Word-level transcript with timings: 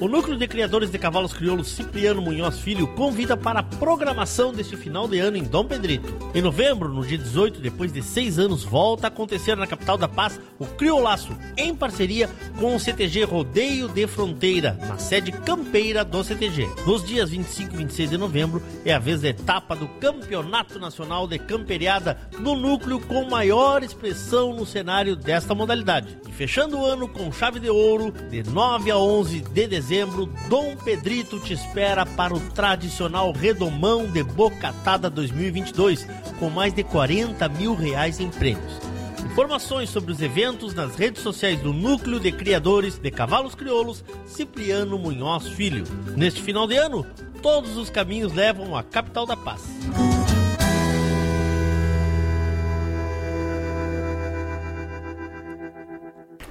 O 0.00 0.08
Núcleo 0.08 0.38
de 0.38 0.48
Criadores 0.48 0.90
de 0.90 0.98
Cavalos 0.98 1.34
Crioulos 1.34 1.72
Cipriano 1.72 2.22
Munhoz 2.22 2.58
Filho 2.58 2.86
convida 2.94 3.36
para 3.36 3.60
a 3.60 3.62
programação 3.62 4.50
deste 4.50 4.74
final 4.74 5.06
de 5.06 5.18
ano 5.18 5.36
em 5.36 5.44
Dom 5.44 5.66
Pedrito. 5.66 6.16
Em 6.34 6.40
novembro, 6.40 6.88
no 6.88 7.04
dia 7.04 7.18
18, 7.18 7.60
depois 7.60 7.92
de 7.92 8.02
seis 8.02 8.38
anos, 8.38 8.64
volta 8.64 9.06
a 9.06 9.08
acontecer 9.08 9.58
na 9.58 9.66
capital 9.66 9.98
da 9.98 10.08
paz 10.08 10.40
o 10.58 10.64
Criolaço, 10.64 11.36
em 11.54 11.74
parceria 11.74 12.30
com 12.58 12.74
o 12.74 12.80
CTG 12.80 13.24
Rodeio 13.24 13.88
de 13.88 14.06
Fronteira, 14.06 14.72
na 14.88 14.96
sede 14.96 15.32
campeira 15.32 16.02
do 16.02 16.24
CTG. 16.24 16.66
Nos 16.86 17.04
dias 17.04 17.28
25 17.28 17.74
e 17.74 17.76
26 17.76 18.08
de 18.08 18.16
novembro 18.16 18.62
é 18.86 18.94
a 18.94 18.98
vez 18.98 19.20
da 19.20 19.28
etapa 19.28 19.76
do 19.76 19.86
Campeonato 19.86 20.78
Nacional 20.78 21.28
de 21.28 21.38
Camperiada 21.38 22.16
no 22.38 22.56
núcleo 22.56 23.00
com 23.00 23.28
maior 23.28 23.82
expressão 23.82 24.54
no 24.54 24.64
cenário 24.64 25.14
desta 25.14 25.54
modalidade. 25.54 26.16
E 26.26 26.32
fechando 26.32 26.78
o 26.78 26.86
ano 26.86 27.06
com 27.06 27.30
chave 27.30 27.60
de 27.60 27.68
ouro, 27.68 28.14
de 28.30 28.42
9 28.42 28.90
a 28.90 28.96
11 28.96 29.40
de 29.40 29.66
dezembro 29.66 29.89
dezembro, 29.90 30.26
Dom 30.48 30.76
Pedrito 30.76 31.40
te 31.40 31.52
espera 31.52 32.06
para 32.06 32.32
o 32.32 32.38
tradicional 32.50 33.32
Redomão 33.32 34.06
de 34.06 34.22
Bocatada 34.22 35.10
2022, 35.10 36.06
com 36.38 36.48
mais 36.48 36.72
de 36.72 36.84
40 36.84 37.48
mil 37.48 37.74
reais 37.74 38.20
em 38.20 38.30
prêmios. 38.30 38.78
Informações 39.26 39.90
sobre 39.90 40.12
os 40.12 40.22
eventos 40.22 40.74
nas 40.74 40.94
redes 40.94 41.22
sociais 41.22 41.60
do 41.60 41.72
Núcleo 41.72 42.20
de 42.20 42.30
Criadores 42.30 42.98
de 42.98 43.10
Cavalos 43.10 43.56
Crioulos, 43.56 44.04
Cipriano 44.26 44.96
Munhoz 44.96 45.48
Filho. 45.48 45.82
Neste 46.16 46.40
final 46.40 46.68
de 46.68 46.76
ano, 46.76 47.04
todos 47.42 47.76
os 47.76 47.90
caminhos 47.90 48.32
levam 48.32 48.76
à 48.76 48.84
capital 48.84 49.26
da 49.26 49.36
paz. 49.36 49.60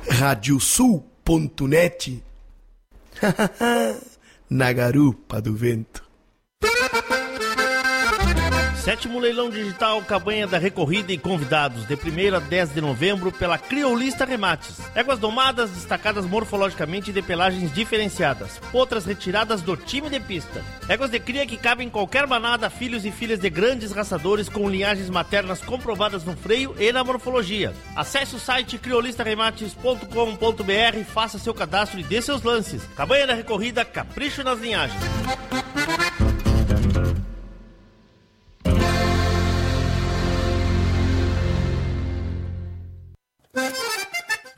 Radiosul.net 0.10 2.29
Na 4.50 4.74
garupa 4.74 5.42
do 5.42 5.54
vento. 5.54 6.04
Sétimo 8.84 9.20
leilão 9.20 9.50
digital 9.50 10.02
Cabanha 10.02 10.48
da 10.48 10.58
Recorrida 10.58 11.12
e 11.12 11.18
convidados, 11.18 11.86
de 11.86 11.96
1 11.96 12.38
a 12.38 12.40
10 12.40 12.74
de 12.74 12.82
novembro, 12.82 13.30
pela 13.30 13.58
Criolista 13.58 14.24
Remates. 14.24 14.80
Éguas 14.96 15.20
domadas, 15.20 15.70
destacadas 15.72 16.26
morfologicamente 16.26 17.12
de 17.12 17.22
pelagens 17.22 17.74
diferenciadas. 17.74 18.62
Outras 18.72 19.06
retiradas 19.06 19.62
do 19.62 19.76
time 19.76 20.10
de 20.10 20.22
pista. 20.22 20.64
Éguas 20.88 21.12
de 21.12 21.20
cria 21.20 21.46
que 21.46 21.58
cabem 21.58 21.88
em 21.88 21.90
qualquer 21.90 22.26
manada, 22.26 22.70
filhos 22.70 23.06
e 23.06 23.12
filhas 23.12 23.40
de 23.40 23.50
grandes 23.50 23.92
raçadores 23.92 24.48
com 24.48 24.70
linhagens 24.70 25.10
maternas 25.10 25.60
comprovadas 25.62 26.24
no 26.24 26.38
freio 26.38 26.74
e 26.80 26.90
na 26.94 27.04
morfologia. 27.04 27.74
Acesse 27.98 28.38
o 28.38 28.40
site 28.40 28.78
criolistaremates.com.br, 28.78 31.04
faça 31.14 31.38
seu 31.38 31.54
cadastro 31.54 32.00
e 32.00 32.04
dê 32.04 32.22
seus 32.22 32.44
lances. 32.44 32.82
Cabanha 32.96 33.28
da 33.28 33.34
Recorrida, 33.34 33.84
capricho 33.84 34.42
nas 34.42 34.58
linhagens. 34.58 35.04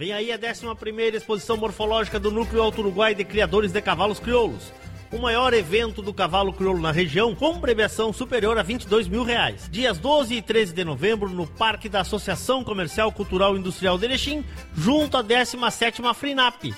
Vem 0.02 0.14
aí 0.14 0.32
a 0.32 0.36
11 0.36 1.16
exposição 1.16 1.56
morfológica 1.58 2.20
do 2.20 2.32
Núcleo 2.32 2.64
Alto 2.64 2.82
Uruguai 2.82 3.14
de 3.14 3.24
Criadores 3.24 3.72
de 3.72 3.80
Cavalos 3.82 4.20
Crioulos. 4.20 4.74
O 5.12 5.20
maior 5.20 5.54
evento 5.54 6.02
do 6.02 6.14
cavalo 6.14 6.54
crioulo 6.54 6.80
na 6.80 6.92
região, 6.92 7.36
com 7.36 7.60
premiação 7.60 8.12
superior 8.12 8.58
a 8.58 8.64
22 8.64 9.08
mil 9.08 9.24
reais. 9.24 9.68
Dias 9.70 10.00
12 10.00 10.36
e 10.36 10.42
13 10.42 10.74
de 10.74 10.84
novembro, 10.84 11.30
no 11.30 11.46
Parque 11.46 11.88
da 11.88 12.00
Associação 12.02 12.64
Comercial 12.64 13.12
Cultural 13.12 13.56
Industrial 13.56 13.98
de 13.98 14.06
Erechim, 14.06 14.44
junto 14.76 15.18
à 15.18 15.24
17ª 15.24 16.14
FRINAP. 16.16 16.74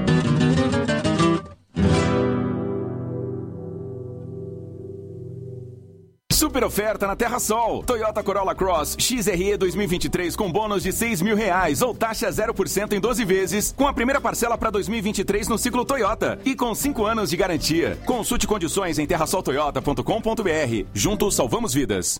Super 6.51 6.65
oferta 6.65 7.07
na 7.07 7.15
Terra 7.15 7.39
Sol. 7.39 7.81
Toyota 7.81 8.21
Corolla 8.21 8.53
Cross 8.53 8.97
XRE 8.99 9.55
2023 9.55 10.35
com 10.35 10.51
bônus 10.51 10.83
de 10.83 10.91
6 10.91 11.21
mil 11.21 11.33
reais 11.33 11.81
ou 11.81 11.95
taxa 11.95 12.27
0% 12.27 12.91
em 12.91 12.99
12 12.99 13.23
vezes, 13.23 13.73
com 13.77 13.87
a 13.87 13.93
primeira 13.93 14.19
parcela 14.19 14.57
para 14.57 14.69
2023 14.69 15.47
no 15.47 15.57
ciclo 15.57 15.85
Toyota 15.85 16.37
e 16.43 16.53
com 16.53 16.75
5 16.75 17.05
anos 17.05 17.29
de 17.29 17.37
garantia. 17.37 17.97
Consulte 18.05 18.45
condições 18.45 18.99
em 18.99 19.05
terrasoltoyota.com.br. 19.05 20.85
Juntos 20.93 21.35
salvamos 21.35 21.73
vidas. 21.73 22.19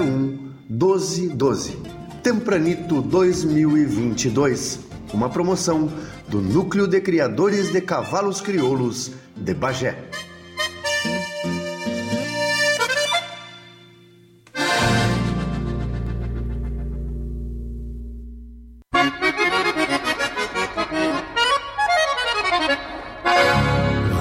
01 0.00 0.50
12 0.68 1.28
12. 1.28 2.03
Tempranito 2.24 3.02
2022, 3.02 4.80
uma 5.12 5.28
promoção 5.28 5.92
do 6.26 6.40
Núcleo 6.40 6.86
de 6.88 6.98
Criadores 6.98 7.70
de 7.70 7.82
Cavalos 7.82 8.40
Crioulos 8.40 9.12
de 9.36 9.52
Bagé. 9.52 10.08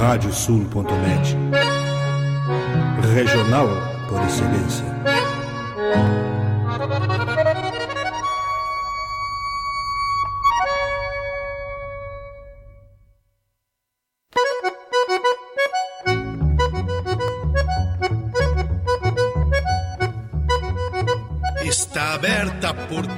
Radiosul.net 0.02 1.38
Regional 3.16 3.70
por 4.10 4.22
excelência. 4.24 5.12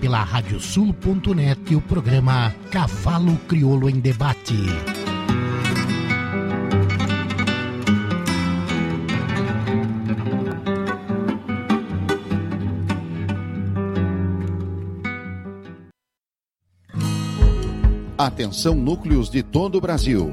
Pela 0.00 0.22
radiosul.net 0.22 1.74
o 1.74 1.80
programa 1.80 2.54
Cavalo 2.70 3.36
Crioulo 3.48 3.90
em 3.90 3.98
Debate. 4.00 4.54
Atenção 18.16 18.74
núcleos 18.74 19.30
de 19.30 19.42
todo 19.42 19.78
o 19.78 19.80
Brasil. 19.80 20.32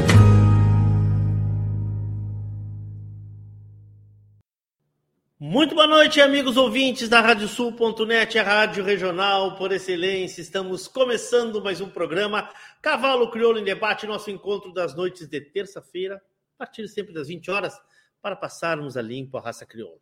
Muito 5.51 5.75
boa 5.75 5.85
noite, 5.85 6.21
amigos 6.21 6.55
ouvintes 6.55 7.09
da 7.09 7.19
Radiosul.net, 7.19 8.39
a 8.39 8.41
rádio 8.41 8.85
regional 8.85 9.57
por 9.57 9.73
excelência. 9.73 10.39
Estamos 10.39 10.87
começando 10.87 11.61
mais 11.61 11.81
um 11.81 11.89
programa 11.89 12.49
Cavalo 12.81 13.29
Crioulo 13.29 13.59
em 13.59 13.63
Debate, 13.65 14.07
nosso 14.07 14.31
encontro 14.31 14.71
das 14.71 14.95
noites 14.95 15.27
de 15.27 15.41
terça-feira, 15.41 16.23
a 16.55 16.57
partir 16.59 16.87
sempre 16.87 17.13
das 17.13 17.27
20 17.27 17.51
horas, 17.51 17.77
para 18.21 18.33
passarmos 18.33 18.95
a 18.95 19.01
limpo 19.01 19.37
a 19.37 19.41
raça 19.41 19.65
crioula. 19.65 19.99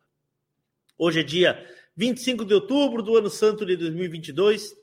Hoje 0.96 1.18
é 1.18 1.24
dia 1.24 1.68
25 1.96 2.44
de 2.44 2.54
outubro 2.54 3.02
do 3.02 3.16
ano 3.16 3.28
santo 3.28 3.66
de 3.66 3.76
2022. 3.76 4.76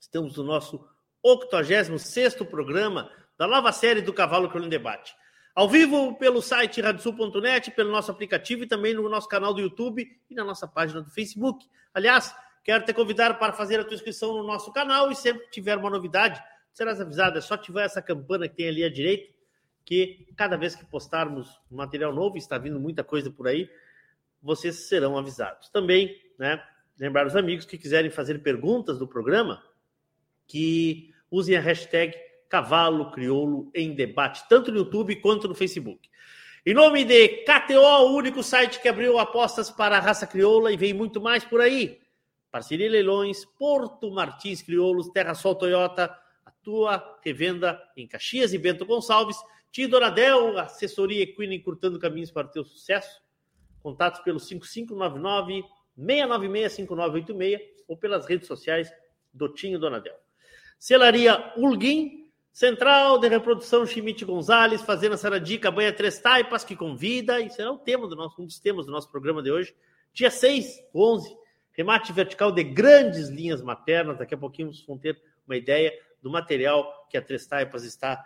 Estamos 0.00 0.38
no 0.38 0.44
nosso 0.44 0.82
86º 1.22 2.46
programa 2.46 3.12
da 3.36 3.46
nova 3.46 3.70
série 3.70 4.00
do 4.00 4.14
Cavalo 4.14 4.48
Crioulo 4.48 4.64
em 4.64 4.70
Debate. 4.70 5.14
Ao 5.58 5.68
vivo 5.68 6.14
pelo 6.14 6.40
site 6.40 6.80
radiosul.net, 6.80 7.72
pelo 7.72 7.90
nosso 7.90 8.12
aplicativo 8.12 8.62
e 8.62 8.66
também 8.68 8.94
no 8.94 9.08
nosso 9.08 9.26
canal 9.26 9.52
do 9.52 9.60
YouTube 9.60 10.08
e 10.30 10.32
na 10.32 10.44
nossa 10.44 10.68
página 10.68 11.02
do 11.02 11.10
Facebook. 11.10 11.66
Aliás, 11.92 12.32
quero 12.62 12.84
te 12.84 12.94
convidar 12.94 13.40
para 13.40 13.52
fazer 13.52 13.80
a 13.80 13.84
tua 13.84 13.96
inscrição 13.96 14.36
no 14.36 14.44
nosso 14.44 14.72
canal 14.72 15.10
e 15.10 15.16
sempre 15.16 15.46
que 15.46 15.50
tiver 15.50 15.76
uma 15.76 15.90
novidade, 15.90 16.40
serás 16.72 17.00
avisado. 17.00 17.38
É 17.38 17.40
só 17.40 17.54
ativar 17.54 17.84
essa 17.84 18.00
campana 18.00 18.46
que 18.46 18.54
tem 18.54 18.68
ali 18.68 18.84
à 18.84 18.88
direita, 18.88 19.34
que 19.84 20.28
cada 20.36 20.56
vez 20.56 20.76
que 20.76 20.86
postarmos 20.86 21.60
material 21.68 22.14
novo, 22.14 22.38
está 22.38 22.56
vindo 22.56 22.78
muita 22.78 23.02
coisa 23.02 23.28
por 23.28 23.48
aí, 23.48 23.68
vocês 24.40 24.86
serão 24.86 25.18
avisados. 25.18 25.68
Também, 25.70 26.16
né, 26.38 26.62
lembrar 27.00 27.26
os 27.26 27.34
amigos 27.34 27.64
que 27.64 27.76
quiserem 27.76 28.12
fazer 28.12 28.44
perguntas 28.44 28.96
do 28.96 29.08
programa, 29.08 29.60
que 30.46 31.12
usem 31.28 31.56
a 31.56 31.60
hashtag 31.60 32.14
Cavalo 32.48 33.10
Crioulo 33.10 33.70
em 33.74 33.94
Debate, 33.94 34.48
tanto 34.48 34.70
no 34.70 34.78
YouTube 34.78 35.16
quanto 35.16 35.46
no 35.46 35.54
Facebook. 35.54 36.08
Em 36.64 36.74
nome 36.74 37.04
de 37.04 37.44
KTO, 37.44 37.80
o 37.80 38.16
único 38.16 38.42
site 38.42 38.80
que 38.80 38.88
abriu 38.88 39.18
apostas 39.18 39.70
para 39.70 39.96
a 39.96 40.00
raça 40.00 40.26
crioula 40.26 40.72
e 40.72 40.76
vem 40.76 40.92
muito 40.92 41.20
mais 41.20 41.44
por 41.44 41.60
aí. 41.60 42.00
Parceria 42.50 42.90
Leilões, 42.90 43.44
Porto 43.44 44.10
Martins 44.10 44.62
Crioulos, 44.62 45.08
Terra 45.10 45.34
Sol 45.34 45.54
Toyota, 45.54 46.14
a 46.44 46.50
tua 46.50 47.18
revenda 47.24 47.80
em 47.96 48.06
Caxias 48.06 48.52
e 48.52 48.58
Bento 48.58 48.84
Gonçalves. 48.86 49.36
Tio 49.70 49.88
Donadel, 49.88 50.58
assessoria 50.58 51.22
equina 51.22 51.54
encurtando 51.54 51.98
caminhos 51.98 52.30
para 52.30 52.46
o 52.46 52.50
teu 52.50 52.64
sucesso. 52.64 53.20
Contatos 53.82 54.20
pelo 54.20 54.40
5599 54.40 55.62
696 55.96 56.72
5986 56.72 57.60
ou 57.86 57.96
pelas 57.96 58.26
redes 58.26 58.46
sociais 58.46 58.90
do 59.32 59.48
Tinho 59.48 59.78
Donadel. 59.78 60.16
Celaria 60.78 61.52
Ulguim, 61.56 62.27
Central 62.58 63.20
de 63.20 63.28
Reprodução 63.28 63.86
Chimite 63.86 64.24
Gonzalez, 64.24 64.82
Fazenda 64.82 65.16
Saradica, 65.16 65.70
Banha 65.70 65.92
Três 65.92 66.18
Taipas, 66.18 66.64
que 66.64 66.74
convida, 66.74 67.38
e 67.38 67.48
será 67.48 67.70
o 67.70 67.78
tema 67.78 68.08
do 68.08 68.16
nosso, 68.16 68.42
um 68.42 68.46
dos 68.46 68.58
temas 68.58 68.84
do 68.84 68.90
nosso 68.90 69.08
programa 69.08 69.40
de 69.40 69.48
hoje. 69.48 69.72
Dia 70.12 70.28
6, 70.28 70.82
11, 70.92 71.36
remate 71.70 72.12
vertical 72.12 72.50
de 72.50 72.64
grandes 72.64 73.28
linhas 73.28 73.62
maternas. 73.62 74.18
Daqui 74.18 74.34
a 74.34 74.36
pouquinho 74.36 74.74
vocês 74.74 74.84
vão 74.84 74.98
ter 74.98 75.16
uma 75.46 75.56
ideia 75.56 75.92
do 76.20 76.28
material 76.28 77.06
que 77.08 77.16
a 77.16 77.22
Três 77.22 77.46
Taipas 77.46 77.84
está 77.84 78.20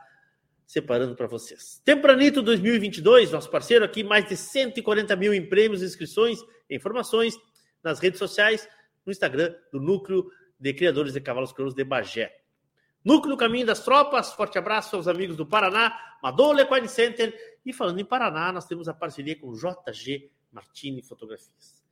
separando 0.67 1.15
para 1.15 1.27
vocês. 1.27 1.83
Tempranito 1.85 2.41
2022, 2.41 3.33
nosso 3.33 3.51
parceiro 3.51 3.85
aqui, 3.85 4.03
mais 4.03 4.27
de 4.27 4.35
140 4.35 5.15
mil 5.15 5.35
em 5.35 5.47
prêmios, 5.47 5.83
inscrições, 5.83 6.39
informações 6.71 7.39
nas 7.85 7.99
redes 8.01 8.19
sociais, 8.19 8.67
no 9.05 9.13
Instagram 9.13 9.55
do 9.71 9.79
Núcleo 9.79 10.27
de 10.59 10.73
Criadores 10.73 11.13
de 11.13 11.21
Cavalos 11.21 11.53
Crioulos 11.53 11.75
de 11.75 11.85
Bagé. 11.85 12.42
Núcleo 13.05 13.37
Caminho 13.37 13.67
das 13.67 13.81
Tropas, 13.81 14.33
forte 14.33 14.59
abraço 14.59 14.95
aos 14.95 15.09
amigos 15.09 15.37
do 15.37 15.45
Paraná, 15.45 15.99
Madole 16.23 16.63
Equine 16.63 16.89
Center. 16.89 17.35
E 17.67 17.73
falando 17.73 17.99
em 17.99 18.05
Paraná, 18.05 18.53
nós 18.53 18.67
temos 18.67 18.89
a 18.89 18.95
parceria 18.95 19.37
com 19.39 19.53
JG 19.53 20.31
Martini 20.53 21.03
Fotografias. 21.03 21.83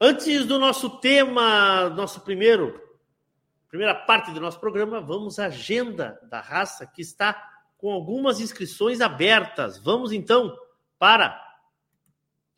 Antes 0.00 0.44
do 0.44 0.58
nosso 0.58 0.98
tema, 0.98 1.88
nosso 1.90 2.22
primeiro, 2.22 2.80
primeira 3.68 3.94
parte 3.94 4.32
do 4.32 4.40
nosso 4.40 4.58
programa, 4.58 5.00
vamos 5.00 5.38
à 5.38 5.46
agenda 5.46 6.18
da 6.28 6.40
raça 6.40 6.84
que 6.86 7.02
está 7.02 7.50
com 7.78 7.92
algumas 7.92 8.40
inscrições 8.40 9.00
abertas. 9.00 9.78
Vamos 9.78 10.10
então 10.10 10.56
para 10.98 11.40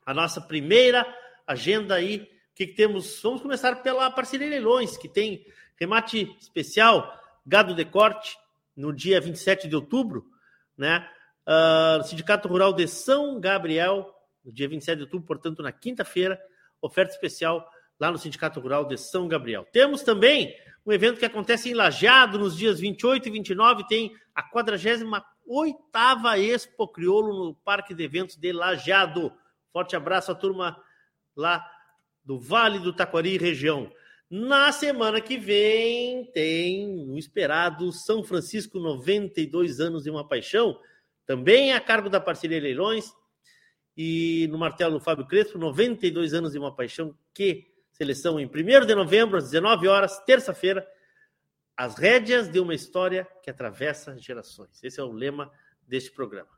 a 0.06 0.14
nossa 0.14 0.40
primeira 0.40 1.06
agenda 1.46 1.96
aí. 1.96 2.30
O 2.52 2.54
que, 2.54 2.66
que 2.68 2.74
temos? 2.74 3.20
Vamos 3.22 3.42
começar 3.42 3.82
pela 3.82 4.10
parceria 4.10 4.48
Leilões, 4.48 4.96
que 4.96 5.08
tem 5.08 5.44
remate 5.76 6.34
especial 6.40 7.23
gado 7.44 7.74
de 7.74 7.84
corte 7.84 8.36
no 8.76 8.92
dia 8.92 9.20
27 9.20 9.68
de 9.68 9.76
outubro, 9.76 10.24
né? 10.76 11.08
Uh, 11.46 12.02
Sindicato 12.04 12.48
Rural 12.48 12.72
de 12.72 12.88
São 12.88 13.38
Gabriel, 13.38 14.10
no 14.44 14.52
dia 14.52 14.68
27 14.68 14.96
de 14.96 15.02
outubro, 15.04 15.26
portanto, 15.26 15.62
na 15.62 15.70
quinta-feira, 15.70 16.40
oferta 16.80 17.12
especial 17.12 17.68
lá 18.00 18.10
no 18.10 18.18
Sindicato 18.18 18.60
Rural 18.60 18.86
de 18.86 18.96
São 18.96 19.28
Gabriel. 19.28 19.66
Temos 19.72 20.02
também 20.02 20.54
um 20.86 20.92
evento 20.92 21.18
que 21.18 21.24
acontece 21.24 21.70
em 21.70 21.74
Lajeado 21.74 22.38
nos 22.38 22.56
dias 22.56 22.80
28 22.80 23.28
e 23.28 23.30
29, 23.30 23.86
tem 23.86 24.12
a 24.34 24.42
48 24.42 25.04
Expo 26.38 26.88
Crioulo 26.88 27.46
no 27.46 27.54
Parque 27.54 27.94
de 27.94 28.02
Eventos 28.02 28.36
de 28.36 28.52
Lajeado. 28.52 29.32
Forte 29.72 29.96
abraço 29.96 30.32
à 30.32 30.34
turma 30.34 30.76
lá 31.36 31.64
do 32.24 32.38
Vale 32.38 32.78
do 32.78 32.92
Taquari 32.92 33.36
região. 33.36 33.90
Na 34.30 34.72
semana 34.72 35.20
que 35.20 35.36
vem 35.36 36.24
tem 36.32 37.10
o 37.10 37.18
esperado 37.18 37.92
São 37.92 38.24
Francisco 38.24 38.78
92 38.78 39.80
anos 39.80 40.06
e 40.06 40.10
uma 40.10 40.26
paixão, 40.26 40.78
também 41.26 41.72
a 41.72 41.80
cargo 41.80 42.08
da 42.08 42.20
parceria 42.20 42.60
Leilões 42.60 43.12
e 43.96 44.48
no 44.50 44.58
martelo 44.58 44.98
do 44.98 45.04
Fábio 45.04 45.26
Crespo, 45.26 45.58
92 45.58 46.34
anos 46.34 46.54
e 46.54 46.58
uma 46.58 46.74
paixão, 46.74 47.16
que 47.32 47.66
seleção 47.92 48.40
em 48.40 48.46
1 48.46 48.86
de 48.86 48.94
novembro 48.94 49.38
às 49.38 49.44
19 49.44 49.86
horas, 49.86 50.18
terça-feira, 50.24 50.86
as 51.76 51.96
rédeas 51.96 52.48
de 52.48 52.58
uma 52.58 52.74
história 52.74 53.26
que 53.42 53.50
atravessa 53.50 54.16
gerações. 54.18 54.82
Esse 54.82 55.00
é 55.00 55.02
o 55.02 55.12
lema 55.12 55.50
deste 55.86 56.10
programa. 56.10 56.50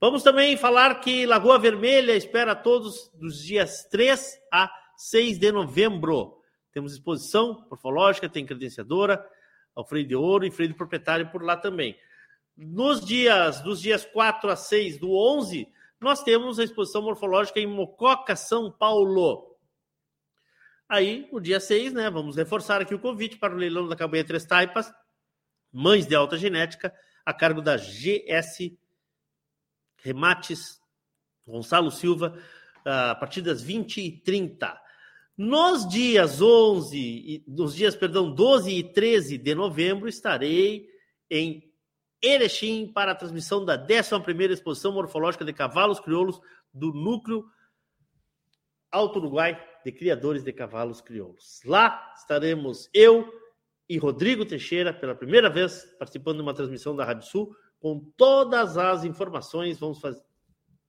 Vamos 0.00 0.22
também 0.22 0.56
falar 0.56 1.00
que 1.00 1.26
Lagoa 1.26 1.58
Vermelha 1.58 2.16
espera 2.16 2.54
todos 2.54 3.10
dos 3.14 3.42
dias 3.42 3.84
3 3.90 4.38
a 4.52 4.70
6 4.96 5.38
de 5.38 5.50
novembro. 5.50 6.37
Temos 6.72 6.92
exposição 6.92 7.66
morfológica, 7.68 8.28
tem 8.28 8.46
credenciadora, 8.46 9.24
ao 9.74 9.84
freio 9.84 10.06
de 10.06 10.14
ouro 10.14 10.44
e 10.44 10.50
freio 10.50 10.70
de 10.70 10.76
proprietário 10.76 11.30
por 11.30 11.42
lá 11.42 11.56
também. 11.56 11.98
Nos 12.56 13.04
dias, 13.04 13.60
dos 13.60 13.80
dias 13.80 14.04
4 14.04 14.50
a 14.50 14.56
6 14.56 14.98
do 14.98 15.12
11, 15.12 15.68
nós 16.00 16.22
temos 16.22 16.58
a 16.58 16.64
exposição 16.64 17.02
morfológica 17.02 17.60
em 17.60 17.66
Mococa, 17.66 18.34
São 18.34 18.70
Paulo. 18.70 19.56
Aí, 20.88 21.28
no 21.32 21.40
dia 21.40 21.60
6, 21.60 21.92
né, 21.92 22.10
vamos 22.10 22.36
reforçar 22.36 22.80
aqui 22.80 22.94
o 22.94 22.98
convite 22.98 23.36
para 23.36 23.54
o 23.54 23.58
leilão 23.58 23.86
da 23.86 23.94
Cabanha 23.94 24.24
Três 24.24 24.44
Taipas, 24.44 24.92
mães 25.72 26.06
de 26.06 26.14
alta 26.14 26.36
genética, 26.36 26.92
a 27.24 27.32
cargo 27.32 27.60
da 27.60 27.76
GS 27.76 28.72
Remates 29.98 30.80
Gonçalo 31.46 31.90
Silva, 31.90 32.38
a 32.84 33.14
partir 33.14 33.42
das 33.42 33.62
20 33.62 34.00
e 34.00 34.20
30 34.20 34.87
nos 35.38 35.88
dias 35.88 36.42
11, 36.42 37.44
nos 37.46 37.72
dias, 37.72 37.94
perdão, 37.94 38.34
12 38.34 38.72
e 38.72 38.82
13 38.82 39.38
de 39.38 39.54
novembro, 39.54 40.08
estarei 40.08 40.88
em 41.30 41.72
Erechim 42.20 42.90
para 42.92 43.12
a 43.12 43.14
transmissão 43.14 43.64
da 43.64 43.78
11ª 43.78 44.50
Exposição 44.50 44.90
Morfológica 44.90 45.44
de 45.44 45.52
Cavalos 45.52 46.00
Crioulos 46.00 46.40
do 46.74 46.92
Núcleo 46.92 47.44
Alto 48.90 49.20
Uruguai 49.20 49.64
de 49.84 49.92
Criadores 49.92 50.42
de 50.42 50.52
Cavalos 50.52 51.00
Crioulos. 51.00 51.60
Lá 51.64 52.12
estaremos 52.16 52.90
eu 52.92 53.32
e 53.88 53.96
Rodrigo 53.96 54.44
Teixeira, 54.44 54.92
pela 54.92 55.14
primeira 55.14 55.48
vez, 55.48 55.84
participando 56.00 56.38
de 56.38 56.42
uma 56.42 56.52
transmissão 56.52 56.96
da 56.96 57.04
Rádio 57.04 57.28
Sul, 57.28 57.56
com 57.78 58.00
todas 58.16 58.76
as 58.76 59.04
informações. 59.04 59.78
Vamos 59.78 60.00
fazer, 60.00 60.20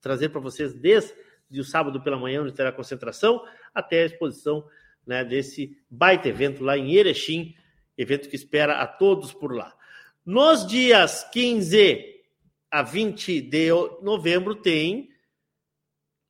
trazer 0.02 0.30
para 0.30 0.42
vocês 0.42 0.74
desde 0.74 1.14
o 1.58 1.64
sábado 1.64 2.02
pela 2.02 2.18
manhã, 2.18 2.42
onde 2.42 2.52
terá 2.52 2.72
concentração, 2.72 3.42
até 3.74 4.04
a 4.04 4.06
exposição 4.08 4.68
né, 5.08 5.24
desse 5.24 5.78
baita 5.90 6.28
evento 6.28 6.64
lá 6.64 6.78
em 6.78 6.94
Erechim, 6.94 7.56
evento 7.98 8.30
que 8.30 8.36
espera 8.36 8.82
a 8.82 8.86
todos 8.86 9.34
por 9.34 9.56
lá. 9.56 9.74
Nos 10.26 10.68
dias 10.68 11.24
15 11.32 12.20
a 12.70 12.84
20 12.84 13.42
de 13.42 13.70
novembro 14.02 14.56
tem 14.56 15.10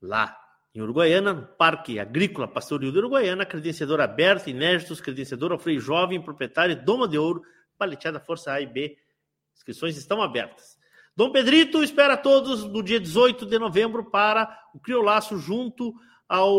lá 0.02 0.40
em 0.74 0.82
Uruguaiana, 0.82 1.34
no 1.34 1.48
Parque 1.48 2.00
Agrícola 2.00 2.48
Pastoril 2.48 2.92
de 2.92 3.00
Uruguaiana, 3.00 3.46
credenciador 3.46 4.00
aberto, 4.00 4.50
inéditos, 4.50 5.02
credenciador 5.02 5.52
ao 5.52 5.80
jovem, 5.80 6.22
proprietário, 6.22 6.82
doma 6.82 7.08
de 7.08 7.18
ouro, 7.18 7.42
paleteada 7.78 8.20
Força 8.20 8.54
A 8.54 8.62
e 8.62 8.68
B. 8.68 8.98
Inscrições 9.54 9.98
estão 9.98 10.22
abertas. 10.22 10.79
Dom 11.20 11.34
Pedrito 11.34 11.84
espera 11.84 12.16
todos 12.16 12.64
no 12.64 12.82
dia 12.82 12.98
18 12.98 13.46
de 13.46 13.60
novembro 13.60 14.10
para 14.10 14.58
o 14.74 14.80
Criolaço 14.80 15.38
junto 15.38 15.94
ao 16.30 16.58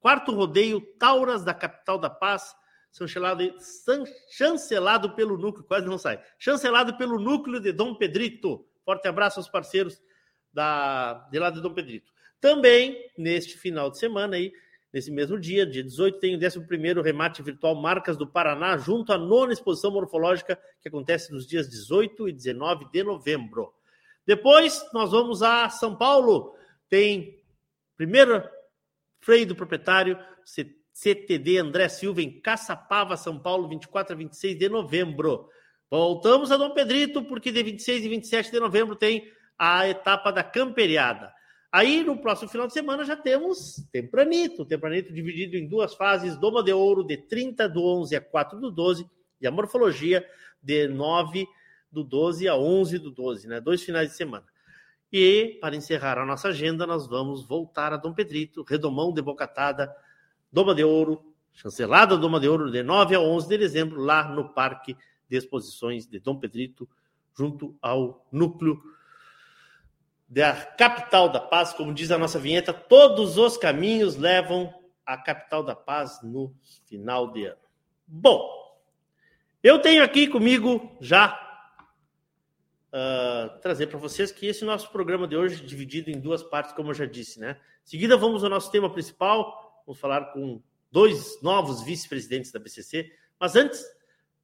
quarto 0.00 0.32
rodeio 0.32 0.80
Tauras 0.98 1.44
da 1.44 1.54
capital 1.54 1.96
da 1.96 2.10
paz, 2.10 2.52
chancelado, 4.32 5.14
pelo 5.14 5.38
núcleo, 5.38 5.64
quase 5.64 5.86
não 5.86 5.96
sai, 5.96 6.20
chancelado 6.40 6.96
pelo 6.96 7.20
núcleo 7.20 7.60
de 7.60 7.70
Dom 7.70 7.94
Pedrito. 7.94 8.66
Forte 8.84 9.06
abraço 9.06 9.38
aos 9.38 9.48
parceiros 9.48 10.02
da, 10.52 11.28
de 11.30 11.38
lá 11.38 11.50
de 11.50 11.60
Dom 11.60 11.72
Pedrito. 11.72 12.10
Também, 12.40 13.12
neste 13.16 13.56
final 13.56 13.92
de 13.92 13.98
semana 14.00 14.34
aí, 14.34 14.52
nesse 14.92 15.10
mesmo 15.10 15.38
dia, 15.38 15.66
dia 15.66 15.82
18, 15.82 16.18
tem 16.18 16.34
o 16.34 16.38
11 16.38 17.02
remate 17.02 17.42
virtual 17.42 17.74
Marcas 17.74 18.16
do 18.16 18.26
Paraná, 18.26 18.76
junto 18.76 19.12
à 19.12 19.18
nona 19.18 19.52
exposição 19.52 19.90
morfológica, 19.90 20.58
que 20.80 20.88
acontece 20.88 21.32
nos 21.32 21.46
dias 21.46 21.68
18 21.68 22.28
e 22.28 22.32
19 22.32 22.86
de 22.90 23.02
novembro. 23.02 23.72
Depois, 24.26 24.84
nós 24.92 25.10
vamos 25.10 25.42
a 25.42 25.68
São 25.68 25.96
Paulo, 25.96 26.54
tem 26.88 27.40
Primeiro 28.00 28.42
freio 29.20 29.46
do 29.46 29.54
proprietário, 29.54 30.18
CTD 30.90 31.58
André 31.58 31.86
Silva, 31.86 32.22
em 32.22 32.40
Caçapava, 32.40 33.14
São 33.14 33.38
Paulo, 33.38 33.68
24 33.68 34.14
a 34.14 34.16
26 34.16 34.58
de 34.58 34.70
novembro. 34.70 35.50
Voltamos 35.90 36.50
a 36.50 36.56
Dom 36.56 36.70
Pedrito, 36.70 37.22
porque 37.24 37.52
de 37.52 37.62
26 37.62 38.06
e 38.06 38.08
27 38.08 38.52
de 38.52 38.58
novembro 38.58 38.96
tem 38.96 39.30
a 39.58 39.86
etapa 39.86 40.32
da 40.32 40.42
camperiada. 40.42 41.30
Aí, 41.72 42.02
no 42.02 42.16
próximo 42.16 42.48
final 42.48 42.66
de 42.66 42.72
semana, 42.72 43.04
já 43.04 43.16
temos 43.16 43.76
Tempranito. 43.92 44.64
Tempranito 44.64 45.12
dividido 45.12 45.56
em 45.56 45.68
duas 45.68 45.94
fases: 45.94 46.36
Doma 46.36 46.64
de 46.64 46.72
Ouro, 46.72 47.04
de 47.04 47.16
30 47.16 47.68
do 47.68 47.84
11 47.84 48.16
a 48.16 48.20
4 48.20 48.58
do 48.58 48.70
12, 48.70 49.08
e 49.40 49.46
a 49.46 49.50
Morfologia, 49.50 50.26
de 50.60 50.88
9 50.88 51.46
do 51.90 52.02
12 52.02 52.48
a 52.48 52.56
11 52.56 52.98
do 52.98 53.10
12, 53.10 53.46
né? 53.46 53.60
Dois 53.60 53.82
finais 53.82 54.10
de 54.10 54.16
semana. 54.16 54.44
E, 55.12 55.58
para 55.60 55.76
encerrar 55.76 56.18
a 56.18 56.26
nossa 56.26 56.48
agenda, 56.48 56.86
nós 56.86 57.06
vamos 57.06 57.46
voltar 57.46 57.92
a 57.92 57.96
Dom 57.96 58.12
Pedrito, 58.12 58.62
Redomão 58.62 59.12
de 59.12 59.22
Bocatada, 59.22 59.94
Doma 60.52 60.74
de 60.74 60.84
Ouro, 60.84 61.34
chancelada 61.52 62.16
Doma 62.16 62.40
de 62.40 62.48
Ouro, 62.48 62.70
de 62.70 62.82
9 62.82 63.14
a 63.14 63.20
11 63.20 63.48
de 63.48 63.58
dezembro, 63.58 64.00
lá 64.00 64.28
no 64.28 64.52
Parque 64.52 64.96
de 65.28 65.36
Exposições 65.36 66.06
de 66.06 66.18
Dom 66.18 66.36
Pedrito, 66.36 66.88
junto 67.36 67.76
ao 67.80 68.26
núcleo 68.30 68.80
da 70.30 70.54
capital 70.54 71.28
da 71.28 71.40
paz, 71.40 71.72
como 71.72 71.92
diz 71.92 72.12
a 72.12 72.16
nossa 72.16 72.38
vinheta, 72.38 72.72
todos 72.72 73.36
os 73.36 73.56
caminhos 73.56 74.14
levam 74.14 74.72
à 75.04 75.16
capital 75.16 75.64
da 75.64 75.74
paz 75.74 76.22
no 76.22 76.54
final 76.86 77.32
de 77.32 77.46
ano. 77.46 77.58
Bom, 78.06 78.48
eu 79.60 79.80
tenho 79.80 80.04
aqui 80.04 80.28
comigo 80.28 80.96
já 81.00 81.34
uh, 82.92 83.58
trazer 83.60 83.88
para 83.88 83.98
vocês 83.98 84.30
que 84.30 84.46
esse 84.46 84.64
nosso 84.64 84.90
programa 84.92 85.26
de 85.26 85.36
hoje 85.36 85.64
é 85.64 85.66
dividido 85.66 86.10
em 86.10 86.20
duas 86.20 86.44
partes, 86.44 86.72
como 86.74 86.90
eu 86.90 86.94
já 86.94 87.06
disse, 87.06 87.40
né? 87.40 87.60
Em 87.84 87.90
seguida, 87.90 88.16
vamos 88.16 88.44
ao 88.44 88.50
nosso 88.50 88.70
tema 88.70 88.88
principal, 88.88 89.82
vamos 89.84 90.00
falar 90.00 90.26
com 90.26 90.62
dois 90.92 91.42
novos 91.42 91.82
vice-presidentes 91.82 92.52
da 92.52 92.60
BCC, 92.60 93.12
mas 93.38 93.56
antes, 93.56 93.84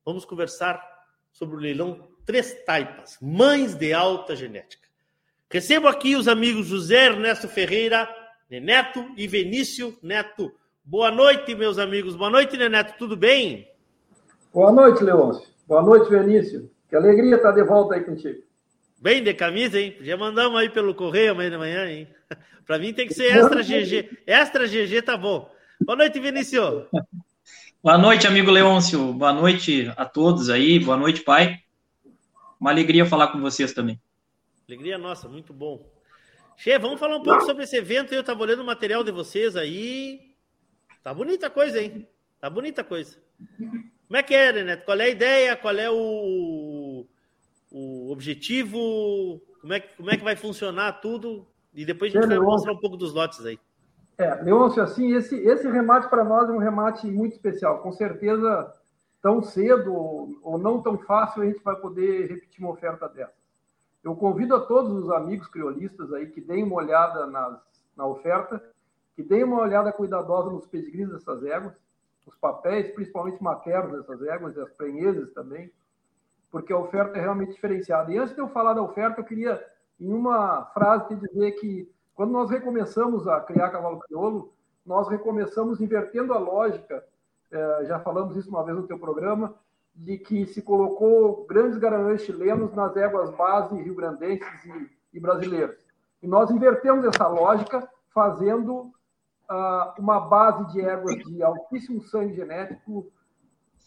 vamos 0.05 0.25
conversar 0.25 0.85
sobre 1.31 1.55
o 1.55 1.61
leilão 1.61 2.09
Três 2.25 2.65
Taipas, 2.65 3.19
mães 3.23 3.77
de 3.77 3.93
alta 3.93 4.35
genética. 4.35 4.86
Recebo 5.49 5.87
aqui 5.87 6.17
os 6.17 6.27
amigos 6.27 6.67
José 6.67 7.07
Ernesto 7.07 7.47
Ferreira, 7.47 8.09
Neneto 8.51 9.07
e 9.17 9.29
Vinícius 9.29 9.95
Neto. 10.03 10.53
Boa 10.85 11.11
noite, 11.13 11.55
meus 11.55 11.79
amigos. 11.79 12.17
Boa 12.17 12.31
noite, 12.31 12.57
Neneto. 12.57 12.95
Tudo 12.99 13.17
bem? 13.17 13.69
Boa 14.53 14.73
noite, 14.73 15.05
Leôncio. 15.05 15.47
Boa 15.67 15.83
noite, 15.83 16.11
Vinícius. 16.11 16.65
Que 16.89 16.97
alegria 16.97 17.37
estar 17.37 17.53
de 17.53 17.63
volta 17.63 17.95
aí 17.95 18.03
contigo. 18.03 18.41
Bem 19.01 19.23
de 19.23 19.35
camisa, 19.35 19.79
hein? 19.81 19.97
Já 20.01 20.17
mandamos 20.17 20.59
aí 20.59 20.69
pelo 20.69 20.95
correio 20.95 21.31
amanhã 21.31 21.51
de 21.51 21.59
manhã, 21.59 21.91
hein? 21.91 22.09
Para 22.67 22.81
mim 22.81 22.93
tem 22.93 23.07
que 23.07 23.15
ser 23.15 23.37
extra 23.37 23.63
GG. 23.63 24.19
Extra 24.27 24.67
GG 24.67 25.03
tá 25.03 25.17
bom. 25.17 25.49
Boa 25.81 25.97
noite, 25.97 26.19
Vinícius. 26.19 26.87
Boa 27.81 27.99
noite, 27.99 28.27
amigo 28.27 28.51
Leôncio. 28.51 29.13
Boa 29.13 29.33
noite 29.33 29.93
a 29.97 30.05
todos 30.05 30.51
aí. 30.51 30.81
Boa 30.81 30.97
noite, 30.97 31.21
pai. 31.23 31.57
Uma 32.61 32.73
alegria 32.73 33.07
falar 33.07 33.29
com 33.29 33.41
vocês 33.41 33.73
também. 33.73 34.01
Alegria 34.69 34.99
nossa, 34.99 35.29
muito 35.29 35.53
bom. 35.53 35.89
Che, 36.57 36.77
vamos 36.79 36.99
falar 36.99 37.17
um 37.19 37.23
pouco 37.23 37.45
sobre 37.45 37.63
esse 37.63 37.77
evento. 37.77 38.13
Eu 38.13 38.21
estava 38.21 38.43
olhando 38.43 38.63
o 38.63 38.67
material 38.67 39.05
de 39.05 39.13
vocês 39.13 39.55
aí. 39.55 40.35
Tá 41.05 41.15
bonita 41.15 41.47
a 41.47 41.51
coisa, 41.51 41.81
hein? 41.81 42.09
Tá 42.41 42.51
bonita 42.51 42.81
a 42.81 42.85
coisa. 42.85 43.17
Como 44.09 44.17
é 44.17 44.23
que 44.25 44.35
é, 44.35 44.65
Neto? 44.65 44.85
Qual 44.85 44.99
é 44.99 45.05
a 45.05 45.09
ideia? 45.09 45.57
Qual 45.57 45.77
é 45.77 45.89
o, 45.89 47.07
o 47.71 48.11
objetivo? 48.11 49.41
Como 49.61 49.73
é, 49.73 49.81
como 49.81 50.11
é 50.11 50.17
que 50.17 50.25
vai 50.25 50.35
funcionar 50.35 50.95
tudo? 50.95 51.47
E 51.73 51.85
depois 51.85 52.15
a 52.15 52.21
gente 52.21 52.29
vai 52.29 52.39
mostrar 52.39 52.73
um 52.73 52.81
pouco 52.81 52.97
dos 52.97 53.15
lotes 53.15 53.47
aí. 53.47 53.61
É, 54.19 54.35
Leôncio, 54.43 54.83
assim, 54.83 55.15
esse, 55.15 55.37
esse 55.37 55.71
remate 55.71 56.09
para 56.09 56.25
nós 56.25 56.49
é 56.49 56.53
um 56.53 56.59
remate 56.59 57.07
muito 57.07 57.35
especial. 57.35 57.83
Com 57.83 57.93
certeza, 57.93 58.73
tão 59.23 59.43
cedo 59.43 59.95
ou 60.43 60.59
não 60.59 60.83
tão 60.83 60.99
fácil 60.99 61.43
a 61.43 61.47
gente 61.47 61.63
vai 61.63 61.77
poder 61.77 62.29
repetir 62.29 62.65
uma 62.65 62.73
oferta 62.73 63.09
dessa. 63.09 63.36
Eu 64.07 64.15
convido 64.15 64.55
a 64.55 64.61
todos 64.61 64.93
os 64.93 65.11
amigos 65.11 65.49
criolistas 65.49 66.13
aí 66.13 66.29
que 66.29 66.41
deem 66.41 66.63
uma 66.63 66.77
olhada 66.77 67.27
nas, 67.27 67.61
na 67.97 68.07
oferta, 68.07 68.63
que 69.17 69.23
deem 69.25 69.43
uma 69.43 69.61
olhada 69.61 69.93
cuidadosa 69.93 70.49
nos 70.49 70.65
pedigrees 70.65 71.11
dessas 71.11 71.45
éguas, 71.45 71.73
os 72.25 72.37
papéis, 72.37 72.95
principalmente 72.95 73.43
maternos 73.43 73.99
dessas 73.99 74.23
éguas 74.23 74.57
e 74.57 74.61
as 74.61 74.71
prenheses 74.75 75.33
também, 75.35 75.73
porque 76.53 76.73
a 76.73 76.79
oferta 76.79 77.19
é 77.19 77.21
realmente 77.21 77.55
diferenciada. 77.55 78.13
E 78.13 78.17
antes 78.17 78.33
de 78.33 78.41
eu 78.41 78.47
falar 78.47 78.75
da 78.75 78.83
oferta, 78.83 79.21
eu 79.21 79.25
queria, 79.25 79.61
em 79.99 80.13
uma 80.13 80.67
frase, 80.67 81.09
te 81.09 81.17
dizer 81.17 81.51
que 81.59 81.93
quando 82.15 82.31
nós 82.31 82.49
recomeçamos 82.49 83.27
a 83.27 83.41
criar 83.41 83.71
cavalo 83.71 83.99
crioulo, 83.99 84.53
nós 84.87 85.09
recomeçamos 85.09 85.81
invertendo 85.81 86.33
a 86.33 86.39
lógica, 86.39 87.05
é, 87.51 87.85
já 87.87 87.99
falamos 87.99 88.37
isso 88.37 88.51
uma 88.51 88.63
vez 88.63 88.77
no 88.77 88.87
teu 88.87 89.01
programa, 89.01 89.53
de 89.97 90.19
que 90.19 90.47
se 90.47 90.61
colocou 90.61 91.47
grandes 91.47 91.79
garanhões 91.79 92.21
chilenos 92.21 92.75
nas 92.75 92.95
éguas 92.97 93.31
base 93.35 93.75
rio-grandenses 93.81 94.65
e, 94.65 94.91
e 95.15 95.21
brasileiras. 95.21 95.77
E 96.23 96.27
nós 96.27 96.51
invertemos 96.51 97.05
essa 97.07 97.27
lógica 97.27 97.89
fazendo 98.13 98.93
uh, 99.51 99.99
uma 99.99 100.21
base 100.21 100.71
de 100.73 100.83
éguas 100.83 101.17
de 101.17 101.43
altíssimo 101.43 102.03
sangue 102.03 102.35
genético, 102.35 103.11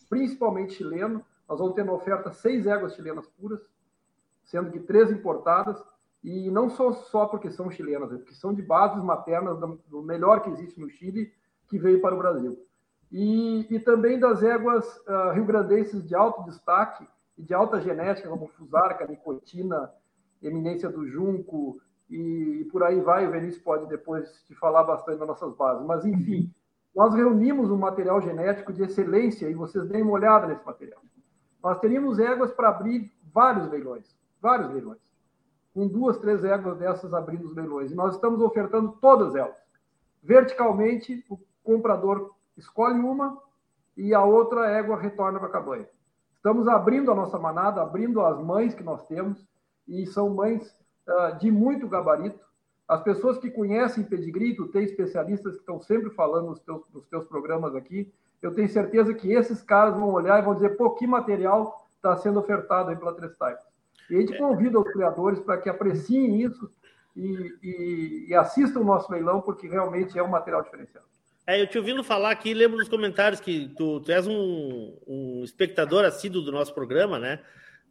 principalmente 0.09 0.73
chileno. 0.73 1.23
Nós 1.47 1.59
vamos 1.59 1.75
ter 1.75 1.85
na 1.85 1.93
oferta 1.93 2.31
seis 2.31 2.65
éguas 2.65 2.95
chilenas 2.95 3.27
puras, 3.39 3.61
sendo 4.43 4.71
que 4.71 4.79
três 4.79 5.11
importadas, 5.11 5.81
e 6.23 6.49
não 6.49 6.69
só, 6.71 6.91
só 6.91 7.27
porque 7.27 7.51
são 7.51 7.69
chilenas, 7.69 8.11
é 8.11 8.17
porque 8.17 8.33
são 8.33 8.53
de 8.53 8.63
bases 8.63 9.01
maternas 9.03 9.59
do 9.87 10.01
melhor 10.01 10.41
que 10.41 10.49
existe 10.49 10.79
no 10.79 10.89
Chile, 10.89 11.31
que 11.67 11.77
veio 11.77 12.01
para 12.01 12.15
o 12.15 12.17
Brasil 12.17 12.68
e, 13.11 13.65
e 13.69 13.79
também 13.79 14.19
das 14.19 14.43
éguas 14.43 14.85
uh, 15.07 15.31
rio-grandenses 15.33 16.05
de 16.07 16.15
alto 16.15 16.43
destaque 16.43 17.07
e 17.37 17.43
de 17.43 17.53
alta 17.53 17.81
genética, 17.81 18.29
como 18.29 18.47
Fusarca, 18.47 19.07
Nicotina, 19.07 19.91
Eminência 20.41 20.89
do 20.89 21.07
Junco, 21.07 21.81
e, 22.09 22.61
e, 22.61 22.65
por 22.65 22.83
aí 22.83 22.99
vai. 23.01 23.27
O 23.27 23.31
Vinícius 23.31 23.63
pode 23.63 23.87
depois 23.87 24.43
te 24.43 24.55
falar 24.55 24.83
bastante 24.83 25.19
das 25.19 25.27
nossas 25.27 25.55
bases. 25.55 25.85
Mas, 25.85 26.05
enfim, 26.05 26.53
nós 26.95 27.13
reunimos 27.13 27.69
um 27.71 27.77
material 27.77 28.21
genético 28.21 28.73
de 28.73 28.83
excelência 28.83 29.49
e 29.49 29.53
vocês 29.53 29.85
deem 29.87 30.03
uma 30.03 30.13
olhada 30.13 30.47
nesse 30.47 30.65
material. 30.65 31.01
Nós 31.63 31.79
teríamos 31.79 32.19
éguas 32.19 32.51
para 32.51 32.69
abrir 32.69 33.11
vários 33.33 33.69
leilões, 33.69 34.15
vários 34.41 34.71
leilões. 34.71 34.99
Com 35.73 35.87
duas, 35.87 36.17
três 36.17 36.43
éguas 36.43 36.77
dessas 36.77 37.13
abrindo 37.13 37.45
os 37.45 37.55
leilões. 37.55 37.91
E 37.91 37.95
nós 37.95 38.15
estamos 38.15 38.41
ofertando 38.41 38.97
todas 38.99 39.35
elas. 39.35 39.57
Verticalmente, 40.21 41.23
o 41.29 41.39
comprador 41.63 42.33
escolhe 42.59 42.99
uma 42.99 43.37
e 43.97 44.13
a 44.13 44.23
outra 44.23 44.69
égua 44.69 44.97
retorna 44.97 45.39
para 45.39 45.47
a 45.47 45.51
cabanha. 45.51 45.89
Estamos 46.35 46.67
abrindo 46.67 47.11
a 47.11 47.15
nossa 47.15 47.37
manada, 47.37 47.81
abrindo 47.81 48.21
as 48.21 48.39
mães 48.39 48.73
que 48.73 48.83
nós 48.83 49.05
temos, 49.07 49.45
e 49.87 50.05
são 50.05 50.29
mães 50.29 50.73
uh, 51.07 51.37
de 51.37 51.51
muito 51.51 51.87
gabarito. 51.87 52.39
As 52.87 53.01
pessoas 53.03 53.37
que 53.37 53.51
conhecem 53.51 54.03
pedigree, 54.03 54.55
tu 54.55 54.67
tem 54.67 54.83
especialistas 54.83 55.53
que 55.53 55.59
estão 55.59 55.79
sempre 55.79 56.09
falando 56.11 56.49
nos 56.49 56.59
teus, 56.59 56.81
nos 56.93 57.05
teus 57.07 57.25
programas 57.25 57.75
aqui, 57.75 58.11
eu 58.41 58.53
tenho 58.53 58.69
certeza 58.69 59.13
que 59.13 59.33
esses 59.33 59.61
caras 59.61 59.95
vão 59.95 60.13
olhar 60.13 60.39
e 60.39 60.45
vão 60.45 60.53
dizer, 60.53 60.77
pô, 60.77 60.91
que 60.91 61.05
material 61.05 61.85
está 61.95 62.15
sendo 62.15 62.39
ofertado 62.39 62.89
aí 62.89 62.95
pela 62.95 63.13
Trestyle. 63.13 63.57
E 64.09 64.15
a 64.15 64.19
gente 64.21 64.37
convida 64.37 64.79
os 64.79 64.91
criadores 64.91 65.39
para 65.39 65.57
que 65.57 65.69
apreciem 65.69 66.41
isso 66.41 66.71
e, 67.15 67.53
e, 67.61 68.25
e 68.29 68.35
assistam 68.35 68.79
o 68.79 68.85
nosso 68.85 69.11
leilão, 69.11 69.41
porque 69.41 69.67
realmente 69.67 70.17
é 70.17 70.23
um 70.23 70.29
material 70.29 70.63
diferenciado. 70.63 71.05
É, 71.49 71.59
eu 71.59 71.65
te 71.65 71.79
ouvindo 71.79 72.03
falar 72.03 72.29
aqui, 72.29 72.53
lembro 72.53 72.77
nos 72.77 72.87
comentários 72.87 73.41
que 73.41 73.69
tu, 73.75 73.99
tu 74.01 74.11
és 74.11 74.27
um, 74.27 74.95
um, 75.07 75.43
espectador 75.43 76.05
assíduo 76.05 76.43
do 76.43 76.51
nosso 76.51 76.75
programa, 76.75 77.17
né? 77.17 77.39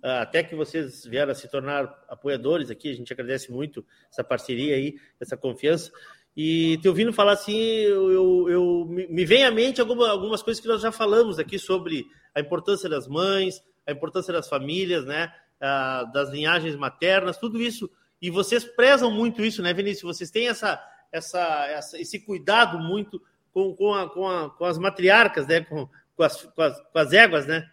Ah, 0.00 0.22
até 0.22 0.44
que 0.44 0.54
vocês 0.54 1.04
vieram 1.04 1.32
a 1.32 1.34
se 1.34 1.50
tornar 1.50 1.92
apoiadores 2.08 2.70
aqui, 2.70 2.88
a 2.88 2.94
gente 2.94 3.12
agradece 3.12 3.50
muito 3.50 3.84
essa 4.12 4.22
parceria 4.22 4.76
aí, 4.76 4.94
essa 5.18 5.36
confiança. 5.36 5.90
E 6.36 6.78
te 6.78 6.88
ouvindo 6.88 7.12
falar 7.12 7.32
assim, 7.32 7.58
eu, 7.58 8.12
eu, 8.12 8.48
eu 8.48 8.86
me 8.88 9.24
vem 9.24 9.44
à 9.44 9.50
mente 9.50 9.80
alguma, 9.80 10.08
algumas 10.08 10.40
coisas 10.40 10.62
que 10.62 10.68
nós 10.68 10.80
já 10.80 10.92
falamos 10.92 11.40
aqui 11.40 11.58
sobre 11.58 12.06
a 12.32 12.38
importância 12.38 12.88
das 12.88 13.08
mães, 13.08 13.60
a 13.84 13.90
importância 13.90 14.32
das 14.32 14.48
famílias, 14.48 15.04
né? 15.04 15.32
Ah, 15.60 16.04
das 16.14 16.30
linhagens 16.30 16.76
maternas, 16.76 17.36
tudo 17.36 17.60
isso. 17.60 17.90
E 18.22 18.30
vocês 18.30 18.64
prezam 18.64 19.10
muito 19.10 19.44
isso, 19.44 19.60
né, 19.62 19.74
Vinícius? 19.74 20.16
Vocês 20.16 20.30
têm 20.30 20.46
essa, 20.46 20.80
essa, 21.10 21.66
essa 21.66 22.00
esse 22.00 22.20
cuidado 22.20 22.78
muito 22.78 23.20
com, 23.52 23.74
com, 23.74 23.94
a, 23.94 24.08
com, 24.08 24.28
a, 24.28 24.50
com 24.50 24.64
as 24.64 24.78
matriarcas, 24.78 25.46
né? 25.46 25.60
Com, 25.60 25.88
com, 26.16 26.22
as, 26.22 26.42
com, 26.42 26.62
as, 26.62 26.80
com 26.80 26.98
as 26.98 27.12
éguas, 27.12 27.46
né? 27.46 27.66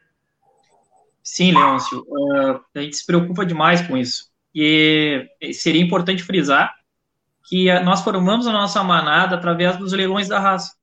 Sim, 1.24 1.54
Leôncio, 1.54 2.06
uh, 2.08 2.62
a 2.76 2.82
gente 2.82 2.98
se 2.98 3.06
preocupa 3.06 3.46
demais 3.46 3.82
com 3.88 3.98
isso. 3.98 4.30
E 4.54 5.28
seria 5.54 5.82
importante 5.82 6.24
frisar 6.24 6.74
que 7.48 7.68
nós 7.82 8.02
formamos 8.02 8.48
a 8.48 8.52
nossa 8.52 8.84
manada 8.84 9.36
através 9.36 9.78
dos 9.78 9.92
leilões 9.92 10.28
da 10.28 10.40
raça. 10.40 10.76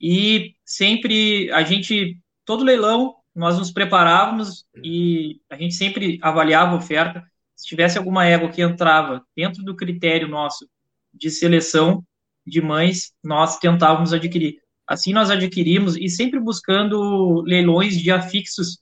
E 0.00 0.54
sempre 0.64 1.50
a 1.52 1.62
gente, 1.62 2.18
todo 2.44 2.64
leilão, 2.64 3.16
nós 3.34 3.58
nos 3.58 3.70
preparávamos 3.70 4.66
e 4.82 5.40
a 5.50 5.56
gente 5.56 5.74
sempre 5.74 6.18
avaliava 6.22 6.72
a 6.72 6.78
oferta. 6.78 7.24
Se 7.54 7.66
tivesse 7.66 7.98
alguma 7.98 8.26
égua 8.26 8.50
que 8.50 8.62
entrava 8.62 9.24
dentro 9.36 9.62
do 9.62 9.74
critério 9.74 10.28
nosso 10.28 10.68
de 11.12 11.30
seleção, 11.30 12.04
de 12.48 12.60
mães 12.60 13.12
nós 13.22 13.58
tentávamos 13.58 14.12
adquirir. 14.12 14.56
Assim 14.86 15.12
nós 15.12 15.30
adquirimos 15.30 15.96
e 15.96 16.08
sempre 16.08 16.40
buscando 16.40 17.42
leilões 17.42 17.98
de 17.98 18.10
afixos 18.10 18.78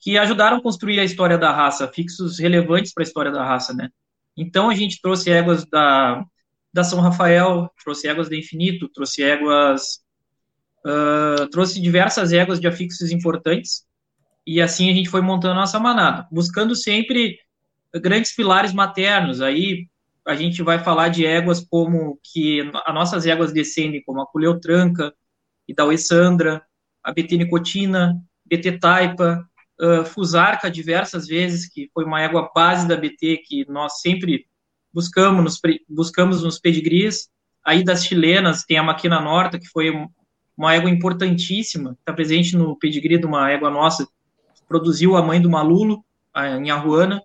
que 0.00 0.18
ajudaram 0.18 0.58
a 0.58 0.62
construir 0.62 1.00
a 1.00 1.04
história 1.04 1.38
da 1.38 1.52
raça, 1.52 1.84
afixos 1.84 2.38
relevantes 2.38 2.92
para 2.92 3.02
a 3.02 3.06
história 3.06 3.32
da 3.32 3.44
raça, 3.44 3.72
né? 3.72 3.88
Então 4.36 4.68
a 4.68 4.74
gente 4.74 5.00
trouxe 5.00 5.30
éguas 5.30 5.64
da, 5.64 6.24
da 6.72 6.84
São 6.84 7.00
Rafael, 7.00 7.70
trouxe 7.82 8.08
éguas 8.08 8.28
da 8.28 8.36
Infinito, 8.36 8.88
trouxe 8.88 9.22
éguas, 9.22 10.00
uh, 10.84 11.48
trouxe 11.48 11.80
diversas 11.80 12.32
éguas 12.32 12.60
de 12.60 12.66
afixos 12.66 13.10
importantes 13.10 13.86
e 14.46 14.60
assim 14.60 14.90
a 14.90 14.92
gente 14.92 15.08
foi 15.08 15.20
montando 15.20 15.54
a 15.54 15.60
nossa 15.62 15.80
manada, 15.80 16.26
buscando 16.30 16.74
sempre 16.74 17.38
grandes 17.94 18.34
pilares 18.34 18.72
maternos, 18.72 19.40
aí 19.40 19.86
a 20.26 20.34
gente 20.34 20.62
vai 20.62 20.78
falar 20.78 21.08
de 21.08 21.26
éguas 21.26 21.60
como 21.60 22.18
que 22.22 22.60
as 22.86 22.94
nossas 22.94 23.26
éguas 23.26 23.52
descendem, 23.52 24.02
como 24.04 24.22
a 24.22 24.26
Culeotranca, 24.26 25.14
Idauê 25.68 25.98
Sandra, 25.98 26.62
a 27.02 27.12
BT 27.12 27.36
Nicotina, 27.36 28.18
BT 28.46 28.78
Taipa, 28.78 29.46
uh, 29.80 30.04
Fusarca 30.04 30.70
diversas 30.70 31.26
vezes, 31.26 31.68
que 31.68 31.90
foi 31.92 32.04
uma 32.04 32.22
égua 32.22 32.50
base 32.54 32.88
da 32.88 32.96
BT 32.96 33.42
que 33.46 33.66
nós 33.68 34.00
sempre 34.00 34.46
buscamos 34.92 35.42
nos, 35.44 35.60
buscamos 35.88 36.42
nos 36.42 36.58
pedigrees. 36.58 37.28
Aí 37.64 37.82
das 37.82 38.04
chilenas 38.04 38.64
tem 38.64 38.78
a 38.78 38.82
Maquina 38.82 39.20
Norta, 39.20 39.58
que 39.58 39.66
foi 39.68 39.90
uma 40.56 40.74
égua 40.74 40.88
importantíssima, 40.88 41.96
está 41.98 42.12
presente 42.12 42.56
no 42.56 42.78
pedigree 42.78 43.18
de 43.18 43.26
uma 43.26 43.50
égua 43.50 43.70
nossa, 43.70 44.06
que 44.06 44.62
produziu 44.68 45.16
a 45.16 45.22
mãe 45.22 45.40
do 45.40 45.50
Malulo, 45.50 46.04
em 46.62 46.70
Arruana. 46.70 47.22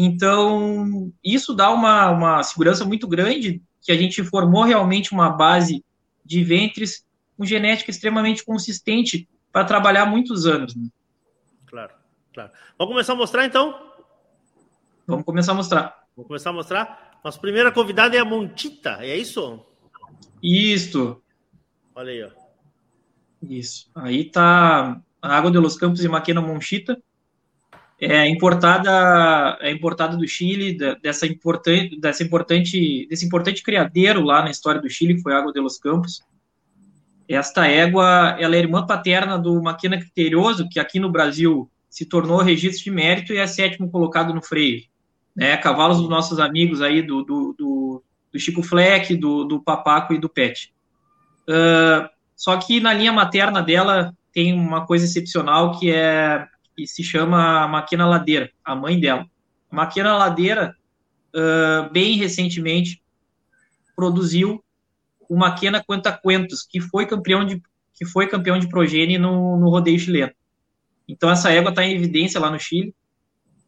Então, 0.00 1.12
isso 1.24 1.52
dá 1.52 1.72
uma, 1.72 2.08
uma 2.10 2.42
segurança 2.44 2.84
muito 2.84 3.08
grande, 3.08 3.60
que 3.82 3.90
a 3.90 3.96
gente 3.96 4.22
formou 4.22 4.62
realmente 4.62 5.10
uma 5.10 5.28
base 5.28 5.84
de 6.24 6.44
ventres 6.44 7.04
com 7.36 7.44
genética 7.44 7.90
extremamente 7.90 8.44
consistente 8.44 9.28
para 9.50 9.64
trabalhar 9.64 10.06
muitos 10.06 10.46
anos. 10.46 10.76
Né? 10.76 10.86
Claro, 11.66 11.94
claro. 12.32 12.52
Vamos 12.78 12.92
começar 12.92 13.14
a 13.14 13.16
mostrar 13.16 13.44
então? 13.44 13.76
Vamos 15.04 15.24
começar 15.24 15.50
a 15.50 15.54
mostrar. 15.56 16.04
Vamos 16.14 16.28
começar 16.28 16.50
a 16.50 16.52
mostrar. 16.52 17.18
Nossa 17.24 17.40
primeira 17.40 17.72
convidada 17.72 18.16
é 18.16 18.20
a 18.20 18.24
Montita, 18.24 18.98
é 19.00 19.16
isso? 19.16 19.66
Isso. 20.40 21.20
Olha 21.92 22.12
aí, 22.12 22.22
ó. 22.22 22.30
Isso. 23.42 23.90
Aí 23.96 24.30
tá 24.30 25.02
a 25.20 25.36
Água 25.36 25.50
de 25.50 25.58
los 25.58 25.76
Campos 25.76 26.04
e 26.04 26.08
Maquena 26.08 26.40
Monchita. 26.40 27.02
É 28.00 28.28
importada, 28.28 29.58
é 29.60 29.72
importada 29.72 30.16
do 30.16 30.26
Chile, 30.26 30.78
dessa 31.02 31.26
importante, 31.26 31.98
dessa 32.00 32.22
importante, 32.22 33.06
desse 33.08 33.26
importante 33.26 33.62
criadeiro 33.62 34.22
lá 34.22 34.42
na 34.42 34.50
história 34.50 34.80
do 34.80 34.88
Chile, 34.88 35.16
que 35.16 35.22
foi 35.22 35.34
Água 35.34 35.52
de 35.52 35.58
los 35.58 35.78
Campos. 35.78 36.22
Esta 37.28 37.66
égua, 37.66 38.36
ela 38.38 38.54
é 38.54 38.60
irmã 38.60 38.86
paterna 38.86 39.36
do 39.36 39.60
Maquena 39.60 39.98
Criterioso, 39.98 40.68
que 40.68 40.78
aqui 40.78 41.00
no 41.00 41.10
Brasil 41.10 41.68
se 41.90 42.06
tornou 42.06 42.38
registro 42.38 42.84
de 42.84 42.90
mérito 42.92 43.32
e 43.32 43.38
é 43.38 43.46
sétimo 43.46 43.90
colocado 43.90 44.32
no 44.32 44.40
freio. 44.40 44.82
Né? 45.34 45.56
Cavalos 45.56 45.98
dos 45.98 46.08
nossos 46.08 46.38
amigos 46.38 46.80
aí, 46.80 47.02
do, 47.02 47.24
do, 47.24 47.54
do, 47.58 48.02
do 48.32 48.38
Chico 48.38 48.62
Fleck, 48.62 49.16
do, 49.16 49.44
do 49.44 49.60
Papaco 49.60 50.14
e 50.14 50.18
do 50.18 50.28
Pet. 50.28 50.72
Uh, 51.48 52.08
só 52.36 52.56
que 52.56 52.78
na 52.78 52.94
linha 52.94 53.12
materna 53.12 53.60
dela 53.60 54.14
tem 54.32 54.52
uma 54.52 54.86
coisa 54.86 55.04
excepcional 55.04 55.78
que 55.78 55.90
é 55.90 56.46
que 56.78 56.86
se 56.86 57.02
chama 57.02 57.66
Maquina 57.66 58.06
Ladeira, 58.06 58.52
a 58.64 58.72
mãe 58.72 59.00
dela. 59.00 59.26
Maquina 59.68 60.16
Ladeira, 60.16 60.76
uh, 61.34 61.90
bem 61.92 62.16
recentemente, 62.16 63.02
produziu 63.96 64.62
o 65.28 65.36
Maquena 65.36 65.82
Quantaquentos, 65.82 66.62
que 66.62 66.80
foi 66.80 67.04
campeão 67.04 67.44
de 67.44 67.60
que 67.94 68.06
foi 68.06 68.28
campeão 68.28 68.60
de 68.60 68.68
progênie 68.68 69.18
no, 69.18 69.58
no 69.58 69.68
rodeio 69.68 69.98
chileno. 69.98 70.30
Então 71.08 71.28
essa 71.28 71.50
égua 71.50 71.70
está 71.70 71.84
em 71.84 71.96
evidência 71.96 72.38
lá 72.38 72.48
no 72.48 72.60
Chile. 72.60 72.94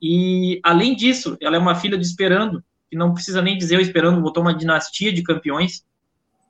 E 0.00 0.60
além 0.62 0.94
disso, 0.94 1.36
ela 1.40 1.56
é 1.56 1.58
uma 1.58 1.74
filha 1.74 1.98
de 1.98 2.06
Esperando, 2.06 2.62
que 2.88 2.96
não 2.96 3.12
precisa 3.12 3.42
nem 3.42 3.58
dizer 3.58 3.78
o 3.78 3.80
Esperando 3.80 4.20
botou 4.20 4.44
uma 4.44 4.54
dinastia 4.54 5.12
de 5.12 5.24
campeões, 5.24 5.84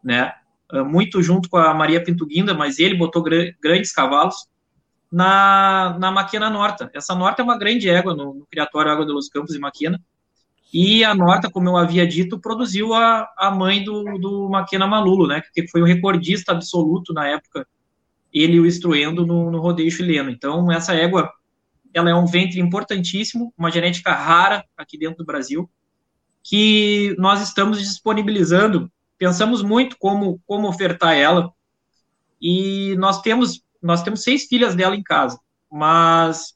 né? 0.04 0.34
Ah, 0.70 0.84
muito 0.84 1.22
junto 1.22 1.48
com 1.48 1.56
a 1.56 1.72
Maria 1.72 2.04
Pintuguinda, 2.04 2.52
mas 2.52 2.78
ele 2.78 2.96
botou 2.96 3.22
gr 3.22 3.54
grandes 3.62 3.92
cavalos 3.92 4.46
na, 5.10 5.96
na 5.98 6.10
Maquina 6.10 6.48
Norta. 6.48 6.90
Essa 6.94 7.14
Norta 7.14 7.42
é 7.42 7.44
uma 7.44 7.58
grande 7.58 7.88
égua 7.88 8.14
no, 8.14 8.34
no 8.34 8.46
Criatório 8.46 8.90
Água 8.90 9.06
de 9.06 9.12
los 9.12 9.28
Campos 9.28 9.54
e 9.54 9.58
Maquina. 9.58 10.00
E 10.72 11.02
a 11.02 11.14
Norta, 11.14 11.50
como 11.50 11.68
eu 11.68 11.76
havia 11.76 12.06
dito, 12.06 12.38
produziu 12.38 12.94
a, 12.94 13.28
a 13.36 13.50
mãe 13.50 13.82
do, 13.82 14.18
do 14.18 14.48
Maquina 14.48 14.86
Malulo, 14.86 15.26
né? 15.26 15.42
Que 15.52 15.66
foi 15.66 15.82
o 15.82 15.86
recordista 15.86 16.52
absoluto 16.52 17.12
na 17.12 17.26
época, 17.26 17.66
ele 18.32 18.60
o 18.60 18.66
instruindo 18.66 19.26
no, 19.26 19.50
no 19.50 19.60
rodeio 19.60 19.90
chileno. 19.90 20.30
Então, 20.30 20.70
essa 20.70 20.94
égua, 20.94 21.30
ela 21.92 22.10
é 22.10 22.14
um 22.14 22.26
ventre 22.26 22.60
importantíssimo, 22.60 23.52
uma 23.58 23.70
genética 23.70 24.12
rara 24.12 24.64
aqui 24.76 24.96
dentro 24.96 25.18
do 25.18 25.26
Brasil, 25.26 25.68
que 26.42 27.16
nós 27.18 27.42
estamos 27.42 27.80
disponibilizando 27.80 28.90
pensamos 29.20 29.62
muito 29.62 29.98
como, 29.98 30.40
como 30.46 30.66
ofertar 30.66 31.14
ela, 31.14 31.52
e 32.40 32.96
nós 32.96 33.20
temos, 33.20 33.62
nós 33.82 34.02
temos 34.02 34.22
seis 34.22 34.46
filhas 34.46 34.74
dela 34.74 34.96
em 34.96 35.02
casa, 35.02 35.38
mas 35.70 36.54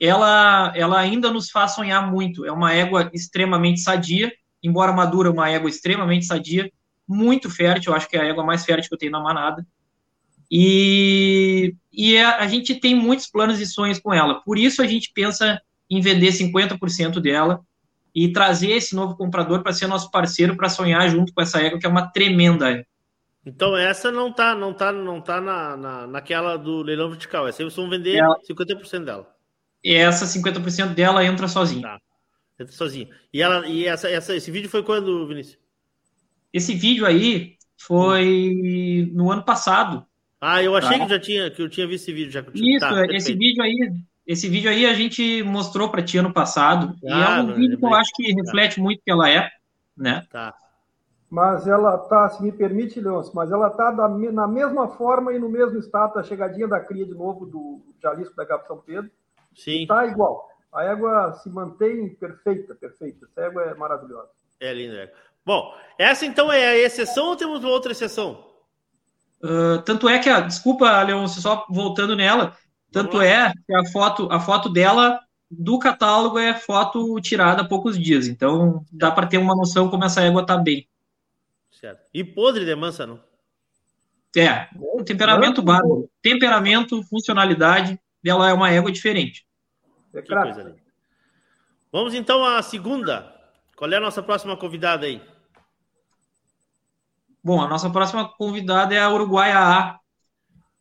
ela, 0.00 0.72
ela 0.74 0.98
ainda 0.98 1.30
nos 1.30 1.50
faz 1.50 1.72
sonhar 1.74 2.10
muito. 2.10 2.44
É 2.44 2.52
uma 2.52 2.72
égua 2.72 3.10
extremamente 3.12 3.80
sadia, 3.80 4.32
embora 4.62 4.92
madura, 4.92 5.30
uma 5.30 5.48
égua 5.48 5.68
extremamente 5.68 6.26
sadia, 6.26 6.70
muito 7.06 7.50
fértil, 7.50 7.94
acho 7.94 8.08
que 8.08 8.16
é 8.16 8.20
a 8.20 8.24
égua 8.24 8.44
mais 8.44 8.64
fértil 8.64 8.88
que 8.88 8.94
eu 8.94 8.98
tenho 8.98 9.12
na 9.12 9.20
manada. 9.20 9.66
E, 10.50 11.74
e 11.92 12.16
a, 12.16 12.38
a 12.38 12.46
gente 12.46 12.74
tem 12.74 12.94
muitos 12.94 13.26
planos 13.26 13.60
e 13.60 13.66
sonhos 13.66 13.98
com 13.98 14.12
ela. 14.12 14.40
Por 14.42 14.58
isso 14.58 14.82
a 14.82 14.86
gente 14.86 15.10
pensa 15.14 15.60
em 15.90 16.00
vender 16.00 16.32
50% 16.32 17.20
dela 17.20 17.60
e 18.14 18.32
trazer 18.32 18.70
esse 18.72 18.94
novo 18.94 19.16
comprador 19.16 19.62
para 19.62 19.72
ser 19.72 19.86
nosso 19.86 20.10
parceiro 20.10 20.56
para 20.56 20.68
sonhar 20.68 21.08
junto 21.08 21.32
com 21.32 21.42
essa 21.42 21.60
égua 21.60 21.78
que 21.78 21.86
é 21.86 21.88
uma 21.88 22.08
tremenda 22.08 22.70
égua. 22.70 22.86
Então 23.46 23.76
essa 23.76 24.10
não 24.10 24.32
tá, 24.32 24.54
não 24.54 24.72
tá, 24.72 24.90
não 24.90 25.20
tá 25.20 25.40
na, 25.40 25.76
na, 25.76 26.06
naquela 26.06 26.56
do 26.56 26.82
leilão 26.82 27.10
vertical. 27.10 27.46
Essa 27.46 27.62
aí 27.62 27.64
vocês 27.64 27.76
vão 27.76 27.90
vender 27.90 28.16
ela, 28.16 28.36
50% 28.48 29.04
dela. 29.04 29.34
E 29.82 29.94
essa 29.94 30.24
50% 30.24 30.94
dela 30.94 31.24
entra 31.24 31.46
sozinha. 31.46 31.82
Tá. 31.82 32.00
Entra 32.58 32.72
sozinha. 32.72 33.08
E 33.32 33.42
ela 33.42 33.66
e 33.66 33.84
essa, 33.86 34.08
essa 34.08 34.34
esse 34.34 34.50
vídeo 34.50 34.70
foi 34.70 34.82
quando, 34.82 35.26
Vinícius? 35.26 35.58
Esse 36.52 36.74
vídeo 36.74 37.04
aí 37.04 37.56
foi 37.76 39.10
no 39.12 39.30
ano 39.30 39.42
passado. 39.42 40.06
Ah, 40.40 40.62
eu 40.62 40.74
achei 40.74 40.98
tá? 40.98 41.04
que 41.04 41.10
já 41.10 41.18
tinha 41.18 41.50
que 41.50 41.60
eu 41.60 41.68
tinha 41.68 41.86
visto 41.86 42.04
esse 42.04 42.12
vídeo 42.12 42.30
já. 42.30 42.44
Isso, 42.54 42.80
tá, 42.80 43.06
esse 43.10 43.34
vídeo 43.34 43.62
aí 43.62 43.76
esse 44.26 44.48
vídeo 44.48 44.70
aí 44.70 44.86
a 44.86 44.94
gente 44.94 45.42
mostrou 45.42 45.90
para 45.90 46.02
ti 46.02 46.16
ano 46.16 46.32
passado. 46.32 46.96
Ah, 47.06 47.36
e 47.36 47.40
é 47.40 47.42
um 47.42 47.54
vídeo 47.54 47.78
que 47.78 47.84
eu 47.84 47.94
acho 47.94 48.10
que 48.14 48.32
reflete 48.32 48.80
muito 48.80 49.02
que 49.04 49.10
ela 49.10 49.28
é, 49.28 49.50
né? 49.96 50.24
Tá. 50.30 50.54
Mas 51.34 51.66
ela 51.66 51.98
tá, 51.98 52.28
se 52.28 52.40
me 52.40 52.52
permite, 52.52 53.00
Leôncio, 53.00 53.32
mas 53.34 53.50
ela 53.50 53.68
tá 53.68 53.90
da, 53.90 54.08
na 54.08 54.46
mesma 54.46 54.86
forma 54.86 55.32
e 55.32 55.38
no 55.40 55.48
mesmo 55.48 55.76
estado 55.80 56.14
da 56.14 56.22
chegadinha 56.22 56.68
da 56.68 56.78
cria 56.78 57.04
de 57.04 57.12
novo 57.12 57.44
do 57.44 57.80
Jalisco 58.00 58.36
da 58.36 58.46
Cabo 58.46 58.64
São 58.68 58.78
Pedro. 58.78 59.10
Sim. 59.52 59.84
Tá 59.84 60.06
igual. 60.06 60.48
A 60.72 60.84
égua 60.84 61.32
se 61.42 61.50
mantém 61.50 62.14
perfeita, 62.14 62.76
perfeita. 62.76 63.26
Essa 63.26 63.48
égua 63.48 63.62
é 63.62 63.74
maravilhosa. 63.74 64.28
É 64.60 64.72
linda. 64.72 64.94
É. 64.94 65.12
Bom, 65.44 65.74
essa 65.98 66.24
então 66.24 66.52
é 66.52 66.68
a 66.68 66.78
exceção 66.78 67.30
ou 67.30 67.36
temos 67.36 67.64
outra 67.64 67.90
exceção? 67.90 68.46
Uh, 69.42 69.82
tanto 69.84 70.08
é 70.08 70.20
que, 70.20 70.28
a, 70.28 70.38
desculpa, 70.38 71.02
Leôncio, 71.02 71.42
só 71.42 71.66
voltando 71.68 72.14
nela, 72.14 72.56
tanto 72.92 73.20
é 73.20 73.52
que 73.66 73.74
a 73.74 73.84
foto, 73.86 74.28
a 74.30 74.38
foto 74.38 74.68
dela 74.68 75.18
do 75.50 75.80
catálogo 75.80 76.38
é 76.38 76.54
foto 76.54 77.20
tirada 77.20 77.62
há 77.62 77.68
poucos 77.68 77.98
dias. 77.98 78.28
Então 78.28 78.84
dá 78.92 79.10
para 79.10 79.26
ter 79.26 79.38
uma 79.38 79.56
noção 79.56 79.90
como 79.90 80.04
essa 80.04 80.22
égua 80.22 80.46
tá 80.46 80.56
bem. 80.56 80.86
Certo. 81.84 82.08
E 82.14 82.24
podre 82.24 82.64
de 82.64 82.74
mansa, 82.74 83.06
não? 83.06 83.20
É, 84.34 84.70
temperamento 85.04 85.60
básico. 85.60 86.10
Temperamento, 86.22 87.02
funcionalidade, 87.02 88.00
ela 88.24 88.48
é 88.48 88.54
uma 88.54 88.70
égua 88.70 88.90
diferente. 88.90 89.46
É 90.14 90.22
que 90.22 90.34
coisa 90.34 90.62
linda. 90.62 90.82
Vamos 91.92 92.14
então 92.14 92.42
à 92.42 92.62
segunda. 92.62 93.30
Qual 93.76 93.92
é 93.92 93.96
a 93.96 94.00
nossa 94.00 94.22
próxima 94.22 94.56
convidada 94.56 95.04
aí? 95.04 95.20
Bom, 97.42 97.60
a 97.60 97.68
nossa 97.68 97.90
próxima 97.90 98.26
convidada 98.26 98.94
é 98.94 99.00
a 99.00 99.10
Uruguaia 99.10 99.58
A. 99.58 100.00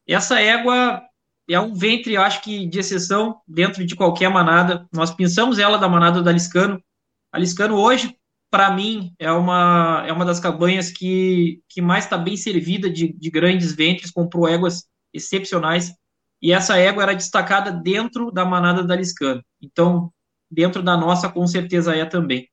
Essa 0.07 0.39
égua 0.39 1.03
é 1.49 1.59
um 1.59 1.73
ventre, 1.73 2.15
acho 2.15 2.41
que 2.41 2.65
de 2.65 2.79
exceção 2.79 3.41
dentro 3.45 3.85
de 3.85 3.93
qualquer 3.93 4.29
manada. 4.29 4.87
Nós 4.89 5.11
pensamos 5.11 5.59
ela 5.59 5.77
da 5.77 5.89
manada 5.89 6.21
da 6.21 6.31
Liscano. 6.31 6.81
A 7.29 7.37
Liscano 7.37 7.75
hoje, 7.75 8.17
para 8.53 8.69
mim, 8.69 9.15
é 9.17 9.31
uma, 9.31 10.03
é 10.05 10.13
uma 10.13 10.23
das 10.23 10.39
cabanhas 10.39 10.91
que, 10.91 11.59
que 11.67 11.81
mais 11.81 12.03
está 12.03 12.19
bem 12.19 12.37
servida 12.37 12.87
de, 12.87 13.11
de 13.11 13.31
grandes 13.31 13.75
ventres, 13.75 14.11
comprou 14.11 14.47
éguas 14.47 14.83
excepcionais. 15.11 15.91
E 16.39 16.53
essa 16.53 16.77
égua 16.77 17.01
era 17.01 17.15
destacada 17.15 17.71
dentro 17.71 18.31
da 18.31 18.45
manada 18.45 18.83
da 18.83 18.95
Liscano. 18.95 19.43
Então, 19.59 20.13
dentro 20.51 20.83
da 20.83 20.95
nossa, 20.95 21.27
com 21.29 21.47
certeza 21.47 21.95
é 21.95 22.05
também. 22.05 22.47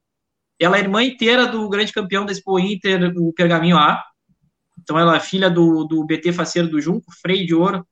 Ela 0.59 0.79
é 0.79 0.81
irmã 0.81 1.05
inteira 1.05 1.47
do 1.47 1.69
grande 1.69 1.93
campeão 1.93 2.25
da 2.25 2.33
Expo 2.33 2.59
Inter, 2.59 3.13
o 3.19 3.31
Pergaminho 3.35 3.77
A. 3.77 4.03
Então, 4.79 4.99
ela 4.99 5.17
é 5.17 5.21
filha 5.21 5.51
do, 5.51 5.85
do 5.85 6.03
BT 6.07 6.33
Faceiro 6.33 6.69
do 6.69 6.81
Junco, 6.81 7.13
freio 7.21 7.47
de 7.47 7.55
ouro 7.55 7.87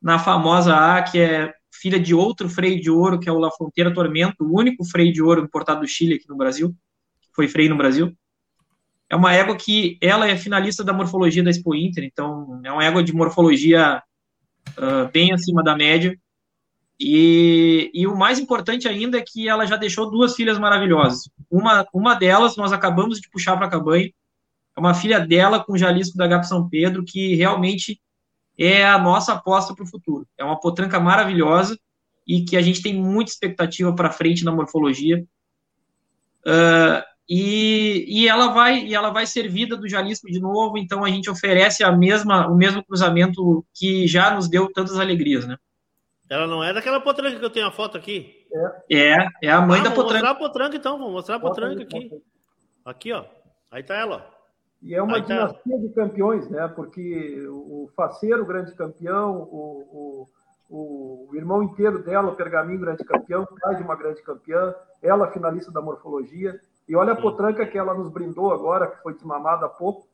na 0.00 0.18
famosa 0.18 0.74
A, 0.74 1.02
que 1.02 1.18
é 1.20 1.52
filha 1.70 2.00
de 2.00 2.14
outro 2.14 2.48
freio 2.48 2.80
de 2.80 2.90
ouro, 2.90 3.20
que 3.20 3.28
é 3.28 3.32
o 3.32 3.38
La 3.38 3.50
Fronteira 3.50 3.92
Tormento, 3.92 4.44
o 4.44 4.58
único 4.58 4.82
freio 4.82 5.12
de 5.12 5.22
ouro 5.22 5.42
importado 5.42 5.82
do 5.82 5.86
Chile 5.86 6.14
aqui 6.14 6.26
no 6.26 6.38
Brasil, 6.38 6.74
foi 7.40 7.48
freio 7.48 7.70
no 7.70 7.76
Brasil. 7.78 8.14
É 9.08 9.16
uma 9.16 9.32
égua 9.32 9.56
que 9.56 9.96
ela 10.00 10.28
é 10.28 10.36
finalista 10.36 10.84
da 10.84 10.92
morfologia 10.92 11.42
da 11.42 11.48
Expo 11.48 11.74
Inter, 11.74 12.04
então 12.04 12.60
é 12.62 12.70
uma 12.70 12.84
égua 12.84 13.02
de 13.02 13.14
morfologia 13.14 14.02
uh, 14.76 15.10
bem 15.10 15.32
acima 15.32 15.64
da 15.64 15.74
média. 15.74 16.14
E, 16.98 17.90
e, 17.94 18.06
o 18.06 18.14
mais 18.14 18.38
importante 18.38 18.86
ainda 18.86 19.16
é 19.16 19.24
que 19.26 19.48
ela 19.48 19.64
já 19.64 19.76
deixou 19.76 20.10
duas 20.10 20.36
filhas 20.36 20.58
maravilhosas. 20.58 21.30
Uma, 21.50 21.86
uma 21.94 22.14
delas 22.14 22.58
nós 22.58 22.74
acabamos 22.74 23.18
de 23.18 23.30
puxar 23.30 23.56
para 23.56 23.68
a 23.68 23.70
cabanha, 23.70 24.12
é 24.76 24.80
uma 24.80 24.92
filha 24.92 25.18
dela 25.18 25.64
com 25.64 25.78
Jalisco 25.78 26.18
da 26.18 26.26
Gato 26.26 26.46
São 26.46 26.68
Pedro, 26.68 27.02
que 27.02 27.34
realmente 27.34 27.98
é 28.58 28.84
a 28.84 28.98
nossa 28.98 29.32
aposta 29.32 29.74
para 29.74 29.84
o 29.84 29.88
futuro. 29.88 30.28
É 30.36 30.44
uma 30.44 30.60
potranca 30.60 31.00
maravilhosa 31.00 31.78
e 32.28 32.44
que 32.44 32.54
a 32.54 32.60
gente 32.60 32.82
tem 32.82 32.94
muita 32.94 33.30
expectativa 33.30 33.94
para 33.94 34.12
frente 34.12 34.44
na 34.44 34.52
morfologia. 34.52 35.24
Uh, 36.46 37.02
e, 37.32 38.04
e 38.08 38.28
ela 38.28 38.48
vai 38.48 38.80
e 38.80 38.92
ela 38.92 39.10
vai 39.10 39.24
servida 39.24 39.76
do 39.76 39.88
Jalisco 39.88 40.26
de 40.26 40.40
novo, 40.40 40.76
então 40.76 41.04
a 41.04 41.08
gente 41.08 41.30
oferece 41.30 41.84
a 41.84 41.92
mesma 41.92 42.48
o 42.48 42.56
mesmo 42.56 42.84
cruzamento 42.84 43.64
que 43.72 44.04
já 44.08 44.34
nos 44.34 44.48
deu 44.48 44.68
tantas 44.72 44.98
alegrias, 44.98 45.46
né? 45.46 45.56
Ela 46.28 46.48
não 46.48 46.64
é 46.64 46.72
daquela 46.72 47.00
potranca 47.00 47.38
que 47.38 47.44
eu 47.44 47.50
tenho 47.50 47.68
a 47.68 47.70
foto 47.70 47.96
aqui. 47.96 48.46
É, 48.90 49.16
é 49.44 49.50
a 49.50 49.60
mãe 49.60 49.78
ah, 49.78 49.84
da 49.84 49.90
vou 49.90 50.02
potranca. 50.02 50.24
mostrar 50.24 50.30
a 50.30 50.34
potranca 50.34 50.76
então, 50.76 50.98
vou 50.98 51.12
mostrar 51.12 51.36
a 51.36 51.40
potranca 51.40 51.82
aqui. 51.84 52.10
Aqui, 52.84 53.12
ó. 53.12 53.24
Aí 53.70 53.84
tá 53.84 53.94
ela, 53.94 54.16
ó. 54.16 54.40
E 54.82 54.94
é 54.94 55.00
uma 55.00 55.18
Aí 55.18 55.22
tá. 55.22 55.28
dinastia 55.28 55.78
de 55.78 55.88
campeões, 55.90 56.50
né? 56.50 56.66
Porque 56.66 57.46
o 57.48 57.88
Faceiro, 57.94 58.44
grande 58.44 58.74
campeão, 58.74 59.42
o, 59.42 60.26
o, 60.68 61.28
o 61.28 61.36
irmão 61.36 61.62
inteiro 61.62 62.02
dela, 62.02 62.32
o 62.32 62.36
Pergaminho, 62.36 62.80
grande 62.80 63.04
campeão, 63.04 63.46
pai 63.60 63.76
de 63.76 63.82
uma 63.82 63.94
grande 63.94 64.20
campeã, 64.22 64.74
ela 65.00 65.30
finalista 65.30 65.70
da 65.70 65.80
morfologia. 65.80 66.58
E 66.90 66.96
olha 66.96 67.12
a 67.12 67.16
potranca 67.16 67.64
que 67.64 67.78
ela 67.78 67.94
nos 67.94 68.10
brindou 68.10 68.52
agora, 68.52 68.88
que 68.88 69.00
foi 69.00 69.14
desmamada 69.14 69.64
há 69.64 69.68
pouco, 69.68 70.08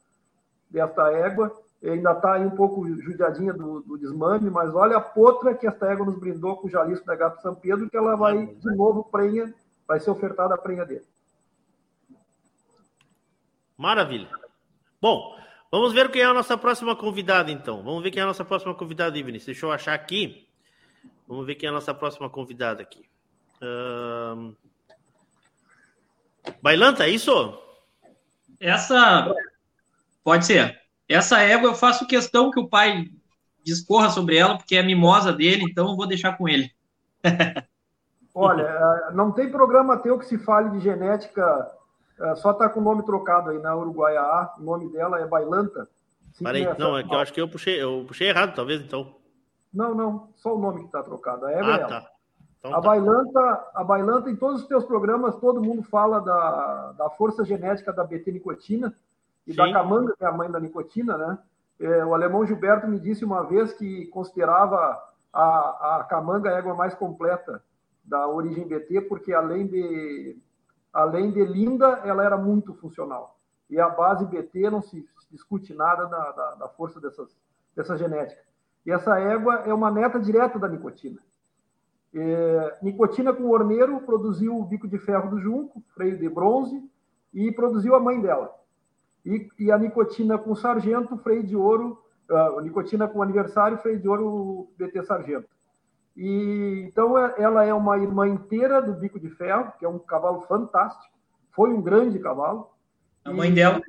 desta 0.69 1.11
égua. 1.11 1.51
E 1.81 1.89
ainda 1.89 2.13
está 2.13 2.35
aí 2.35 2.45
um 2.45 2.51
pouco 2.51 2.87
judiadinha 2.87 3.55
do, 3.55 3.81
do 3.81 3.97
desmame, 3.97 4.51
mas 4.51 4.75
olha 4.75 4.99
a 4.99 5.01
potra 5.01 5.55
que 5.55 5.67
esta 5.67 5.91
égua 5.91 6.05
nos 6.05 6.19
brindou 6.19 6.59
com 6.59 6.67
o 6.67 6.71
Jalisco 6.71 7.07
da 7.07 7.17
Gato 7.17 7.41
São 7.41 7.55
Pedro, 7.55 7.89
que 7.89 7.97
ela 7.97 8.15
vai, 8.15 8.49
de 8.49 8.77
novo, 8.77 9.05
prenha, 9.05 9.55
vai 9.89 9.99
ser 10.01 10.11
ofertada 10.11 10.55
a 10.55 10.59
prenha 10.59 10.85
dele. 10.85 11.07
Maravilha. 13.75 14.29
Bom, 15.01 15.35
vamos 15.73 15.95
ver 15.95 16.11
quem 16.11 16.21
é 16.21 16.27
a 16.27 16.35
nossa 16.35 16.59
próxima 16.59 16.95
convidada, 16.95 17.51
então. 17.51 17.83
Vamos 17.83 18.03
ver 18.03 18.11
quem 18.11 18.21
é 18.21 18.23
a 18.23 18.27
nossa 18.27 18.45
próxima 18.45 18.75
convidada, 18.75 19.13
Vinícius. 19.13 19.47
Deixa 19.47 19.65
eu 19.65 19.73
achar 19.73 19.95
aqui. 19.95 20.47
Vamos 21.27 21.47
ver 21.47 21.55
quem 21.55 21.69
é 21.69 21.71
a 21.71 21.75
nossa 21.75 21.95
próxima 21.95 22.29
convidada 22.29 22.83
aqui. 22.83 23.09
Bailanta, 26.63 27.05
é 27.05 27.11
isso? 27.11 27.59
Essa 28.61 29.33
pode 30.25 30.47
ser. 30.47 30.79
Essa 31.09 31.41
égua 31.41 31.71
eu 31.71 31.75
faço 31.75 32.07
questão 32.07 32.51
que 32.51 32.59
o 32.59 32.69
pai 32.69 33.05
discorra 33.65 34.11
sobre 34.11 34.37
ela, 34.37 34.57
porque 34.57 34.77
é 34.77 34.83
mimosa 34.83 35.33
dele, 35.33 35.65
então 35.69 35.89
eu 35.91 35.97
vou 35.97 36.07
deixar 36.07 36.37
com 36.37 36.49
ele. 36.49 36.71
Olha, 38.35 38.63
eh, 38.63 39.13
não 39.13 39.33
tem 39.33 39.51
programa 39.51 39.97
teu 39.99 40.19
que 40.19 40.27
se 40.27 40.37
fale 40.39 40.71
de 40.71 40.81
genética, 40.81 41.71
eh, 42.21 42.35
só 42.37 42.51
está 42.51 42.69
com 42.69 42.81
o 42.81 42.85
nome 42.85 43.05
trocado 43.05 43.51
aí 43.51 43.59
na 43.59 43.75
Uruguaia 43.75 44.21
A, 44.21 44.55
o 44.59 44.63
nome 44.63 44.91
dela 44.93 45.21
é 45.21 45.27
Bailanta. 45.27 45.89
Peraí, 46.43 46.69
não, 46.79 46.99
é 46.99 47.03
que 47.03 47.15
eu 47.15 47.19
acho 47.19 47.33
que 47.33 47.41
eu 47.41 47.49
puxei, 47.49 47.83
eu 47.83 48.05
puxei 48.07 48.29
errado, 48.29 48.55
talvez, 48.55 48.83
então. 48.83 49.17
Não, 49.73 49.95
não, 49.95 50.29
só 50.37 50.55
o 50.55 50.59
nome 50.59 50.81
que 50.81 50.87
está 50.87 51.03
trocado. 51.03 51.47
A 51.47 51.53
égua 51.53 51.71
é 51.71 51.75
Ah, 51.75 51.79
ela. 51.79 51.89
tá. 51.89 52.11
Então 52.67 52.79
a 52.79 52.83
tá. 52.83 52.89
Bailanta, 52.89 53.69
a 53.75 53.85
Bailanta, 53.85 54.31
em 54.31 54.37
todos 54.37 54.63
os 54.63 54.69
teus 54.69 54.85
programas, 54.85 55.37
todo 55.37 55.63
mundo 55.63 55.83
fala 55.83 56.21
da, 56.21 56.93
da 56.93 57.11
força 57.11 57.45
genética 57.45 57.93
da 57.93 58.05
BT-nicotina 58.05 58.95
e 59.47 59.53
Sim. 59.53 59.57
da 59.57 59.73
camanga, 59.73 60.15
que 60.17 60.25
é 60.25 60.27
a 60.27 60.33
mãe 60.33 60.51
da 60.51 60.61
nicotina, 60.61 61.17
né? 61.17 61.39
É, 61.79 62.05
o 62.05 62.15
alemão 62.15 62.47
Gilberto 62.47 62.89
me 62.89 62.99
disse 62.99 63.25
uma 63.25 63.43
vez 63.43 63.73
que 63.73 64.07
considerava 64.07 65.03
a, 65.33 65.99
a 65.99 66.05
camanga 66.05 66.51
a 66.51 66.55
égua 66.55 66.75
mais 66.75 66.95
completa 66.95 67.63
da 68.05 68.27
origem 68.27 68.67
BT, 68.67 69.03
porque 69.03 69.33
além 69.33 69.67
de, 69.67 70.39
além 70.93 71.31
de 71.31 71.45
linda, 71.45 72.01
ela 72.05 72.25
era 72.25 72.37
muito 72.37 72.75
funcional. 72.75 73.37
E 73.69 73.79
a 73.79 73.89
base 73.89 74.25
BT 74.25 74.71
não 74.71 74.81
se 74.81 75.07
discute 75.31 75.75
nada 75.75 76.07
da, 76.07 76.33
da, 76.33 76.55
da 76.55 76.69
força 76.69 77.01
dessas, 77.01 77.37
dessa 77.75 77.97
genética. 77.97 78.41
E 78.87 78.93
essa 78.93 79.19
égua 79.19 79.57
é 79.67 79.75
uma 79.75 79.91
neta 79.91 80.19
direta 80.19 80.59
da 80.59 80.69
nicotina. 80.69 81.21
É, 82.19 82.79
nicotina 82.81 83.31
com 83.31 83.51
orneiro 83.51 84.01
produziu 84.01 84.59
o 84.59 84.65
bico 84.65 84.89
de 84.89 84.99
ferro 84.99 85.29
do 85.29 85.39
junco, 85.39 85.85
freio 85.95 86.17
de 86.17 86.27
bronze, 86.31 86.83
e 87.35 87.53
produziu 87.53 87.95
a 87.95 88.01
mãe 88.01 88.19
dela. 88.19 88.55
E, 89.23 89.47
e 89.59 89.71
a 89.71 89.77
nicotina 89.77 90.39
com 90.39 90.55
sargento, 90.55 91.19
freio 91.19 91.43
de 91.43 91.55
ouro, 91.55 91.99
ah, 92.31 92.57
nicotina 92.63 93.07
com 93.07 93.21
aniversário, 93.21 93.77
freio 93.77 94.01
de 94.01 94.09
ouro 94.09 94.69
BT 94.79 95.03
sargento. 95.03 95.47
E, 96.17 96.87
então 96.89 97.19
é- 97.19 97.35
ela 97.37 97.65
é 97.65 97.75
uma 97.75 97.99
irmã 97.99 98.27
inteira 98.27 98.81
do 98.81 98.95
bico 98.95 99.21
de 99.21 99.29
ferro, 99.29 99.73
que 99.79 99.85
é 99.85 99.89
um 99.89 99.99
cavalo 99.99 100.41
fantástico, 100.43 101.15
foi 101.51 101.71
um 101.71 101.83
grande 101.83 102.19
cavalo. 102.19 102.71
A 103.27 103.31
mãe 103.31 103.53
dela? 103.53 103.83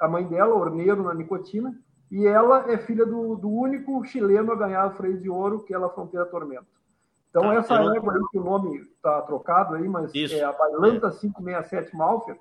A 0.00 0.08
mãe 0.08 0.26
dela, 0.26 0.56
orneiro 0.56 1.04
na 1.04 1.14
nicotina, 1.14 1.78
e 2.10 2.26
ela 2.26 2.68
é 2.68 2.76
filha 2.76 3.06
do, 3.06 3.36
do 3.36 3.48
único 3.48 4.02
chileno 4.04 4.50
a 4.50 4.56
ganhar 4.56 4.88
o 4.88 4.96
freio 4.96 5.20
de 5.20 5.30
ouro, 5.30 5.62
que 5.62 5.72
é 5.72 5.76
a 5.76 5.88
Fronteira 5.88 6.26
Tormento. 6.26 6.79
Então, 7.30 7.42
Tá, 7.42 7.54
essa 7.54 7.74
eu 7.74 7.84
não- 7.84 7.94
égua 7.96 8.12
aí, 8.14 8.20
que 8.30 8.38
o 8.38 8.44
nome 8.44 8.78
está 8.80 9.22
trocado 9.22 9.74
aí, 9.76 9.88
mas 9.88 10.12
Isso. 10.14 10.34
é 10.34 10.42
a 10.42 10.52
Bailanta 10.52 11.10
567 11.10 11.96
Malfer, 11.96 12.36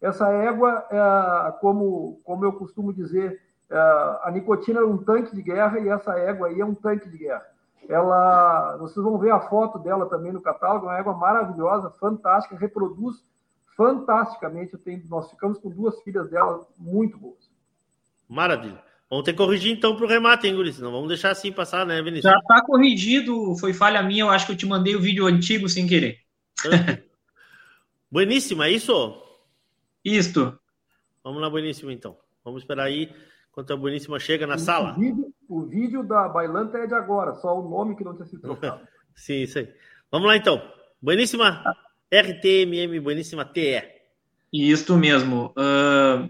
essa 0.00 0.28
égua, 0.30 0.84
é, 0.90 1.52
como, 1.60 2.20
como 2.24 2.44
eu 2.44 2.52
costumo 2.52 2.92
dizer, 2.92 3.40
é, 3.70 3.76
a 4.24 4.30
nicotina 4.32 4.80
é 4.80 4.84
um 4.84 4.98
tanque 4.98 5.34
de 5.34 5.42
guerra 5.42 5.78
e 5.78 5.88
essa 5.88 6.18
égua 6.18 6.48
aí 6.48 6.60
é 6.60 6.64
um 6.64 6.74
tanque 6.74 7.08
de 7.08 7.18
guerra. 7.18 7.46
Ela, 7.88 8.76
vocês 8.78 9.02
vão 9.02 9.16
ver 9.18 9.30
a 9.30 9.40
foto 9.40 9.78
dela 9.78 10.06
também 10.06 10.32
no 10.32 10.40
catálogo, 10.40 10.86
é 10.86 10.90
uma 10.90 10.98
égua 10.98 11.14
maravilhosa, 11.14 11.90
fantástica, 11.90 12.56
reproduz 12.56 13.24
fantasticamente. 13.76 14.76
Tenho, 14.78 15.02
nós 15.08 15.30
ficamos 15.30 15.58
com 15.58 15.68
duas 15.70 16.00
filhas 16.02 16.28
dela 16.30 16.66
muito 16.78 17.16
boas. 17.18 17.50
Maravilha. 18.28 18.82
Vamos 19.12 19.26
ter 19.26 19.32
que 19.32 19.36
corrigir 19.36 19.70
então 19.70 19.94
pro 19.94 20.06
remate, 20.06 20.46
hein, 20.46 20.56
Guri? 20.56 20.72
Não 20.80 20.90
vamos 20.90 21.08
deixar 21.08 21.32
assim 21.32 21.52
passar, 21.52 21.84
né, 21.84 22.00
Vinícius? 22.00 22.32
Já 22.32 22.40
tá 22.48 22.64
corrigido, 22.64 23.54
foi 23.56 23.74
falha 23.74 24.02
minha, 24.02 24.22
eu 24.22 24.30
acho 24.30 24.46
que 24.46 24.52
eu 24.52 24.56
te 24.56 24.64
mandei 24.64 24.96
o 24.96 25.00
vídeo 25.02 25.26
antigo 25.26 25.68
sem 25.68 25.86
querer. 25.86 26.20
Bueníssima, 28.10 28.68
é 28.68 28.70
isso? 28.70 29.22
Isto. 30.02 30.58
Vamos 31.22 31.42
lá, 31.42 31.50
Bueníssima, 31.50 31.92
então. 31.92 32.16
Vamos 32.42 32.62
esperar 32.62 32.84
aí 32.84 33.14
enquanto 33.50 33.74
a 33.74 33.76
Bueníssima 33.76 34.18
chega 34.18 34.46
na 34.46 34.54
O 34.54 34.58
sala. 34.58 34.94
vídeo, 34.94 35.30
o 35.46 35.66
vídeo 35.66 36.02
da 36.02 36.26
Bailanta 36.30 36.78
é 36.78 36.86
de 36.86 36.94
agora, 36.94 37.34
só 37.34 37.60
o 37.60 37.68
nome 37.68 37.94
que 37.94 38.04
não 38.04 38.14
tinha 38.14 38.24
sido 38.24 38.40
trocado. 38.40 38.80
Sim, 39.14 39.42
isso 39.42 39.58
aí. 39.58 39.68
Vamos 40.10 40.26
lá, 40.26 40.38
então. 40.38 40.72
Bueníssima 41.02 41.62
RTMM, 42.10 42.98
Bueníssima 42.98 43.44
TE. 43.44 43.82
Isto 44.50 44.96
mesmo. 44.96 45.52
Ah, 45.54 46.26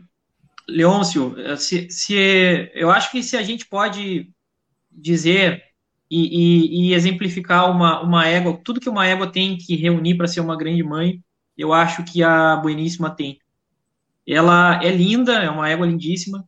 Leôncio, 0.68 1.34
se, 1.58 1.90
se- 1.90 2.70
eu 2.74 2.90
acho 2.90 3.10
que 3.10 3.22
se 3.22 3.36
a 3.36 3.42
gente 3.42 3.66
pode 3.66 4.30
dizer 4.90 5.62
e, 6.10 6.88
e- 6.88 6.90
e 6.90 6.94
exemplificar 6.94 7.70
uma, 7.70 8.02
uma 8.02 8.26
égua, 8.28 8.60
tudo 8.64 8.80
que 8.80 8.88
uma 8.90 9.06
égua 9.06 9.30
tem 9.30 9.56
que 9.58 9.76
reunir 9.76 10.16
para 10.16 10.28
ser 10.28 10.40
uma 10.40 10.56
grande 10.56 10.82
mãe, 10.82 11.20
eu 11.56 11.72
acho 11.72 12.04
que 12.04 12.22
a 12.22 12.56
Bueníssima 12.56 13.10
tem. 13.14 13.38
Ela 14.26 14.82
é 14.82 14.90
linda, 14.90 15.34
é 15.42 15.50
uma 15.50 15.68
égua 15.68 15.86
lindíssima. 15.86 16.44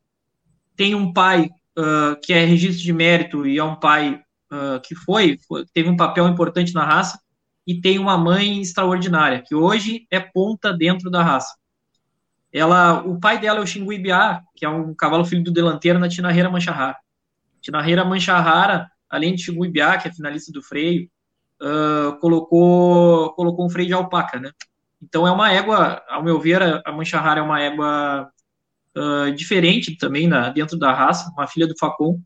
Tem 0.76 0.94
um 0.94 1.12
pai 1.12 1.48
ah, 1.78 2.16
que 2.22 2.32
é 2.32 2.44
registro 2.44 2.82
de 2.84 2.92
mérito 2.92 3.46
e 3.46 3.58
é 3.58 3.64
um 3.64 3.76
pai 3.76 4.20
ah, 4.50 4.80
que 4.84 4.94
foi, 4.94 5.38
foi- 5.48 5.64
teve 5.74 5.88
um 5.90 5.96
papel 5.96 6.28
importante 6.28 6.74
na 6.74 6.84
raça, 6.84 7.20
e 7.66 7.80
tem 7.80 7.98
uma 7.98 8.18
mãe 8.18 8.60
extraordinária, 8.60 9.42
que 9.46 9.54
hoje 9.54 10.06
é 10.10 10.20
ponta 10.20 10.72
dentro 10.72 11.10
da 11.10 11.22
raça. 11.22 11.54
Ela, 12.54 13.02
o 13.02 13.18
pai 13.18 13.40
dela 13.40 13.58
é 13.58 13.62
o 13.62 13.66
Xingu 13.66 13.92
Ibiá, 13.92 14.40
que 14.54 14.64
é 14.64 14.68
um 14.68 14.94
cavalo 14.94 15.24
filho 15.24 15.42
do 15.42 15.50
delanteiro 15.50 15.98
na 15.98 16.08
Tinarreira 16.08 16.48
Mancharrara. 16.48 16.96
Tinarreira 17.60 18.04
Mancharrara, 18.04 18.88
além 19.10 19.34
de 19.34 19.42
Xingu 19.42 19.66
Ibiá, 19.66 19.98
que 19.98 20.06
é 20.06 20.12
finalista 20.12 20.52
do 20.52 20.62
freio, 20.62 21.10
ah, 21.60 22.16
colocou, 22.20 23.32
colocou 23.34 23.66
um 23.66 23.70
freio 23.70 23.88
de 23.88 23.94
alpaca, 23.94 24.38
né? 24.38 24.52
Então 25.02 25.26
é 25.26 25.32
uma 25.32 25.52
égua, 25.52 26.02
ao 26.08 26.22
meu 26.22 26.40
ver, 26.40 26.62
a, 26.62 26.92
Mancharrara 26.92 27.40
é 27.40 27.42
uma 27.42 27.60
égua 27.60 28.30
ah, 28.96 29.30
diferente 29.34 29.96
também 29.96 30.28
na, 30.28 30.50
dentro 30.50 30.78
da 30.78 30.92
raça, 30.92 31.30
uma 31.36 31.48
filha 31.48 31.66
do 31.66 31.76
Facon. 31.76 32.20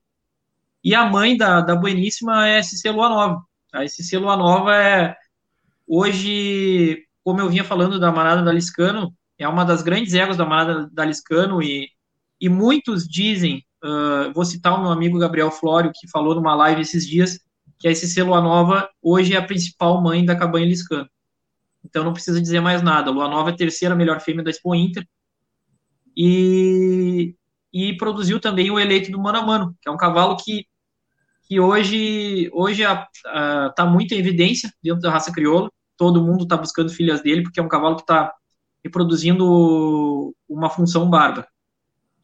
E 0.84 0.94
a 0.94 1.06
mãe 1.06 1.36
da, 1.36 1.60
da 1.62 1.74
Bueníssima 1.74 2.46
é 2.46 2.62
Cicê 2.62 2.90
Lua 2.90 3.08
Nova. 3.08 3.42
A 3.72 3.86
Cicê 3.88 4.18
Lua 4.18 4.36
Nova 4.36 4.76
é, 4.76 5.16
hoje, 5.86 7.04
como 7.24 7.40
eu 7.40 7.48
vinha 7.48 7.64
falando 7.64 7.98
da 7.98 8.12
manada 8.12 8.42
da 8.42 8.52
Liscano, 8.52 9.12
é 9.38 9.48
uma 9.48 9.64
das 9.64 9.82
grandes 9.82 10.14
éguas 10.14 10.36
da 10.36 10.44
manada 10.44 10.90
da 10.92 11.04
Liscano 11.04 11.62
e, 11.62 11.88
e 12.40 12.48
muitos 12.48 13.06
dizem, 13.06 13.64
ah, 13.82 14.30
vou 14.34 14.44
citar 14.44 14.74
o 14.74 14.82
meu 14.82 14.90
amigo 14.90 15.18
Gabriel 15.18 15.50
Flório, 15.50 15.92
que 15.94 16.08
falou 16.10 16.34
numa 16.34 16.54
live 16.54 16.80
esses 16.80 17.06
dias, 17.06 17.38
que 17.78 17.86
a 17.86 17.94
SC 17.94 18.22
Lua 18.22 18.40
Nova 18.40 18.90
hoje 19.00 19.34
é 19.34 19.36
a 19.36 19.46
principal 19.46 20.02
mãe 20.02 20.24
da 20.24 20.36
cabanha 20.36 20.66
Liscano. 20.66 21.08
Então 21.84 22.04
não 22.04 22.12
precisa 22.12 22.40
dizer 22.40 22.60
mais 22.60 22.82
nada. 22.82 23.10
Lua 23.10 23.28
Nova 23.28 23.50
é 23.50 23.52
a 23.52 23.56
terceira 23.56 23.94
melhor 23.94 24.20
fêmea 24.20 24.42
da 24.42 24.50
Expo 24.50 24.74
Inter 24.74 25.06
e, 26.16 27.36
e 27.72 27.96
produziu 27.96 28.40
também 28.40 28.70
o 28.70 28.80
eleito 28.80 29.12
do 29.12 29.20
Mano 29.20 29.38
a 29.38 29.42
Mano, 29.42 29.76
que 29.80 29.88
é 29.88 29.92
um 29.92 29.96
cavalo 29.96 30.36
que, 30.36 30.66
que 31.44 31.60
hoje 31.60 32.50
hoje 32.52 32.82
está 32.82 33.86
muito 33.86 34.12
em 34.12 34.18
evidência 34.18 34.72
dentro 34.82 35.00
da 35.00 35.10
raça 35.10 35.32
crioula. 35.32 35.70
Todo 35.96 36.22
mundo 36.22 36.42
está 36.42 36.56
buscando 36.56 36.90
filhas 36.90 37.22
dele, 37.22 37.42
porque 37.42 37.60
é 37.60 37.62
um 37.62 37.68
cavalo 37.68 37.96
que 37.96 38.02
está 38.02 38.34
reproduzindo 38.84 40.34
uma 40.48 40.70
função 40.70 41.08
bárbara. 41.08 41.46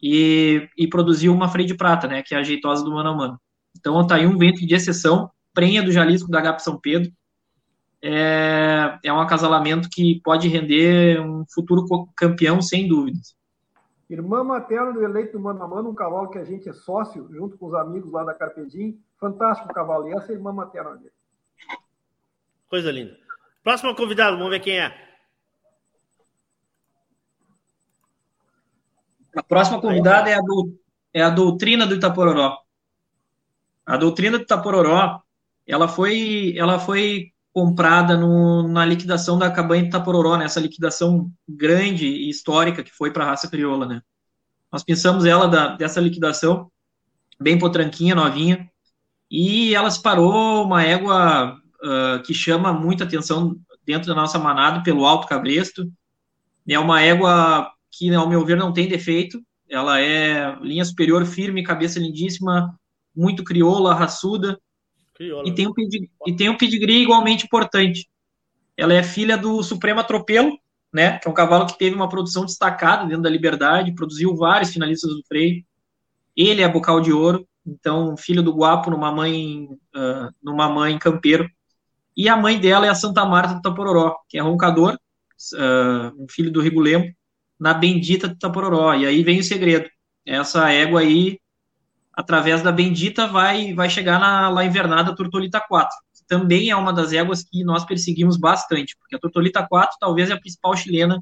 E, 0.01 0.67
e 0.77 0.87
produziu 0.87 1.33
uma 1.33 1.47
freio 1.47 1.67
de 1.67 1.75
prata, 1.75 2.07
né, 2.07 2.21
que 2.21 2.35
é 2.35 2.37
a 2.37 2.43
jeitosa 2.43 2.83
do 2.83 2.91
Mano 2.91 3.09
a 3.09 3.15
Mano. 3.15 3.41
Então 3.77 4.05
tá 4.05 4.15
aí 4.15 4.27
um 4.27 4.37
ventre 4.37 4.65
de 4.65 4.75
exceção, 4.75 5.29
prenha 5.53 5.81
do 5.81 5.91
Jalisco 5.91 6.29
da 6.29 6.41
HP 6.41 6.59
São 6.59 6.79
Pedro. 6.79 7.11
é, 8.01 8.99
é 9.03 9.11
um 9.11 9.19
acasalamento 9.19 9.89
que 9.89 10.21
pode 10.23 10.47
render 10.47 11.19
um 11.21 11.43
futuro 11.53 11.85
campeão, 12.15 12.61
sem 12.61 12.87
dúvidas. 12.87 13.35
Irmã 14.07 14.43
materna 14.43 14.93
do 14.93 15.03
eleito 15.03 15.33
do 15.33 15.39
Mano 15.39 15.63
a 15.63 15.67
Mano, 15.67 15.89
um 15.89 15.95
cavalo 15.95 16.29
que 16.29 16.37
a 16.37 16.43
gente 16.43 16.69
é 16.69 16.73
sócio, 16.73 17.27
junto 17.31 17.57
com 17.57 17.65
os 17.65 17.73
amigos 17.73 18.11
lá 18.11 18.23
da 18.23 18.35
Carpedim. 18.35 18.99
Fantástico 19.19 19.73
cavalo. 19.73 20.07
E 20.07 20.13
essa 20.13 20.31
é 20.31 20.35
a 20.35 20.37
irmã 20.37 20.53
materna 20.53 20.95
dele. 20.95 21.11
Coisa 22.67 22.91
linda. 22.91 23.17
Próximo 23.63 23.95
convidado, 23.95 24.37
vamos 24.37 24.51
ver 24.51 24.59
quem 24.59 24.79
é. 24.79 24.93
A 29.35 29.43
próxima 29.43 29.81
convidada 29.81 30.29
é 30.29 30.35
a, 30.35 30.41
do, 30.41 30.79
é 31.13 31.21
a 31.21 31.29
doutrina 31.29 31.85
do 31.85 31.95
Itapororó. 31.95 32.57
A 33.85 33.97
doutrina 33.97 34.37
do 34.37 34.43
Itapororó, 34.43 35.21
ela 35.67 35.87
foi, 35.87 36.55
ela 36.57 36.79
foi 36.79 37.31
comprada 37.53 38.17
no, 38.17 38.67
na 38.67 38.85
liquidação 38.85 39.37
da 39.37 39.51
cabanha 39.51 39.83
Itapororó, 39.83 40.37
nessa 40.37 40.59
né? 40.59 40.67
liquidação 40.67 41.31
grande 41.47 42.05
e 42.05 42.29
histórica 42.29 42.83
que 42.83 42.91
foi 42.91 43.11
para 43.11 43.23
a 43.23 43.27
raça 43.27 43.49
crioula, 43.49 43.85
né? 43.85 44.01
Nós 44.71 44.83
pensamos 44.83 45.25
ela 45.25 45.47
da, 45.47 45.75
dessa 45.75 46.01
liquidação, 46.01 46.69
bem 47.39 47.57
potranquinha, 47.57 48.15
novinha, 48.15 48.69
e 49.29 49.73
ela 49.73 49.89
se 49.89 50.01
parou 50.01 50.65
uma 50.65 50.83
égua 50.83 51.57
uh, 51.83 52.21
que 52.23 52.33
chama 52.33 52.73
muita 52.73 53.03
atenção 53.03 53.55
dentro 53.85 54.07
da 54.07 54.15
nossa 54.15 54.37
manada 54.37 54.83
pelo 54.83 55.05
alto 55.05 55.27
cabresto. 55.27 55.89
É 56.67 56.77
uma 56.77 57.01
égua 57.01 57.71
que, 57.97 58.13
ao 58.13 58.27
meu 58.27 58.45
ver, 58.45 58.57
não 58.57 58.73
tem 58.73 58.87
defeito. 58.87 59.41
Ela 59.69 60.01
é 60.01 60.55
linha 60.61 60.85
superior 60.85 61.25
firme, 61.25 61.63
cabeça 61.63 61.99
lindíssima, 61.99 62.77
muito 63.15 63.43
crioula, 63.43 63.95
raçuda, 63.95 64.59
e 65.45 65.51
tem, 65.53 65.65
um 65.67 65.73
pedigree, 65.73 66.11
e 66.27 66.35
tem 66.35 66.49
um 66.49 66.57
pedigree 66.57 67.03
igualmente 67.03 67.45
importante. 67.45 68.09
Ela 68.75 68.93
é 68.93 69.01
filha 69.01 69.37
do 69.37 69.63
Supremo 69.63 70.01
Atropelo, 70.01 70.59
né, 70.93 71.17
que 71.19 71.27
é 71.27 71.31
um 71.31 71.33
cavalo 71.33 71.65
que 71.65 71.77
teve 71.77 71.95
uma 71.95 72.09
produção 72.09 72.45
destacada 72.45 73.05
dentro 73.05 73.23
da 73.23 73.29
Liberdade, 73.29 73.95
produziu 73.95 74.35
vários 74.35 74.71
finalistas 74.71 75.11
do 75.11 75.23
freio. 75.27 75.63
Ele 76.35 76.61
é 76.61 76.67
bocal 76.67 76.99
de 76.99 77.13
ouro, 77.13 77.47
então 77.65 78.15
filho 78.17 78.43
do 78.43 78.53
Guapo 78.53 78.89
numa 78.89 79.11
mãe, 79.11 79.69
uh, 79.95 80.33
numa 80.43 80.67
mãe 80.67 80.97
campeiro. 80.99 81.49
E 82.15 82.27
a 82.27 82.35
mãe 82.35 82.59
dela 82.59 82.85
é 82.85 82.89
a 82.89 82.95
Santa 82.95 83.25
Marta 83.25 83.55
do 83.55 83.61
Tapororó, 83.61 84.15
que 84.27 84.37
é 84.37 84.41
roncador, 84.41 84.97
uh, 85.53 86.23
um 86.23 86.27
filho 86.29 86.51
do 86.51 86.61
Rigulemo, 86.61 87.13
na 87.59 87.73
bendita 87.73 88.27
do 88.27 88.37
Tapororó. 88.37 88.93
E 88.93 89.05
aí 89.05 89.23
vem 89.23 89.39
o 89.39 89.43
segredo. 89.43 89.89
Essa 90.25 90.69
égua 90.71 91.01
aí 91.01 91.39
através 92.15 92.61
da 92.61 92.71
Bendita, 92.71 93.27
vai, 93.27 93.73
vai 93.73 93.89
chegar 93.89 94.19
na 94.19 94.49
lá 94.49 94.63
invernada 94.63 95.15
Tortolita 95.15 95.59
4. 95.59 95.95
Que 96.15 96.25
também 96.25 96.69
é 96.69 96.75
uma 96.75 96.93
das 96.93 97.11
éguas 97.11 97.43
que 97.43 97.63
nós 97.63 97.83
perseguimos 97.83 98.37
bastante, 98.37 98.95
porque 98.97 99.15
a 99.15 99.19
Tortolita 99.19 99.67
4 99.67 99.97
talvez 99.99 100.29
é 100.29 100.33
a 100.33 100.39
principal 100.39 100.75
chilena 100.77 101.21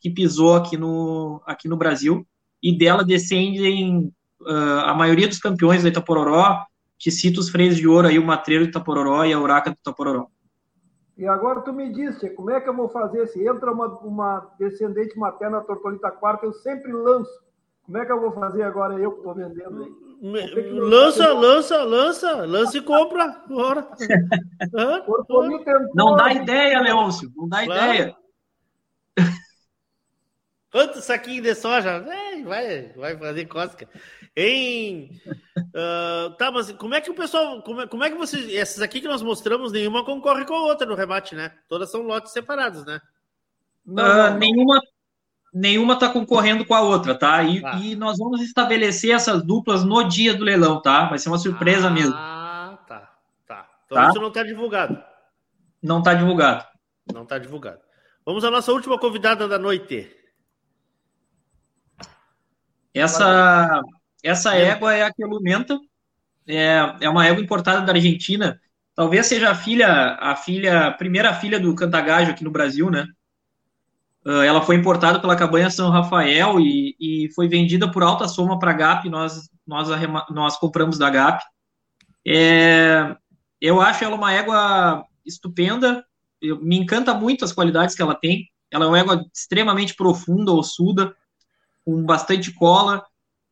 que 0.00 0.10
pisou 0.10 0.56
aqui 0.56 0.76
no, 0.76 1.40
aqui 1.46 1.68
no 1.68 1.76
Brasil, 1.76 2.26
e 2.60 2.76
dela 2.76 3.04
descendem 3.04 4.12
uh, 4.40 4.80
a 4.84 4.94
maioria 4.94 5.28
dos 5.28 5.38
campeões 5.38 5.84
da 5.84 5.88
Itapororó, 5.88 6.64
que 6.98 7.10
cita 7.10 7.38
os 7.38 7.48
freios 7.48 7.76
de 7.76 7.86
ouro 7.86 8.08
aí, 8.08 8.18
o 8.18 8.26
Matreiro 8.26 8.64
do 8.64 8.70
Itapororó 8.70 9.24
e 9.24 9.32
a 9.32 9.38
Uraca 9.38 9.70
do 9.70 9.76
Itapororó. 9.76 10.26
E 11.16 11.26
agora 11.26 11.60
tu 11.60 11.72
me 11.72 11.92
disse, 11.92 12.30
como 12.30 12.50
é 12.50 12.60
que 12.60 12.68
eu 12.68 12.74
vou 12.74 12.88
fazer? 12.88 13.26
Se 13.28 13.46
entra 13.46 13.70
uma, 13.70 13.86
uma 13.98 14.50
descendente 14.58 15.18
materna 15.18 15.60
Tortolita 15.60 16.10
4, 16.10 16.46
eu 16.46 16.52
sempre 16.52 16.92
lanço. 16.92 17.30
Como 17.84 17.98
é 17.98 18.06
que 18.06 18.12
eu 18.12 18.20
vou 18.20 18.32
fazer 18.32 18.62
agora, 18.62 18.94
eu 18.94 19.12
que 19.12 19.18
estou 19.18 19.34
vendendo 19.34 19.82
aí? 19.82 20.12
Lança, 20.22 21.32
lança, 21.32 21.82
lança, 21.82 22.46
lança 22.46 22.78
e 22.78 22.80
compra. 22.80 23.42
Bora. 23.48 23.88
Não 25.94 26.14
dá 26.14 26.32
ideia, 26.32 26.80
Leôncio. 26.80 27.30
Não 27.36 27.48
dá 27.48 27.64
claro. 27.64 27.94
ideia. 27.94 28.16
Quanto 30.70 31.02
saquinho 31.02 31.42
de 31.42 31.54
soja? 31.54 32.04
vai, 32.44 32.92
vai 32.96 33.18
fazer 33.18 33.46
cósmica. 33.46 33.88
Em. 34.36 35.20
Uh, 35.56 36.30
tá, 36.38 36.50
mas 36.50 36.72
como 36.72 36.94
é 36.94 37.00
que 37.00 37.10
o 37.10 37.14
pessoal. 37.14 37.62
Como 37.62 37.82
é, 37.82 37.86
como 37.86 38.04
é 38.04 38.10
que 38.10 38.16
vocês. 38.16 38.52
Essas 38.54 38.80
aqui 38.80 39.00
que 39.00 39.08
nós 39.08 39.22
mostramos, 39.22 39.72
nenhuma 39.72 40.04
concorre 40.04 40.44
com 40.44 40.54
a 40.54 40.62
outra 40.62 40.86
no 40.86 40.94
rebate, 40.94 41.34
né? 41.34 41.52
Todas 41.68 41.90
são 41.90 42.02
lotes 42.02 42.32
separados, 42.32 42.84
né? 42.84 43.00
Não, 43.84 44.34
uh, 44.34 44.38
nenhuma 44.38 44.80
nenhuma 45.52 45.94
está 45.94 46.08
concorrendo 46.08 46.64
com 46.64 46.74
a 46.74 46.80
outra, 46.80 47.14
tá? 47.14 47.42
E, 47.42 47.62
ah. 47.64 47.78
e, 47.78 47.94
nós 47.94 48.16
vamos 48.18 48.40
estabelecer 48.40 49.14
essas 49.14 49.44
duplas 49.44 49.84
no 49.84 50.02
dia 50.04 50.34
do 50.34 50.44
leilão, 50.44 50.80
tá? 50.80 51.06
Vai 51.08 51.18
ser 51.18 51.28
uma 51.28 51.38
surpresa 51.38 51.88
ah, 51.88 51.90
mesmo. 51.90 52.14
Ah, 52.16 52.78
tá, 52.88 53.14
tá. 53.46 53.70
Então 53.84 53.98
tá? 53.98 54.08
isso 54.08 54.20
não 54.20 54.28
está 54.28 54.42
divulgado. 54.42 55.02
Não 55.82 55.98
está 55.98 56.14
divulgado. 56.14 56.64
Não 57.12 57.24
está 57.24 57.38
divulgado. 57.38 57.80
Vamos 58.24 58.44
à 58.44 58.50
nossa 58.50 58.72
última 58.72 58.98
convidada 58.98 59.46
da 59.46 59.58
noite. 59.58 60.10
Essa, 62.94 63.82
essa 64.22 64.54
égua 64.54 64.94
é 64.94 65.02
a 65.02 65.12
que 65.12 65.22
alimenta. 65.22 65.78
É, 66.46 66.96
é 67.00 67.08
uma 67.08 67.26
égua 67.26 67.42
importada 67.42 67.80
da 67.80 67.92
Argentina. 67.92 68.60
Talvez 68.94 69.26
seja 69.26 69.50
a 69.50 69.54
filha, 69.54 70.16
a 70.20 70.36
filha, 70.36 70.88
a 70.88 70.90
primeira 70.92 71.32
filha 71.34 71.58
do 71.58 71.74
Cantagajo 71.74 72.30
aqui 72.30 72.44
no 72.44 72.50
Brasil, 72.50 72.90
né? 72.90 73.06
Uh, 74.24 74.42
ela 74.42 74.62
foi 74.62 74.76
importada 74.76 75.18
pela 75.18 75.34
Cabanha 75.34 75.68
São 75.68 75.90
Rafael 75.90 76.60
e, 76.60 76.94
e 77.00 77.28
foi 77.34 77.48
vendida 77.48 77.90
por 77.90 78.04
alta 78.04 78.28
soma 78.28 78.56
para 78.58 78.70
a 78.70 78.74
GAP, 78.74 79.08
nós, 79.08 79.50
nós, 79.66 79.88
nós 80.30 80.56
compramos 80.56 80.96
da 80.96 81.10
GAP. 81.10 81.42
É, 82.24 83.16
eu 83.60 83.80
acho 83.80 84.04
ela 84.04 84.14
uma 84.14 84.32
égua 84.32 85.04
estupenda, 85.26 86.04
eu, 86.40 86.60
me 86.60 86.76
encanta 86.76 87.14
muito 87.14 87.44
as 87.44 87.52
qualidades 87.52 87.96
que 87.96 88.02
ela 88.02 88.14
tem. 88.14 88.48
Ela 88.70 88.84
é 88.84 88.88
uma 88.88 88.98
égua 88.98 89.24
extremamente 89.34 89.94
profunda, 89.94 90.52
ossuda, 90.52 91.14
com 91.84 92.04
bastante 92.04 92.52
cola, 92.52 93.04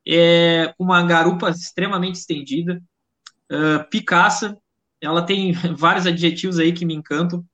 é, 0.07 0.75
uma 0.79 1.03
garupa 1.03 1.51
extremamente 1.51 2.17
estendida, 2.17 2.81
uh, 3.51 3.89
picaça, 3.91 4.57
ela 5.01 5.23
tem 5.23 5.53
vários 5.77 6.07
adjetivos 6.07 6.59
aí 6.59 6.73
que 6.73 6.85
me 6.85 6.95
encantam. 6.95 7.45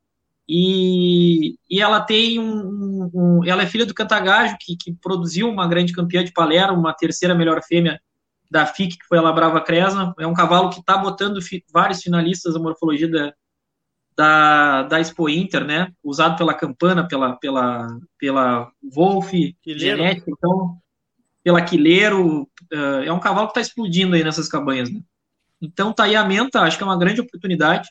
E, 0.49 1.57
e 1.69 1.81
ela 1.81 2.01
tem 2.01 2.39
um, 2.39 3.11
um, 3.13 3.45
Ela 3.45 3.65
é 3.65 3.67
filha 3.67 3.85
do 3.85 3.95
Cantagajo, 3.95 4.57
que, 4.61 4.77
que 4.77 4.93
produziu 4.95 5.49
uma 5.49 5.67
grande 5.67 5.93
campeã 5.93 6.23
de 6.23 6.33
Palermo, 6.33 6.79
uma 6.79 6.95
terceira 6.95 7.35
melhor 7.35 7.61
fêmea 7.65 8.01
da 8.49 8.65
FIC, 8.65 8.97
que 8.97 9.07
foi 9.09 9.19
a 9.19 9.23
Labrava 9.23 9.61
Cresna. 9.61 10.15
É 10.21 10.27
um 10.27 10.35
cavalo 10.35 10.71
que 10.71 10.79
está 10.79 10.97
botando 10.97 11.43
fi, 11.43 11.65
vários 11.73 12.01
finalistas 12.01 12.55
da 12.55 12.61
morfologia 12.61 13.11
da, 13.11 13.35
da, 14.17 14.83
da 14.85 15.01
Expo 15.01 15.29
Inter, 15.29 15.65
né? 15.65 15.93
Usado 16.03 16.37
pela 16.37 16.55
Campana, 16.55 17.09
pela, 17.09 17.35
pela, 17.37 17.89
pela 18.17 18.71
Wolf, 18.95 19.33
genética, 19.67 20.31
então, 20.31 20.79
pela 21.47 21.63
Quileiro. 21.63 22.43
Uh, 22.73 23.05
é 23.05 23.13
um 23.13 23.21
cavalo 23.21 23.47
que 23.47 23.53
está 23.53 23.61
explodindo 23.61 24.17
aí 24.17 24.25
nessas 24.25 24.49
cabanhas, 24.49 24.91
né? 24.91 25.01
Então, 25.63 25.93
tá 25.93 26.03
aí 26.03 26.17
a 26.17 26.25
menta, 26.25 26.61
acho 26.61 26.77
que 26.77 26.83
é 26.83 26.87
uma 26.87 26.99
grande 26.99 27.21
oportunidade. 27.21 27.89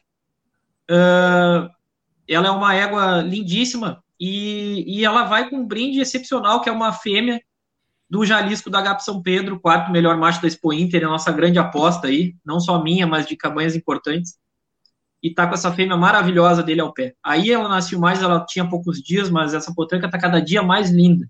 Uh, 0.92 1.72
ela 2.28 2.48
é 2.48 2.52
uma 2.52 2.76
égua 2.76 3.22
lindíssima 3.22 4.04
e, 4.20 4.84
e 4.86 5.06
ela 5.06 5.24
vai 5.24 5.50
com 5.50 5.56
um 5.56 5.66
brinde 5.66 6.02
excepcional, 6.02 6.60
que 6.60 6.68
é 6.68 6.72
uma 6.72 6.92
fêmea 6.92 7.40
do 8.10 8.26
Jalisco 8.26 8.70
da 8.70 8.82
Gap 8.82 9.02
São 9.02 9.22
Pedro, 9.22 9.58
quarto 9.58 9.90
melhor 9.90 10.18
macho 10.18 10.42
da 10.42 10.50
Expo 10.50 10.74
Inter, 10.74 11.04
é 11.04 11.06
a 11.06 11.10
nossa 11.10 11.32
grande 11.32 11.58
aposta 11.58 12.08
aí, 12.08 12.36
não 12.46 12.60
só 12.60 12.84
minha, 12.84 13.08
mas 13.08 13.26
de 13.26 13.38
cabanhas 13.38 13.74
importantes. 13.74 14.36
E 15.24 15.34
tá 15.34 15.48
com 15.48 15.54
essa 15.54 15.72
fêmea 15.72 15.96
maravilhosa 15.96 16.62
dele 16.62 16.82
ao 16.82 16.94
pé. 16.94 17.16
Aí 17.24 17.52
ela 17.52 17.70
nasceu 17.70 18.00
mais, 18.00 18.22
ela 18.22 18.46
tinha 18.46 18.68
poucos 18.70 19.02
dias, 19.02 19.30
mas 19.30 19.54
essa 19.54 19.74
potranca 19.74 20.10
tá 20.10 20.20
cada 20.20 20.42
dia 20.42 20.62
mais 20.62 20.92
linda. 20.92 21.26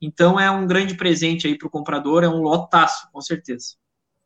Então 0.00 0.38
é 0.38 0.50
um 0.50 0.66
grande 0.66 0.94
presente 0.94 1.46
aí 1.46 1.56
pro 1.56 1.70
comprador, 1.70 2.22
é 2.22 2.28
um 2.28 2.42
lotaço, 2.42 3.10
com 3.12 3.20
certeza. 3.20 3.76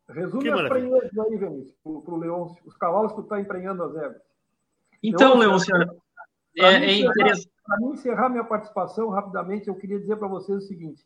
Resume 0.09 0.49
as 0.49 0.67
prenhas 0.67 1.03
aí, 1.03 1.37
Vinícius, 1.37 1.73
pro, 1.81 2.01
pro 2.01 2.17
Leão, 2.17 2.55
os 2.65 2.75
cavalos 2.75 3.13
que 3.13 3.21
tu 3.21 3.27
tá 3.27 3.39
emprenhando 3.39 3.83
as 3.83 3.95
éguas. 3.95 4.21
Então, 5.01 5.37
Leôncio, 5.37 5.73
é, 6.57 6.65
é 6.65 6.99
interessante. 6.99 7.49
Para 7.65 7.77
mim 7.79 7.93
encerrar 7.93 8.29
minha 8.29 8.43
participação 8.43 9.09
rapidamente, 9.09 9.69
eu 9.69 9.75
queria 9.75 9.99
dizer 9.99 10.17
para 10.17 10.27
vocês 10.27 10.57
o 10.57 10.67
seguinte: 10.67 11.05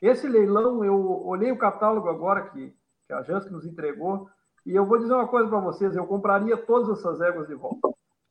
esse 0.00 0.28
leilão, 0.28 0.84
eu 0.84 1.26
olhei 1.26 1.50
o 1.50 1.58
catálogo 1.58 2.08
agora 2.08 2.48
que, 2.50 2.72
que 3.06 3.12
a 3.12 3.22
Jans 3.22 3.50
nos 3.50 3.66
entregou, 3.66 4.28
e 4.64 4.74
eu 4.74 4.86
vou 4.86 4.98
dizer 4.98 5.12
uma 5.12 5.26
coisa 5.26 5.48
para 5.48 5.58
vocês: 5.58 5.96
eu 5.96 6.06
compraria 6.06 6.56
todas 6.56 6.98
essas 6.98 7.20
éguas 7.20 7.48
de 7.48 7.54
volta. 7.54 7.88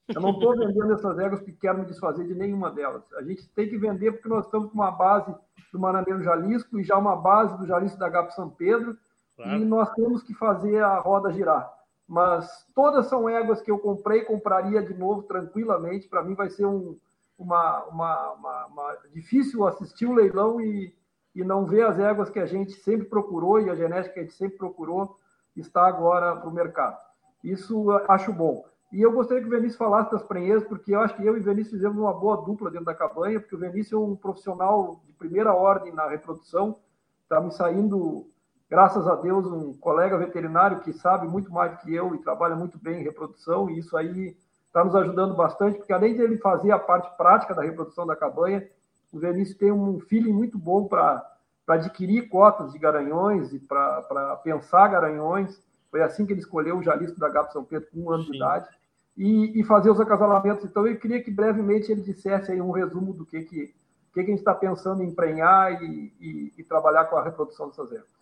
Eu 0.10 0.22
não 0.22 0.32
estou 0.32 0.58
vendendo 0.58 0.94
essas 0.94 1.18
éguas 1.18 1.40
porque 1.40 1.58
quero 1.60 1.80
me 1.80 1.86
desfazer 1.86 2.26
de 2.26 2.36
nenhuma 2.36 2.72
delas. 2.72 3.04
A 3.14 3.24
gente 3.24 3.48
tem 3.50 3.70
que 3.70 3.78
vender 3.78 4.12
porque 4.12 4.30
nós 4.30 4.46
estamos 4.46 4.70
com 4.70 4.76
uma 4.76 4.92
base 4.92 5.34
do 5.72 5.80
Mananeiro 5.80 6.24
Jalisco 6.24 6.80
e 6.80 6.84
já 6.84 6.98
uma 6.98 7.16
base 7.16 7.58
do 7.58 7.66
Jalisco 7.66 7.98
da 7.98 8.10
Gapo 8.10 8.34
São 8.34 8.50
Pedro, 8.50 8.98
claro. 9.36 9.58
e 9.58 9.66
nós 9.66 9.90
temos 9.94 10.22
que 10.22 10.34
fazer 10.34 10.84
a 10.84 11.00
roda 11.00 11.32
girar 11.32 11.74
mas 12.08 12.68
todas 12.76 13.08
são 13.08 13.30
éguas 13.30 13.62
que 13.62 13.72
eu 13.72 13.80
comprei 13.80 14.22
e 14.22 14.26
compraria 14.26 14.84
de 14.84 14.94
novo 14.94 15.24
tranquilamente. 15.24 16.08
Para 16.08 16.24
mim 16.24 16.36
vai 16.36 16.50
ser 16.50 16.66
um, 16.66 16.98
uma, 17.38 17.84
uma, 17.86 18.32
uma, 18.34 18.66
uma, 18.68 18.98
difícil 19.14 19.66
assistir 19.66 20.06
o 20.06 20.14
leilão 20.14 20.60
e, 20.60 20.94
e 21.34 21.44
não 21.44 21.66
ver 21.66 21.86
as 21.86 21.98
éguas 21.98 22.30
que 22.30 22.40
a 22.40 22.46
gente 22.46 22.74
sempre 22.74 23.08
procurou 23.08 23.60
e 23.60 23.70
a 23.70 23.76
genética 23.76 24.14
que 24.14 24.20
a 24.20 24.24
gente 24.24 24.36
sempre 24.36 24.58
procurou 24.58 25.18
está 25.56 25.88
agora 25.88 26.36
para 26.36 26.50
o 26.50 26.54
mercado. 26.54 26.98
Isso 27.44 27.90
acho 28.08 28.32
bom. 28.32 28.66
E 28.94 29.02
eu 29.02 29.12
gostaria 29.12 29.42
que 29.42 29.50
o 29.50 29.52
Vinícius 29.52 29.76
falasse 29.76 30.12
das 30.12 30.22
prenheiras, 30.22 30.64
porque 30.66 30.94
eu 30.94 31.00
acho 31.00 31.16
que 31.16 31.26
eu 31.26 31.36
e 31.36 31.40
o 31.40 31.44
Vinícius 31.44 31.72
fizemos 31.72 31.98
uma 31.98 32.14
boa 32.14 32.38
dupla 32.38 32.70
dentro 32.70 32.86
da 32.86 32.94
cabanha, 32.94 33.40
porque 33.40 33.56
o 33.56 33.60
Vinícius 33.60 33.94
é 33.94 33.98
um 33.98 34.16
profissional 34.16 35.02
de 35.08 35.14
primeira 35.14 35.52
ordem 35.52 35.92
na 35.92 36.08
reprodução, 36.08 36.78
está 37.24 37.42
me 37.42 37.52
saindo, 37.52 38.28
graças 38.70 39.08
a 39.08 39.16
Deus, 39.16 39.48
um 39.48 39.74
colega 39.74 40.16
veterinário 40.16 40.82
que 40.82 40.94
sabe 40.94 41.28
muito 41.28 41.52
mais 41.52 41.72
do 41.72 41.78
que 41.80 41.92
eu 41.92 42.14
e 42.14 42.20
trabalha 42.20 42.56
muito 42.56 42.78
bem 42.78 43.02
em 43.02 43.04
reprodução, 43.04 43.68
e 43.68 43.80
isso 43.80 43.98
aí 43.98 44.38
está 44.68 44.86
nos 44.86 44.96
ajudando 44.96 45.34
bastante, 45.34 45.80
porque 45.80 45.92
além 45.92 46.14
de 46.14 46.22
ele 46.22 46.38
fazer 46.38 46.72
a 46.72 46.78
parte 46.78 47.18
prática 47.18 47.56
da 47.56 47.64
reprodução 47.64 48.06
da 48.06 48.16
cabanha, 48.16 48.64
o 49.12 49.18
Vinícius 49.18 49.58
tem 49.58 49.72
um 49.72 50.00
feeling 50.02 50.34
muito 50.34 50.60
bom 50.60 50.86
para 50.88 51.36
adquirir 51.68 52.30
cotas 52.30 52.72
de 52.72 52.78
garanhões 52.78 53.54
e 53.54 53.60
para 53.60 54.40
pensar 54.44 54.88
garanhões. 54.88 55.60
Foi 55.90 56.04
assim 56.04 56.28
que 56.28 56.34
ele 56.34 56.42
escolheu 56.42 56.78
o 56.78 56.84
Jalisco 56.84 57.20
da 57.20 57.30
GAP 57.30 57.52
São 57.52 57.64
Pedro 57.64 57.90
com 57.92 58.02
um 58.02 58.12
ano 58.12 58.24
Sim. 58.24 58.32
de 58.32 58.38
idade 58.38 58.83
e, 59.18 59.60
e, 59.60 59.64
fazer 59.64 59.92
os 59.92 60.00
acasalamentos. 60.00 60.66
Então, 60.66 60.88
eu 60.88 60.98
queria 60.98 61.22
que 61.22 61.32
brevemente 61.32 61.92
ele 61.92 62.02
dissesse 62.02 62.52
aí 62.52 62.60
um 62.60 62.72
resumo 62.72 63.14
do 63.14 63.26
que, 63.26 63.42
que, 63.42 63.68
que, 63.68 63.74
que 64.14 64.20
a 64.20 64.24
gente 64.24 64.40
está 64.40 64.54
pensando 64.54 65.04
em 65.04 65.08
emprenhar 65.08 65.84
e, 65.84 66.12
e, 66.20 66.54
e, 66.58 66.64
trabalhar 66.64 67.06
com 67.06 67.18
a 67.18 67.24
reprodução 67.24 67.68
dessas 67.68 67.92
ervas. 67.92 68.14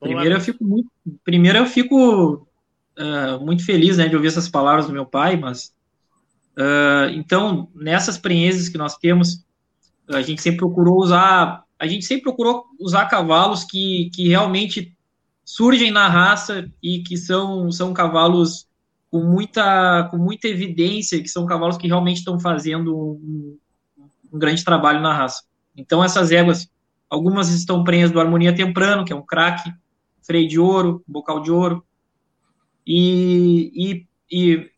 Primeiro 0.00 0.34
eu 0.34 0.40
fico 0.40 0.64
muito, 0.64 0.90
primeiro 1.24 1.58
eu 1.58 1.66
fico 1.66 2.46
uh, 2.98 3.44
muito 3.44 3.64
feliz 3.64 3.98
né, 3.98 4.08
de 4.08 4.14
ouvir 4.14 4.28
essas 4.28 4.48
palavras 4.48 4.86
do 4.86 4.92
meu 4.92 5.04
pai, 5.04 5.36
mas 5.36 5.74
uh, 6.56 7.10
então 7.12 7.68
nessas 7.74 8.16
prenhezes 8.16 8.68
que 8.68 8.78
nós 8.78 8.96
temos, 8.96 9.44
a 10.08 10.22
gente 10.22 10.40
sempre 10.40 10.58
procurou 10.58 10.96
usar, 10.98 11.64
a 11.78 11.86
gente 11.86 12.06
sempre 12.06 12.22
procurou 12.22 12.64
usar 12.78 13.06
cavalos 13.06 13.64
que, 13.64 14.08
que 14.14 14.28
realmente 14.28 14.96
surgem 15.44 15.90
na 15.90 16.08
raça 16.08 16.70
e 16.82 17.02
que 17.02 17.16
são, 17.16 17.70
são 17.70 17.92
cavalos 17.92 18.66
com 19.10 19.20
muita, 19.22 20.08
com 20.10 20.16
muita 20.16 20.48
evidência 20.48 21.22
que 21.22 21.28
são 21.28 21.46
cavalos 21.46 21.76
que 21.76 21.86
realmente 21.86 22.18
estão 22.18 22.38
fazendo 22.38 22.96
um, 22.96 23.58
um 24.32 24.38
grande 24.38 24.64
trabalho 24.64 25.00
na 25.00 25.14
raça. 25.14 25.44
Então, 25.76 26.02
essas 26.02 26.30
éguas, 26.32 26.68
algumas 27.08 27.48
estão 27.50 27.84
prenhas 27.84 28.10
do 28.10 28.20
Harmonia 28.20 28.54
Temprano, 28.54 29.04
que 29.04 29.12
é 29.12 29.16
um 29.16 29.24
craque, 29.24 29.72
freio 30.22 30.48
de 30.48 30.58
ouro, 30.58 31.04
bocal 31.06 31.40
de 31.40 31.50
ouro, 31.50 31.84
e, 32.86 33.72
e, 33.74 34.06
e, 34.30 34.70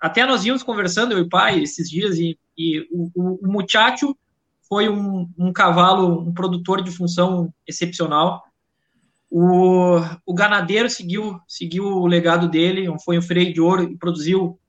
até 0.00 0.26
nós 0.26 0.44
íamos 0.44 0.62
conversando, 0.62 1.12
eu 1.12 1.18
e 1.18 1.22
o 1.22 1.28
pai, 1.28 1.60
esses 1.60 1.88
dias, 1.88 2.18
e, 2.18 2.38
e 2.58 2.80
o, 2.90 3.10
o, 3.14 3.46
o 3.46 3.52
Muchacho 3.52 4.16
foi 4.68 4.88
um, 4.88 5.30
um 5.38 5.52
cavalo, 5.52 6.20
um 6.20 6.32
produtor 6.32 6.82
de 6.82 6.90
função 6.90 7.52
excepcional, 7.66 8.42
o, 9.34 9.98
o 10.26 10.34
ganadeiro 10.34 10.90
seguiu, 10.90 11.40
seguiu 11.48 11.86
o 11.86 12.06
legado 12.06 12.50
dele, 12.50 12.86
foi 13.02 13.16
um 13.16 13.22
freio 13.22 13.50
de 13.54 13.62
ouro 13.62 13.82
e 13.82 13.96
produziu, 13.96 14.60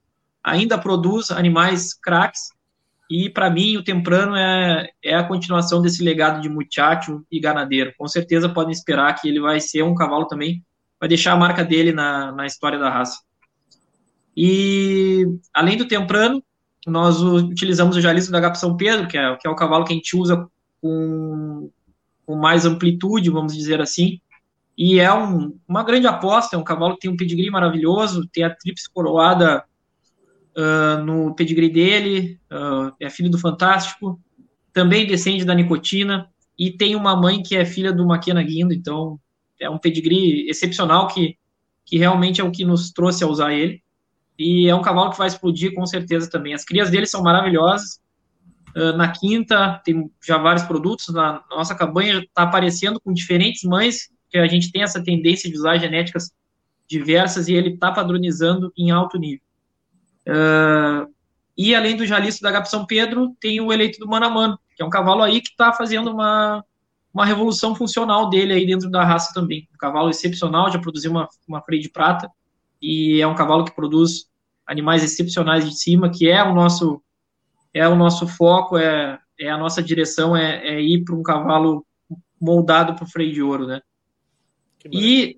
ainda 0.41 0.77
produz 0.77 1.31
animais 1.31 1.93
craques. 1.93 2.43
E 3.11 3.29
para 3.29 3.49
mim, 3.49 3.75
o 3.75 3.83
Temprano 3.83 4.37
é, 4.37 4.89
é 5.03 5.15
a 5.15 5.27
continuação 5.27 5.81
desse 5.81 6.01
legado 6.01 6.39
de 6.39 6.47
muchacho 6.47 7.25
e 7.29 7.41
ganadeiro. 7.41 7.93
Com 7.97 8.07
certeza 8.07 8.47
podem 8.47 8.71
esperar 8.71 9.13
que 9.19 9.27
ele 9.27 9.41
vai 9.41 9.59
ser 9.59 9.83
um 9.83 9.93
cavalo 9.93 10.27
também, 10.27 10.63
vai 10.97 11.09
deixar 11.09 11.33
a 11.33 11.37
marca 11.37 11.65
dele 11.65 11.91
na, 11.91 12.31
na 12.31 12.45
história 12.45 12.79
da 12.79 12.89
raça. 12.89 13.19
E 14.35 15.27
além 15.53 15.75
do 15.75 15.89
Temprano, 15.89 16.41
nós 16.87 17.21
utilizamos 17.21 17.97
o 17.97 18.01
Jalisco 18.01 18.31
da 18.31 18.39
Gap 18.39 18.57
São 18.57 18.77
Pedro, 18.77 19.09
que 19.09 19.17
é, 19.17 19.35
que 19.35 19.45
é 19.45 19.51
o 19.51 19.55
cavalo 19.55 19.83
que 19.83 19.91
a 19.91 19.95
gente 19.95 20.15
usa 20.15 20.47
com, 20.81 21.69
com 22.25 22.35
mais 22.37 22.65
amplitude, 22.65 23.29
vamos 23.29 23.53
dizer 23.53 23.81
assim, 23.81 24.21
e 24.77 24.99
é 24.99 25.13
um, 25.13 25.57
uma 25.67 25.83
grande 25.83 26.07
aposta, 26.07 26.55
é 26.55 26.59
um 26.59 26.63
cavalo 26.63 26.95
que 26.95 27.01
tem 27.01 27.11
um 27.11 27.17
pedigree 27.17 27.49
maravilhoso, 27.49 28.27
tem 28.31 28.43
a 28.43 28.49
tríplice 28.53 28.91
coroada 28.91 29.63
uh, 30.57 31.03
no 31.03 31.35
pedigree 31.35 31.69
dele, 31.69 32.39
uh, 32.51 32.93
é 32.99 33.09
filho 33.09 33.29
do 33.29 33.37
Fantástico, 33.37 34.19
também 34.73 35.05
descende 35.05 35.45
da 35.45 35.53
nicotina, 35.53 36.27
e 36.57 36.71
tem 36.71 36.95
uma 36.95 37.15
mãe 37.15 37.41
que 37.41 37.55
é 37.55 37.65
filha 37.65 37.93
do 37.93 38.05
Maquena 38.05 38.41
Guindo, 38.41 38.73
então 38.73 39.19
é 39.59 39.69
um 39.69 39.77
pedigree 39.77 40.49
excepcional 40.49 41.07
que, 41.07 41.37
que 41.85 41.97
realmente 41.97 42.41
é 42.41 42.43
o 42.43 42.51
que 42.51 42.65
nos 42.65 42.91
trouxe 42.91 43.23
a 43.23 43.27
usar 43.27 43.53
ele, 43.53 43.81
e 44.37 44.67
é 44.67 44.75
um 44.75 44.81
cavalo 44.81 45.11
que 45.11 45.17
vai 45.17 45.27
explodir 45.27 45.75
com 45.75 45.85
certeza 45.85 46.27
também. 46.27 46.55
As 46.55 46.65
crias 46.65 46.89
dele 46.89 47.05
são 47.05 47.21
maravilhosas, 47.21 47.99
uh, 48.75 48.97
na 48.97 49.11
quinta 49.11 49.79
tem 49.85 50.09
já 50.25 50.39
vários 50.39 50.63
produtos, 50.63 51.13
na 51.13 51.43
nossa 51.51 51.75
cabanha 51.75 52.19
está 52.19 52.41
aparecendo 52.41 52.99
com 52.99 53.13
diferentes 53.13 53.63
mães, 53.63 54.11
que 54.33 54.39
a 54.39 54.47
gente 54.47 54.71
tem 54.71 54.81
essa 54.81 55.03
tendência 55.03 55.47
de 55.47 55.55
usar 55.55 55.77
genéticas 55.77 56.31
diversas 56.87 57.47
e 57.47 57.53
ele 57.53 57.69
está 57.69 57.91
padronizando 57.91 58.73
em 58.75 58.89
alto 58.89 59.17
nível. 59.19 59.45
Uh, 60.27 61.13
e 61.55 61.75
além 61.75 61.95
do 61.95 62.05
Jalisco 62.05 62.41
da 62.41 62.51
Gap 62.51 62.67
São 62.67 62.83
Pedro, 62.83 63.35
tem 63.39 63.61
o 63.61 63.71
eleito 63.71 63.99
do 63.99 64.07
Mano 64.07 64.25
a 64.25 64.29
Mano, 64.29 64.59
que 64.75 64.81
é 64.81 64.85
um 64.85 64.89
cavalo 64.89 65.21
aí 65.21 65.39
que 65.39 65.49
está 65.49 65.71
fazendo 65.71 66.11
uma, 66.11 66.65
uma 67.13 67.25
revolução 67.25 67.75
funcional 67.75 68.27
dele 68.27 68.53
aí 68.53 68.65
dentro 68.65 68.89
da 68.89 69.03
raça 69.03 69.31
também. 69.35 69.67
Um 69.71 69.77
cavalo 69.77 70.09
excepcional, 70.09 70.71
já 70.71 70.79
produziu 70.79 71.11
uma, 71.11 71.29
uma 71.47 71.61
freio 71.61 71.83
de 71.83 71.89
prata, 71.89 72.27
e 72.81 73.21
é 73.21 73.27
um 73.27 73.35
cavalo 73.35 73.65
que 73.65 73.75
produz 73.75 74.25
animais 74.65 75.03
excepcionais 75.03 75.69
de 75.69 75.77
cima, 75.77 76.09
que 76.09 76.27
é 76.27 76.43
o 76.43 76.55
nosso 76.55 77.01
é 77.71 77.87
o 77.87 77.95
nosso 77.95 78.27
foco, 78.27 78.77
é, 78.77 79.19
é 79.39 79.49
a 79.49 79.57
nossa 79.57 79.81
direção, 79.81 80.35
é, 80.35 80.67
é 80.67 80.81
ir 80.81 81.03
para 81.03 81.15
um 81.15 81.23
cavalo 81.23 81.83
moldado 82.39 82.93
para 82.93 83.03
o 83.03 83.09
freio 83.09 83.33
de 83.33 83.41
ouro, 83.41 83.65
né? 83.65 83.81
E, 84.91 85.37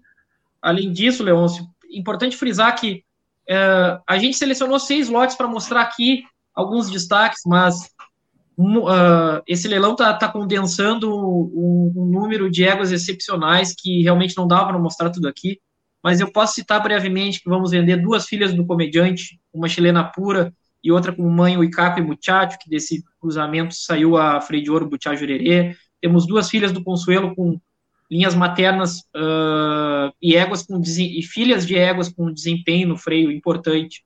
além 0.61 0.91
disso, 0.91 1.23
Leôncio, 1.23 1.65
importante 1.91 2.37
frisar 2.37 2.75
que 2.79 3.03
é, 3.47 3.99
a 4.07 4.17
gente 4.17 4.37
selecionou 4.37 4.79
seis 4.79 5.09
lotes 5.09 5.35
para 5.35 5.47
mostrar 5.47 5.81
aqui 5.81 6.23
alguns 6.53 6.89
destaques, 6.89 7.41
mas 7.45 7.89
uh, 8.57 9.41
esse 9.47 9.67
leilão 9.67 9.91
está 9.91 10.13
tá 10.13 10.27
condensando 10.27 11.13
um, 11.13 11.93
um, 11.95 12.05
número 12.05 12.49
de 12.49 12.63
éguas 12.63 12.91
excepcionais 12.91 13.73
que 13.77 14.01
realmente 14.01 14.37
não 14.37 14.47
dava 14.47 14.67
para 14.67 14.79
mostrar 14.79 15.09
tudo 15.09 15.27
aqui. 15.27 15.59
Mas 16.03 16.19
eu 16.19 16.31
posso 16.31 16.53
citar 16.53 16.81
brevemente 16.81 17.41
que 17.41 17.49
vamos 17.49 17.71
vender 17.71 17.97
duas 17.97 18.25
filhas 18.25 18.53
do 18.53 18.65
comediante, 18.65 19.39
uma 19.51 19.67
chilena 19.67 20.03
pura 20.03 20.53
e 20.83 20.91
outra 20.91 21.11
com 21.11 21.27
mãe, 21.27 21.57
o 21.57 21.63
Icape 21.63 22.01
Muchacho, 22.01 22.59
que 22.59 22.69
desse 22.69 23.03
cruzamento 23.19 23.73
saiu 23.73 24.15
a 24.15 24.39
freio 24.39 24.63
de 24.63 24.71
ouro 24.71 24.89
Jurerê. 25.17 25.75
Temos 25.99 26.27
duas 26.27 26.47
filhas 26.47 26.71
do 26.71 26.83
Consuelo 26.83 27.35
com 27.35 27.59
linhas 28.09 28.35
maternas 28.35 28.99
uh, 29.15 30.13
e 30.21 30.35
éguas 30.35 30.63
com 30.63 30.81
e 30.81 31.23
filhas 31.23 31.65
de 31.65 31.75
éguas 31.75 32.09
com 32.09 32.31
desempenho 32.31 32.87
no 32.87 32.97
freio 32.97 33.31
importante. 33.31 34.03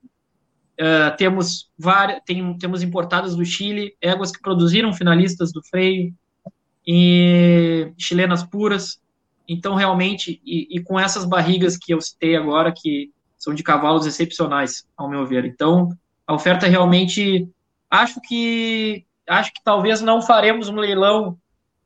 Uh, 0.80 1.16
temos 1.18 1.70
várias, 1.78 2.22
tem, 2.26 2.58
temos 2.58 2.82
importadas 2.82 3.36
do 3.36 3.44
Chile, 3.44 3.96
éguas 4.02 4.32
que 4.32 4.42
produziram 4.42 4.94
finalistas 4.94 5.52
do 5.52 5.62
freio, 5.62 6.14
e 6.92 7.94
chilenas 8.00 8.44
puras. 8.44 9.00
Então, 9.48 9.76
realmente, 9.76 10.42
e, 10.44 10.68
e, 10.72 10.82
com 10.82 11.00
essas 11.00 11.24
barrigas 11.24 11.78
que 11.78 11.94
eu 11.94 12.02
citei 12.02 12.36
agora, 12.36 12.74
que 12.76 13.12
são 13.38 13.54
de 13.54 13.62
cavalos 13.62 14.08
excepcionais, 14.08 14.88
ao 14.98 15.08
meu 15.08 15.26
ver. 15.26 15.46
Então, 15.46 15.90
a 16.26 16.34
oferta 16.34 16.66
realmente, 16.66 17.48
acho 17.92 18.20
que, 18.22 19.06
acho 19.28 19.54
que 19.54 19.64
talvez 19.64 20.02
não 20.02 20.22
faremos 20.22 20.68
um 20.68 20.76
leilão 20.76 21.38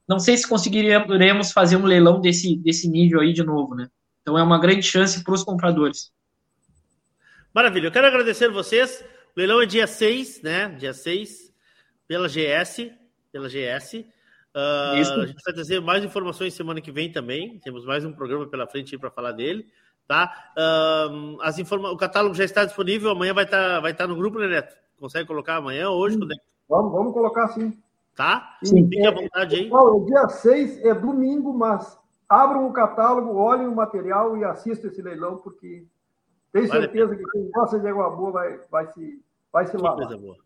não 0.07 0.19
sei 0.19 0.37
se 0.37 0.47
conseguiremos 0.47 1.51
fazer 1.51 1.77
um 1.77 1.85
leilão 1.85 2.19
desse, 2.19 2.57
desse 2.57 2.89
nível 2.89 3.21
aí 3.21 3.33
de 3.33 3.43
novo, 3.43 3.75
né? 3.75 3.89
Então 4.21 4.37
é 4.37 4.43
uma 4.43 4.59
grande 4.59 4.83
chance 4.83 5.23
para 5.23 5.33
os 5.33 5.43
compradores. 5.43 6.11
Maravilha, 7.53 7.87
eu 7.87 7.91
quero 7.91 8.07
agradecer 8.07 8.49
vocês. 8.49 9.03
O 9.35 9.39
leilão 9.39 9.61
é 9.61 9.65
dia 9.65 9.85
6, 9.85 10.41
né? 10.41 10.69
Dia 10.69 10.93
6, 10.93 11.53
pela 12.07 12.27
GS. 12.27 12.91
Pela 13.31 13.47
GS. 13.47 14.05
Uh, 14.55 14.93
a 14.93 15.25
gente 15.25 15.43
vai 15.43 15.53
trazer 15.53 15.79
mais 15.79 16.03
informações 16.03 16.53
semana 16.53 16.81
que 16.81 16.91
vem 16.91 17.11
também. 17.11 17.59
Temos 17.59 17.85
mais 17.85 18.05
um 18.05 18.13
programa 18.13 18.47
pela 18.47 18.67
frente 18.67 18.97
para 18.97 19.09
falar 19.09 19.31
dele. 19.31 19.67
Tá? 20.07 20.53
Uh, 20.57 21.41
as 21.41 21.57
informa 21.59 21.89
o 21.91 21.97
catálogo 21.97 22.35
já 22.35 22.43
está 22.43 22.65
disponível. 22.65 23.09
Amanhã 23.11 23.33
vai 23.33 23.45
estar 23.45 23.75
tá, 23.75 23.79
vai 23.79 23.93
tá 23.93 24.05
no 24.05 24.15
grupo, 24.15 24.39
né, 24.39 24.47
Neto? 24.47 24.75
Consegue 24.99 25.27
colocar 25.27 25.57
amanhã, 25.57 25.89
hoje? 25.89 26.17
Hum, 26.17 26.27
vamos, 26.69 26.91
vamos 26.91 27.13
colocar 27.13 27.47
sim. 27.49 27.77
Tá? 28.15 28.57
Sim. 28.63 28.83
Fique 28.89 29.05
à 29.05 29.11
vontade 29.11 29.55
aí. 29.55 29.63
Pessoal, 29.63 30.05
dia 30.05 30.27
6 30.27 30.85
é 30.85 30.93
domingo, 30.93 31.51
mas 31.53 31.97
abram 32.29 32.67
o 32.67 32.73
catálogo, 32.73 33.35
olhem 33.35 33.67
o 33.67 33.75
material 33.75 34.37
e 34.37 34.43
assistam 34.43 34.87
esse 34.87 35.01
leilão, 35.01 35.37
porque 35.37 35.85
tenho 36.51 36.67
vale 36.67 36.81
certeza 36.81 37.15
que 37.15 37.23
quem 37.31 37.49
gosta 37.51 37.79
de 37.79 37.87
água 37.87 38.09
boa 38.11 38.31
vai, 38.31 38.59
vai 38.69 38.87
se, 38.93 39.21
vai 39.51 39.65
se 39.65 39.75
lavar. 39.77 40.07
Coisa 40.07 40.17
boa. 40.17 40.37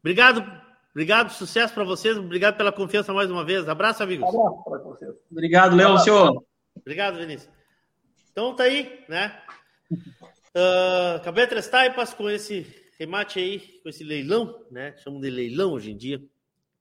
Obrigado, 0.00 0.44
obrigado, 0.90 1.30
sucesso 1.30 1.72
para 1.72 1.84
vocês, 1.84 2.18
obrigado 2.18 2.56
pela 2.56 2.72
confiança 2.72 3.12
mais 3.12 3.30
uma 3.30 3.44
vez. 3.44 3.68
Abraço, 3.68 4.02
amigos. 4.02 4.28
Abraço 4.28 4.64
para 4.64 4.78
vocês. 4.78 5.14
Obrigado, 5.30 5.76
Léo, 5.76 5.98
senhor. 5.98 6.44
Obrigado, 6.76 7.16
Vinícius. 7.16 7.52
Então 8.32 8.56
tá 8.56 8.64
aí, 8.64 9.04
né? 9.08 9.40
Uh, 9.92 11.16
acabei 11.22 11.46
de 11.46 11.70
taipas 11.70 12.12
com 12.12 12.28
esse 12.28 12.66
remate 12.98 13.38
aí, 13.38 13.60
com 13.82 13.88
esse 13.88 14.02
leilão, 14.02 14.60
né? 14.68 14.96
Chamam 14.96 15.20
de 15.20 15.30
leilão 15.30 15.72
hoje 15.72 15.92
em 15.92 15.96
dia 15.96 16.20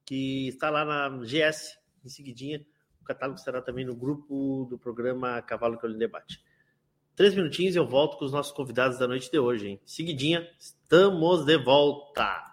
que 0.06 0.48
está 0.48 0.70
lá 0.70 0.86
na 0.86 1.10
GS, 1.24 1.78
em 2.04 2.10
seguidinha. 2.10 2.66
O 3.02 3.04
catálogo 3.04 3.38
estará 3.38 3.62
também 3.62 3.86
no 3.86 3.96
grupo 3.96 4.66
do 4.70 4.78
programa 4.78 5.42
Cavalo 5.42 5.78
que 5.78 5.86
eu 5.86 5.98
debate. 5.98 6.42
Três 7.16 7.36
minutinhos 7.36 7.76
e 7.76 7.78
eu 7.78 7.86
volto 7.86 8.18
com 8.18 8.26
os 8.26 8.32
nossos 8.32 8.52
convidados 8.52 8.98
da 8.98 9.08
noite 9.08 9.30
de 9.30 9.38
hoje, 9.38 9.68
hein? 9.68 9.82
Seguidinha, 9.86 10.50
estamos 10.58 11.46
de 11.46 11.58
volta. 11.58 12.53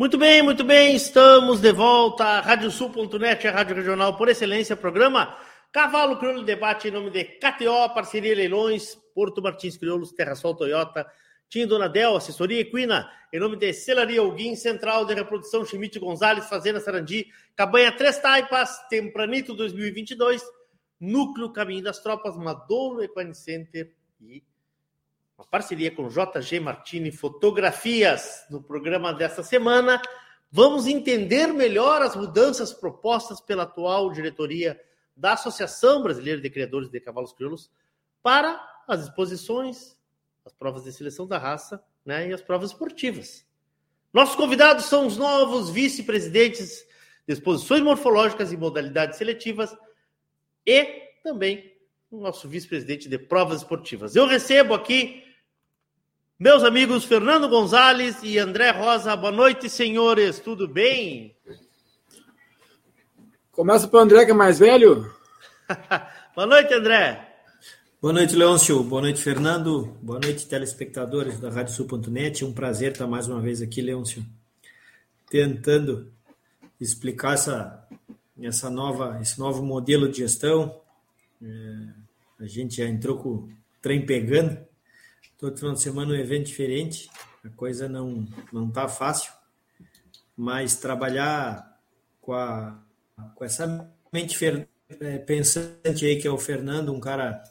Muito 0.00 0.16
bem, 0.16 0.40
muito 0.42 0.64
bem, 0.64 0.96
estamos 0.96 1.60
de 1.60 1.70
volta. 1.74 2.40
Radiosul.net, 2.40 3.46
a 3.46 3.50
rádio 3.50 3.76
regional 3.76 4.16
por 4.16 4.30
excelência, 4.30 4.74
programa 4.74 5.36
Cavalo 5.70 6.18
Crioulo 6.18 6.42
Debate 6.42 6.88
em 6.88 6.90
nome 6.90 7.10
de 7.10 7.22
KTO, 7.22 7.92
Parceria 7.92 8.34
Leilões, 8.34 8.94
Porto 9.14 9.42
Martins 9.42 9.76
Crioulos, 9.76 10.12
Terra 10.12 10.34
Sol 10.34 10.54
Toyota, 10.54 11.06
Tim 11.50 11.66
Donadel, 11.66 12.16
Assessoria 12.16 12.60
Equina, 12.60 13.10
em 13.30 13.38
nome 13.38 13.56
de 13.56 13.74
Celaria 13.74 14.22
Alguim, 14.22 14.56
Central 14.56 15.04
de 15.04 15.12
Reprodução 15.12 15.66
Chimite 15.66 15.98
Gonzalez, 15.98 16.48
Fazenda 16.48 16.80
Sarandi, 16.80 17.26
Cabanha 17.54 17.92
Três 17.92 18.16
Taipas, 18.16 18.88
Tempranito 18.88 19.54
2022, 19.54 20.42
Núcleo 20.98 21.52
Caminho 21.52 21.82
das 21.82 21.98
Tropas, 21.98 22.38
Madouro 22.38 23.04
Equine 23.04 23.34
Center 23.34 23.92
e 24.18 24.42
uma 25.40 25.46
parceria 25.46 25.90
com 25.90 26.06
JG 26.06 26.60
Martini 26.60 27.10
Fotografias 27.10 28.44
no 28.50 28.62
programa 28.62 29.10
desta 29.10 29.42
semana. 29.42 30.00
Vamos 30.52 30.86
entender 30.86 31.46
melhor 31.46 32.02
as 32.02 32.14
mudanças 32.14 32.74
propostas 32.74 33.40
pela 33.40 33.62
atual 33.62 34.12
diretoria 34.12 34.78
da 35.16 35.32
Associação 35.32 36.02
Brasileira 36.02 36.42
de 36.42 36.50
Criadores 36.50 36.90
de 36.90 37.00
Cavalos 37.00 37.32
Crioulos 37.32 37.70
para 38.22 38.60
as 38.86 39.04
exposições, 39.04 39.96
as 40.44 40.52
provas 40.52 40.84
de 40.84 40.92
seleção 40.92 41.26
da 41.26 41.38
raça 41.38 41.82
né, 42.04 42.28
e 42.28 42.34
as 42.34 42.42
provas 42.42 42.72
esportivas. 42.72 43.42
Nossos 44.12 44.36
convidados 44.36 44.84
são 44.84 45.06
os 45.06 45.16
novos 45.16 45.70
vice-presidentes 45.70 46.86
de 47.26 47.32
exposições 47.32 47.80
morfológicas 47.80 48.52
e 48.52 48.58
modalidades 48.58 49.16
seletivas 49.16 49.74
e 50.66 50.84
também 51.24 51.74
o 52.10 52.20
nosso 52.20 52.46
vice-presidente 52.46 53.08
de 53.08 53.18
provas 53.18 53.62
esportivas. 53.62 54.14
Eu 54.14 54.26
recebo 54.26 54.74
aqui 54.74 55.29
meus 56.40 56.64
amigos 56.64 57.04
Fernando 57.04 57.50
Gonzalez 57.50 58.22
e 58.22 58.38
André 58.38 58.70
Rosa, 58.70 59.14
boa 59.14 59.30
noite, 59.30 59.68
senhores, 59.68 60.38
tudo 60.38 60.66
bem? 60.66 61.36
Começa 63.52 63.86
para 63.86 63.98
o 63.98 64.02
André, 64.02 64.24
que 64.24 64.30
é 64.30 64.34
mais 64.34 64.58
velho. 64.58 65.14
boa 66.34 66.46
noite, 66.46 66.72
André. 66.72 67.28
Boa 68.00 68.14
noite, 68.14 68.34
Leôncio. 68.34 68.82
Boa 68.82 69.02
noite, 69.02 69.22
Fernando. 69.22 69.98
Boa 70.00 70.18
noite, 70.18 70.46
telespectadores 70.46 71.38
da 71.38 71.50
RádioSul.net. 71.50 72.42
Um 72.42 72.54
prazer 72.54 72.92
estar 72.92 73.06
mais 73.06 73.28
uma 73.28 73.38
vez 73.38 73.60
aqui, 73.60 73.82
Leôncio, 73.82 74.24
tentando 75.28 76.10
explicar 76.80 77.34
essa, 77.34 77.86
essa 78.40 78.70
nova, 78.70 79.18
esse 79.20 79.38
novo 79.38 79.62
modelo 79.62 80.10
de 80.10 80.20
gestão. 80.20 80.80
É, 81.42 82.44
a 82.44 82.46
gente 82.46 82.78
já 82.78 82.86
entrou 82.86 83.18
com 83.18 83.28
o 83.28 83.48
trem 83.82 84.06
pegando 84.06 84.69
todo 85.40 85.56
final 85.56 85.74
de 85.74 85.80
semana 85.80 86.12
um 86.12 86.16
evento 86.16 86.46
diferente. 86.46 87.10
A 87.42 87.48
coisa 87.48 87.88
não 87.88 88.28
não 88.52 88.70
tá 88.70 88.86
fácil, 88.86 89.32
mas 90.36 90.76
trabalhar 90.76 91.80
com 92.20 92.34
a 92.34 92.78
com 93.34 93.44
essa 93.44 93.90
mente 94.12 94.36
fer, 94.36 94.68
é, 95.00 95.18
pensante 95.18 96.04
aí 96.04 96.20
que 96.20 96.28
é 96.28 96.30
o 96.30 96.38
Fernando, 96.38 96.92
um 96.92 97.00
cara 97.00 97.42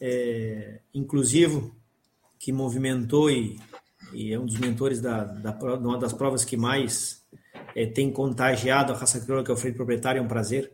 é, 0.00 0.80
inclusivo 0.94 1.74
que 2.38 2.52
movimentou 2.52 3.30
e, 3.30 3.58
e, 4.12 4.32
é 4.32 4.38
um 4.38 4.46
dos 4.46 4.58
mentores 4.58 5.00
da, 5.00 5.24
da 5.24 5.52
uma 5.52 5.98
das 5.98 6.12
provas 6.12 6.44
que 6.44 6.56
mais 6.56 7.24
é, 7.74 7.86
tem 7.86 8.10
contagiado 8.10 8.92
a 8.92 8.96
raça 8.96 9.20
crioula, 9.20 9.44
que 9.44 9.50
é 9.50 9.54
o 9.54 9.56
freio 9.56 9.74
proprietário, 9.74 10.20
é 10.20 10.22
um 10.22 10.28
prazer. 10.28 10.72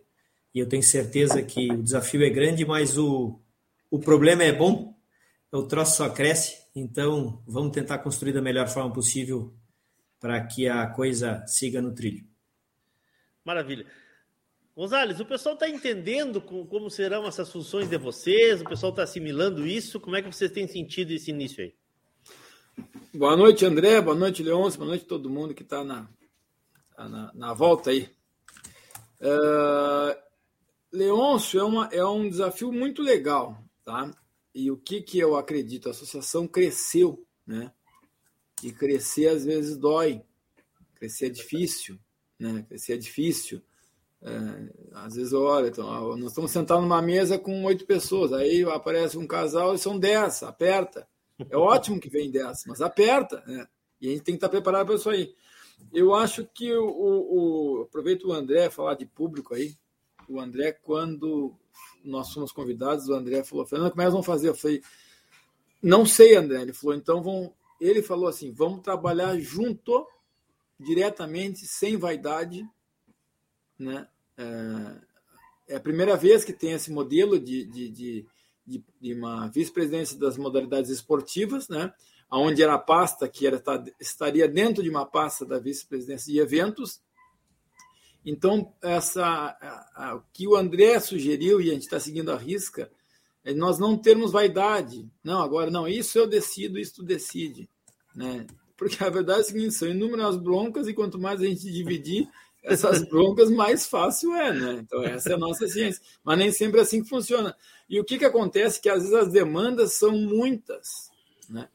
E 0.54 0.58
eu 0.58 0.68
tenho 0.68 0.82
certeza 0.82 1.42
que 1.42 1.70
o 1.70 1.82
desafio 1.82 2.22
é 2.22 2.30
grande, 2.30 2.64
mas 2.64 2.98
o, 2.98 3.40
o 3.90 3.98
problema 3.98 4.42
é 4.42 4.52
bom, 4.52 4.91
o 5.52 5.62
troço 5.62 5.98
só 5.98 6.08
cresce, 6.08 6.56
então 6.74 7.42
vamos 7.46 7.72
tentar 7.72 7.98
construir 7.98 8.32
da 8.32 8.40
melhor 8.40 8.68
forma 8.68 8.92
possível 8.92 9.54
para 10.18 10.40
que 10.46 10.66
a 10.66 10.86
coisa 10.86 11.44
siga 11.46 11.82
no 11.82 11.94
trilho. 11.94 12.26
Maravilha. 13.44 13.86
Gonzales, 14.74 15.20
o 15.20 15.26
pessoal 15.26 15.54
está 15.54 15.68
entendendo 15.68 16.40
como 16.40 16.88
serão 16.88 17.26
essas 17.26 17.52
funções 17.52 17.90
de 17.90 17.98
vocês? 17.98 18.62
O 18.62 18.64
pessoal 18.64 18.90
está 18.90 19.02
assimilando 19.02 19.66
isso? 19.66 20.00
Como 20.00 20.16
é 20.16 20.22
que 20.22 20.32
vocês 20.32 20.50
têm 20.50 20.66
sentido 20.66 21.10
esse 21.10 21.30
início 21.30 21.62
aí? 21.62 21.74
Boa 23.12 23.36
noite, 23.36 23.66
André. 23.66 24.00
Boa 24.00 24.16
noite, 24.16 24.42
Leôncio. 24.42 24.78
Boa 24.78 24.88
noite 24.88 25.04
a 25.04 25.08
todo 25.08 25.28
mundo 25.28 25.52
que 25.52 25.62
está 25.62 25.84
na, 25.84 26.08
tá 26.96 27.06
na, 27.06 27.30
na, 27.34 27.52
volta 27.52 27.90
aí. 27.90 28.08
Uh, 29.20 30.16
Leôncio 30.90 31.60
é, 31.60 31.64
uma, 31.64 31.86
é 31.92 32.04
um 32.06 32.26
desafio 32.30 32.72
muito 32.72 33.02
legal, 33.02 33.62
tá? 33.84 34.10
E 34.54 34.70
o 34.70 34.76
que, 34.76 35.00
que 35.00 35.18
eu 35.18 35.36
acredito? 35.36 35.88
A 35.88 35.92
associação 35.92 36.46
cresceu, 36.46 37.24
né? 37.46 37.72
E 38.62 38.72
crescer 38.72 39.28
às 39.28 39.44
vezes 39.44 39.76
dói. 39.76 40.22
Crescer 40.94 41.26
é 41.26 41.30
difícil, 41.30 41.98
né? 42.38 42.64
Crescer 42.68 42.94
é 42.94 42.96
difícil. 42.96 43.62
É, 44.20 44.70
às 44.92 45.16
vezes, 45.16 45.32
olha, 45.32 45.68
então, 45.68 46.16
nós 46.16 46.30
estamos 46.30 46.52
sentados 46.52 46.82
numa 46.82 47.02
mesa 47.02 47.38
com 47.38 47.64
oito 47.64 47.84
pessoas, 47.84 48.32
aí 48.32 48.62
aparece 48.62 49.18
um 49.18 49.26
casal 49.26 49.74
e 49.74 49.78
são 49.78 49.98
dez, 49.98 50.44
aperta. 50.44 51.08
É 51.50 51.56
ótimo 51.56 51.98
que 51.98 52.08
vem 52.08 52.30
dez, 52.30 52.62
mas 52.66 52.80
aperta, 52.80 53.42
né? 53.46 53.66
E 54.00 54.08
a 54.08 54.10
gente 54.10 54.22
tem 54.22 54.34
que 54.34 54.36
estar 54.36 54.48
preparado 54.48 54.86
para 54.86 54.94
isso 54.94 55.10
aí. 55.10 55.34
Eu 55.92 56.14
acho 56.14 56.44
que 56.44 56.72
o, 56.72 56.86
o, 56.86 57.78
o 57.78 57.82
aproveito 57.82 58.28
o 58.28 58.32
André 58.32 58.70
falar 58.70 58.94
de 58.94 59.06
público 59.06 59.54
aí. 59.54 59.74
O 60.28 60.40
André, 60.40 60.72
quando 60.72 61.56
nós 62.04 62.32
fomos 62.32 62.52
convidados, 62.52 63.08
o 63.08 63.14
André 63.14 63.42
falou: 63.44 63.66
Fernando, 63.66 63.90
como 63.90 64.02
é 64.02 64.04
que 64.04 64.10
vamos 64.10 64.26
fazer? 64.26 64.48
Eu 64.48 64.54
falei: 64.54 64.82
Não 65.82 66.04
sei, 66.04 66.36
André. 66.36 66.62
Ele 66.62 66.72
falou: 66.72 66.96
então 66.96 67.22
vão. 67.22 67.54
Ele 67.80 68.02
falou 68.02 68.28
assim: 68.28 68.52
vamos 68.52 68.80
trabalhar 68.80 69.38
junto, 69.38 70.06
diretamente, 70.78 71.66
sem 71.66 71.96
vaidade, 71.96 72.68
né? 73.78 74.06
É, 74.36 75.74
é 75.74 75.76
a 75.76 75.80
primeira 75.80 76.16
vez 76.16 76.44
que 76.44 76.52
tem 76.52 76.72
esse 76.72 76.90
modelo 76.90 77.38
de, 77.38 77.64
de, 77.64 77.88
de, 77.88 78.26
de, 78.66 78.84
de 79.00 79.14
uma 79.14 79.48
vice-presidência 79.48 80.18
das 80.18 80.36
modalidades 80.36 80.90
esportivas, 80.90 81.68
né? 81.68 81.92
onde 82.38 82.62
era 82.62 82.74
a 82.74 82.78
pasta 82.78 83.28
que 83.28 83.46
era, 83.46 83.62
estaria 84.00 84.48
dentro 84.48 84.82
de 84.82 84.88
uma 84.88 85.04
pasta 85.04 85.44
da 85.44 85.58
vice-presidência 85.58 86.32
de 86.32 86.38
eventos. 86.38 87.00
Então, 88.24 88.72
essa, 88.80 89.24
a, 89.24 89.90
a, 89.94 90.14
o 90.16 90.22
que 90.32 90.46
o 90.46 90.56
André 90.56 90.98
sugeriu, 91.00 91.60
e 91.60 91.70
a 91.70 91.74
gente 91.74 91.82
está 91.82 91.98
seguindo 91.98 92.30
a 92.30 92.36
risca, 92.36 92.90
é 93.44 93.52
nós 93.52 93.78
não 93.78 93.96
termos 93.96 94.30
vaidade. 94.30 95.08
Não, 95.24 95.40
agora, 95.40 95.70
não, 95.70 95.88
isso 95.88 96.18
eu 96.18 96.26
decido, 96.26 96.78
isso 96.78 96.96
tu 96.96 97.02
decide. 97.02 97.68
Né? 98.14 98.46
Porque 98.76 99.02
a 99.02 99.10
verdade 99.10 99.40
é 99.40 99.42
a 99.42 99.44
seguinte, 99.44 99.74
são 99.74 99.88
inúmeras 99.88 100.36
broncas, 100.36 100.86
e 100.86 100.94
quanto 100.94 101.18
mais 101.18 101.40
a 101.40 101.46
gente 101.46 101.70
dividir 101.70 102.28
essas 102.62 103.02
broncas, 103.08 103.50
mais 103.50 103.86
fácil 103.86 104.34
é, 104.34 104.52
né? 104.52 104.80
Então, 104.84 105.02
essa 105.02 105.30
é 105.30 105.34
a 105.34 105.38
nossa 105.38 105.66
ciência. 105.66 106.00
Mas 106.22 106.38
nem 106.38 106.52
sempre 106.52 106.78
é 106.78 106.82
assim 106.82 107.02
que 107.02 107.08
funciona. 107.08 107.56
E 107.88 107.98
o 107.98 108.04
que, 108.04 108.18
que 108.18 108.24
acontece? 108.24 108.80
Que 108.80 108.88
às 108.88 109.02
vezes 109.02 109.14
as 109.14 109.32
demandas 109.32 109.94
são 109.94 110.12
muitas, 110.12 111.10
né? 111.48 111.68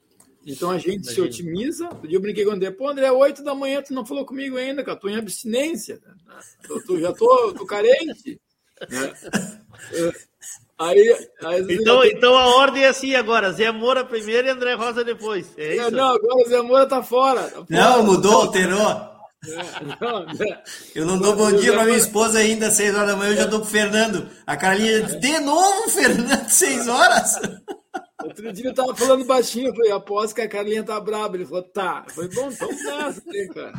Então 0.48 0.72
a 0.72 0.78
gente 0.78 1.04
Imagina. 1.04 1.14
se 1.14 1.22
otimiza. 1.22 1.89
Dia 2.08 2.16
eu 2.16 2.22
brinquei 2.22 2.45
com 2.45 2.52
o 2.52 2.54
André, 2.54 2.72
pô, 2.72 2.88
André, 2.88 3.12
8 3.12 3.43
da 3.43 3.54
manhã, 3.54 3.82
tu 3.82 3.93
não 3.93 4.06
falou 4.06 4.26
comigo 4.26 4.56
ainda, 4.56 4.82
cara, 4.82 4.98
tô 4.98 5.10
em 5.10 5.18
abstinência, 5.18 6.00
eu 6.70 6.82
tô, 6.86 6.98
já 6.98 7.12
tô, 7.12 7.54
tô 7.54 7.66
carente. 7.66 8.39
Né? 8.89 9.14
Aí, 10.80 11.28
aí 11.43 11.66
então, 11.72 12.06
então 12.06 12.38
a 12.38 12.56
ordem 12.58 12.84
é 12.84 12.88
assim 12.88 13.16
agora: 13.16 13.52
Zé 13.52 13.72
Moura 13.72 14.06
primeiro 14.06 14.48
e 14.48 14.52
André 14.52 14.76
Rosa 14.76 15.04
depois. 15.04 15.52
É 15.58 15.76
isso? 15.76 15.91
Não, 15.91 16.16
agora 16.16 16.45
o 16.45 16.48
Zé 16.48 16.62
Moura 16.62 16.86
tá 16.86 17.02
fora. 17.02 17.41
Tá 17.43 17.50
fora. 17.50 17.66
Não, 17.70 18.04
mudou, 18.04 18.43
alterou. 18.43 19.18
Eu 20.95 21.06
não 21.06 21.18
dou 21.18 21.36
bom 21.36 21.52
dia 21.52 21.74
para 21.74 21.86
minha 21.86 21.98
esposa 21.98 22.39
ainda 22.39 22.68
às 22.68 22.74
6 22.74 22.95
horas 22.95 23.08
da 23.08 23.16
manhã, 23.16 23.32
eu 23.32 23.38
já 23.38 23.45
dou 23.45 23.60
pro 23.62 23.70
Fernando. 23.70 24.30
A 24.45 24.56
Carlinha 24.56 25.02
diz, 25.02 25.20
de 25.20 25.39
novo, 25.39 25.89
Fernando, 25.89 26.48
6 26.48 26.88
horas? 26.88 27.39
Outro 28.28 28.52
dia 28.52 28.68
eu 28.68 28.74
tava 28.74 28.94
falando 28.94 29.26
baixinho, 29.26 29.70
eu 29.70 29.76
falei, 29.76 29.92
aposto 29.92 30.36
que 30.36 30.42
a 30.42 30.50
Carlinha 30.50 30.84
tá 30.84 31.00
braba. 31.00 31.36
Ele 31.36 31.46
falou, 31.46 31.64
tá. 31.64 32.06
Eu 32.08 32.14
falei, 32.14 32.30
bom, 32.30 32.50
então 32.52 32.68
nessa, 32.68 33.22
cara. 33.54 33.74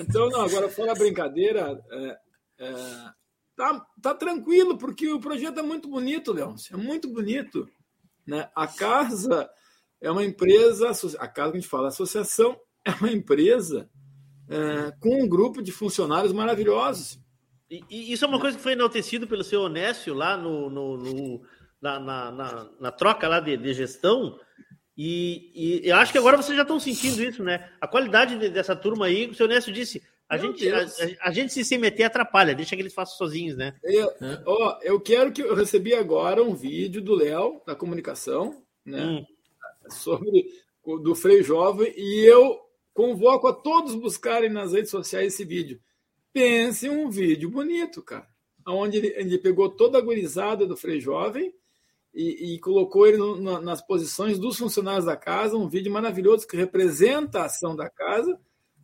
Então, 0.00 0.28
não, 0.28 0.42
agora 0.42 0.68
fora 0.68 0.92
a 0.92 0.94
brincadeira, 0.94 1.82
é, 1.90 2.16
é, 2.60 2.74
tá, 3.56 3.84
tá 4.00 4.14
tranquilo, 4.14 4.78
porque 4.78 5.10
o 5.10 5.20
projeto 5.20 5.58
é 5.58 5.62
muito 5.62 5.88
bonito, 5.88 6.32
Leôncio, 6.32 6.74
é 6.74 6.78
muito 6.78 7.08
bonito. 7.12 7.68
Né? 8.26 8.48
A 8.54 8.66
casa 8.66 9.50
é 10.00 10.10
uma 10.10 10.24
empresa, 10.24 10.90
a 11.18 11.28
casa 11.28 11.50
que 11.50 11.58
a 11.58 11.60
gente 11.60 11.68
fala, 11.68 11.86
a 11.86 11.88
associação 11.88 12.56
é 12.84 12.92
uma 12.92 13.10
empresa 13.10 13.90
é, 14.48 14.92
com 15.00 15.22
um 15.22 15.28
grupo 15.28 15.62
de 15.62 15.72
funcionários 15.72 16.32
maravilhosos. 16.32 17.18
E, 17.70 17.82
e, 17.90 18.12
isso 18.12 18.24
é 18.24 18.28
uma 18.28 18.40
coisa 18.40 18.56
que 18.56 18.62
foi 18.62 18.72
enaltecido 18.72 19.26
pelo 19.26 19.42
seu 19.42 19.62
Onésio 19.62 20.14
lá 20.14 20.36
no, 20.36 20.70
no, 20.70 20.96
no 20.96 21.42
na, 21.80 21.98
na, 21.98 22.30
na, 22.30 22.70
na, 22.80 22.92
troca 22.92 23.28
lá 23.28 23.40
de, 23.40 23.56
de 23.56 23.74
gestão. 23.74 24.38
E, 24.96 25.82
e, 25.84 25.88
eu 25.88 25.96
acho 25.96 26.12
que 26.12 26.18
agora 26.18 26.36
vocês 26.36 26.56
já 26.56 26.62
estão 26.62 26.78
sentindo 26.78 27.22
isso, 27.22 27.42
né? 27.42 27.70
A 27.80 27.88
qualidade 27.88 28.38
de, 28.38 28.48
dessa 28.48 28.76
turma 28.76 29.06
aí, 29.06 29.26
o 29.26 29.34
seu 29.34 29.46
Onésio 29.46 29.72
disse, 29.72 30.02
a 30.28 30.36
gente, 30.36 30.68
a, 30.70 30.86
a, 31.22 31.30
gente 31.30 31.52
se, 31.52 31.64
se 31.64 31.76
meter 31.76 32.04
atrapalha, 32.04 32.54
deixa 32.54 32.74
que 32.74 32.82
eles 32.82 32.94
façam 32.94 33.16
sozinhos, 33.16 33.56
né? 33.56 33.74
Eu, 33.82 34.08
é. 34.08 34.42
ó, 34.46 34.78
eu 34.82 35.00
quero 35.00 35.32
que 35.32 35.42
eu 35.42 35.54
recebi 35.54 35.94
agora 35.94 36.42
um 36.42 36.54
vídeo 36.54 37.02
do 37.02 37.14
Léo 37.14 37.60
da 37.66 37.74
comunicação, 37.74 38.62
né? 38.84 39.04
Hum. 39.04 39.26
Sobre 39.90 40.46
do 41.02 41.14
Frei 41.14 41.42
Jovem, 41.42 41.92
e 41.96 42.24
eu 42.24 42.64
Convoco 42.94 43.48
a 43.48 43.52
todos 43.52 43.96
buscarem 43.96 44.48
nas 44.48 44.72
redes 44.72 44.92
sociais 44.92 45.34
esse 45.34 45.44
vídeo. 45.44 45.80
Pense 46.32 46.88
um 46.88 47.10
vídeo 47.10 47.50
bonito, 47.50 48.00
cara. 48.00 48.28
Onde 48.64 48.98
ele, 48.98 49.08
ele 49.16 49.36
pegou 49.36 49.68
toda 49.68 49.98
a 49.98 50.00
gurizada 50.00 50.64
do 50.64 50.76
Frei 50.76 51.00
Jovem 51.00 51.52
e, 52.14 52.54
e 52.54 52.58
colocou 52.60 53.06
ele 53.06 53.16
no, 53.16 53.40
na, 53.40 53.60
nas 53.60 53.82
posições 53.82 54.38
dos 54.38 54.56
funcionários 54.56 55.04
da 55.04 55.16
casa. 55.16 55.56
Um 55.56 55.68
vídeo 55.68 55.92
maravilhoso 55.92 56.46
que 56.46 56.56
representa 56.56 57.40
a 57.40 57.46
ação 57.46 57.74
da 57.74 57.88
casa. 57.90 58.38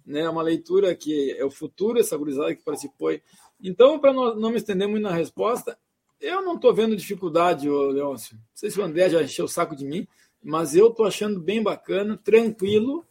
Né, 0.04 0.28
uma 0.28 0.42
leitura 0.42 0.94
que 0.94 1.32
é 1.38 1.44
o 1.44 1.50
futuro, 1.50 2.00
essa 2.00 2.16
gurizada 2.16 2.54
que 2.54 2.64
participou. 2.64 3.16
Então, 3.62 3.98
para 3.98 4.12
não, 4.12 4.34
não 4.34 4.50
me 4.50 4.56
estender 4.56 4.88
muito 4.88 5.04
na 5.04 5.12
resposta, 5.12 5.78
eu 6.20 6.42
não 6.42 6.56
estou 6.56 6.74
vendo 6.74 6.96
dificuldade, 6.96 7.68
Leôncio. 7.68 8.34
Não 8.34 8.42
sei 8.54 8.70
se 8.70 8.80
o 8.80 8.82
André 8.82 9.08
já 9.08 9.22
encheu 9.22 9.44
o 9.44 9.48
saco 9.48 9.76
de 9.76 9.84
mim, 9.84 10.08
mas 10.42 10.74
eu 10.74 10.88
estou 10.88 11.06
achando 11.06 11.38
bem 11.38 11.62
bacana, 11.62 12.16
tranquilo 12.16 13.06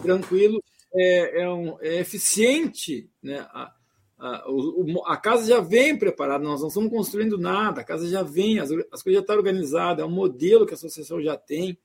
tranquilo, 0.00 0.62
é, 0.94 1.42
é, 1.42 1.50
um, 1.50 1.78
é 1.80 1.98
eficiente, 2.00 3.08
né? 3.22 3.40
A, 3.50 3.72
a, 4.20 5.16
casa 5.16 5.48
já 5.48 5.60
vem 5.60 5.98
preparada, 5.98 6.44
nós 6.44 6.60
não 6.60 6.68
estamos 6.68 6.90
construindo 6.90 7.38
nada, 7.38 7.80
a 7.80 7.84
casa 7.84 8.06
já 8.06 8.22
vem, 8.22 8.58
as, 8.58 8.70
as 8.92 9.02
coisas 9.02 9.14
já 9.14 9.20
estão 9.20 9.36
organizadas, 9.36 10.04
é 10.04 10.06
um 10.06 10.10
modelo 10.10 10.66
que 10.66 10.74
a 10.74 10.76
associação 10.76 11.22
já 11.22 11.36
tem 11.36 11.78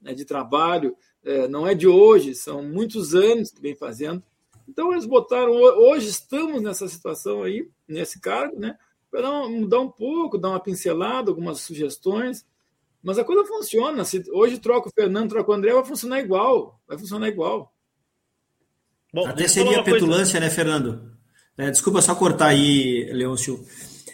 né, 0.00 0.12
de 0.12 0.26
trabalho, 0.26 0.94
é, 1.24 1.48
não 1.48 1.66
é 1.66 1.74
de 1.74 1.88
hoje, 1.88 2.34
são 2.34 2.62
muitos 2.62 3.14
anos 3.14 3.50
que 3.50 3.60
vem 3.60 3.74
fazendo. 3.74 4.22
Então 4.68 4.92
eles 4.92 5.06
botaram, 5.06 5.52
hoje 5.52 6.08
estamos 6.08 6.60
nessa 6.60 6.86
situação 6.88 7.42
aí, 7.42 7.70
nesse 7.86 8.20
cargo, 8.20 8.58
né? 8.60 8.76
Para 9.10 9.48
mudar 9.48 9.80
um 9.80 9.90
pouco, 9.90 10.36
dar 10.36 10.50
uma 10.50 10.60
pincelada, 10.60 11.30
algumas 11.30 11.60
sugestões, 11.60 12.44
mas 13.02 13.18
a 13.18 13.24
coisa 13.24 13.46
funciona. 13.46 14.04
Se 14.04 14.22
hoje 14.30 14.58
troca 14.58 14.88
o 14.88 14.92
Fernando, 14.92 15.30
troca 15.30 15.50
o 15.50 15.54
André, 15.54 15.72
vai 15.72 15.84
funcionar 15.84 16.20
igual. 16.20 16.78
Vai 16.86 16.98
funcionar 16.98 17.28
igual. 17.28 17.72
Bom, 19.10 19.26
Até 19.26 19.48
seria 19.48 19.82
petulância, 19.82 20.38
coisa... 20.38 20.40
né, 20.40 20.50
Fernando? 20.50 21.17
É, 21.58 21.72
desculpa 21.72 22.00
só 22.00 22.14
cortar 22.14 22.48
aí, 22.48 23.10
Leôncio. 23.12 23.66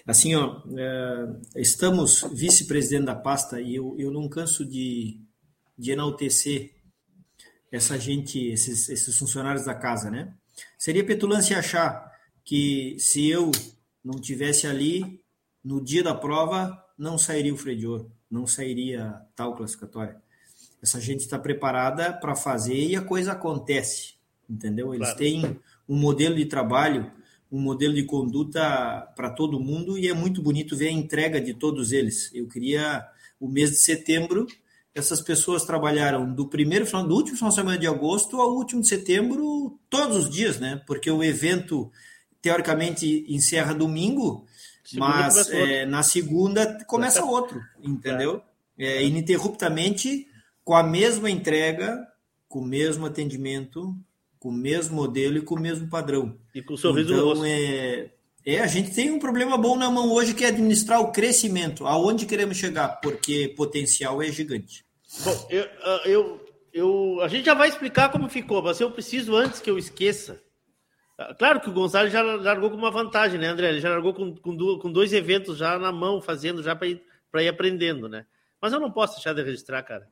Assim, 0.06 0.34
ó, 0.34 0.62
é, 0.76 1.60
estamos 1.60 2.24
vice-presidente 2.32 3.04
da 3.04 3.14
pasta 3.14 3.60
e 3.60 3.74
eu, 3.74 3.94
eu 3.98 4.10
não 4.10 4.28
canso 4.28 4.64
de, 4.64 5.20
de 5.76 5.90
enaltecer 5.90 6.72
essa 7.70 7.98
gente, 7.98 8.38
esses, 8.48 8.88
esses 8.88 9.18
funcionários 9.18 9.66
da 9.66 9.74
casa, 9.74 10.10
né? 10.10 10.32
Seria 10.78 11.04
petulância 11.04 11.58
achar 11.58 12.10
que 12.42 12.96
se 12.98 13.28
eu 13.28 13.50
não 14.02 14.18
tivesse 14.18 14.66
ali, 14.66 15.20
no 15.62 15.84
dia 15.84 16.02
da 16.02 16.14
prova, 16.14 16.82
não 16.96 17.18
sairia 17.18 17.54
o 17.54 17.90
ouro 17.90 18.10
não 18.30 18.46
sairia 18.46 19.20
tal 19.36 19.54
classificatória. 19.54 20.16
Essa 20.82 21.00
gente 21.00 21.20
está 21.20 21.38
preparada 21.38 22.12
para 22.12 22.34
fazer 22.34 22.74
e 22.74 22.96
a 22.96 23.00
coisa 23.02 23.32
acontece, 23.32 24.14
entendeu? 24.50 24.92
Eles 24.92 25.06
claro. 25.06 25.18
têm 25.18 25.60
um 25.88 25.96
modelo 25.96 26.34
de 26.34 26.46
trabalho, 26.46 27.10
um 27.54 27.60
modelo 27.60 27.94
de 27.94 28.04
conduta 28.04 28.60
para 29.16 29.30
todo 29.30 29.60
mundo 29.60 29.96
e 29.96 30.08
é 30.08 30.12
muito 30.14 30.42
bonito 30.42 30.76
ver 30.76 30.88
a 30.88 30.92
entrega 30.92 31.40
de 31.40 31.54
todos 31.54 31.92
eles. 31.92 32.30
Eu 32.34 32.48
queria 32.48 33.06
o 33.38 33.48
mês 33.48 33.70
de 33.70 33.76
setembro 33.76 34.46
essas 34.94 35.20
pessoas 35.20 35.64
trabalharam 35.64 36.32
do 36.32 36.46
primeiro 36.46 36.86
do 36.86 37.14
último 37.14 37.36
final 37.36 37.50
de 37.50 37.56
semana 37.56 37.78
de 37.78 37.86
agosto 37.86 38.40
ao 38.40 38.54
último 38.54 38.80
de 38.80 38.88
setembro, 38.88 39.76
todos 39.90 40.16
os 40.16 40.30
dias, 40.30 40.60
né? 40.60 40.80
Porque 40.86 41.10
o 41.10 41.22
evento 41.22 41.90
teoricamente 42.40 43.26
encerra 43.28 43.74
domingo, 43.74 44.46
Segunda 44.84 45.08
mas 45.08 45.50
é, 45.50 45.84
na 45.84 46.02
segunda 46.04 46.84
começa 46.86 47.24
outro, 47.24 47.60
entendeu? 47.82 48.40
É, 48.78 49.02
ininterruptamente, 49.02 50.28
com 50.62 50.74
a 50.74 50.82
mesma 50.82 51.28
entrega, 51.28 52.06
com 52.48 52.60
o 52.60 52.66
mesmo 52.66 53.04
atendimento, 53.04 53.96
com 54.44 54.50
o 54.50 54.52
mesmo 54.52 54.94
modelo 54.94 55.38
e 55.38 55.40
com 55.40 55.54
o 55.54 55.58
mesmo 55.58 55.88
padrão. 55.88 56.38
E 56.54 56.60
com 56.60 56.74
o 56.74 56.76
sorriso 56.76 57.14
então, 57.14 57.24
no 57.24 57.30
rosto. 57.30 57.46
É, 57.46 58.10
é, 58.44 58.60
a 58.60 58.66
gente 58.66 58.94
tem 58.94 59.10
um 59.10 59.18
problema 59.18 59.56
bom 59.56 59.74
na 59.74 59.90
mão 59.90 60.12
hoje 60.12 60.34
que 60.34 60.44
é 60.44 60.48
administrar 60.48 61.00
o 61.00 61.10
crescimento, 61.10 61.86
aonde 61.86 62.26
queremos 62.26 62.58
chegar, 62.58 63.00
porque 63.00 63.54
potencial 63.56 64.20
é 64.20 64.30
gigante. 64.30 64.84
Bom, 65.24 65.46
eu, 65.48 65.66
ah, 65.82 66.02
eu, 66.04 66.46
eu, 66.74 67.20
a 67.22 67.28
gente 67.28 67.46
já 67.46 67.54
vai 67.54 67.70
explicar 67.70 68.12
como 68.12 68.28
ficou, 68.28 68.62
mas 68.62 68.78
eu 68.78 68.90
preciso, 68.90 69.34
antes 69.34 69.62
que 69.62 69.70
eu 69.70 69.78
esqueça, 69.78 70.42
Claro 71.38 71.60
que 71.60 71.70
o 71.70 71.72
Gonzalo 71.72 72.10
já 72.10 72.20
largou 72.20 72.68
com 72.68 72.76
uma 72.76 72.90
vantagem, 72.90 73.38
né, 73.38 73.46
André? 73.46 73.68
Ele 73.68 73.80
já 73.80 73.88
largou 73.88 74.12
com, 74.12 74.34
com, 74.34 74.78
com 74.78 74.92
dois 74.92 75.12
eventos 75.12 75.56
já 75.56 75.78
na 75.78 75.92
mão, 75.92 76.20
fazendo 76.20 76.60
já 76.60 76.74
para 76.74 76.88
ir, 76.88 77.00
ir 77.36 77.48
aprendendo, 77.48 78.08
né? 78.08 78.26
Mas 78.60 78.72
eu 78.72 78.80
não 78.80 78.90
posso 78.90 79.14
deixar 79.14 79.32
de 79.32 79.40
registrar, 79.40 79.84
cara. 79.84 80.08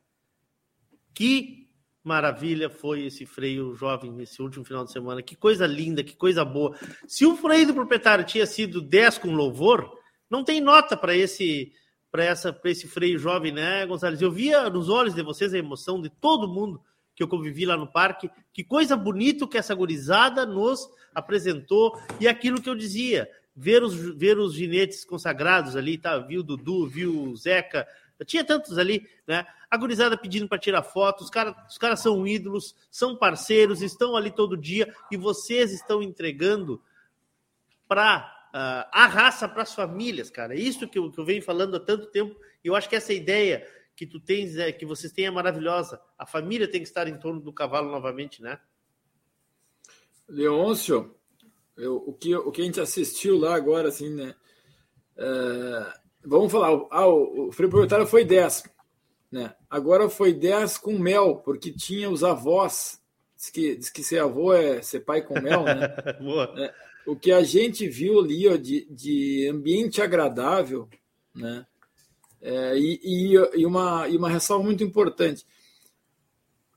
Que 1.13 1.62
maravilha 2.03 2.69
foi 2.69 3.05
esse 3.05 3.25
freio 3.25 3.73
jovem 3.73 4.11
nesse 4.11 4.41
último 4.41 4.65
final 4.65 4.83
de 4.83 4.91
semana. 4.91 5.21
Que 5.21 5.35
coisa 5.35 5.65
linda, 5.65 6.03
que 6.03 6.15
coisa 6.15 6.43
boa. 6.43 6.75
Se 7.07 7.25
o 7.25 7.37
freio 7.37 7.67
do 7.67 7.73
proprietário 7.73 8.25
tinha 8.25 8.45
sido 8.45 8.81
10 8.81 9.19
com 9.19 9.33
louvor, 9.33 9.89
não 10.29 10.43
tem 10.43 10.59
nota 10.59 10.97
para 10.97 11.15
esse 11.15 11.71
para 12.11 12.23
essa 12.23 12.53
para 12.53 12.69
esse 12.69 12.87
freio 12.87 13.17
jovem, 13.17 13.51
né, 13.51 13.85
Gonçalves? 13.85 14.21
Eu 14.21 14.31
via 14.31 14.69
nos 14.69 14.89
olhos 14.89 15.15
de 15.15 15.23
vocês 15.23 15.53
a 15.53 15.57
emoção 15.57 16.01
de 16.01 16.09
todo 16.09 16.47
mundo 16.47 16.81
que 17.15 17.23
eu 17.23 17.27
convivi 17.27 17.65
lá 17.65 17.77
no 17.77 17.91
parque. 17.91 18.29
Que 18.51 18.63
coisa 18.63 18.97
bonita 18.97 19.47
que 19.47 19.57
essa 19.57 19.73
gurizada 19.73 20.45
nos 20.45 20.87
apresentou 21.15 21.97
e 22.19 22.27
aquilo 22.27 22.61
que 22.61 22.69
eu 22.69 22.75
dizia, 22.75 23.29
ver 23.55 23.81
os 23.81 23.95
ver 24.17 24.37
os 24.37 24.53
ginetes 24.53 25.05
consagrados 25.05 25.75
ali, 25.75 25.97
tá? 25.97 26.17
Viu 26.17 26.41
o 26.41 26.43
Dudu, 26.43 26.85
viu 26.85 27.29
o 27.29 27.35
Zeca, 27.35 27.87
tinha 28.25 28.43
tantos 28.43 28.77
ali, 28.77 29.07
né? 29.27 29.45
A 29.73 29.77
gurizada 29.77 30.15
pedindo 30.15 30.47
para 30.47 30.59
tirar 30.59 30.83
fotos, 30.83 31.23
os 31.23 31.29
caras 31.31 31.55
os 31.67 31.79
cara 31.79 31.95
são 31.95 32.27
ídolos, 32.27 32.75
são 32.91 33.17
parceiros, 33.17 33.81
estão 33.81 34.15
ali 34.15 34.29
todo 34.29 34.55
dia 34.55 34.93
e 35.09 35.17
vocês 35.17 35.73
estão 35.73 36.03
entregando 36.03 36.79
para 37.87 38.19
uh, 38.49 38.53
ah, 38.53 38.89
a 38.91 39.07
raça 39.07 39.49
para 39.49 39.63
as 39.63 39.73
famílias, 39.73 40.29
cara. 40.29 40.53
Isso 40.53 40.87
que 40.87 40.99
eu, 40.99 41.09
que 41.09 41.19
eu 41.19 41.25
venho 41.25 41.41
falando 41.41 41.75
há 41.75 41.79
tanto 41.79 42.05
tempo 42.11 42.39
e 42.63 42.67
eu 42.67 42.75
acho 42.75 42.87
que 42.87 42.95
essa 42.95 43.13
ideia 43.13 43.67
que 43.95 44.05
tu 44.05 44.19
tens, 44.19 44.57
é, 44.57 44.71
que 44.71 44.85
vocês 44.85 45.11
têm 45.11 45.25
é 45.25 45.31
maravilhosa. 45.31 45.99
A 46.19 46.27
família 46.27 46.69
tem 46.69 46.81
que 46.83 46.87
estar 46.87 47.07
em 47.07 47.17
torno 47.17 47.41
do 47.41 47.51
cavalo 47.51 47.89
novamente, 47.89 48.43
né? 48.43 48.59
Leôncio, 50.29 51.15
eu, 51.75 51.95
o, 51.95 52.13
que, 52.13 52.35
o 52.35 52.51
que 52.51 52.61
a 52.61 52.65
gente 52.65 52.79
assistiu 52.79 53.39
lá 53.39 53.55
agora, 53.55 53.89
assim, 53.89 54.13
né? 54.13 54.35
É, 55.17 55.93
vamos 56.23 56.51
falar, 56.51 56.69
ah, 56.91 57.07
o, 57.07 57.49
o 57.49 58.05
foi 58.05 58.23
10, 58.23 58.71
né? 59.33 59.55
Agora 59.67 60.07
foi 60.11 60.31
10 60.31 60.77
com 60.77 60.99
mel, 60.99 61.37
porque 61.37 61.71
tinha 61.71 62.07
os 62.07 62.23
avós. 62.23 63.01
Diz 63.35 63.49
que, 63.49 63.75
diz 63.75 63.89
que 63.89 64.03
ser 64.03 64.19
avô 64.19 64.53
é 64.53 64.79
ser 64.83 64.99
pai 64.99 65.23
com 65.23 65.41
mel, 65.41 65.63
né? 65.63 65.91
é, 66.61 66.73
o 67.07 67.15
que 67.15 67.31
a 67.31 67.41
gente 67.41 67.87
viu 67.87 68.19
ali 68.19 68.47
ó, 68.47 68.55
de, 68.55 68.85
de 68.91 69.49
ambiente 69.51 70.03
agradável, 70.03 70.87
né? 71.33 71.65
É, 72.39 72.77
e, 72.77 73.33
e, 73.55 73.65
uma, 73.65 74.07
e 74.07 74.15
uma 74.15 74.29
ressalva 74.29 74.63
muito 74.63 74.83
importante. 74.83 75.47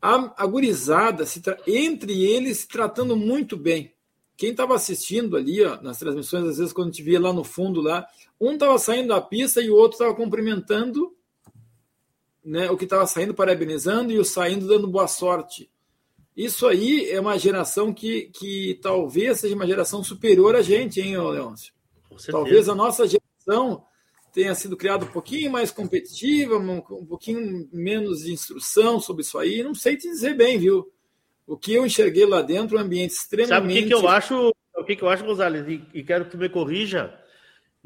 A, 0.00 0.42
a 0.42 0.46
gurizada, 0.46 1.24
entre 1.66 2.24
eles, 2.24 2.60
se 2.60 2.68
tratando 2.68 3.14
muito 3.16 3.54
bem. 3.54 3.92
Quem 4.34 4.52
estava 4.52 4.74
assistindo 4.74 5.36
ali, 5.36 5.62
ó, 5.62 5.78
nas 5.82 5.98
transmissões, 5.98 6.48
às 6.48 6.56
vezes, 6.56 6.72
quando 6.72 6.88
a 6.88 6.92
gente 6.92 7.02
via 7.02 7.20
lá 7.20 7.34
no 7.34 7.44
fundo, 7.44 7.82
lá, 7.82 8.06
um 8.40 8.52
estava 8.54 8.78
saindo 8.78 9.08
da 9.08 9.20
pista 9.20 9.60
e 9.60 9.68
o 9.68 9.74
outro 9.74 9.96
estava 9.96 10.14
cumprimentando 10.14 11.15
né, 12.46 12.70
o 12.70 12.76
que 12.76 12.84
estava 12.84 13.04
saindo, 13.06 13.34
parabenizando, 13.34 14.12
e 14.12 14.18
o 14.18 14.24
saindo 14.24 14.68
dando 14.68 14.86
boa 14.86 15.08
sorte. 15.08 15.68
Isso 16.36 16.66
aí 16.66 17.10
é 17.10 17.20
uma 17.20 17.36
geração 17.38 17.92
que, 17.92 18.30
que 18.38 18.78
talvez 18.80 19.40
seja 19.40 19.54
uma 19.54 19.66
geração 19.66 20.04
superior 20.04 20.54
a 20.54 20.62
gente, 20.62 21.00
hein, 21.00 21.16
Leôncio? 21.16 21.72
Talvez 22.30 22.68
a 22.68 22.74
nossa 22.74 23.04
geração 23.06 23.84
tenha 24.32 24.54
sido 24.54 24.76
criada 24.76 25.04
um 25.04 25.08
pouquinho 25.08 25.50
mais 25.50 25.70
competitiva, 25.70 26.56
um, 26.56 26.76
um 26.76 27.06
pouquinho 27.06 27.68
menos 27.72 28.20
de 28.20 28.32
instrução 28.32 29.00
sobre 29.00 29.22
isso 29.22 29.38
aí. 29.38 29.62
Não 29.62 29.74
sei 29.74 29.96
te 29.96 30.08
dizer 30.08 30.34
bem, 30.34 30.58
viu? 30.58 30.86
O 31.46 31.56
que 31.56 31.72
eu 31.72 31.86
enxerguei 31.86 32.26
lá 32.26 32.42
dentro, 32.42 32.76
um 32.76 32.80
ambiente 32.80 33.12
extremamente. 33.12 33.48
Sabe 33.48 33.72
o 33.72 33.82
que, 33.82 33.88
que 33.88 33.94
eu 33.94 34.08
acho, 34.08 34.52
o 34.76 34.84
que, 34.84 34.96
que 34.96 35.02
eu 35.02 35.08
acho, 35.08 35.24
Gonzalez? 35.24 35.66
E, 35.66 35.82
e 35.94 36.04
quero 36.04 36.26
que 36.26 36.32
tu 36.32 36.38
me 36.38 36.48
corrija 36.48 37.18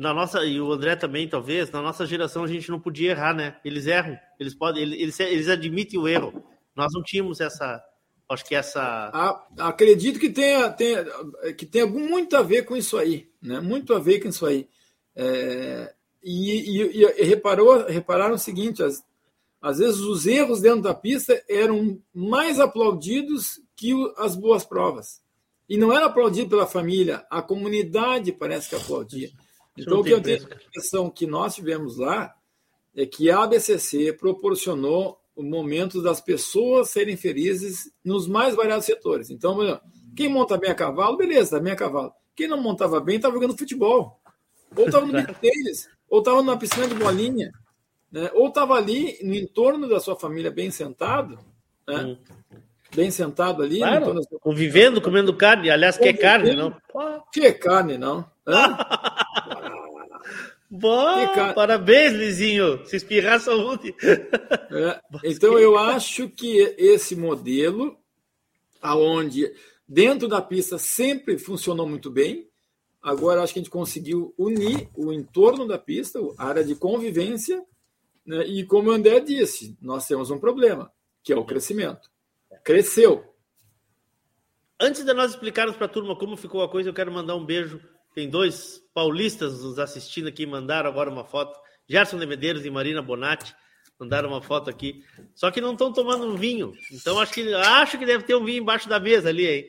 na 0.00 0.14
nossa 0.14 0.42
e 0.46 0.58
o 0.58 0.72
André 0.72 0.96
também 0.96 1.28
talvez 1.28 1.70
na 1.70 1.82
nossa 1.82 2.06
geração 2.06 2.42
a 2.42 2.46
gente 2.46 2.70
não 2.70 2.80
podia 2.80 3.10
errar 3.10 3.34
né? 3.34 3.56
Eles 3.62 3.86
erram 3.86 4.18
eles 4.38 4.54
podem 4.54 4.82
eles, 4.82 5.20
eles 5.20 5.46
admitem 5.46 6.00
o 6.00 6.08
erro. 6.08 6.42
Nós 6.74 6.90
não 6.94 7.02
tínhamos 7.02 7.38
essa 7.38 7.84
acho 8.26 8.44
que 8.46 8.54
essa 8.54 9.10
acredito 9.58 10.18
que 10.18 10.30
tenha, 10.30 10.70
tenha 10.70 11.04
que 11.54 11.66
tenha 11.66 11.86
muito 11.86 12.34
a 12.34 12.40
ver 12.40 12.62
com 12.62 12.74
isso 12.74 12.96
aí 12.96 13.28
né? 13.42 13.60
Muito 13.60 13.94
a 13.94 13.98
ver 13.98 14.20
com 14.20 14.28
isso 14.28 14.46
aí. 14.46 14.66
É, 15.14 15.92
e, 16.22 16.78
e, 16.80 17.02
e, 17.02 17.24
reparou 17.24 17.86
repararam 17.86 18.36
o 18.36 18.38
seguinte 18.38 18.82
as, 18.82 19.04
às 19.60 19.80
vezes 19.80 20.00
os 20.00 20.26
erros 20.26 20.62
dentro 20.62 20.80
da 20.80 20.94
pista 20.94 21.42
eram 21.46 22.00
mais 22.14 22.58
aplaudidos 22.58 23.60
que 23.76 23.92
as 24.16 24.34
boas 24.34 24.64
provas. 24.64 25.20
E 25.68 25.76
não 25.76 25.92
era 25.92 26.06
aplaudido 26.06 26.48
pela 26.48 26.66
família 26.66 27.22
a 27.28 27.42
comunidade 27.42 28.32
parece 28.32 28.70
que 28.70 28.76
aplaudia 28.76 29.30
então, 29.82 30.00
o 30.00 30.04
que 30.04 30.10
eu 30.10 30.20
tenho 30.20 30.42
a 30.42 30.54
impressão 30.54 31.10
que 31.10 31.26
nós 31.26 31.54
tivemos 31.54 31.96
lá 31.96 32.34
é 32.94 33.06
que 33.06 33.30
a 33.30 33.42
ABCC 33.42 34.12
proporcionou 34.12 35.20
o 35.34 35.42
momento 35.42 36.02
das 36.02 36.20
pessoas 36.20 36.90
serem 36.90 37.16
felizes 37.16 37.90
nos 38.04 38.26
mais 38.26 38.54
variados 38.54 38.84
setores. 38.84 39.30
Então, 39.30 39.80
quem 40.16 40.28
monta 40.28 40.58
bem 40.58 40.70
a 40.70 40.74
cavalo, 40.74 41.16
beleza, 41.16 41.42
está 41.42 41.60
bem 41.60 41.72
a 41.72 41.76
cavalo. 41.76 42.12
Quem 42.36 42.48
não 42.48 42.60
montava 42.60 43.00
bem, 43.00 43.16
estava 43.16 43.34
jogando 43.34 43.56
futebol. 43.56 44.20
Ou 44.76 44.86
estava 44.86 45.06
no 45.06 45.34
tênis, 45.34 45.88
ou 46.08 46.18
estava 46.20 46.38
numa 46.38 46.58
piscina 46.58 46.86
de 46.86 46.94
bolinha, 46.94 47.50
né? 48.10 48.30
ou 48.34 48.48
estava 48.48 48.74
ali 48.74 49.18
no 49.22 49.34
entorno 49.34 49.88
da 49.88 49.98
sua 50.00 50.16
família 50.16 50.50
bem 50.50 50.70
sentado, 50.70 51.38
né? 51.86 52.04
Hum. 52.04 52.18
bem 52.94 53.10
sentado 53.10 53.62
ali. 53.62 53.78
Claro, 53.78 54.20
convivendo, 54.40 55.00
comendo 55.00 55.36
carne. 55.36 55.70
Aliás, 55.70 55.96
que 55.96 56.08
é 56.08 56.12
carne, 56.12 56.54
não? 56.54 56.76
Que 57.32 57.46
é 57.46 57.52
carne, 57.52 57.98
não? 57.98 58.24
Bom, 60.70 61.26
ca... 61.34 61.52
parabéns, 61.52 62.12
Lizinho. 62.12 62.86
Se 62.86 62.96
espirrar, 62.96 63.40
saúde. 63.40 63.94
É, 64.72 65.00
então, 65.24 65.58
eu 65.58 65.76
acho 65.76 66.28
que 66.28 66.58
esse 66.78 67.16
modelo, 67.16 67.98
aonde 68.80 69.52
dentro 69.86 70.28
da 70.28 70.40
pista 70.40 70.78
sempre 70.78 71.36
funcionou 71.38 71.88
muito 71.88 72.08
bem, 72.08 72.48
agora 73.02 73.42
acho 73.42 73.52
que 73.52 73.58
a 73.58 73.62
gente 73.62 73.70
conseguiu 73.70 74.32
unir 74.38 74.88
o 74.94 75.12
entorno 75.12 75.66
da 75.66 75.76
pista, 75.76 76.20
a 76.38 76.46
área 76.46 76.62
de 76.62 76.76
convivência, 76.76 77.60
né? 78.24 78.46
e 78.46 78.64
como 78.64 78.90
o 78.90 78.92
André 78.92 79.18
disse, 79.18 79.76
nós 79.82 80.06
temos 80.06 80.30
um 80.30 80.38
problema, 80.38 80.92
que 81.20 81.32
é 81.32 81.36
o 81.36 81.44
crescimento. 81.44 82.08
Cresceu. 82.62 83.24
Antes 84.78 85.04
de 85.04 85.12
nós 85.12 85.32
explicarmos 85.32 85.76
para 85.76 85.86
a 85.86 85.90
turma 85.90 86.14
como 86.14 86.36
ficou 86.36 86.62
a 86.62 86.68
coisa, 86.68 86.90
eu 86.90 86.94
quero 86.94 87.10
mandar 87.10 87.34
um 87.34 87.44
beijo 87.44 87.80
tem 88.14 88.28
dois 88.28 88.80
paulistas 88.94 89.62
nos 89.62 89.78
assistindo 89.78 90.28
aqui, 90.28 90.46
mandaram 90.46 90.88
agora 90.88 91.10
uma 91.10 91.24
foto. 91.24 91.58
Gerson 91.88 92.18
de 92.18 92.26
Medeiros 92.26 92.64
e 92.64 92.70
Marina 92.70 93.02
Bonatti 93.02 93.54
mandaram 93.98 94.30
uma 94.30 94.40
foto 94.40 94.70
aqui. 94.70 95.04
Só 95.34 95.50
que 95.50 95.60
não 95.60 95.72
estão 95.72 95.92
tomando 95.92 96.26
um 96.26 96.36
vinho. 96.36 96.72
Então 96.92 97.18
acho 97.20 97.32
que 97.32 97.52
acho 97.54 97.98
que 97.98 98.06
deve 98.06 98.24
ter 98.24 98.34
um 98.34 98.44
vinho 98.44 98.62
embaixo 98.62 98.88
da 98.88 98.98
mesa 98.98 99.28
ali, 99.28 99.46
hein? 99.46 99.66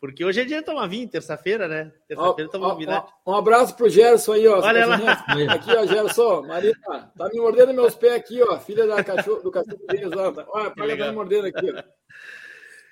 Porque 0.00 0.24
hoje 0.24 0.40
é 0.40 0.44
dia 0.44 0.58
de 0.58 0.64
tomar 0.64 0.88
vinho, 0.88 1.08
terça-feira, 1.08 1.68
né? 1.68 1.92
Terça-feira 2.08 2.50
toma 2.50 2.76
vinho. 2.76 2.90
Um 3.24 3.34
abraço 3.34 3.76
pro 3.76 3.88
Gerson 3.88 4.32
aí, 4.32 4.48
ó. 4.48 4.60
Olha 4.60 4.84
lá. 4.84 4.96
Aqui, 5.48 5.70
ó, 5.76 5.86
Gerson. 5.86 6.42
Marina, 6.42 6.76
tá 7.16 7.28
me 7.32 7.40
mordendo 7.40 7.72
meus 7.72 7.94
pés 7.94 8.14
aqui, 8.14 8.42
ó. 8.42 8.58
Filha 8.58 8.84
da 8.86 9.04
cachorro, 9.04 9.42
do 9.42 9.50
cachorro 9.50 9.78
deles 9.88 10.10
lá. 10.10 10.32
Olha, 10.48 10.70
paga 10.70 10.96
tá 10.96 11.06
me 11.08 11.14
mordendo 11.14 11.46
aqui, 11.46 11.70
ó. 11.70 11.82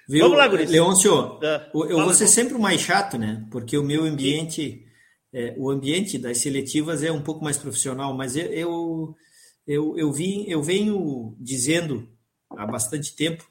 Viu? 0.09 0.23
Vamos 0.23 0.39
lá, 0.39 0.49
Guris. 0.49 0.71
Leôncio, 0.71 1.41
ah, 1.43 1.69
eu 1.73 2.01
vou 2.01 2.15
ser 2.15 2.27
sempre 2.27 2.55
o 2.55 2.61
mais 2.61 2.81
chato, 2.81 3.19
né? 3.19 3.45
Porque 3.51 3.77
o 3.77 3.83
meu 3.83 4.05
ambiente 4.05 4.87
é, 5.33 5.55
o 5.57 5.71
ambiente 5.71 6.19
das 6.19 6.39
seletivas 6.39 7.03
é 7.03 7.13
um 7.13 7.23
pouco 7.23 7.45
mais 7.45 7.57
profissional, 7.57 8.15
mas 8.17 8.37
eu, 8.37 8.47
eu, 8.47 9.17
eu, 9.67 9.99
eu, 9.99 10.13
vim, 10.13 10.45
eu 10.49 10.63
venho 10.63 11.37
dizendo 11.39 12.09
há 12.51 12.67
bastante 12.67 13.15
tempo 13.15 13.49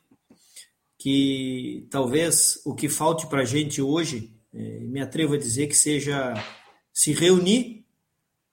que 0.97 1.87
talvez 1.89 2.61
o 2.65 2.75
que 2.75 2.89
falte 2.89 3.27
para 3.27 3.41
a 3.41 3.45
gente 3.45 3.81
hoje, 3.81 4.35
é, 4.53 4.59
me 4.81 5.01
atrevo 5.01 5.35
a 5.35 5.37
dizer 5.37 5.67
que 5.67 5.75
seja 5.75 6.33
se 6.91 7.13
reunir 7.13 7.85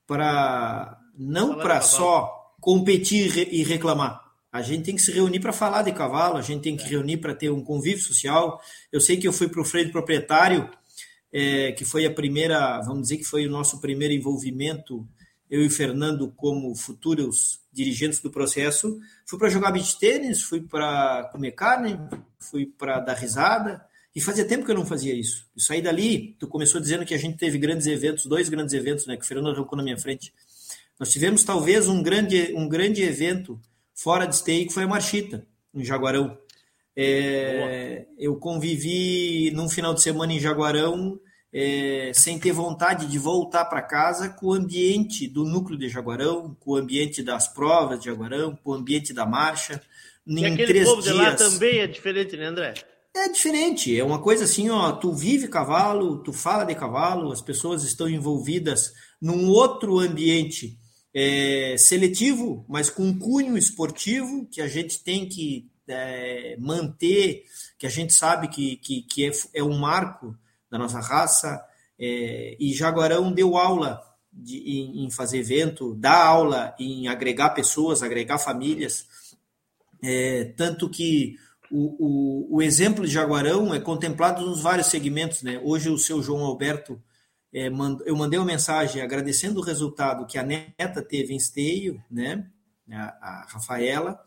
para 0.06 1.00
não 1.18 1.56
para 1.56 1.80
só 1.80 2.54
competir 2.60 3.52
e 3.52 3.64
reclamar. 3.64 4.24
A 4.52 4.62
gente 4.62 4.84
tem 4.84 4.94
que 4.94 5.02
se 5.02 5.12
reunir 5.12 5.40
para 5.40 5.52
falar 5.52 5.82
de 5.82 5.92
cavalo, 5.92 6.36
a 6.36 6.42
gente 6.42 6.62
tem 6.62 6.76
que 6.76 6.84
é. 6.84 6.88
reunir 6.88 7.16
para 7.16 7.34
ter 7.34 7.50
um 7.50 7.62
convívio 7.62 8.02
social. 8.02 8.60
Eu 8.92 9.00
sei 9.00 9.16
que 9.16 9.26
eu 9.26 9.32
fui 9.32 9.48
para 9.48 9.60
o 9.60 9.64
freio 9.64 9.90
proprietário 9.90 10.70
é, 11.38 11.70
que 11.72 11.84
foi 11.84 12.06
a 12.06 12.10
primeira, 12.10 12.80
vamos 12.80 13.02
dizer 13.02 13.18
que 13.18 13.24
foi 13.24 13.46
o 13.46 13.50
nosso 13.50 13.78
primeiro 13.78 14.14
envolvimento, 14.14 15.06
eu 15.50 15.62
e 15.62 15.66
o 15.66 15.70
Fernando 15.70 16.32
como 16.34 16.74
futuros 16.74 17.60
dirigentes 17.70 18.20
do 18.20 18.30
processo, 18.30 18.98
fui 19.26 19.38
para 19.38 19.50
jogar 19.50 19.70
beach 19.70 19.98
tênis, 19.98 20.40
fui 20.40 20.62
para 20.62 21.24
comer 21.30 21.52
carne, 21.52 22.00
fui 22.38 22.64
para 22.64 23.00
dar 23.00 23.12
risada, 23.12 23.84
e 24.14 24.20
fazia 24.20 24.46
tempo 24.46 24.64
que 24.64 24.70
eu 24.70 24.74
não 24.74 24.86
fazia 24.86 25.12
isso. 25.12 25.46
E 25.54 25.62
saí 25.62 25.82
dali, 25.82 26.34
tu 26.38 26.48
começou 26.48 26.80
dizendo 26.80 27.04
que 27.04 27.12
a 27.12 27.18
gente 27.18 27.36
teve 27.36 27.58
grandes 27.58 27.86
eventos, 27.86 28.24
dois 28.24 28.48
grandes 28.48 28.72
eventos, 28.72 29.06
né, 29.06 29.14
que 29.14 29.22
o 29.22 29.26
Fernando 29.26 29.50
arrancou 29.50 29.76
na 29.76 29.84
minha 29.84 29.98
frente. 29.98 30.32
Nós 30.98 31.10
tivemos 31.10 31.44
talvez 31.44 31.86
um 31.86 32.02
grande, 32.02 32.54
um 32.56 32.66
grande 32.66 33.02
evento 33.02 33.60
fora 33.94 34.24
de 34.24 34.36
stay, 34.36 34.64
que 34.64 34.72
foi 34.72 34.84
a 34.84 34.88
Marchita, 34.88 35.46
em 35.74 35.84
Jaguarão. 35.84 36.38
É, 36.96 38.06
eu 38.18 38.36
convivi 38.36 39.50
num 39.50 39.68
final 39.68 39.92
de 39.92 40.00
semana 40.00 40.32
em 40.32 40.40
Jaguarão 40.40 41.20
é, 41.52 42.12
sem 42.14 42.38
ter 42.38 42.52
vontade 42.52 43.06
de 43.06 43.18
voltar 43.18 43.64
para 43.64 43.82
casa 43.82 44.28
com 44.28 44.48
o 44.48 44.52
ambiente 44.52 45.26
do 45.26 45.44
núcleo 45.44 45.78
de 45.78 45.88
Jaguarão, 45.88 46.56
com 46.60 46.72
o 46.72 46.76
ambiente 46.76 47.22
das 47.22 47.48
provas 47.48 47.98
de 47.98 48.06
Jaguarão, 48.06 48.56
com 48.56 48.72
o 48.72 48.74
ambiente 48.74 49.12
da 49.12 49.24
marcha, 49.24 49.80
em 50.26 50.40
e 50.40 50.46
aquele 50.46 50.66
três 50.66 50.88
povo 50.88 51.02
dias. 51.02 51.14
de 51.14 51.20
lá 51.20 51.34
também 51.34 51.78
é 51.78 51.86
diferente, 51.86 52.36
né, 52.36 52.46
André? 52.46 52.74
É 53.14 53.28
diferente, 53.30 53.98
é 53.98 54.04
uma 54.04 54.20
coisa 54.20 54.44
assim, 54.44 54.68
ó, 54.68 54.92
tu 54.92 55.14
vive 55.14 55.48
cavalo, 55.48 56.22
tu 56.22 56.34
fala 56.34 56.64
de 56.64 56.74
cavalo, 56.74 57.32
as 57.32 57.40
pessoas 57.40 57.82
estão 57.82 58.06
envolvidas 58.06 58.92
num 59.20 59.48
outro 59.48 59.98
ambiente 59.98 60.78
é, 61.14 61.76
seletivo, 61.78 62.66
mas 62.68 62.90
com 62.90 63.04
um 63.04 63.18
cunho 63.18 63.56
esportivo 63.56 64.46
que 64.52 64.60
a 64.60 64.68
gente 64.68 65.02
tem 65.02 65.26
que 65.26 65.70
é, 65.88 66.58
manter, 66.60 67.44
que 67.78 67.86
a 67.86 67.90
gente 67.90 68.12
sabe 68.12 68.48
que, 68.48 68.76
que, 68.76 69.00
que 69.02 69.26
é, 69.26 69.32
é 69.54 69.62
um 69.62 69.78
marco 69.78 70.36
da 70.70 70.78
nossa 70.78 71.00
raça, 71.00 71.64
é, 71.98 72.56
e 72.60 72.72
Jaguarão 72.74 73.32
deu 73.32 73.56
aula 73.56 74.02
de, 74.32 74.58
em, 74.58 75.04
em, 75.04 75.10
fazer 75.10 75.38
evento, 75.38 75.94
dá 75.94 76.24
aula 76.24 76.74
em 76.78 77.08
agregar 77.08 77.50
pessoas, 77.50 78.02
agregar 78.02 78.38
famílias, 78.38 79.06
é, 80.02 80.52
tanto 80.56 80.90
que 80.90 81.36
o, 81.70 81.96
o, 81.98 82.56
o, 82.56 82.62
exemplo 82.62 83.04
de 83.04 83.12
Jaguarão 83.12 83.74
é 83.74 83.80
contemplado 83.80 84.44
nos 84.44 84.60
vários 84.60 84.88
segmentos. 84.88 85.42
Né? 85.42 85.60
Hoje 85.64 85.88
o 85.88 85.98
seu 85.98 86.22
João 86.22 86.44
Alberto, 86.44 87.02
é, 87.52 87.70
mand, 87.70 87.98
eu 88.04 88.14
mandei 88.14 88.38
uma 88.38 88.44
mensagem 88.44 89.02
agradecendo 89.02 89.60
o 89.60 89.64
resultado 89.64 90.26
que 90.26 90.38
a 90.38 90.42
neta 90.42 91.02
teve 91.02 91.32
em 91.32 91.38
esteio, 91.38 92.02
né? 92.10 92.46
a, 92.92 93.04
a 93.20 93.46
Rafaela, 93.48 94.20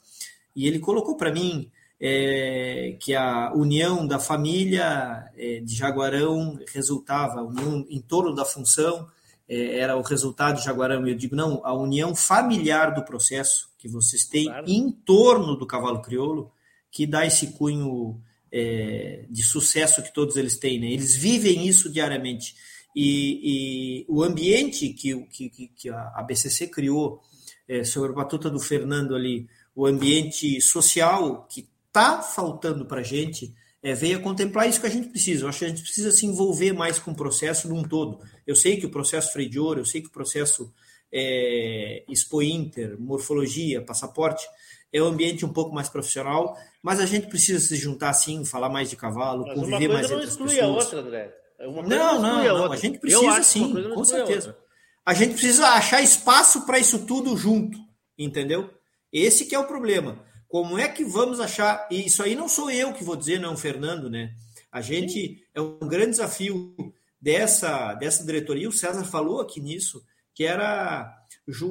e 0.56 0.68
ele 0.68 0.80
colocou 0.80 1.16
para 1.16 1.32
mim 1.32 1.72
é, 2.00 2.95
que 3.00 3.14
a 3.14 3.52
união 3.54 4.08
da 4.08 4.20
família 4.20 5.30
é, 5.36 5.60
de 5.60 5.76
Jaguarão 5.76 6.58
resultava, 6.74 7.41
a 7.41 7.43
união 7.43 7.86
em 7.89 8.00
torno 8.00 8.34
da 8.34 8.45
função 8.45 9.08
é, 9.47 9.80
era 9.80 9.97
o 9.97 10.02
resultado 10.02 10.58
de 10.58 10.66
Jaguarão. 10.66 11.06
Eu 11.06 11.16
digo, 11.16 11.36
não, 11.36 11.62
a 11.66 11.74
união 11.74 12.16
familiar 12.16 12.93
do 12.93 13.04
processo 13.04 13.70
que 13.78 13.89
vocês 13.89 14.26
têm 14.26 14.45
claro. 14.45 14.66
em 14.70 14.91
torno 14.91 15.56
do 15.56 15.68
cavalo 15.68 16.02
crioulo 16.02 16.52
que 16.91 17.06
dá 17.06 17.26
esse 17.26 17.47
cunho 17.47 18.22
é, 18.52 19.26
de 19.30 19.43
sucesso 19.43 20.02
que 20.02 20.14
todos 20.14 20.38
eles 20.38 20.58
têm. 20.58 20.80
Né? 20.80 20.88
Eles 20.88 21.16
vivem 21.16 21.68
isso 21.68 21.91
diariamente. 21.91 22.56
E, 22.95 24.04
e 24.04 24.06
o 24.08 24.24
ambiente 24.24 24.89
que, 24.89 25.24
que, 25.28 25.50
que, 25.76 25.89
a 25.89 26.24
BCC 26.24 26.68
criou 26.68 27.22
é, 27.68 27.84
sobre 27.84 28.12
a 28.12 28.16
batuta 28.16 28.50
do 28.50 28.60
Fernando 28.60 29.16
ali, 29.16 29.47
o 29.76 29.86
ambiente 29.86 30.60
social 30.60 31.45
que 31.47 31.68
está 32.00 32.22
faltando 32.22 32.86
para 32.86 33.02
a 33.02 33.04
gente, 33.04 33.54
é, 33.84 33.93
veio 33.93 34.18
a 34.18 34.22
contemplar 34.22 34.68
isso 34.68 34.80
que 34.80 34.88
a 34.88 34.91
gente 34.91 35.10
precisa. 35.10 35.43
Eu 35.43 35.50
acho 35.50 35.60
que 35.60 35.66
a 35.66 35.70
gente 35.70 35.82
precisa 35.82 36.12
se 36.12 36.26
envolver 36.26 36.74
mais 36.74 37.00
com 37.00 37.12
o 37.12 37.16
processo 37.16 37.68
num 37.68 37.84
todo. 37.84 38.20
Eu 38.47 38.56
sei 38.56 38.78
que 38.78 38.86
o 38.86 38.89
processo 38.89 39.32
Freio 39.32 39.50
de 39.50 39.60
Ouro, 39.60 39.82
eu 39.82 39.86
sei 39.86 40.02
que 40.02 40.08
o 40.08 40.12
processo 40.12 40.74
é, 41.12 42.04
Expo 42.10 42.41
Inter, 42.41 43.00
morfologia, 43.00 43.82
passaporte, 43.82 44.45
é 44.91 45.02
um 45.02 45.08
ambiente 45.08 45.45
um 45.45 45.54
pouco 45.54 45.74
mais 45.74 45.88
profissional, 45.88 46.58
mas 46.82 47.00
a 47.00 47.06
gente 47.06 47.28
precisa 47.28 47.60
se 47.60 47.76
juntar 47.76 48.14
sim, 48.14 48.43
falar 48.43 48.70
mais 48.70 48.89
de 48.89 48.95
cavalo, 48.95 49.45
mas 49.45 49.56
conviver 49.56 49.88
mais 49.88 50.10
entre 50.10 50.24
as 50.26 50.38
pessoas. 50.38 50.60
A 50.60 50.68
outra, 50.68 51.00
André. 51.02 51.36
É 51.60 51.68
uma 51.68 51.84
não, 51.84 52.22
não, 52.22 52.43
não, 52.43 52.58
não. 52.58 52.72
a 52.72 52.76
gente 52.78 53.00
precisa 53.00 53.43
sim, 53.43 53.74
com 53.93 54.04
certeza. 54.06 54.58
A, 55.06 55.12
a 55.12 55.14
gente 55.14 55.34
precisa 55.34 55.68
achar 55.68 56.02
espaço 56.02 56.66
para 56.66 56.80
isso 56.80 57.06
tudo 57.06 57.36
junto, 57.36 57.78
entendeu? 58.18 58.70
Esse 59.12 59.45
que 59.45 59.54
é 59.54 59.60
o 59.60 59.68
problema. 59.68 60.24
Como 60.50 60.78
é 60.78 60.89
que 60.89 61.06
vamos 61.06 61.39
achar? 61.39 61.88
E 61.89 62.08
isso 62.08 62.22
aí 62.22 62.36
não 62.36 62.50
sou 62.50 62.70
eu 62.70 62.91
que 62.91 63.04
vou 63.04 63.16
dizer, 63.16 63.39
não, 63.39 63.56
Fernando, 63.56 64.10
né? 64.10 64.34
A 64.72 64.82
gente 64.82 65.14
sim. 65.14 65.39
é 65.54 65.62
um 65.62 65.78
grande 65.80 66.12
desafio 66.12 66.76
dessa 67.22 67.93
dessa 67.93 68.26
diretoria. 68.26 68.68
O 68.68 68.74
César 68.74 69.06
falou 69.06 69.39
aqui 69.39 69.62
nisso, 69.62 70.04
que 70.34 70.43
era 70.43 71.16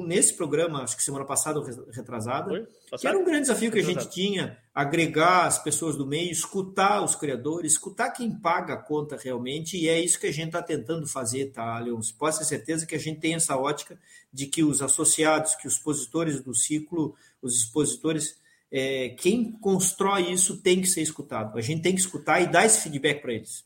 nesse 0.05 0.33
programa, 0.33 0.83
acho 0.83 0.97
que 0.97 1.03
semana 1.03 1.25
passada 1.25 1.59
ou 1.59 1.65
retrasada, 1.91 2.67
que 2.99 3.07
era 3.07 3.17
um 3.17 3.23
grande 3.23 3.41
desafio 3.41 3.71
que 3.71 3.79
a 3.79 3.83
gente 3.83 4.09
tinha, 4.09 4.57
agregar 4.73 5.45
as 5.45 5.57
pessoas 5.61 5.95
do 5.95 6.05
meio, 6.05 6.31
escutar 6.31 7.01
os 7.01 7.15
criadores, 7.15 7.73
escutar 7.73 8.11
quem 8.11 8.31
paga 8.31 8.73
a 8.73 8.77
conta 8.77 9.17
realmente, 9.17 9.77
e 9.77 9.87
é 9.87 9.99
isso 9.99 10.19
que 10.19 10.27
a 10.27 10.33
gente 10.33 10.47
está 10.47 10.61
tentando 10.61 11.07
fazer, 11.07 11.51
tá, 11.51 11.79
Leon? 11.79 11.99
Pode 12.17 12.39
ter 12.39 12.45
certeza 12.45 12.85
que 12.85 12.95
a 12.95 12.99
gente 12.99 13.19
tem 13.19 13.35
essa 13.35 13.55
ótica 13.55 13.97
de 14.31 14.47
que 14.47 14.63
os 14.63 14.81
associados, 14.81 15.55
que 15.55 15.67
os 15.67 15.75
expositores 15.75 16.41
do 16.41 16.53
ciclo, 16.53 17.15
os 17.41 17.57
expositores, 17.57 18.37
é, 18.71 19.09
quem 19.09 19.51
constrói 19.51 20.31
isso 20.31 20.61
tem 20.61 20.81
que 20.81 20.87
ser 20.87 21.01
escutado. 21.01 21.57
A 21.57 21.61
gente 21.61 21.81
tem 21.81 21.93
que 21.93 22.01
escutar 22.01 22.39
e 22.41 22.47
dar 22.47 22.65
esse 22.65 22.83
feedback 22.83 23.21
para 23.21 23.33
eles. 23.33 23.65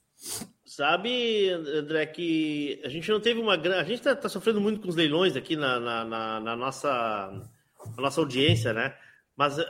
Sabe, 0.65 1.49
André, 1.49 2.05
que 2.07 2.81
a 2.83 2.89
gente 2.89 3.11
não 3.11 3.19
teve 3.19 3.39
uma 3.39 3.57
grande. 3.57 3.81
A 3.81 3.83
gente 3.83 3.99
está 3.99 4.15
tá 4.15 4.29
sofrendo 4.29 4.61
muito 4.61 4.81
com 4.81 4.87
os 4.87 4.95
leilões 4.95 5.35
aqui 5.35 5.55
na, 5.55 5.79
na, 5.79 6.05
na, 6.05 6.39
na 6.39 6.55
nossa, 6.55 6.89
na 7.95 8.01
nossa 8.01 8.21
audiência, 8.21 8.73
né? 8.73 8.95
Mas 9.35 9.57
uh, 9.57 9.63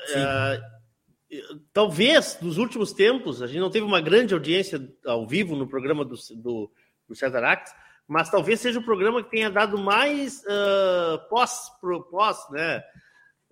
talvez 1.74 2.38
nos 2.42 2.58
últimos 2.58 2.94
tempos 2.94 3.42
a 3.42 3.48
gente 3.48 3.60
não 3.60 3.72
teve 3.72 3.86
uma 3.86 4.00
grande 4.00 4.34
audiência 4.34 4.80
ao 5.06 5.28
vivo 5.28 5.56
no 5.56 5.68
programa 5.68 6.06
do, 6.06 6.16
do, 6.36 6.72
do 7.08 7.16
César 7.16 7.44
Ax, 7.44 7.74
mas 8.08 8.30
talvez 8.30 8.60
seja 8.60 8.80
o 8.80 8.86
programa 8.86 9.24
que 9.24 9.32
tenha 9.32 9.50
dado 9.50 9.78
mais 9.78 10.42
uh, 10.44 11.18
pós, 11.30 11.70
pós, 12.12 12.38
né? 12.52 12.84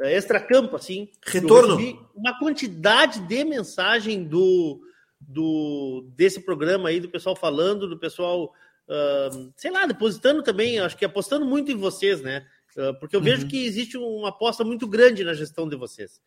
Extra-campo, 0.10 0.76
assim. 0.76 1.10
Retorno. 1.26 1.78
Uma 2.16 2.38
quantidade 2.40 3.20
de 3.22 3.44
mensagem 3.44 4.24
do 4.24 4.82
do 5.20 6.10
desse 6.16 6.40
programa 6.40 6.90
aí, 6.90 7.00
do 7.00 7.10
pessoal 7.10 7.36
falando, 7.36 7.88
do 7.88 7.98
pessoal, 7.98 8.46
uh, 8.88 9.54
sei 9.56 9.72
lá, 9.72 9.86
depositando 9.86 10.42
também, 10.42 10.80
acho 10.80 10.98
que 10.98 11.06
apostando 11.06 11.46
muito 11.46 11.72
em 11.72 11.78
vocês, 11.78 12.22
né? 12.22 12.46
Uh, 12.76 12.98
porque 13.00 13.16
eu 13.16 13.20
uhum. 13.20 13.26
vejo 13.26 13.48
que 13.48 13.66
existe 13.66 13.98
uma 13.98 14.30
aposta 14.30 14.64
muito 14.64 14.88
grande 14.88 15.24
na 15.24 15.34
gestão 15.34 15.68
de 15.68 15.76
vocês. 15.76 16.20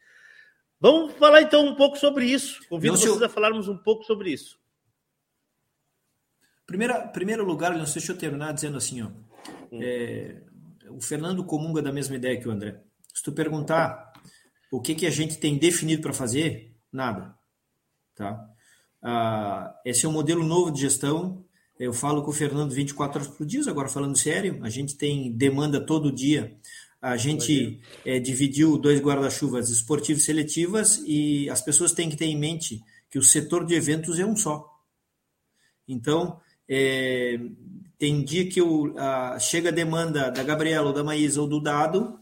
Vamos 0.80 1.14
falar 1.14 1.42
então 1.42 1.66
um 1.66 1.74
pouco 1.74 1.96
sobre 1.96 2.26
isso. 2.26 2.60
Convido 2.68 2.94
não, 2.94 3.00
vocês 3.00 3.20
eu... 3.20 3.26
a 3.26 3.28
falarmos 3.28 3.68
um 3.68 3.76
pouco 3.76 4.04
sobre 4.04 4.30
isso. 4.30 4.58
Primeira, 6.66 7.06
primeiro 7.08 7.44
lugar, 7.44 7.76
não 7.76 7.86
sei 7.86 8.00
se 8.00 8.10
eu 8.10 8.16
terminar 8.16 8.52
dizendo 8.52 8.78
assim, 8.78 9.02
ó, 9.02 9.08
hum. 9.70 9.80
é, 9.82 10.42
o 10.88 11.00
Fernando 11.00 11.44
comunga 11.44 11.82
da 11.82 11.92
mesma 11.92 12.16
ideia 12.16 12.38
que 12.40 12.48
o 12.48 12.52
André. 12.52 12.80
Se 13.14 13.22
tu 13.22 13.32
perguntar 13.32 14.12
o 14.70 14.80
que, 14.80 14.94
que 14.94 15.06
a 15.06 15.10
gente 15.10 15.38
tem 15.38 15.56
definido 15.56 16.02
para 16.02 16.12
fazer, 16.12 16.74
nada. 16.92 17.34
Tá? 18.16 18.44
Ah, 19.00 19.72
esse 19.84 20.04
é 20.04 20.08
um 20.08 20.12
modelo 20.12 20.44
novo 20.44 20.72
de 20.72 20.80
gestão. 20.80 21.44
Eu 21.78 21.92
falo 21.92 22.22
com 22.22 22.30
o 22.30 22.34
Fernando 22.34 22.72
24 22.72 23.20
horas 23.20 23.32
por 23.32 23.46
dia, 23.46 23.62
agora 23.68 23.88
falando 23.88 24.18
sério. 24.18 24.58
A 24.62 24.68
gente 24.68 24.96
tem 24.96 25.30
demanda 25.32 25.80
todo 25.80 26.12
dia. 26.12 26.56
A 27.00 27.16
gente 27.16 27.80
é, 28.04 28.18
dividiu 28.18 28.78
dois 28.78 29.00
guarda-chuvas 29.00 29.68
esportivos 29.68 30.22
e 30.22 30.26
seletivas 30.26 31.02
e 31.06 31.48
as 31.50 31.60
pessoas 31.60 31.92
têm 31.92 32.08
que 32.08 32.16
ter 32.16 32.24
em 32.24 32.38
mente 32.38 32.82
que 33.10 33.18
o 33.18 33.22
setor 33.22 33.64
de 33.64 33.74
eventos 33.74 34.18
é 34.18 34.26
um 34.26 34.34
só. 34.34 34.68
Então, 35.86 36.40
é, 36.68 37.38
tem 37.98 38.24
dia 38.24 38.48
que 38.48 38.60
eu, 38.60 38.94
a, 38.98 39.38
chega 39.38 39.68
a 39.68 39.72
demanda 39.72 40.30
da 40.30 40.42
Gabriela, 40.42 40.88
ou 40.88 40.92
da 40.92 41.04
Maísa 41.04 41.40
ou 41.40 41.46
do 41.46 41.60
Dado, 41.60 42.18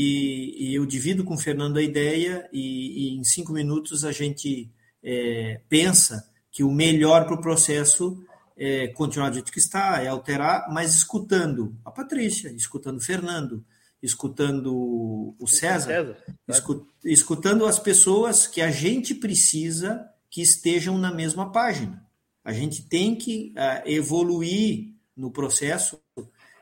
e, 0.00 0.68
e 0.68 0.74
eu 0.76 0.86
divido 0.86 1.24
com 1.24 1.34
o 1.34 1.38
Fernando 1.38 1.76
a 1.76 1.82
ideia, 1.82 2.48
e, 2.52 3.16
e 3.16 3.18
em 3.18 3.24
cinco 3.24 3.52
minutos 3.52 4.04
a 4.04 4.12
gente 4.12 4.70
é, 5.02 5.60
pensa 5.68 6.24
que 6.52 6.62
o 6.62 6.70
melhor 6.70 7.24
para 7.24 7.34
o 7.34 7.40
processo 7.40 8.24
é 8.56 8.86
continuar 8.86 9.30
do 9.30 9.34
jeito 9.34 9.50
que 9.50 9.58
está, 9.58 10.00
é 10.00 10.06
alterar, 10.06 10.68
mas 10.70 10.94
escutando 10.94 11.76
a 11.84 11.90
Patrícia, 11.90 12.48
escutando 12.50 12.98
o 12.98 13.04
Fernando, 13.04 13.64
escutando 14.00 15.34
o 15.36 15.46
César, 15.48 16.16
César 16.48 16.86
escutando 17.04 17.66
as 17.66 17.80
pessoas 17.80 18.46
que 18.46 18.60
a 18.60 18.70
gente 18.70 19.16
precisa 19.16 20.08
que 20.30 20.40
estejam 20.40 20.96
na 20.96 21.12
mesma 21.12 21.50
página. 21.50 22.06
A 22.44 22.52
gente 22.52 22.82
tem 22.82 23.16
que 23.16 23.52
uh, 23.56 23.82
evoluir 23.84 24.94
no 25.16 25.32
processo 25.32 26.00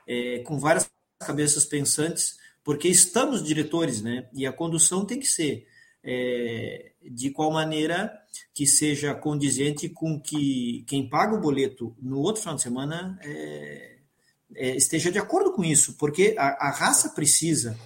é, 0.09 0.39
com 0.39 0.59
várias 0.59 0.89
cabeças 1.21 1.67
pensantes, 1.67 2.39
porque 2.67 2.89
estamos 2.89 3.45
diretores, 3.45 4.03
né? 4.03 4.29
E 4.33 4.45
a 4.45 4.53
condução 4.53 5.05
tem 5.05 5.21
que 5.21 5.27
ser 5.27 5.69
é, 6.03 6.95
de 7.01 7.31
qual 7.31 7.53
maneira 7.53 8.13
que 8.53 8.67
seja 8.67 9.15
condizente 9.15 9.89
com 9.89 10.21
que 10.21 10.85
quem 10.89 11.09
paga 11.09 11.37
o 11.37 11.41
boleto 11.41 11.97
no 12.03 12.19
outro 12.19 12.43
final 12.43 12.57
de 12.57 12.63
semana 12.63 13.21
é, 13.23 13.99
é, 14.57 14.77
esteja 14.77 15.13
de 15.13 15.19
acordo 15.19 15.53
com 15.53 15.63
isso, 15.63 15.97
porque 15.97 16.35
a, 16.37 16.67
a 16.67 16.71
raça 16.73 17.11
precisa 17.11 17.79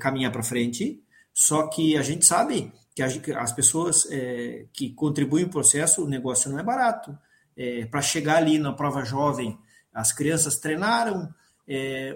caminhar 0.00 0.32
para 0.32 0.42
frente, 0.42 1.00
só 1.32 1.68
que 1.68 1.94
a 1.96 2.02
gente 2.02 2.24
sabe 2.24 2.72
que 2.96 3.02
a, 3.02 3.06
as 3.40 3.52
pessoas 3.52 4.08
que 4.72 4.90
contribuem 4.94 5.44
no 5.44 5.50
processo, 5.50 6.02
o 6.02 6.08
negócio 6.08 6.50
não 6.50 6.58
é 6.58 6.62
barato. 6.62 7.16
Para 7.90 8.00
chegar 8.00 8.38
ali 8.38 8.58
na 8.58 8.72
prova 8.72 9.04
jovem, 9.04 9.58
as 9.92 10.10
crianças 10.10 10.58
treinaram, 10.58 11.28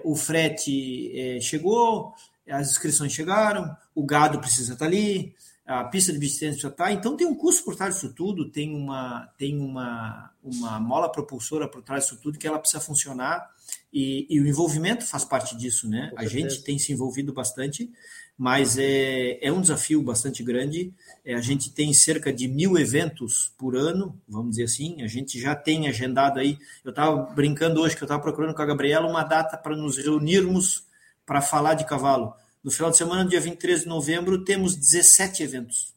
o 0.03 0.15
frete 0.15 1.39
chegou, 1.41 2.13
as 2.49 2.71
inscrições 2.71 3.13
chegaram, 3.13 3.75
o 3.95 4.03
gado 4.03 4.39
precisa 4.39 4.73
estar 4.73 4.85
ali, 4.85 5.35
a 5.65 5.83
pista 5.85 6.11
de 6.11 6.19
bicicleta 6.19 6.57
já 6.57 6.67
está. 6.69 6.91
Então 6.91 7.15
tem 7.15 7.27
um 7.27 7.35
custo 7.35 7.63
por 7.63 7.75
trás 7.75 7.95
disso 7.95 8.13
tudo, 8.13 8.49
tem 8.49 8.75
uma, 8.75 9.29
tem 9.37 9.59
uma, 9.59 10.31
uma 10.43 10.79
mola 10.79 11.11
propulsora 11.11 11.67
por 11.67 11.81
trás 11.81 12.03
disso 12.03 12.17
tudo 12.21 12.37
que 12.37 12.47
ela 12.47 12.59
precisa 12.59 12.81
funcionar 12.81 13.52
e, 13.93 14.25
e 14.29 14.39
o 14.39 14.47
envolvimento 14.47 15.05
faz 15.05 15.23
parte 15.23 15.55
disso, 15.55 15.87
né? 15.87 16.11
A 16.15 16.25
gente 16.25 16.63
tem 16.63 16.79
se 16.79 16.91
envolvido 16.91 17.31
bastante, 17.31 17.91
mas 18.35 18.77
é, 18.77 19.37
é 19.45 19.51
um 19.51 19.61
desafio 19.61 20.01
bastante 20.01 20.43
grande. 20.43 20.91
É, 21.23 21.35
a 21.35 21.41
gente 21.41 21.71
tem 21.71 21.93
cerca 21.93 22.33
de 22.33 22.47
mil 22.47 22.77
eventos 22.77 23.53
por 23.55 23.75
ano, 23.75 24.19
vamos 24.27 24.51
dizer 24.51 24.63
assim. 24.63 25.01
A 25.03 25.07
gente 25.07 25.39
já 25.39 25.55
tem 25.55 25.87
agendado 25.87 26.39
aí. 26.39 26.57
Eu 26.83 26.89
estava 26.89 27.21
brincando 27.33 27.81
hoje 27.81 27.95
que 27.95 28.01
eu 28.01 28.07
estava 28.07 28.21
procurando 28.21 28.55
com 28.55 28.61
a 28.63 28.65
Gabriela 28.65 29.07
uma 29.07 29.23
data 29.23 29.55
para 29.55 29.75
nos 29.75 29.97
reunirmos 29.97 30.87
para 31.23 31.39
falar 31.39 31.75
de 31.75 31.85
cavalo. 31.85 32.33
No 32.63 32.71
final 32.71 32.89
de 32.89 32.97
semana, 32.97 33.29
dia 33.29 33.39
23 33.39 33.81
de 33.81 33.87
novembro, 33.87 34.43
temos 34.43 34.75
17 34.75 35.43
eventos. 35.43 35.93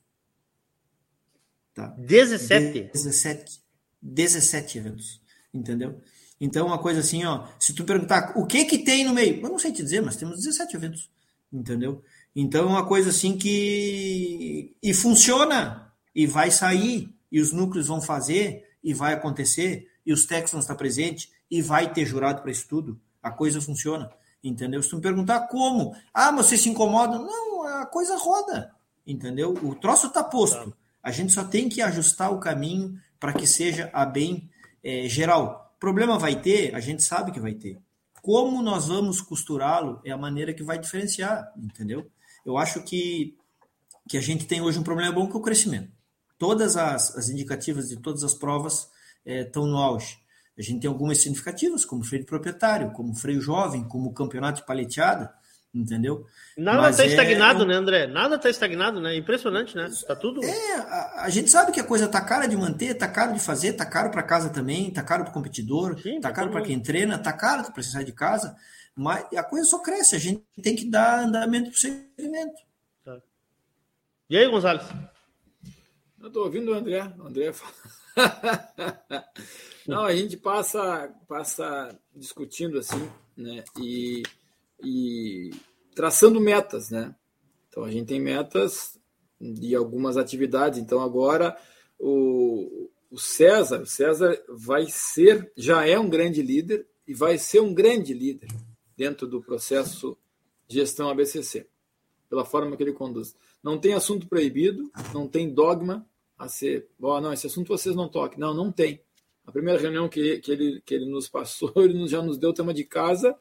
Tá? 1.74 1.94
17? 1.96 2.90
17. 2.92 3.60
17 4.02 4.78
eventos. 4.78 5.20
Entendeu? 5.54 6.00
Então, 6.40 6.66
uma 6.66 6.78
coisa 6.78 7.00
assim, 7.00 7.24
ó, 7.24 7.46
se 7.58 7.72
tu 7.72 7.84
perguntar 7.84 8.32
o 8.36 8.46
que 8.46 8.64
que 8.64 8.78
tem 8.78 9.04
no 9.04 9.14
meio, 9.14 9.40
eu 9.42 9.48
não 9.48 9.58
sei 9.58 9.72
te 9.72 9.82
dizer, 9.82 10.02
mas 10.02 10.16
temos 10.16 10.36
17 10.36 10.76
eventos. 10.76 11.10
Entendeu? 11.52 12.02
Então, 12.34 12.64
é 12.64 12.68
uma 12.68 12.86
coisa 12.86 13.10
assim 13.10 13.36
que. 13.38 14.76
E 14.82 14.92
funciona, 14.92 15.92
e 16.14 16.26
vai 16.26 16.50
sair, 16.50 17.14
e 17.32 17.40
os 17.40 17.52
núcleos 17.52 17.86
vão 17.86 18.00
fazer, 18.00 18.64
e 18.84 18.92
vai 18.92 19.14
acontecer, 19.14 19.88
e 20.04 20.12
os 20.12 20.26
técnicos 20.26 20.52
vão 20.52 20.60
estar 20.60 20.74
presentes, 20.74 21.30
e 21.50 21.62
vai 21.62 21.92
ter 21.92 22.04
jurado 22.04 22.42
para 22.42 22.50
isso 22.50 22.68
tudo. 22.68 23.00
A 23.22 23.30
coisa 23.30 23.60
funciona. 23.60 24.10
Entendeu? 24.44 24.82
Se 24.82 24.90
tu 24.90 24.96
me 24.96 25.02
perguntar 25.02 25.48
como, 25.48 25.96
ah, 26.12 26.30
mas 26.30 26.46
você 26.46 26.56
se 26.56 26.68
incomoda? 26.68 27.18
Não, 27.18 27.62
a 27.62 27.86
coisa 27.86 28.16
roda. 28.16 28.72
Entendeu? 29.06 29.54
O 29.62 29.74
troço 29.74 30.08
está 30.08 30.22
posto. 30.22 30.76
A 31.02 31.10
gente 31.10 31.32
só 31.32 31.44
tem 31.44 31.68
que 31.68 31.80
ajustar 31.80 32.32
o 32.32 32.38
caminho 32.38 33.00
para 33.18 33.32
que 33.32 33.46
seja 33.46 33.90
a 33.92 34.04
bem 34.04 34.50
é, 34.82 35.08
geral. 35.08 35.65
Problema 35.78 36.18
vai 36.18 36.40
ter, 36.40 36.74
a 36.74 36.80
gente 36.80 37.02
sabe 37.02 37.32
que 37.32 37.40
vai 37.40 37.54
ter. 37.54 37.78
Como 38.22 38.62
nós 38.62 38.88
vamos 38.88 39.20
costurá-lo 39.20 40.00
é 40.04 40.10
a 40.10 40.16
maneira 40.16 40.52
que 40.52 40.62
vai 40.62 40.78
diferenciar, 40.78 41.52
entendeu? 41.56 42.10
Eu 42.44 42.56
acho 42.56 42.82
que, 42.82 43.36
que 44.08 44.16
a 44.16 44.20
gente 44.20 44.46
tem 44.46 44.60
hoje 44.60 44.78
um 44.78 44.82
problema 44.82 45.12
bom 45.12 45.28
que 45.28 45.34
é 45.34 45.38
o 45.38 45.42
crescimento. 45.42 45.92
Todas 46.38 46.76
as, 46.76 47.16
as 47.16 47.28
indicativas 47.28 47.88
de 47.88 47.96
todas 47.96 48.24
as 48.24 48.34
provas 48.34 48.90
estão 49.24 49.64
é, 49.64 49.66
no 49.68 49.76
auge. 49.76 50.18
A 50.58 50.62
gente 50.62 50.80
tem 50.80 50.88
algumas 50.88 51.18
significativas, 51.18 51.84
como 51.84 52.02
freio 52.02 52.24
proprietário, 52.24 52.90
como 52.92 53.14
freio 53.14 53.40
jovem, 53.40 53.84
como 53.84 54.12
campeonato 54.12 54.60
de 54.60 54.66
paleteada, 54.66 55.32
entendeu? 55.80 56.26
Nada 56.56 56.90
está 56.90 57.04
é, 57.04 57.08
estagnado, 57.08 57.62
é... 57.62 57.66
né, 57.66 57.74
André? 57.74 58.06
Nada 58.06 58.36
está 58.36 58.48
estagnado, 58.48 59.00
né? 59.00 59.16
Impressionante, 59.16 59.76
né? 59.76 59.90
Tá 60.06 60.16
tudo. 60.16 60.42
É, 60.42 60.74
a, 60.76 61.24
a, 61.24 61.30
gente 61.30 61.50
sabe 61.50 61.72
que 61.72 61.80
a 61.80 61.84
coisa 61.84 62.08
tá 62.08 62.20
cara 62.20 62.46
de 62.46 62.56
manter, 62.56 62.94
tá 62.94 63.06
caro 63.06 63.34
de 63.34 63.40
fazer, 63.40 63.74
tá 63.74 63.84
caro 63.84 64.10
para 64.10 64.22
casa 64.22 64.48
também, 64.48 64.90
tá 64.90 65.02
caro 65.02 65.24
para 65.24 65.30
o 65.30 65.34
competidor, 65.34 65.98
Sim, 66.00 66.20
tá 66.20 66.32
caro 66.32 66.50
para 66.50 66.62
quem 66.62 66.80
treina, 66.80 67.18
tá 67.18 67.32
caro 67.32 67.70
para 67.70 67.82
sair 67.82 68.04
de 68.04 68.12
casa, 68.12 68.56
mas 68.94 69.26
a 69.36 69.42
coisa 69.42 69.66
só 69.66 69.78
cresce, 69.80 70.16
a 70.16 70.18
gente 70.18 70.42
tem 70.62 70.74
que 70.74 70.86
dar 70.86 71.24
andamento 71.24 71.70
para 71.70 71.76
o 71.76 71.80
segmento. 71.80 72.62
Tá. 73.04 73.18
E 74.30 74.38
aí, 74.38 74.48
Gonzalez? 74.48 74.86
Eu 76.20 76.30
tô 76.30 76.44
ouvindo 76.44 76.72
o 76.72 76.74
André, 76.74 77.12
o 77.18 77.26
André 77.26 77.52
fala. 77.52 77.72
Não, 79.86 80.04
a 80.04 80.14
gente 80.14 80.36
passa, 80.36 81.14
passa 81.28 81.96
discutindo 82.14 82.78
assim, 82.78 83.08
né? 83.36 83.62
E, 83.80 84.22
e 84.82 85.50
traçando 85.94 86.40
metas, 86.40 86.90
né? 86.90 87.14
Então 87.68 87.84
a 87.84 87.90
gente 87.90 88.06
tem 88.06 88.20
metas 88.20 88.98
de 89.40 89.74
algumas 89.74 90.16
atividades. 90.16 90.78
Então 90.78 91.00
agora 91.00 91.56
o, 91.98 92.88
o 93.10 93.18
César, 93.18 93.82
o 93.82 93.86
César 93.86 94.42
vai 94.48 94.86
ser, 94.88 95.50
já 95.56 95.86
é 95.86 95.98
um 95.98 96.08
grande 96.08 96.42
líder 96.42 96.86
e 97.06 97.14
vai 97.14 97.38
ser 97.38 97.60
um 97.60 97.72
grande 97.72 98.12
líder 98.12 98.48
dentro 98.96 99.26
do 99.26 99.42
processo 99.42 100.16
de 100.66 100.76
gestão 100.76 101.08
ABCC, 101.08 101.66
pela 102.28 102.44
forma 102.44 102.76
que 102.76 102.82
ele 102.82 102.92
conduz. 102.92 103.36
Não 103.62 103.78
tem 103.78 103.94
assunto 103.94 104.26
proibido, 104.26 104.90
não 105.12 105.28
tem 105.28 105.52
dogma 105.52 106.06
a 106.38 106.48
ser, 106.48 106.88
oh, 107.00 107.20
não, 107.20 107.32
esse 107.32 107.46
assunto 107.46 107.68
vocês 107.68 107.94
não 107.94 108.08
toquem. 108.08 108.38
Não, 108.38 108.52
não 108.52 108.70
tem. 108.70 109.00
A 109.46 109.52
primeira 109.52 109.80
reunião 109.80 110.08
que, 110.08 110.38
que, 110.38 110.52
ele, 110.52 110.82
que 110.84 110.94
ele 110.94 111.06
nos 111.06 111.28
passou, 111.28 111.72
ele 111.76 112.06
já 112.08 112.22
nos 112.22 112.36
deu 112.36 112.50
o 112.50 112.54
tema 112.54 112.74
de 112.74 112.84
casa. 112.84 113.36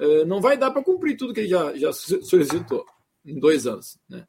Eh, 0.00 0.24
não 0.24 0.40
vai 0.40 0.56
dar 0.56 0.70
para 0.70 0.82
cumprir 0.82 1.14
tudo 1.14 1.34
que 1.34 1.40
ele 1.40 1.48
já, 1.48 1.76
já 1.76 1.92
solicitou 1.92 2.86
em 3.22 3.38
dois 3.38 3.66
anos. 3.66 3.98
Né? 4.08 4.26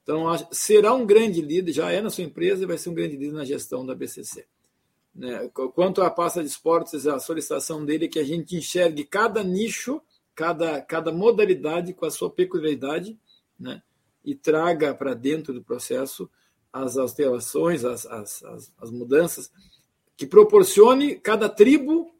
Então, 0.00 0.24
será 0.52 0.94
um 0.94 1.04
grande 1.04 1.42
líder, 1.42 1.72
já 1.72 1.90
é 1.90 2.00
na 2.00 2.08
sua 2.08 2.22
empresa 2.22 2.62
e 2.62 2.66
vai 2.66 2.78
ser 2.78 2.90
um 2.90 2.94
grande 2.94 3.16
líder 3.16 3.32
na 3.32 3.44
gestão 3.44 3.84
da 3.84 3.96
BCC. 3.96 4.46
Né? 5.12 5.50
Quanto 5.74 6.02
à 6.02 6.10
pasta 6.10 6.40
de 6.40 6.48
esportes, 6.48 7.04
a 7.08 7.18
solicitação 7.18 7.84
dele 7.84 8.04
é 8.04 8.08
que 8.08 8.20
a 8.20 8.24
gente 8.24 8.54
enxergue 8.54 9.04
cada 9.04 9.42
nicho, 9.42 10.00
cada, 10.36 10.80
cada 10.80 11.10
modalidade 11.10 11.92
com 11.92 12.06
a 12.06 12.10
sua 12.12 12.30
peculiaridade, 12.30 13.18
né? 13.58 13.82
e 14.24 14.36
traga 14.36 14.94
para 14.94 15.14
dentro 15.14 15.52
do 15.52 15.64
processo 15.64 16.30
as 16.72 16.96
alterações, 16.96 17.84
as, 17.84 18.06
as, 18.06 18.44
as, 18.44 18.72
as 18.78 18.90
mudanças 18.92 19.50
que 20.16 20.26
proporcione 20.26 21.16
cada 21.16 21.48
tribo 21.48 22.14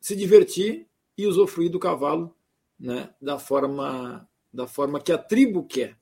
se 0.00 0.14
divertir 0.14 0.86
e 1.16 1.26
usufruir 1.26 1.70
do 1.70 1.78
cavalo 1.78 2.34
né, 2.78 3.10
da, 3.20 3.38
forma, 3.38 4.28
da 4.52 4.66
forma 4.66 5.00
que 5.00 5.12
a 5.12 5.18
tribo 5.18 5.64
quer, 5.64 5.96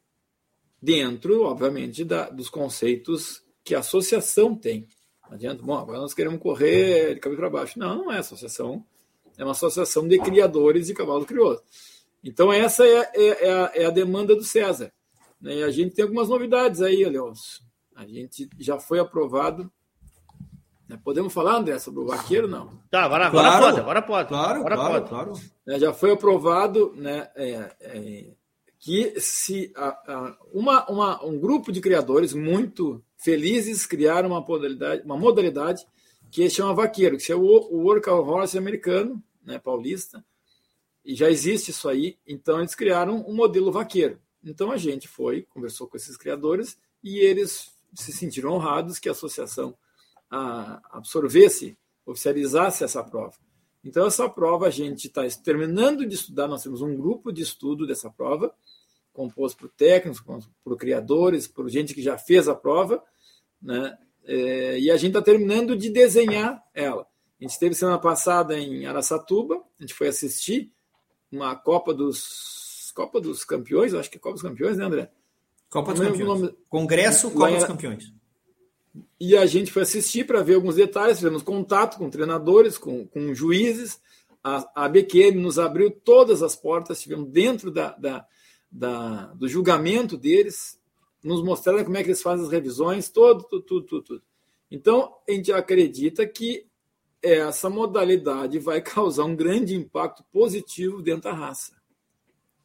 dentro, 0.81 1.43
obviamente, 1.43 2.05
da, 2.05 2.31
dos 2.31 2.49
conceitos 2.49 3.43
que 3.63 3.75
a 3.75 3.81
associação 3.81 4.55
tem. 4.57 4.87
Não 5.29 5.35
adianta, 5.35 5.63
bom, 5.63 5.77
agora 5.77 5.99
nós 5.99 6.15
queremos 6.15 6.41
correr 6.41 7.15
de 7.15 7.21
cabeça 7.21 7.41
para 7.41 7.51
baixo. 7.51 7.79
Não, 7.79 8.05
não 8.05 8.13
é 8.13 8.19
associação, 8.19 8.85
é 9.37 9.45
uma 9.45 9.53
associação 9.53 10.09
de 10.09 10.19
criadores 10.19 10.87
de 10.87 10.95
cavalo 10.95 11.25
crioulo. 11.25 11.61
Então, 12.23 12.53
essa 12.53 12.87
é, 12.87 13.11
é, 13.15 13.47
é, 13.47 13.53
a, 13.53 13.73
é 13.75 13.85
a, 13.87 13.91
demanda 13.91 14.35
do 14.35 14.43
César. 14.43 14.93
Né? 15.41 15.57
E 15.57 15.63
a 15.63 15.71
gente 15.71 15.95
tem 15.95 16.03
algumas 16.03 16.29
novidades 16.29 16.83
aí, 16.83 17.05
Leôncio. 17.05 17.63
A 17.95 18.07
gente 18.07 18.49
já 18.59 18.79
foi 18.79 18.99
aprovado? 18.99 19.71
Podemos 20.97 21.33
falar, 21.33 21.57
André, 21.57 21.79
sobre 21.79 22.01
o 22.01 22.07
vaqueiro, 22.07 22.49
não? 22.49 22.81
Tá, 22.91 23.05
agora, 23.05 23.31
claro, 23.31 23.49
agora 23.49 23.61
pode, 23.61 23.81
agora 23.81 24.03
pode. 24.03 24.29
Claro, 24.29 24.61
agora 24.61 24.77
claro, 24.77 24.93
pode. 24.95 25.09
claro. 25.09 25.33
É, 25.67 25.79
já 25.79 25.93
foi 25.93 26.13
aprovado 26.13 26.93
né, 26.97 27.29
é, 27.35 27.77
é, 27.81 28.27
que 28.79 29.21
se 29.21 29.73
a, 29.77 29.89
a, 29.89 30.37
uma, 30.53 30.89
uma, 30.91 31.25
um 31.25 31.39
grupo 31.39 31.71
de 31.71 31.81
criadores 31.81 32.33
muito 32.33 33.03
felizes 33.17 33.87
criaram 33.87 34.31
uma 34.31 34.41
modalidade, 34.41 35.03
uma 35.05 35.17
modalidade 35.17 35.87
que 36.31 36.49
chama 36.49 36.75
vaqueiro, 36.75 37.19
que 37.19 37.31
é 37.31 37.37
o, 37.37 37.41
o 37.41 37.83
workhorse 37.85 38.57
americano, 38.57 39.23
né, 39.45 39.59
paulista, 39.59 40.25
e 41.05 41.15
já 41.15 41.31
existe 41.31 41.71
isso 41.71 41.89
aí, 41.89 42.17
então 42.27 42.59
eles 42.59 42.75
criaram 42.75 43.25
um 43.27 43.35
modelo 43.35 43.73
vaqueiro. 43.73 44.19
Então 44.43 44.71
a 44.71 44.77
gente 44.77 45.09
foi, 45.09 45.43
conversou 45.43 45.87
com 45.87 45.97
esses 45.97 46.17
criadores 46.17 46.79
e 47.03 47.19
eles 47.19 47.73
se 47.95 48.13
sentiram 48.13 48.53
honrados 48.53 48.99
que 48.99 49.09
a 49.09 49.13
associação 49.13 49.75
absorvesse, 50.31 51.77
oficializasse 52.07 52.85
essa 52.85 53.03
prova. 53.03 53.35
Então, 53.83 54.07
essa 54.07 54.29
prova 54.29 54.67
a 54.67 54.71
gente 54.71 55.07
está 55.07 55.23
terminando 55.43 56.07
de 56.07 56.15
estudar, 56.15 56.47
nós 56.47 56.63
temos 56.63 56.83
um 56.83 56.97
grupo 56.97 57.33
de 57.33 57.43
estudo 57.43 57.87
dessa 57.87 58.11
prova, 58.11 58.55
composto 59.13 59.59
por 59.59 59.71
técnicos, 59.71 60.23
por 60.63 60.77
criadores, 60.77 61.49
por 61.49 61.69
gente 61.69 61.95
que 61.95 62.03
já 62.03 62.17
fez 62.17 62.49
a 62.49 62.55
prova, 62.55 63.03
né? 63.61 63.97
É, 64.25 64.79
e 64.79 64.91
a 64.91 64.97
gente 64.97 65.11
está 65.11 65.23
terminando 65.23 65.75
de 65.75 65.89
desenhar 65.89 66.63
ela. 66.75 67.03
A 67.41 67.43
gente 67.43 67.53
esteve 67.53 67.75
semana 67.75 67.99
passada 67.99 68.59
em 68.59 68.85
Araçatuba, 68.87 69.57
a 69.79 69.83
gente 69.83 69.95
foi 69.95 70.09
assistir 70.09 70.71
uma 71.33 71.57
Copa 71.57 71.95
dos 71.95 72.93
Copa 72.95 73.21
dos 73.21 73.45
Campeões, 73.45 73.95
acho 73.95 74.11
que 74.11 74.19
é 74.19 74.21
Copa 74.21 74.35
dos 74.35 74.43
Campeões, 74.43 74.77
né, 74.77 74.85
André? 74.85 75.11
Copa 75.71 75.93
dos 75.93 76.03
Campeões. 76.03 76.41
Nome... 76.41 76.55
Congresso 76.69 77.31
Copa 77.31 77.51
dos 77.51 77.65
Campeões. 77.65 78.13
E 79.19 79.37
a 79.37 79.47
gente 79.47 79.71
foi 79.71 79.83
assistir 79.83 80.27
para 80.27 80.43
ver 80.43 80.55
alguns 80.55 80.75
detalhes, 80.75 81.19
fizemos 81.19 81.43
contato 81.43 81.97
com 81.97 82.11
treinadores, 82.11 82.77
com, 82.77 83.07
com 83.07 83.35
juízes. 83.35 84.01
A, 84.43 84.85
a 84.85 84.89
BQM 84.89 85.41
nos 85.41 85.59
abriu 85.59 85.91
todas 85.91 86.43
as 86.43 86.57
portas, 86.57 86.99
estivemos 86.99 87.29
dentro 87.29 87.71
da, 87.71 87.91
da, 87.93 88.27
da, 88.71 89.27
do 89.35 89.47
julgamento 89.47 90.17
deles, 90.17 90.81
nos 91.23 91.43
mostraram 91.43 91.85
como 91.85 91.97
é 91.97 92.03
que 92.03 92.09
eles 92.09 92.23
fazem 92.23 92.47
as 92.47 92.51
revisões, 92.51 93.11
todo, 93.11 93.45
tudo, 93.45 93.63
tudo, 93.63 93.87
tudo, 93.87 94.03
tudo. 94.03 94.23
Então, 94.71 95.15
a 95.29 95.33
gente 95.33 95.53
acredita 95.53 96.27
que 96.27 96.67
essa 97.23 97.69
modalidade 97.69 98.59
vai 98.59 98.81
causar 98.83 99.25
um 99.25 99.37
grande 99.37 99.75
impacto 99.75 100.25
positivo 100.33 101.03
dentro 101.03 101.31
da 101.31 101.33
raça. 101.33 101.79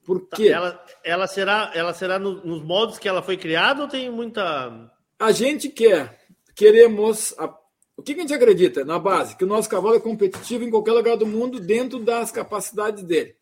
Por 0.06 0.22
tá, 0.22 0.38
quê? 0.38 0.48
Ela, 0.48 0.86
ela 1.04 1.28
será, 1.28 1.72
ela 1.74 1.94
será 1.94 2.18
no, 2.18 2.46
nos 2.46 2.62
modos 2.62 2.98
que 3.00 3.10
ela 3.10 3.22
foi 3.24 3.38
criada 3.38 3.82
ou 3.82 3.88
tem 3.88 4.10
muita 4.10 4.95
a 5.20 5.32
gente 5.32 5.70
quer, 5.70 6.20
queremos. 6.56 7.34
A, 7.38 7.54
o 7.98 8.04
que 8.04 8.14
a 8.14 8.18
gente 8.18 8.34
acredita 8.34 8.84
na 8.84 9.00
base? 9.00 9.36
Que 9.38 9.46
o 9.46 9.48
nosso 9.48 9.70
cavalo 9.70 9.96
é 9.96 10.00
competitivo 10.00 10.64
em 10.64 10.70
qualquer 10.70 10.92
lugar 10.92 11.16
do 11.16 11.26
mundo 11.26 11.60
dentro 11.60 12.00
das 12.00 12.32
capacidades 12.32 13.04
dele. 13.04 13.36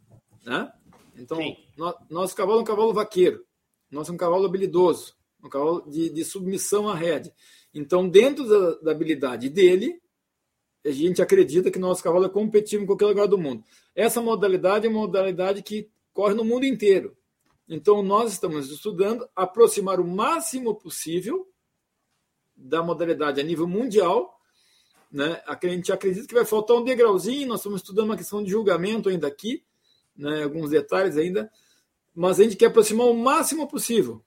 Né? 0.45 0.71
Então, 1.17 1.39
no, 1.75 1.95
nosso 2.09 2.35
cavalo 2.35 2.59
é 2.59 2.61
um 2.61 2.65
cavalo 2.65 2.93
vaqueiro, 2.93 3.43
nosso 3.89 4.11
é 4.11 4.13
um 4.13 4.17
cavalo 4.17 4.45
habilidoso. 4.45 5.15
um 5.43 5.49
cavalo 5.49 5.89
de, 5.89 6.09
de 6.09 6.23
submissão 6.23 6.87
à 6.87 6.95
rédea. 6.95 7.33
Então, 7.73 8.07
dentro 8.07 8.47
da, 8.47 8.79
da, 8.81 8.91
habilidade 8.91 9.49
dele, 9.49 9.99
a 10.85 10.91
gente 10.91 11.21
acredita 11.21 11.71
que 11.71 11.79
nosso 11.79 12.03
cavalo 12.03 12.25
é 12.25 12.29
competitivo 12.29 12.83
em 12.83 12.85
qualquer 12.85 13.07
lugar 13.07 13.27
do 13.27 13.37
mundo. 13.37 13.63
Essa 13.95 14.21
modalidade 14.21 14.85
é 14.85 14.89
uma 14.89 15.01
modalidade 15.01 15.63
que 15.63 15.89
corre 16.13 16.35
no 16.35 16.43
mundo 16.43 16.65
inteiro. 16.65 17.17
Então, 17.67 18.03
nós 18.03 18.33
estamos 18.33 18.69
estudando 18.69 19.27
aproximar 19.35 19.99
o 19.99 20.07
máximo 20.07 20.75
possível 20.75 21.47
da 22.63 22.81
modalidade 22.81 23.41
a 23.41 23.43
nível 23.43 23.67
mundial. 23.67 24.39
Né? 25.11 25.41
A 25.45 25.57
gente 25.61 25.91
acredita 25.91 26.27
que 26.27 26.33
vai 26.33 26.45
faltar 26.45 26.77
um 26.77 26.83
degrauzinho, 26.83 27.47
nós 27.47 27.59
estamos 27.59 27.81
estudando 27.81 28.05
uma 28.05 28.17
questão 28.17 28.43
de 28.43 28.49
julgamento 28.49 29.09
ainda 29.09 29.27
aqui, 29.27 29.63
né? 30.15 30.43
alguns 30.43 30.69
detalhes 30.69 31.17
ainda, 31.17 31.51
mas 32.15 32.39
a 32.39 32.43
gente 32.43 32.55
quer 32.55 32.67
aproximar 32.67 33.07
o 33.07 33.13
máximo 33.13 33.67
possível, 33.67 34.23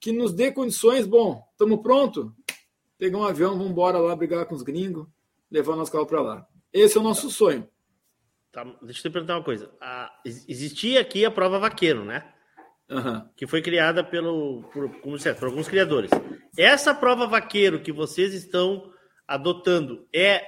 que 0.00 0.12
nos 0.12 0.32
dê 0.32 0.50
condições, 0.50 1.06
bom, 1.06 1.46
estamos 1.52 1.80
prontos, 1.80 2.30
pegar 2.98 3.18
um 3.18 3.24
avião, 3.24 3.52
vamos 3.52 3.70
embora 3.70 3.98
lá 3.98 4.14
brigar 4.14 4.44
com 4.46 4.54
os 4.54 4.62
gringos, 4.62 5.06
levar 5.50 5.76
nosso 5.76 5.92
carro 5.92 6.06
para 6.06 6.20
lá. 6.20 6.46
Esse 6.72 6.96
é 6.96 7.00
o 7.00 7.04
nosso 7.04 7.30
sonho. 7.30 7.68
Tá, 8.50 8.64
deixa 8.82 9.00
eu 9.00 9.10
te 9.10 9.10
perguntar 9.10 9.36
uma 9.36 9.44
coisa. 9.44 9.70
Ah, 9.80 10.12
existia 10.24 11.00
aqui 11.00 11.24
a 11.24 11.30
prova 11.30 11.58
vaqueiro, 11.58 12.04
né? 12.04 12.32
Uhum. 12.92 13.22
Que 13.36 13.46
foi 13.46 13.62
criada 13.62 14.04
pelo, 14.04 14.62
por, 14.72 14.88
como 15.00 15.16
disse, 15.16 15.32
por 15.34 15.48
alguns 15.48 15.68
criadores. 15.68 16.10
Essa 16.56 16.94
prova 16.94 17.26
vaqueiro 17.26 17.80
que 17.80 17.92
vocês 17.92 18.34
estão 18.34 18.92
adotando 19.26 20.06
é 20.14 20.42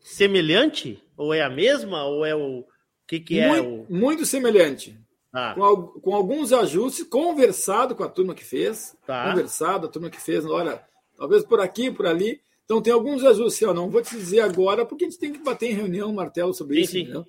semelhante? 0.00 1.02
Ou 1.16 1.32
é 1.32 1.42
a 1.42 1.50
mesma? 1.50 2.04
Ou 2.04 2.26
é 2.26 2.34
o. 2.34 2.60
O 2.60 3.06
que, 3.06 3.20
que 3.20 3.38
é 3.38 3.48
muito, 3.48 3.68
o. 3.68 3.86
Muito 3.94 4.26
semelhante. 4.26 4.98
Ah. 5.32 5.54
Com, 5.54 6.00
com, 6.00 6.14
alguns 6.14 6.52
ajustes, 6.52 7.06
conversado 7.06 7.94
com 7.94 8.04
a 8.04 8.08
turma 8.08 8.34
que 8.34 8.44
fez. 8.44 8.96
Tá. 9.06 9.30
Conversado, 9.30 9.86
a 9.86 9.90
turma 9.90 10.10
que 10.10 10.20
fez, 10.20 10.44
olha, 10.44 10.82
talvez 11.16 11.44
por 11.44 11.60
aqui, 11.60 11.90
por 11.90 12.06
ali. 12.06 12.40
Então 12.64 12.80
tem 12.80 12.92
alguns 12.92 13.22
ajustes, 13.22 13.60
eu 13.60 13.74
não 13.74 13.90
vou 13.90 14.00
te 14.00 14.16
dizer 14.16 14.40
agora, 14.40 14.86
porque 14.86 15.04
a 15.04 15.10
gente 15.10 15.20
tem 15.20 15.32
que 15.32 15.38
bater 15.38 15.70
em 15.70 15.74
reunião, 15.74 16.12
martelo 16.12 16.54
sobre 16.54 16.84
sim, 16.86 17.02
isso. 17.02 17.12
Sim. 17.12 17.24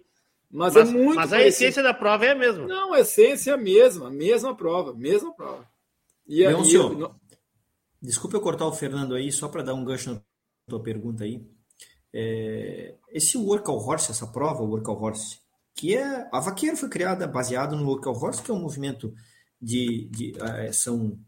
Mas, 0.56 0.74
mas, 0.74 0.90
é 0.90 0.92
muito. 0.94 1.16
Mas 1.16 1.34
a 1.34 1.36
parecido. 1.36 1.66
essência 1.66 1.84
da 1.84 1.94
prova 1.94 2.26
é 2.26 2.32
a 2.32 2.36
mesma. 2.36 2.66
Não, 2.66 2.94
a 2.94 3.02
essência 3.02 3.52
é 3.52 3.54
a 3.54 3.58
mesma, 3.58 4.10
mesma 4.10 4.56
prova, 4.56 4.94
mesma 4.94 5.34
prova. 5.34 5.68
E 6.26 6.46
aí. 6.46 6.74
Eu... 6.74 7.14
Desculpa 8.02 8.38
eu 8.38 8.42
cortar 8.42 8.66
o 8.66 8.72
Fernando 8.72 9.16
aí, 9.16 9.32
só 9.32 9.50
para 9.50 9.64
dar 9.64 9.74
um 9.74 9.84
gancho 9.84 10.14
na 10.14 10.22
tua 10.70 10.82
pergunta 10.82 11.26
aí. 11.26 11.46
É... 12.14 12.96
esse 13.10 13.38
Workout 13.38 13.84
Horse, 13.84 14.12
essa 14.12 14.28
prova, 14.28 14.64
o 14.64 14.70
Workout 14.70 15.04
Horse, 15.04 15.40
que 15.76 15.98
é. 15.98 16.30
A 16.32 16.40
vaqueira 16.40 16.78
foi 16.78 16.88
criada 16.88 17.28
baseado 17.28 17.76
no 17.76 17.86
Workout 17.86 18.18
Horse, 18.18 18.42
que 18.42 18.50
é 18.50 18.54
um 18.54 18.62
movimento 18.62 19.14
de. 19.62 20.06
de 20.06 20.34
é, 20.42 20.72
são 20.72 21.20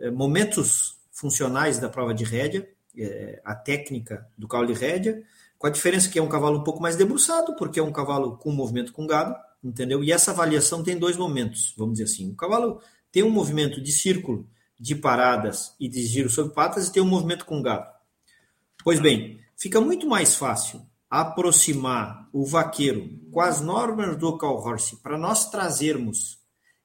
é, 0.00 0.10
momentos 0.10 0.98
funcionais 1.12 1.78
da 1.78 1.88
prova 1.88 2.12
de 2.12 2.24
rédea, 2.24 2.68
é, 2.98 3.40
a 3.44 3.54
técnica 3.54 4.28
do 4.36 4.48
cavalo 4.48 4.72
de 4.72 4.78
rédea 4.78 5.22
com 5.62 5.68
a 5.68 5.70
diferença 5.70 6.08
que 6.08 6.18
é 6.18 6.22
um 6.22 6.28
cavalo 6.28 6.58
um 6.58 6.64
pouco 6.64 6.82
mais 6.82 6.96
debruçado, 6.96 7.54
porque 7.54 7.78
é 7.78 7.82
um 7.84 7.92
cavalo 7.92 8.36
com 8.36 8.50
movimento 8.50 8.92
com 8.92 9.06
gado, 9.06 9.32
entendeu? 9.62 10.02
E 10.02 10.10
essa 10.10 10.32
avaliação 10.32 10.82
tem 10.82 10.98
dois 10.98 11.16
momentos, 11.16 11.72
vamos 11.78 11.92
dizer 11.92 12.12
assim. 12.12 12.32
O 12.32 12.34
cavalo 12.34 12.80
tem 13.12 13.22
um 13.22 13.30
movimento 13.30 13.80
de 13.80 13.92
círculo, 13.92 14.44
de 14.76 14.96
paradas 14.96 15.72
e 15.78 15.88
de 15.88 16.04
giro 16.04 16.28
sobre 16.28 16.52
patas 16.52 16.88
e 16.88 16.92
tem 16.92 17.00
um 17.00 17.06
movimento 17.06 17.44
com 17.44 17.62
gado. 17.62 17.86
Pois 18.82 18.98
bem, 18.98 19.38
fica 19.56 19.80
muito 19.80 20.04
mais 20.04 20.34
fácil 20.34 20.84
aproximar 21.08 22.28
o 22.32 22.44
vaqueiro 22.44 23.20
com 23.30 23.40
as 23.40 23.60
normas 23.60 24.16
do 24.16 24.36
cow 24.36 24.56
horse 24.56 24.96
para 24.96 25.16
nós 25.16 25.48
trazermos 25.48 26.40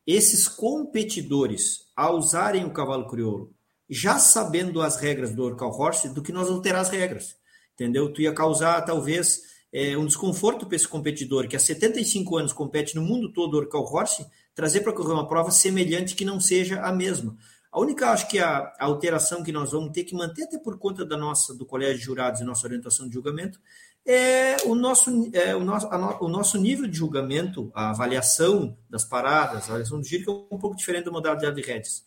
esses 0.05 0.47
competidores 0.47 1.87
a 1.95 2.11
usarem 2.11 2.63
o 2.63 2.73
cavalo 2.73 3.07
crioulo, 3.07 3.51
já 3.89 4.19
sabendo 4.19 4.83
as 4.83 4.97
regras 4.97 5.33
do 5.33 5.43
Orcal 5.43 5.71
Horse, 5.71 6.09
do 6.09 6.21
que 6.21 6.31
nós 6.31 6.47
alterar 6.47 6.81
as 6.81 6.89
regras 6.89 7.36
entendeu? 7.77 8.11
Tu 8.11 8.23
ia 8.23 8.33
causar 8.33 8.81
talvez 8.81 9.43
é, 9.71 9.95
um 9.95 10.05
desconforto 10.05 10.65
para 10.65 10.75
esse 10.75 10.87
competidor 10.87 11.47
que 11.47 11.55
há 11.55 11.59
75 11.59 12.37
anos 12.37 12.53
compete 12.53 12.95
no 12.95 13.03
mundo 13.03 13.31
todo 13.31 13.57
Orcal 13.57 13.83
Horse, 13.83 14.25
trazer 14.55 14.81
para 14.81 14.91
correr 14.91 15.13
uma 15.13 15.27
prova 15.27 15.51
semelhante 15.51 16.15
que 16.15 16.25
não 16.25 16.39
seja 16.39 16.81
a 16.81 16.91
mesma. 16.91 17.37
A 17.71 17.79
única, 17.79 18.09
acho 18.09 18.27
que 18.27 18.39
a, 18.39 18.73
a, 18.79 18.85
alteração 18.85 19.43
que 19.43 19.51
nós 19.51 19.71
vamos 19.71 19.91
ter 19.91 20.03
que 20.03 20.15
manter, 20.15 20.43
até 20.43 20.57
por 20.57 20.79
conta 20.79 21.05
da 21.05 21.15
nossa, 21.15 21.53
do 21.53 21.65
colégio 21.65 21.99
de 21.99 22.05
jurados 22.05 22.41
e 22.41 22.43
nossa 22.43 22.65
orientação 22.65 23.07
de 23.07 23.13
julgamento, 23.13 23.59
é 24.03 24.55
o 24.65 24.73
nosso, 24.73 25.29
é, 25.33 25.55
o, 25.55 25.63
nosso, 25.63 25.87
no, 25.89 26.23
o 26.23 26.27
nosso 26.27 26.57
nível 26.57 26.87
de 26.87 26.97
julgamento, 26.97 27.69
a 27.75 27.91
avaliação 27.91 28.75
das 28.89 29.03
paradas, 29.03 29.63
a 29.63 29.67
avaliação 29.67 29.99
do 29.99 30.07
giro, 30.07 30.23
que 30.23 30.29
é 30.29 30.33
um 30.33 30.57
pouco 30.57 30.75
diferente 30.75 31.05
da 31.05 31.11
modalidade 31.11 31.55
de 31.55 31.61
redes. 31.61 32.03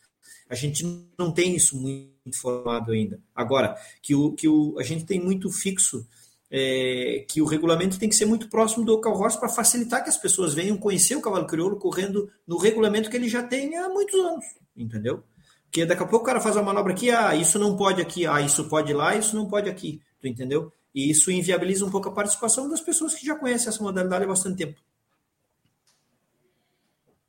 A 0.49 0.55
gente 0.57 0.85
não 1.17 1.31
tem 1.31 1.55
isso 1.55 1.81
muito 1.81 2.20
formado 2.37 2.93
ainda. 2.93 3.21
Agora, 3.35 3.77
que, 4.03 4.15
o, 4.15 4.33
que 4.33 4.49
o, 4.49 4.79
a 4.79 4.83
gente 4.83 5.05
tem 5.05 5.21
muito 5.21 5.51
fixo 5.51 6.07
é, 6.51 7.25
que 7.29 7.41
o 7.41 7.45
regulamento 7.45 7.99
tem 7.99 8.09
que 8.09 8.17
ser 8.17 8.27
muito 8.27 8.49
próximo 8.49 8.85
do 8.85 9.01
Cal 9.01 9.17
Horse 9.17 9.39
para 9.39 9.49
facilitar 9.49 10.03
que 10.03 10.11
as 10.11 10.17
pessoas 10.17 10.53
venham 10.53 10.77
conhecer 10.77 11.15
o 11.15 11.23
cavalo 11.23 11.47
crioulo 11.47 11.77
correndo 11.77 12.29
no 12.47 12.57
regulamento 12.57 13.09
que 13.09 13.17
ele 13.17 13.29
já 13.29 13.43
tem 13.43 13.77
há 13.77 13.89
muitos 13.89 14.19
anos, 14.19 14.45
entendeu? 14.77 15.23
Porque 15.65 15.87
daqui 15.87 16.03
a 16.03 16.07
pouco 16.07 16.25
o 16.25 16.27
cara 16.27 16.41
faz 16.41 16.57
uma 16.57 16.65
manobra 16.65 16.93
aqui, 16.93 17.11
ah, 17.11 17.37
isso 17.37 17.57
não 17.57 17.77
pode 17.77 18.03
aqui, 18.03 18.27
ah, 18.27 18.41
isso 18.41 18.69
pode 18.69 18.93
lá, 18.93 19.15
isso 19.15 19.37
não 19.37 19.47
pode 19.47 19.71
aqui, 19.71 20.03
tu 20.21 20.27
entendeu? 20.27 20.73
E 20.93 21.09
isso 21.09 21.31
inviabiliza 21.31 21.87
um 21.87 21.91
pouco 21.91 22.09
a 22.09 22.13
participação 22.13 22.69
das 22.69 22.81
pessoas 22.81 23.15
que 23.15 23.25
já 23.25 23.37
conhecem 23.37 23.69
essa 23.69 23.81
modalidade 23.81 24.25
há 24.25 24.27
bastante 24.27 24.57
tempo. 24.57 24.81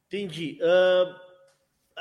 Entendi. 0.08 0.58
Uh, 0.60 1.31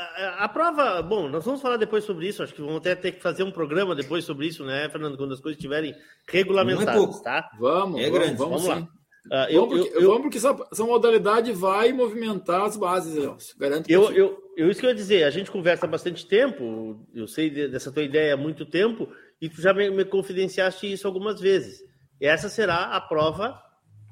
a, 0.00 0.44
a, 0.44 0.48
prova, 0.48 1.02
bom, 1.02 1.28
nós 1.28 1.44
vamos 1.44 1.60
falar 1.60 1.76
depois 1.76 2.04
sobre 2.04 2.28
isso. 2.28 2.42
Acho 2.42 2.54
que 2.54 2.60
vamos 2.60 2.76
até 2.76 2.94
ter 2.94 3.12
que 3.12 3.22
fazer 3.22 3.42
um 3.42 3.50
programa 3.50 3.94
depois 3.94 4.24
sobre 4.24 4.46
isso, 4.46 4.64
né, 4.64 4.88
Fernando? 4.88 5.16
Quando 5.16 5.34
as 5.34 5.40
coisas 5.40 5.58
estiverem 5.58 5.94
regulamentadas, 6.26 7.20
é 7.20 7.22
tá? 7.22 7.50
Vamos, 7.58 8.00
é 8.00 8.04
vamos, 8.04 8.18
grande. 8.18 8.36
Vamos, 8.36 8.64
vamos 8.64 8.66
lá. 8.66 8.88
Uh, 9.26 9.50
eu, 9.50 9.66
vamos, 9.66 9.84
porque, 9.84 9.96
eu, 9.96 10.08
vamos 10.08 10.22
porque 10.22 10.38
essa, 10.38 10.56
essa, 10.72 10.84
modalidade 10.84 11.52
vai 11.52 11.92
movimentar 11.92 12.62
as 12.62 12.76
bases, 12.76 13.16
Elcio. 13.16 13.58
Garanto 13.58 13.90
eu, 13.90 14.10
eu, 14.12 14.38
eu, 14.56 14.70
isso 14.70 14.80
que 14.80 14.86
eu 14.86 14.90
ia 14.90 14.96
dizer, 14.96 15.24
a 15.24 15.30
gente 15.30 15.50
conversa 15.50 15.84
há 15.84 15.88
bastante 15.88 16.26
tempo, 16.26 17.06
eu 17.14 17.28
sei 17.28 17.50
dessa 17.68 17.92
tua 17.92 18.02
ideia 18.02 18.34
há 18.34 18.36
muito 18.36 18.64
tempo, 18.64 19.08
e 19.40 19.48
tu 19.48 19.60
já 19.60 19.74
me, 19.74 19.90
me 19.90 20.04
confidenciaste 20.06 20.90
isso 20.90 21.06
algumas 21.06 21.38
vezes. 21.38 21.84
Essa 22.18 22.48
será 22.48 22.96
a 22.96 23.00
prova 23.00 23.60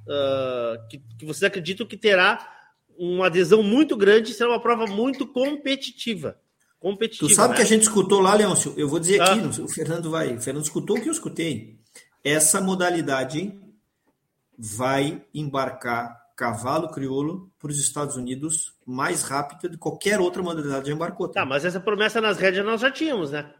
uh, 0.06 0.88
que, 0.88 0.98
que 1.18 1.24
vocês 1.24 1.42
acreditam 1.42 1.86
que 1.86 1.96
terá 1.96 2.57
uma 2.98 3.26
adesão 3.26 3.62
muito 3.62 3.96
grande, 3.96 4.34
será 4.34 4.50
uma 4.50 4.60
prova 4.60 4.86
muito 4.86 5.26
competitiva. 5.26 6.36
competitiva 6.80 7.28
tu 7.28 7.34
sabe 7.34 7.50
né? 7.50 7.56
que 7.56 7.62
a 7.62 7.66
gente 7.66 7.82
escutou 7.82 8.20
lá, 8.20 8.34
Leôncio? 8.34 8.74
Eu 8.76 8.88
vou 8.88 8.98
dizer 8.98 9.20
aqui, 9.20 9.40
ah. 9.40 9.62
o 9.62 9.68
Fernando 9.68 10.10
vai. 10.10 10.36
O 10.36 10.40
Fernando 10.40 10.64
escutou 10.64 10.98
o 10.98 11.00
que 11.00 11.08
eu 11.08 11.12
escutei. 11.12 11.78
Essa 12.24 12.60
modalidade 12.60 13.54
vai 14.58 15.22
embarcar 15.32 16.18
cavalo 16.36 16.88
crioulo 16.88 17.50
para 17.58 17.70
os 17.70 17.78
Estados 17.78 18.16
Unidos 18.16 18.74
mais 18.84 19.22
rápido 19.22 19.68
de 19.70 19.76
qualquer 19.76 20.20
outra 20.20 20.42
modalidade 20.42 20.88
já 20.88 20.94
embarcou. 20.94 21.28
Tá, 21.28 21.44
mas 21.44 21.64
essa 21.64 21.80
promessa 21.80 22.20
nas 22.20 22.38
rédeas 22.38 22.66
nós 22.66 22.80
já 22.80 22.90
tínhamos, 22.90 23.30
né? 23.32 23.52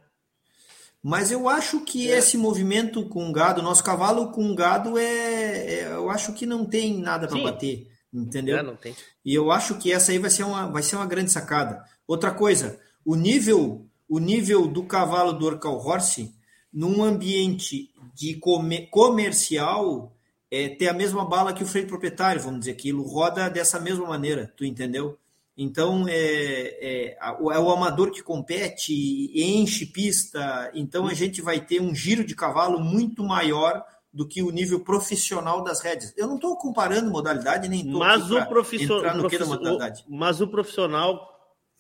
Mas 1.03 1.31
eu 1.31 1.49
acho 1.49 1.81
que 1.81 2.11
é. 2.11 2.19
esse 2.19 2.37
movimento 2.37 3.09
com 3.09 3.31
gado, 3.33 3.63
nosso 3.63 3.85
cavalo 3.85 4.33
com 4.33 4.55
gado, 4.55 4.99
é, 4.99 5.05
é 5.05 5.93
eu 5.93 6.11
acho 6.11 6.33
que 6.33 6.45
não 6.45 6.65
tem 6.65 6.99
nada 6.99 7.29
para 7.29 7.41
bater 7.41 7.89
entendeu? 8.13 8.59
É, 8.59 8.63
não 8.63 8.77
tem. 8.77 8.95
E 9.25 9.35
eu 9.35 9.51
acho 9.51 9.77
que 9.79 9.93
essa 9.93 10.13
aí 10.13 10.19
vai 10.19 10.31
ser 10.31 10.45
uma, 10.45 10.67
vai 10.67 10.83
ser 10.83 10.97
uma 10.97 11.07
grande 11.07 11.31
sacada. 11.31 11.85
Outra 12.07 12.31
coisa, 12.31 12.79
o 13.05 13.15
nível, 13.15 13.87
o 14.09 14.19
nível 14.19 14.67
do 14.67 14.85
cavalo 14.85 15.33
do 15.33 15.47
Orcal 15.47 15.77
Horse 15.77 16.35
num 16.73 17.03
ambiente 17.03 17.91
de 18.15 18.35
comer, 18.35 18.89
comercial 18.91 20.13
é 20.51 20.69
ter 20.69 20.89
a 20.89 20.95
mesma 20.95 21.25
bala 21.25 21.53
que 21.53 21.63
o 21.63 21.67
freio 21.67 21.87
proprietário, 21.87 22.41
vamos 22.41 22.61
dizer, 22.61 22.73
aquilo 22.73 23.03
roda 23.03 23.49
dessa 23.51 23.79
mesma 23.79 24.07
maneira, 24.07 24.53
tu 24.57 24.65
entendeu? 24.65 25.19
Então 25.57 26.07
é, 26.09 26.15
é, 26.15 27.19
é, 27.19 27.31
o 27.39 27.71
amador 27.71 28.13
que 28.13 28.23
compete, 28.23 29.31
enche 29.35 29.87
pista, 29.87 30.71
então 30.73 31.07
a 31.07 31.15
gente 31.15 31.43
vai 31.43 31.61
ter 31.61 31.81
um 31.81 31.95
giro 31.95 32.25
de 32.25 32.35
cavalo 32.35 32.81
muito 32.81 33.25
maior 33.25 33.85
do 34.19 34.27
que 34.27 34.43
o 34.43 34.51
nível 34.51 34.81
profissional 34.81 35.63
das 35.63 35.81
redes. 35.81 36.13
Eu 36.17 36.27
não 36.27 36.35
estou 36.35 36.57
comparando 36.57 37.09
modalidade 37.09 37.69
nem 37.69 37.87
mas 37.87 38.29
o 38.33 38.45
profissional 38.47 39.15
modalidade. 39.47 40.05
Mas 40.09 40.41
o 40.41 40.49
profissional, 40.49 41.21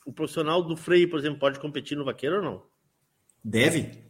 o 0.06 0.12
profissional 0.12 0.62
do 0.62 0.76
freio, 0.76 1.10
por 1.10 1.18
exemplo, 1.18 1.40
pode 1.40 1.58
competir 1.58 1.98
no 1.98 2.04
vaqueiro 2.04 2.36
ou 2.36 2.42
não? 2.42 2.62
Deve. 3.42 4.04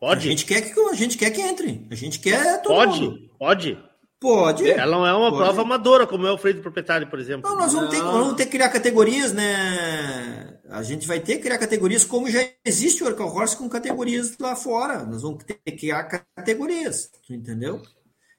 Pode. 0.00 0.26
A 0.26 0.30
gente 0.30 0.46
quer 0.46 0.62
que 0.62 0.80
a 0.80 0.94
gente 0.94 1.18
quer 1.18 1.30
que 1.30 1.42
entre. 1.42 1.86
A 1.90 1.94
gente 1.94 2.18
quer 2.18 2.62
Pode. 2.62 3.02
Mundo. 3.02 3.30
Pode. 3.38 3.78
Pode. 4.18 4.70
Ela 4.70 4.96
não 4.96 5.06
é 5.06 5.12
uma 5.12 5.28
pode. 5.28 5.42
prova 5.42 5.60
amadora, 5.60 6.06
como 6.06 6.26
é 6.26 6.32
o 6.32 6.38
freio 6.38 6.56
do 6.56 6.62
proprietário, 6.62 7.10
por 7.10 7.18
exemplo. 7.18 7.50
Não, 7.50 7.58
nós 7.58 7.74
vamos, 7.74 7.90
não. 7.90 7.90
Ter, 7.90 8.02
nós 8.02 8.16
vamos 8.16 8.34
ter 8.36 8.46
que 8.46 8.52
criar 8.52 8.70
categorias, 8.70 9.34
né? 9.34 10.59
A 10.70 10.84
gente 10.84 11.06
vai 11.06 11.18
ter 11.18 11.36
que 11.36 11.42
criar 11.42 11.58
categorias 11.58 12.04
como 12.04 12.30
já 12.30 12.48
existe 12.64 13.02
o 13.02 13.06
Orcal 13.06 13.28
Horse 13.28 13.56
com 13.56 13.68
categorias 13.68 14.38
lá 14.38 14.54
fora. 14.54 15.04
Nós 15.04 15.22
vamos 15.22 15.42
ter 15.42 15.54
que 15.54 15.72
criar 15.72 16.04
categorias, 16.04 17.10
entendeu? 17.28 17.82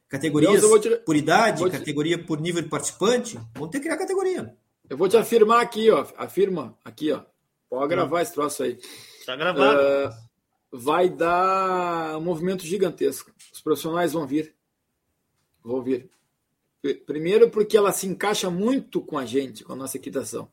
Categorias 0.08 0.62
te... 0.80 0.95
por 0.98 1.18
idade, 1.18 1.62
te... 1.62 1.70
categoria 1.70 2.24
por 2.24 2.40
nível 2.40 2.62
de 2.62 2.70
participante. 2.70 3.38
Vamos 3.53 3.70
ter 3.70 3.80
que 3.80 3.84
criar 3.84 3.98
categoria. 3.98 4.56
Eu 4.90 4.95
vou 4.95 5.10
te 5.10 5.18
afirmar 5.18 5.62
aqui, 5.62 5.90
ó. 5.91 6.08
Afirma 6.16 6.78
aqui, 6.86 7.12
ó. 7.12 7.22
Pode 7.70 7.90
gravar 7.90 8.22
esse 8.22 8.34
troço 8.34 8.64
aí. 8.64 8.80
Está 9.20 9.36
gravado. 9.36 9.78
Uh, 9.78 10.78
vai 10.78 11.10
dar 11.10 12.18
um 12.18 12.22
movimento 12.22 12.66
gigantesco. 12.66 13.34
Os 13.53 13.62
profissionais 13.62 14.14
vão 14.14 14.26
vir. 14.26 14.56
Vão 15.62 15.82
vir. 15.82 16.10
Primeiro 17.06 17.49
porque 17.49 17.76
ela 17.76 17.91
se 17.91 18.08
encaixa 18.08 18.49
muito 18.49 19.02
com 19.02 19.18
a 19.18 19.26
gente, 19.26 19.66
com 19.66 19.74
a 19.74 19.76
nossa 19.76 19.98
equitação. 19.98 20.49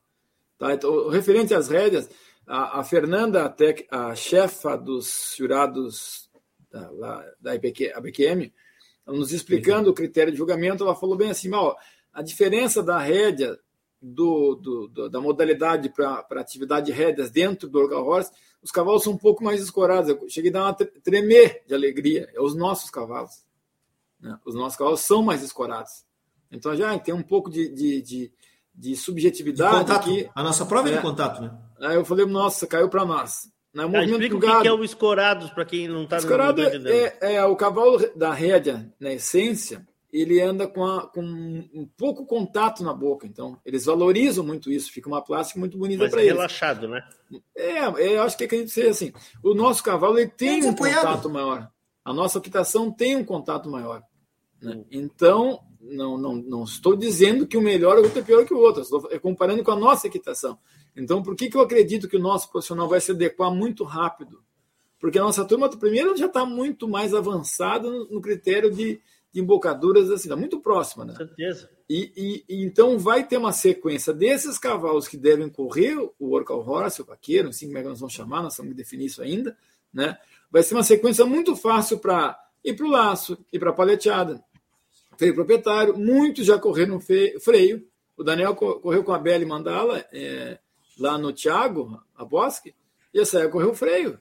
Tá? 0.58 0.74
Então, 0.74 1.08
referente 1.08 1.54
às 1.54 1.68
rédeas, 1.68 2.10
a, 2.46 2.80
a 2.80 2.84
Fernanda, 2.84 3.54
a, 3.90 4.06
a 4.08 4.14
chefa 4.14 4.76
dos 4.76 5.34
jurados 5.36 6.28
da, 6.70 6.90
lá, 6.90 7.24
da 7.40 7.54
IPQ, 7.54 7.92
ABQM, 7.94 8.52
nos 9.06 9.32
explicando 9.32 9.90
o 9.90 9.94
critério 9.94 10.32
de 10.32 10.38
julgamento, 10.38 10.84
ela 10.84 10.94
falou 10.94 11.16
bem 11.16 11.30
assim, 11.30 11.52
ó, 11.54 11.74
a 12.12 12.22
diferença 12.22 12.82
da 12.82 12.98
rédea 12.98 13.58
do, 14.00 14.54
do, 14.54 14.88
do, 14.88 15.08
da 15.08 15.20
modalidade 15.20 15.88
para 15.88 16.24
atividade 16.32 16.86
de 16.86 16.92
rédeas 16.92 17.30
dentro 17.30 17.68
do 17.68 17.78
Orca 17.78 17.96
Horse, 17.96 18.30
os 18.62 18.70
cavalos 18.70 19.04
são 19.04 19.12
um 19.12 19.18
pouco 19.18 19.42
mais 19.42 19.62
escorados. 19.62 20.10
Eu 20.10 20.28
cheguei 20.28 20.50
a 20.50 20.54
dar 20.54 20.64
uma 20.64 20.74
tremer 20.74 21.62
de 21.66 21.74
alegria. 21.74 22.28
É 22.34 22.40
os 22.40 22.54
nossos 22.54 22.90
cavalos. 22.90 23.44
Né? 24.20 24.36
Os 24.44 24.54
nossos 24.54 24.76
cavalos 24.76 25.00
são 25.00 25.22
mais 25.22 25.42
escorados. 25.42 26.04
Então 26.50 26.74
já 26.74 26.98
tem 26.98 27.14
um 27.14 27.22
pouco 27.22 27.50
de, 27.50 27.68
de, 27.68 28.02
de, 28.02 28.32
de 28.78 28.94
subjetividade. 28.94 29.86
De 29.86 29.92
aqui. 29.92 30.30
A 30.34 30.42
nossa 30.42 30.64
prova 30.64 30.88
é 30.88 30.96
de 30.96 31.02
contato, 31.02 31.42
né? 31.42 31.50
Aí 31.80 31.96
eu 31.96 32.04
falei, 32.04 32.24
nossa, 32.26 32.66
caiu 32.66 32.88
para 32.88 33.04
nós. 33.04 33.50
Né? 33.74 33.84
O 33.84 33.96
ah, 33.96 34.04
explica 34.04 34.36
o 34.36 34.40
que, 34.40 34.60
que 34.62 34.68
é 34.68 34.72
o 34.72 34.84
escorados, 34.84 35.50
para 35.50 35.64
quem 35.64 35.88
não 35.88 36.04
está 36.04 36.18
Escorado 36.18 36.62
é, 36.62 37.18
é, 37.20 37.34
é 37.34 37.44
o 37.44 37.56
cavalo 37.56 37.98
da 38.16 38.32
rédea, 38.32 38.92
na 38.98 39.12
essência, 39.12 39.86
ele 40.12 40.40
anda 40.40 40.66
com, 40.66 40.86
a, 40.86 41.06
com, 41.06 41.22
um 41.22 41.88
pouco 41.96 42.24
contato 42.24 42.82
na 42.82 42.94
boca. 42.94 43.26
Então, 43.26 43.58
eles 43.64 43.84
valorizam 43.84 44.44
muito 44.44 44.70
isso, 44.70 44.92
fica 44.92 45.08
uma 45.08 45.22
plástica 45.22 45.60
muito 45.60 45.76
bonita 45.76 46.08
para 46.08 46.20
é 46.20 46.24
eles. 46.24 46.34
relaxado, 46.34 46.88
né? 46.88 47.02
É, 47.54 47.78
é, 47.78 48.16
eu 48.16 48.22
acho 48.22 48.36
que 48.36 48.44
acredito 48.44 48.70
ser 48.70 48.88
assim. 48.88 49.12
O 49.42 49.54
nosso 49.54 49.82
cavalo 49.82 50.18
ele 50.18 50.30
tem 50.30 50.64
um 50.64 50.74
contato 50.74 51.28
maior. 51.28 51.70
A 52.04 52.12
nossa 52.12 52.38
equitação 52.38 52.90
tem 52.90 53.16
um 53.16 53.24
contato 53.24 53.68
maior. 53.68 54.02
Né? 54.62 54.76
Hum. 54.76 54.84
Então, 54.90 55.60
não, 55.88 56.18
não, 56.18 56.34
não 56.36 56.64
estou 56.64 56.96
dizendo 56.96 57.46
que 57.46 57.56
o 57.56 57.62
melhor 57.62 57.98
é 58.04 58.22
pior 58.22 58.44
que 58.44 58.54
o 58.54 58.58
outro, 58.58 58.82
estou 58.82 59.02
comparando 59.20 59.62
com 59.64 59.70
a 59.70 59.76
nossa 59.76 60.06
equitação. 60.06 60.58
Então, 60.96 61.22
por 61.22 61.34
que, 61.36 61.48
que 61.48 61.56
eu 61.56 61.60
acredito 61.60 62.08
que 62.08 62.16
o 62.16 62.20
nosso 62.20 62.50
profissional 62.50 62.88
vai 62.88 63.00
se 63.00 63.12
adequar 63.12 63.50
muito 63.50 63.84
rápido? 63.84 64.42
Porque 65.00 65.18
a 65.18 65.22
nossa 65.22 65.44
turma, 65.44 65.68
primeiro, 65.68 66.16
já 66.16 66.26
está 66.26 66.44
muito 66.44 66.88
mais 66.88 67.14
avançada 67.14 67.88
no, 67.88 68.08
no 68.10 68.20
critério 68.20 68.70
de, 68.70 69.00
de 69.32 69.40
embocaduras 69.40 70.10
assim, 70.10 70.28
tá 70.28 70.36
muito 70.36 70.60
próxima, 70.60 71.04
né? 71.04 71.12
Com 71.12 71.18
certeza. 71.18 71.70
E, 71.88 72.12
e, 72.16 72.44
e, 72.48 72.64
então 72.64 72.98
vai 72.98 73.26
ter 73.26 73.38
uma 73.38 73.52
sequência 73.52 74.12
desses 74.12 74.58
cavalos 74.58 75.08
que 75.08 75.16
devem 75.16 75.48
correr 75.48 75.96
o 76.18 76.32
Orcal 76.32 76.68
Horse, 76.68 77.00
o 77.00 77.04
vaqueiro, 77.04 77.48
assim 77.48 77.66
como 77.66 77.78
é 77.78 77.82
que 77.82 77.88
nós 77.88 78.00
vamos 78.00 78.14
chamar, 78.14 78.42
nós 78.42 78.56
temos 78.56 78.72
que 78.72 78.76
definir 78.76 79.06
isso 79.06 79.22
ainda, 79.22 79.56
né? 79.92 80.18
Vai 80.50 80.62
ser 80.62 80.74
uma 80.74 80.82
sequência 80.82 81.24
muito 81.24 81.54
fácil 81.54 81.98
para 81.98 82.38
ir 82.64 82.74
para 82.74 82.86
o 82.86 82.90
laço, 82.90 83.38
ir 83.52 83.58
para 83.58 83.70
a 83.70 83.74
paleteada, 83.74 84.42
freio 85.18 85.34
proprietário. 85.34 85.98
Muitos 85.98 86.46
já 86.46 86.58
correram 86.58 87.00
freio. 87.00 87.86
O 88.16 88.24
Daniel 88.24 88.54
correu 88.54 89.04
com 89.04 89.12
a 89.12 89.18
Belle 89.18 89.44
Mandala 89.44 90.04
é, 90.12 90.58
lá 90.98 91.18
no 91.18 91.32
Thiago, 91.32 92.00
a 92.16 92.24
Bosque, 92.24 92.74
e 93.12 93.20
a 93.20 93.26
Saia 93.26 93.48
correu 93.48 93.74
freio. 93.74 94.18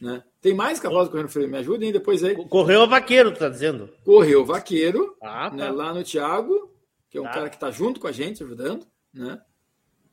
Né? 0.00 0.22
Tem 0.40 0.54
mais 0.54 0.78
cavalos 0.78 1.08
correndo 1.08 1.28
freio, 1.28 1.48
me 1.48 1.58
ajudem 1.58 1.92
depois 1.92 2.22
aí. 2.22 2.36
Correu 2.48 2.82
o 2.82 2.88
vaqueiro, 2.88 3.32
tu 3.32 3.38
tá 3.38 3.48
dizendo? 3.48 3.88
Correu 4.04 4.42
o 4.42 4.44
vaqueiro, 4.44 5.16
ah, 5.22 5.50
tá. 5.50 5.56
né, 5.56 5.70
lá 5.70 5.94
no 5.94 6.04
Thiago, 6.04 6.72
que 7.08 7.16
é 7.16 7.20
um 7.20 7.24
tá. 7.24 7.30
cara 7.30 7.48
que 7.48 7.56
está 7.56 7.70
junto 7.70 7.98
com 7.98 8.06
a 8.06 8.12
gente, 8.12 8.42
ajudando, 8.42 8.86
né? 9.12 9.40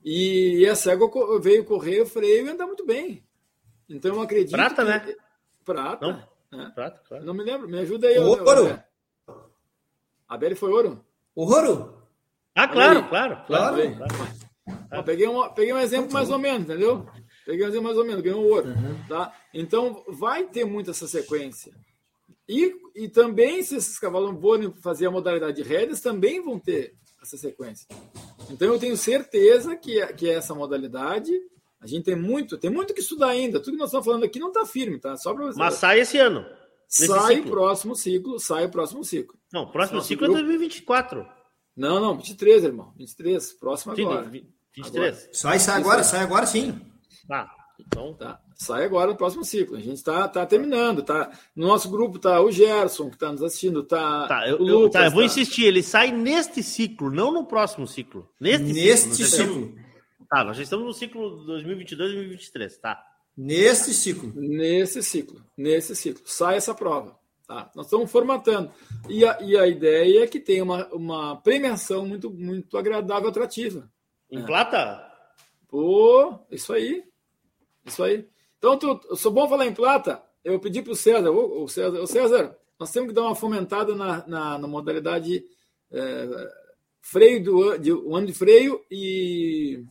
E 0.03 0.65
a 0.68 0.76
cega 0.76 1.06
veio 1.41 1.64
correr 1.64 2.02
o 2.02 2.07
freio 2.07 2.48
e 2.48 2.49
andar 2.49 2.65
muito 2.65 2.85
bem. 2.85 3.23
Então 3.88 4.15
eu 4.15 4.22
acredito. 4.22 4.52
Prata, 4.52 4.84
que... 4.84 4.89
né? 4.89 5.15
Prata. 5.64 6.07
Não. 6.07 6.57
Né? 6.57 6.72
Prata, 6.73 7.02
claro. 7.07 7.23
Não 7.23 7.34
me 7.34 7.43
lembro, 7.43 7.69
me 7.69 7.77
ajuda 7.80 8.07
aí. 8.07 8.18
Ouro! 8.18 8.68
A 8.68 8.84
Beli 10.38 10.56
foi 10.56 10.72
ouro? 10.72 11.03
Ouro? 11.36 12.02
Ah, 12.56 12.68
claro, 12.68 13.08
claro, 13.08 13.38
claro. 13.48 13.76
claro. 13.76 14.14
claro. 14.88 15.03
peguei, 15.06 15.28
um, 15.28 15.49
peguei 15.49 15.74
um 15.74 15.80
exemplo 15.80 16.12
mais 16.12 16.30
ou 16.30 16.38
menos, 16.38 16.64
entendeu? 16.64 17.06
Peguei 17.45 17.68
um 17.68 17.82
mais 17.82 17.98
ou 17.98 18.06
menos, 18.06 18.22
ganhou 18.22 18.44
ouro. 18.44 18.68
Uhum. 18.68 19.08
Tá? 19.08 19.34
Então, 19.53 20.03
vai 20.08 20.44
ter 20.44 20.66
muito 20.66 20.91
essa 20.91 21.08
sequência. 21.08 21.74
E, 22.48 22.74
e 22.95 23.08
também, 23.08 23.64
se 23.64 23.76
esses 23.76 23.98
cavalos 23.98 24.40
forem 24.40 24.74
fazer 24.82 25.08
a 25.08 25.12
modalidade 25.12 25.62
de 25.62 25.68
rédeas, 25.68 26.02
também 26.02 26.41
vão 26.41 26.60
ter 26.60 26.94
essa 27.22 27.38
sequência. 27.38 27.88
Então, 28.49 28.68
eu 28.68 28.80
tenho 28.80 28.98
certeza 28.98 29.76
que, 29.76 30.06
que 30.14 30.30
essa 30.30 30.53
modalidade, 30.53 31.32
a 31.80 31.88
gente 31.88 32.03
tem 32.06 32.16
muito, 32.16 32.58
tem 32.58 32.70
muito 32.70 32.94
que 32.94 32.99
estudar 32.99 33.30
ainda. 33.30 33.60
Tudo 33.60 33.74
que 33.74 33.80
nós 33.80 33.90
estamos 33.90 34.06
falando 34.06 34.24
aqui 34.24 34.40
não 34.40 34.49
está 34.49 34.66
firme, 34.66 34.99
tá? 34.99 35.16
Só 35.18 35.34
pra, 35.34 35.52
Mas 35.56 35.76
sai 35.76 36.02
esse 36.02 36.18
ano. 36.18 36.45
Sai 36.91 37.39
o 37.39 37.45
próximo 37.45 37.95
ciclo, 37.95 38.38
sai 38.38 38.65
o 38.65 38.69
próximo 38.69 39.01
ciclo. 39.03 39.39
Não, 39.53 39.63
o 39.63 39.72
próximo 39.72 40.01
ciclo 40.01 40.26
é 40.26 40.27
grupo. 40.27 40.39
é 40.39 40.43
2024. 40.43 41.26
Não, 41.76 42.01
não, 42.01 42.18
23, 42.18 42.65
irmão. 42.65 42.93
23, 42.97 43.53
próximo 43.53 43.93
agora. 43.93 44.23
23. 44.23 44.88
Agora. 44.88 45.30
Sai, 45.31 45.59
sai 45.59 45.80
agora, 45.80 46.03
sai 46.03 46.19
agora 46.19 46.45
sim. 46.45 46.81
Tá. 47.26 47.49
Então. 47.80 48.13
Tá. 48.13 48.41
Sai 48.55 48.84
agora 48.84 49.11
no 49.11 49.18
próximo 49.18 49.45
ciclo. 49.45 49.77
A 49.77 49.80
gente 49.80 49.95
está 49.95 50.27
tá 50.27 50.45
terminando. 50.45 51.01
Tá, 51.01 51.31
no 51.55 51.68
nosso 51.68 51.89
grupo 51.89 52.19
tá 52.19 52.41
o 52.41 52.51
Gerson, 52.51 53.07
que 53.09 53.15
está 53.15 53.31
nos 53.31 53.41
assistindo. 53.41 53.84
Tá, 53.84 54.27
tá, 54.27 54.47
eu, 54.49 54.57
Lucas, 54.57 54.69
eu, 54.69 54.89
tá, 54.89 55.05
eu 55.05 55.11
vou 55.11 55.22
tá. 55.22 55.26
insistir. 55.27 55.65
Ele 55.65 55.81
sai 55.81 56.11
neste 56.11 56.61
ciclo, 56.61 57.09
não 57.09 57.31
no 57.31 57.45
próximo 57.45 57.88
ciclo. 57.88 58.30
Neste, 58.38 58.73
neste 58.73 59.26
ciclo. 59.26 59.72
ciclo. 59.72 59.76
Tá, 60.30 60.43
nós 60.43 60.57
já 60.57 60.63
estamos 60.63 60.85
no 60.85 60.93
ciclo 60.93 61.45
2022-2023. 61.45 62.80
Tá. 62.81 63.10
Neste 63.36 63.94
ciclo. 63.94 64.32
Nesse 64.36 65.02
ciclo. 65.02 65.41
Nesse 65.58 65.95
ciclo. 65.95 66.22
Sai 66.26 66.58
essa 66.58 66.74
prova. 66.74 67.18
Tá? 67.48 67.72
Nós 67.76 67.86
estamos 67.86 68.12
formatando. 68.12 68.72
E 69.10 69.26
a, 69.26 69.41
e 69.41 69.58
a 69.58 69.68
ideia 69.68 70.24
é 70.24 70.28
que 70.28 70.40
tenha 70.40 70.64
uma, 70.64 70.88
uma 70.88 71.36
premiação 71.38 72.06
muito, 72.06 72.30
muito 72.30 72.78
agradável, 72.78 73.30
atrativa. 73.30 73.90
Em 74.30 74.40
é. 74.40 74.45
plata? 74.45 75.06
Pô, 75.68 76.40
isso 76.49 76.74
aí. 76.74 77.03
Isso 77.86 78.03
aí. 78.03 78.28
Então, 78.58 78.78
tu, 78.78 78.99
eu 79.10 79.16
sou 79.16 79.32
bom 79.32 79.49
falar 79.49 79.66
em 79.66 79.74
plata. 79.74 80.22
Eu 80.44 80.60
pedi 80.60 80.82
para 80.82 80.94
o 80.94 80.95
César, 80.95 81.30
o 81.30 81.68
César, 81.68 82.02
o 82.02 82.08
César, 82.08 82.58
nós 82.80 82.91
temos 82.91 83.10
que 83.10 83.16
dar 83.16 83.24
uma 83.24 83.36
fomentada 83.36 83.95
na, 83.95 84.26
na, 84.26 84.58
na 84.58 84.68
modalidade 84.68 85.44
é, 85.91 86.52
freio 87.02 87.44
do 87.44 87.78
de, 87.78 87.91
o 87.91 88.16
ano 88.16 88.28
de 88.28 88.34
freio 88.34 88.82
e 88.90 89.84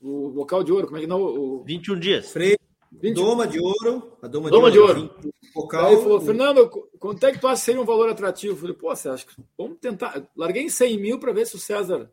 o 0.00 0.30
bocal 0.30 0.62
de 0.62 0.72
ouro. 0.72 0.86
Como 0.86 0.98
é 0.98 1.00
que 1.00 1.06
não? 1.06 1.20
O, 1.20 1.64
21 1.64 1.98
dias. 1.98 2.30
Freio, 2.30 2.58
20... 2.92 3.14
doma 3.14 3.46
de 3.46 3.60
ouro. 3.60 4.16
A 4.22 4.26
doma, 4.26 4.50
doma 4.50 4.70
de 4.70 4.78
ouro. 4.78 4.94
De 4.94 5.00
ouro. 5.00 5.32
Bocal, 5.54 5.86
Aí 5.86 5.94
ele 5.94 6.02
falou, 6.02 6.20
Fernando, 6.20 6.68
quanto 6.98 7.24
é 7.24 7.32
que 7.32 7.40
tu 7.40 7.46
acha 7.46 7.60
que 7.60 7.64
seria 7.64 7.80
um 7.80 7.86
valor 7.86 8.08
atrativo? 8.08 8.54
Eu 8.54 8.58
falei, 8.58 8.74
pô, 8.74 8.94
você 8.94 9.08
acha 9.08 9.26
que 9.26 9.34
vamos 9.56 9.78
tentar. 9.78 10.28
Larguei 10.36 10.62
em 10.62 10.68
100 10.68 10.98
mil 10.98 11.18
para 11.18 11.32
ver 11.32 11.46
se 11.46 11.56
o 11.56 11.58
César 11.58 12.10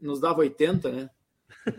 nos 0.00 0.20
dava 0.20 0.40
80, 0.40 0.90
né? 0.90 1.10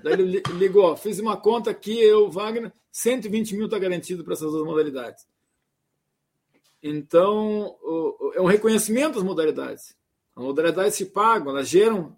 Daí 0.04 0.14
ele 0.14 0.42
ligou, 0.54 0.96
fiz 0.98 1.20
uma 1.20 1.38
conta 1.38 1.70
aqui, 1.70 2.02
eu, 2.02 2.30
Wagner, 2.32 2.74
120 2.92 3.56
mil 3.56 3.66
está 3.66 3.78
garantido 3.78 4.24
para 4.24 4.34
essas 4.34 4.52
duas 4.52 4.66
modalidades. 4.66 5.28
Então, 6.82 7.76
é 8.34 8.42
um 8.42 8.46
reconhecimento 8.46 9.16
das 9.16 9.24
modalidades. 9.24 9.96
As 10.36 10.44
modalidades 10.44 10.96
se 10.96 11.06
pagam, 11.06 11.52
elas 11.52 11.70
geram, 11.70 12.18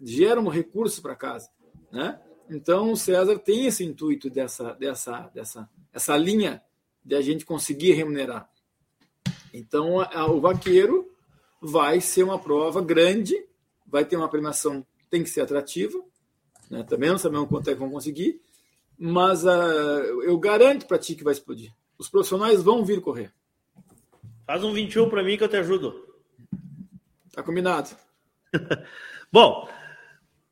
geram 0.00 0.48
recursos 0.48 1.00
para 1.00 1.14
casa. 1.14 1.48
Né? 1.90 2.20
Então, 2.50 2.92
o 2.92 2.96
César 2.96 3.38
tem 3.38 3.66
esse 3.66 3.84
intuito 3.84 4.30
dessa, 4.30 4.72
dessa, 4.74 5.30
dessa 5.34 5.68
essa 5.92 6.16
linha 6.16 6.62
de 7.04 7.14
a 7.14 7.20
gente 7.20 7.44
conseguir 7.44 7.92
remunerar. 7.92 8.48
Então, 9.52 10.00
a, 10.00 10.26
o 10.26 10.40
vaqueiro 10.40 11.10
vai 11.60 12.00
ser 12.00 12.22
uma 12.22 12.38
prova 12.38 12.80
grande, 12.80 13.34
vai 13.86 14.04
ter 14.04 14.16
uma 14.16 14.28
premiação, 14.28 14.86
tem 15.10 15.22
que 15.22 15.30
ser 15.30 15.40
atrativa, 15.40 15.98
né? 16.70 16.82
Também 16.82 17.10
não 17.10 17.18
sabemos 17.18 17.48
quanto 17.48 17.70
é 17.70 17.74
que 17.74 17.80
vão 17.80 17.90
conseguir, 17.90 18.40
mas 18.98 19.44
uh, 19.44 20.22
eu 20.22 20.38
garanto 20.38 20.86
para 20.86 20.98
ti 20.98 21.14
que 21.14 21.24
vai 21.24 21.32
explodir. 21.32 21.72
Os 21.98 22.08
profissionais 22.08 22.62
vão 22.62 22.84
vir 22.84 23.00
correr. 23.00 23.32
Faz 24.46 24.62
um 24.62 24.72
21 24.72 25.08
para 25.08 25.22
mim 25.22 25.36
que 25.36 25.44
eu 25.44 25.48
te 25.48 25.56
ajudo. 25.56 26.06
Tá 27.32 27.42
combinado. 27.42 27.90
Bom, 29.32 29.68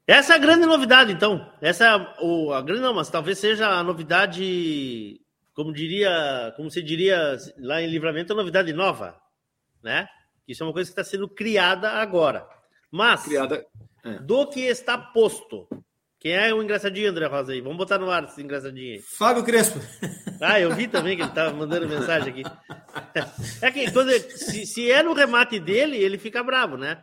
essa 0.07 0.35
é 0.35 0.37
a 0.37 0.39
grande 0.39 0.67
novidade, 0.67 1.13
então. 1.13 1.51
Essa 1.61 1.85
é 1.85 1.89
a 1.89 2.61
grande, 2.63 2.81
não, 2.81 2.95
mas 2.95 3.11
talvez 3.11 3.39
seja 3.39 3.69
a 3.69 3.83
novidade, 3.83 5.21
como 5.53 5.73
diria, 5.73 6.53
como 6.57 6.71
se 6.71 6.83
diria 6.83 7.37
lá 7.59 7.83
em 7.83 7.89
livramento, 7.89 8.33
a 8.33 8.37
novidade 8.37 8.73
nova, 8.73 9.21
né? 9.83 10.07
Isso 10.47 10.63
é 10.63 10.67
uma 10.67 10.73
coisa 10.73 10.89
que 10.89 10.93
está 10.93 11.03
sendo 11.03 11.29
criada 11.29 11.91
agora. 11.91 12.47
Mas, 12.91 13.25
criada, 13.25 13.67
é. 14.05 14.19
do 14.21 14.47
que 14.47 14.61
está 14.61 14.97
posto, 14.97 15.69
quem 16.21 16.33
é 16.33 16.55
o 16.55 16.63
engraçadinho, 16.63 17.11
André 17.11 17.27
Rosa 17.27 17.53
aí? 17.53 17.61
Vamos 17.61 17.77
botar 17.77 17.99
no 17.99 18.11
ar 18.11 18.25
esse 18.25 18.41
engraçadinho 18.41 18.95
aí. 18.95 19.01
Fábio 19.01 19.45
Crespo. 19.45 19.81
Ah, 20.41 20.61
eu 20.61 20.75
vi 20.75 20.87
também 20.87 21.17
que 21.17 21.23
ele 21.23 21.31
estava 21.31 21.55
mandando 21.55 21.89
mensagem 21.89 22.29
aqui. 22.29 22.43
É 23.63 23.71
que 23.71 23.91
quando 23.91 24.11
se, 24.11 24.67
se 24.67 24.91
é 24.91 25.03
no 25.03 25.15
remate 25.15 25.59
dele, 25.59 25.97
ele 25.97 26.19
fica 26.19 26.43
bravo, 26.43 26.77
né? 26.77 27.03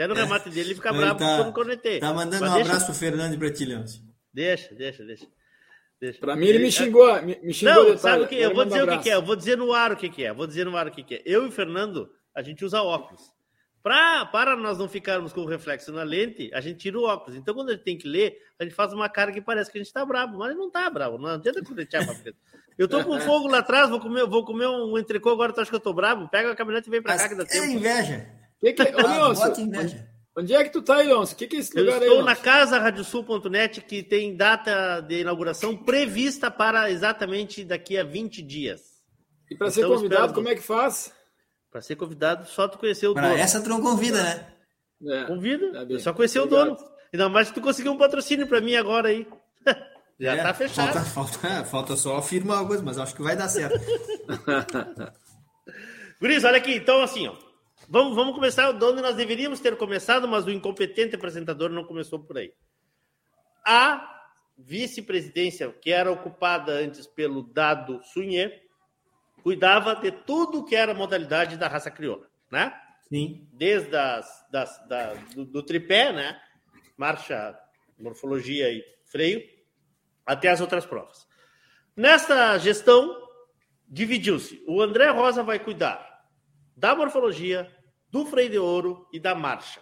Se 0.00 0.04
é 0.04 0.08
no 0.08 0.14
remate 0.14 0.48
dele, 0.48 0.68
ele 0.68 0.74
fica 0.76 0.94
bravo 0.94 1.18
tá, 1.18 1.36
quando 1.36 1.52
cornetei. 1.52 2.00
Tá 2.00 2.14
mandando 2.14 2.40
Mas 2.40 2.50
um 2.52 2.54
deixa... 2.54 2.70
abraço 2.70 2.86
pro 2.86 2.94
Fernando 2.94 3.34
e 3.34 3.36
pra 3.36 3.52
ti, 3.52 3.66
Deixa, 4.32 4.74
deixa, 4.74 5.04
deixa. 5.04 5.26
Para 6.18 6.36
mim, 6.36 6.46
ele 6.46 6.58
me 6.60 6.72
xingou. 6.72 7.20
Me, 7.20 7.38
me 7.42 7.52
xingou 7.52 7.74
Não, 7.74 7.82
detalhe. 7.82 7.98
sabe 7.98 8.22
o 8.22 8.28
que? 8.28 8.36
Eu 8.36 8.54
vou 8.54 8.64
dizer 8.64 8.82
o 8.82 8.88
que, 8.88 8.98
que 8.98 9.10
é. 9.10 9.14
Eu 9.16 9.22
vou 9.22 9.36
dizer 9.36 9.58
no 9.58 9.74
ar 9.74 9.92
o 9.92 9.96
que, 9.96 10.08
que 10.08 10.24
é. 10.24 10.32
Vou 10.32 10.46
dizer 10.46 10.64
no 10.64 10.74
ar 10.74 10.86
o 10.86 10.90
que, 10.90 11.02
que 11.02 11.16
é. 11.16 11.22
Eu 11.26 11.44
e 11.44 11.48
o 11.48 11.52
Fernando, 11.52 12.08
a 12.34 12.40
gente 12.40 12.64
usa 12.64 12.80
óculos. 12.80 13.20
Pra, 13.82 14.24
para 14.24 14.56
nós 14.56 14.78
não 14.78 14.88
ficarmos 14.88 15.34
com 15.34 15.42
o 15.42 15.46
reflexo 15.46 15.92
na 15.92 16.02
lente, 16.02 16.50
a 16.54 16.62
gente 16.62 16.78
tira 16.78 16.98
o 16.98 17.04
óculos. 17.04 17.36
Então, 17.36 17.52
quando 17.54 17.68
a 17.68 17.72
gente 17.72 17.84
tem 17.84 17.98
que 17.98 18.08
ler, 18.08 18.38
a 18.58 18.64
gente 18.64 18.74
faz 18.74 18.94
uma 18.94 19.08
cara 19.10 19.30
que 19.32 19.42
parece 19.42 19.70
que 19.70 19.76
a 19.76 19.82
gente 19.82 19.92
tá 19.92 20.02
bravo, 20.06 20.38
mas 20.38 20.56
não 20.56 20.70
tá 20.70 20.88
bravo. 20.88 21.18
Não 21.18 21.28
adianta 21.28 21.62
corretear 21.62 22.06
pra 22.06 22.14
frente. 22.14 22.38
Eu 22.78 22.88
tô 22.88 23.04
com 23.04 23.20
fogo 23.20 23.48
lá 23.48 23.58
atrás, 23.58 23.90
vou 23.90 24.00
comer, 24.00 24.24
vou 24.26 24.46
comer 24.46 24.66
um 24.66 24.96
entrecô 24.96 25.28
agora, 25.28 25.52
tu 25.52 25.60
acha 25.60 25.68
que 25.68 25.76
eu 25.76 25.80
tô 25.80 25.92
bravo? 25.92 26.26
Pega 26.30 26.50
a 26.50 26.56
caminhonete 26.56 26.88
e 26.88 26.90
vem 26.90 27.02
pra 27.02 27.18
cá 27.18 27.28
que 27.28 27.34
dá 27.34 27.44
tempo. 27.44 27.64
É 27.64 27.68
inveja. 27.70 28.39
Que 28.60 28.72
que, 28.72 28.82
ô, 28.82 29.06
Ah, 29.06 29.12
Leôncio, 29.16 29.44
bota 29.46 29.60
inveja. 29.60 30.08
onde 30.36 30.54
é 30.54 30.62
que 30.64 30.70
tu 30.70 30.82
tá 30.82 30.96
Leôncio? 30.96 31.34
O 31.34 31.38
que, 31.38 31.46
que 31.46 31.56
é 31.56 31.58
esse 31.60 31.76
Eu 31.76 31.84
lugar 31.84 32.02
aí, 32.02 32.08
estou 32.08 32.24
na 32.24 32.36
casa 32.36 32.78
radiosul.net 32.78 33.80
que 33.82 34.02
tem 34.02 34.36
data 34.36 35.00
de 35.00 35.20
inauguração 35.20 35.76
prevista 35.76 36.50
para 36.50 36.90
exatamente 36.90 37.64
daqui 37.64 37.96
a 37.98 38.04
20 38.04 38.42
dias. 38.42 38.80
E 39.50 39.56
para 39.56 39.70
ser 39.70 39.80
Então, 39.80 39.94
convidado, 39.94 40.20
espero- 40.22 40.34
como 40.34 40.48
é 40.48 40.54
que 40.54 40.62
faz? 40.62 41.12
Para 41.70 41.80
ser 41.80 41.96
convidado, 41.96 42.46
só 42.48 42.66
tu 42.68 42.78
conhecer 42.78 43.06
o 43.08 43.14
Para 43.14 43.28
dono. 43.28 43.40
essa 43.40 43.60
tu 43.62 43.68
não 43.68 43.80
convida, 43.80 44.22
né? 44.22 44.46
É, 45.06 45.24
Convida, 45.24 45.72
tá 45.72 45.84
bem. 45.84 45.96
é 45.96 46.00
só 46.00 46.12
conhecer 46.12 46.40
Obrigado. 46.40 46.72
o 46.72 46.74
dono. 46.76 46.90
Ainda 47.12 47.28
mais 47.28 47.48
que 47.48 47.54
tu 47.54 47.60
conseguiu 47.60 47.92
um 47.92 47.96
patrocínio 47.98 48.46
para 48.46 48.60
mim 48.60 48.74
agora 48.76 49.08
aí. 49.08 49.26
Já 50.20 50.34
É, 50.36 50.42
tá 50.42 50.52
fechado. 50.52 50.92
Falta, 50.92 51.40
falta, 51.40 51.64
falta 51.64 51.96
só 51.96 52.18
afirmar 52.18 52.58
alguma 52.58 52.68
coisa, 52.68 52.82
mas 52.84 52.98
acho 52.98 53.14
que 53.14 53.22
vai 53.22 53.34
dar 53.34 53.48
certo. 53.48 53.80
Guris, 56.20 56.44
olha 56.44 56.58
aqui, 56.58 56.74
então 56.74 57.02
assim, 57.02 57.26
ó. 57.28 57.34
Vamos, 57.92 58.14
vamos 58.14 58.36
começar 58.36 58.70
de 58.70 58.84
onde 58.84 59.02
nós 59.02 59.16
deveríamos 59.16 59.58
ter 59.58 59.76
começado, 59.76 60.28
mas 60.28 60.46
o 60.46 60.50
incompetente 60.52 61.16
apresentador 61.16 61.70
não 61.70 61.82
começou 61.82 62.20
por 62.20 62.38
aí. 62.38 62.54
A 63.66 64.28
vice-presidência, 64.56 65.68
que 65.72 65.90
era 65.90 66.12
ocupada 66.12 66.72
antes 66.74 67.08
pelo 67.08 67.42
Dado 67.42 68.00
Sunhê, 68.04 68.62
cuidava 69.42 69.96
de 69.96 70.12
tudo 70.12 70.64
que 70.64 70.76
era 70.76 70.94
modalidade 70.94 71.56
da 71.56 71.66
raça 71.66 71.90
crioula, 71.90 72.30
né? 72.48 72.72
Sim. 73.08 73.48
Desde 73.52 73.96
as, 73.96 74.46
das, 74.52 74.86
da, 74.86 75.14
do, 75.34 75.44
do 75.44 75.60
tripé, 75.60 76.12
né? 76.12 76.40
Marcha, 76.96 77.58
morfologia 77.98 78.70
e 78.70 78.84
freio, 79.06 79.42
até 80.24 80.48
as 80.48 80.60
outras 80.60 80.86
provas. 80.86 81.26
Nesta 81.96 82.56
gestão, 82.58 83.20
dividiu-se. 83.88 84.62
O 84.68 84.80
André 84.80 85.08
Rosa 85.10 85.42
vai 85.42 85.58
cuidar 85.58 86.08
da 86.76 86.94
morfologia, 86.94 87.68
do 88.10 88.24
freio 88.26 88.50
de 88.50 88.58
ouro 88.58 89.06
e 89.12 89.18
da 89.20 89.34
marcha. 89.34 89.80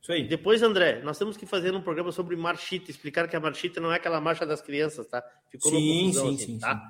Isso 0.00 0.12
aí. 0.12 0.26
Depois, 0.26 0.62
André, 0.62 1.00
nós 1.02 1.16
temos 1.16 1.36
que 1.36 1.46
fazer 1.46 1.74
um 1.74 1.80
programa 1.80 2.10
sobre 2.10 2.34
marchita, 2.34 2.90
explicar 2.90 3.28
que 3.28 3.36
a 3.36 3.40
marchita 3.40 3.80
não 3.80 3.92
é 3.92 3.96
aquela 3.96 4.20
marcha 4.20 4.44
das 4.44 4.60
crianças, 4.60 5.06
tá? 5.06 5.22
Ficou 5.48 5.70
Sim, 5.70 6.06
confusão 6.06 6.28
sim, 6.28 6.34
assim, 6.34 6.46
sim, 6.54 6.58
tá? 6.58 6.82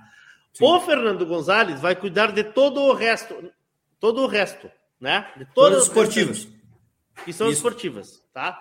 sim. 0.54 0.64
O 0.64 0.80
Fernando 0.80 1.26
Gonzalez 1.26 1.80
vai 1.80 1.94
cuidar 1.94 2.32
de 2.32 2.42
todo 2.42 2.80
o 2.80 2.94
resto, 2.94 3.52
todo 4.00 4.22
o 4.22 4.26
resto, 4.26 4.70
né? 4.98 5.30
De 5.36 5.44
Todas 5.54 5.78
as 5.78 5.82
as 5.82 5.88
esportivas. 5.88 6.48
que 7.24 7.32
são 7.32 7.48
Isso. 7.48 7.58
esportivas, 7.58 8.22
tá? 8.32 8.58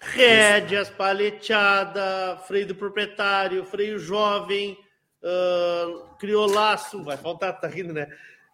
Rédeas, 0.00 0.90
paleteada, 0.90 2.36
freio 2.46 2.66
do 2.66 2.74
proprietário, 2.74 3.64
freio 3.64 3.98
jovem, 3.98 4.76
ah, 5.22 6.16
criolaço, 6.18 7.02
vai 7.02 7.16
faltar, 7.16 7.60
tá 7.60 7.68
rindo, 7.68 7.92
né? 7.92 8.08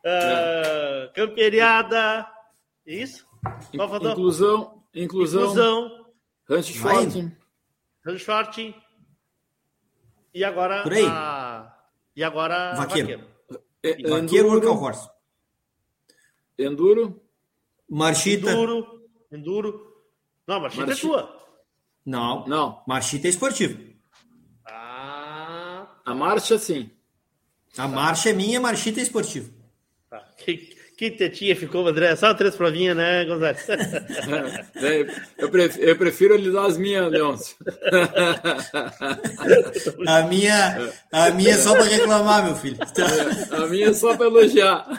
Ah, 0.05 1.10
Camperiada, 1.14 2.28
é 2.86 2.94
isso? 2.94 3.26
Inclusão, 3.72 4.82
inclusão, 4.94 5.43
Inclusão, 5.44 6.16
rancho. 6.48 6.74
Short 8.18 8.74
e 10.35 10.44
agora 10.44 10.82
Por 10.82 10.93
aí. 10.93 11.06
a- 11.06 11.74
e 12.16 12.22
agora 12.22 12.74
Vaqueiro. 12.74 13.26
é, 13.82 13.90
Vaqueiro 14.09 14.18
enduro, 14.18 14.48
Workout 14.51 14.78
Horse. 14.85 15.10
enduro, 16.59 17.20
Marchita. 17.89 18.51
Enduro, 18.51 19.09
enduro. 19.32 19.94
Não, 20.47 20.60
mas 20.60 20.76
é 20.78 20.85
Marchi- 20.86 21.01
tua. 21.01 21.44
Não. 22.05 22.47
não. 22.47 22.82
Marchita 22.86 23.26
é 23.26 23.31
esportivo. 23.31 23.94
Ah, 24.66 25.86
A 26.05 26.14
marcha, 26.14 26.59
sim. 26.59 26.90
A 27.78 27.89
marcha 27.89 28.28
é 28.31 28.32
minha, 28.35 28.60
marchita 28.60 29.01
é 29.01 29.02
esportivo. 29.02 29.52
Tá. 30.19 30.24
Que, 30.39 30.57
que 30.97 31.11
tetinha 31.11 31.55
ficou, 31.57 31.86
André? 31.86 32.15
Só 32.16 32.32
três 32.35 32.55
provinhas, 32.57 32.97
né, 32.97 33.24
Gonzalez? 33.24 33.66
É, 34.77 35.07
eu, 35.39 35.49
prefiro, 35.51 35.85
eu 35.85 35.97
prefiro 35.97 36.36
lhe 36.36 36.51
dar 36.51 36.66
as 36.66 36.77
minhas, 36.77 37.11
Leôncio. 37.11 37.57
A 40.07 40.23
minha, 40.23 40.93
a 41.12 41.31
minha 41.31 41.55
é 41.55 41.57
só 41.57 41.74
para 41.74 41.85
reclamar, 41.85 42.45
meu 42.45 42.55
filho. 42.57 42.77
A 43.51 43.66
minha 43.66 43.89
é 43.89 43.95
só 43.95 44.16
para 44.16 44.27
elogiar. 44.27 44.86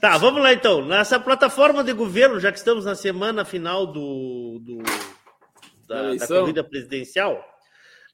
Tá, 0.00 0.16
vamos 0.16 0.40
lá 0.40 0.52
então. 0.52 0.84
Nessa 0.84 1.18
plataforma 1.18 1.82
de 1.82 1.92
governo, 1.92 2.38
já 2.38 2.52
que 2.52 2.58
estamos 2.58 2.84
na 2.84 2.94
semana 2.94 3.44
final 3.44 3.84
do, 3.84 4.60
do- 4.60 4.82
da, 5.88 6.14
da 6.14 6.26
corrida 6.26 6.62
presidencial, 6.62 7.42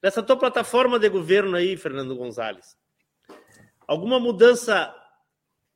nessa 0.02 0.22
tua 0.22 0.38
plataforma 0.38 0.98
de 0.98 1.10
governo 1.10 1.56
aí, 1.56 1.76
Fernando 1.76 2.16
Gonzalez, 2.16 2.74
alguma 3.86 4.18
mudança 4.20 4.94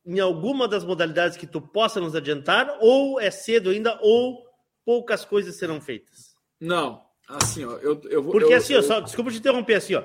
em 0.07 0.21
alguma 0.21 0.67
das 0.67 0.85
modalidades 0.85 1.37
que 1.37 1.47
tu 1.47 1.61
possa 1.61 2.01
nos 2.01 2.15
adiantar, 2.15 2.79
ou 2.81 3.21
é 3.21 3.31
cedo 3.31 3.71
ainda, 3.71 3.99
ou 4.01 4.43
poucas 4.85 5.25
coisas 5.25 5.57
serão 5.59 5.81
feitas? 5.81 6.35
Não, 6.61 7.03
assim, 7.29 7.65
ó, 7.65 7.73
eu, 7.79 8.01
eu 8.11 8.23
vou. 8.23 8.33
Porque 8.33 8.53
eu, 8.53 8.57
assim, 8.57 8.75
ó, 8.75 8.79
eu- 8.79 8.83
só, 8.83 9.01
desculpa 9.01 9.31
te 9.31 9.39
interromper 9.39 9.75
assim, 9.75 9.95
ó. 9.95 10.03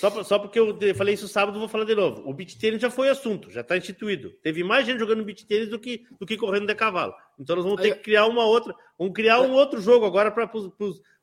Só, 0.00 0.10
pra- 0.10 0.24
só 0.24 0.38
porque 0.38 0.58
eu 0.60 0.76
falei 0.94 1.14
isso 1.14 1.26
sábado, 1.28 1.58
vou 1.58 1.68
falar 1.68 1.84
de 1.84 1.94
novo. 1.94 2.22
O 2.28 2.34
beat 2.34 2.58
tênis 2.58 2.80
já 2.82 2.90
foi 2.90 3.08
assunto, 3.08 3.50
já 3.50 3.62
está 3.62 3.74
instituído. 3.76 4.30
Teve 4.42 4.62
mais 4.62 4.84
gente 4.84 4.98
jogando 4.98 5.24
beat 5.24 5.46
tênis 5.46 5.70
do 5.70 5.78
que, 5.78 6.04
do 6.20 6.26
que 6.26 6.36
correndo 6.36 6.66
de 6.66 6.74
cavalo. 6.74 7.14
Então 7.38 7.56
nós 7.56 7.64
vamos 7.64 7.80
ter 7.80 7.88
Aí- 7.92 7.94
que 7.94 8.02
criar 8.02 8.26
uma 8.26 8.44
outra, 8.44 8.74
vamos 8.98 9.14
criar 9.14 9.40
um 9.40 9.52
outro 9.52 9.80
jogo 9.80 10.04
agora 10.04 10.30
para 10.30 10.50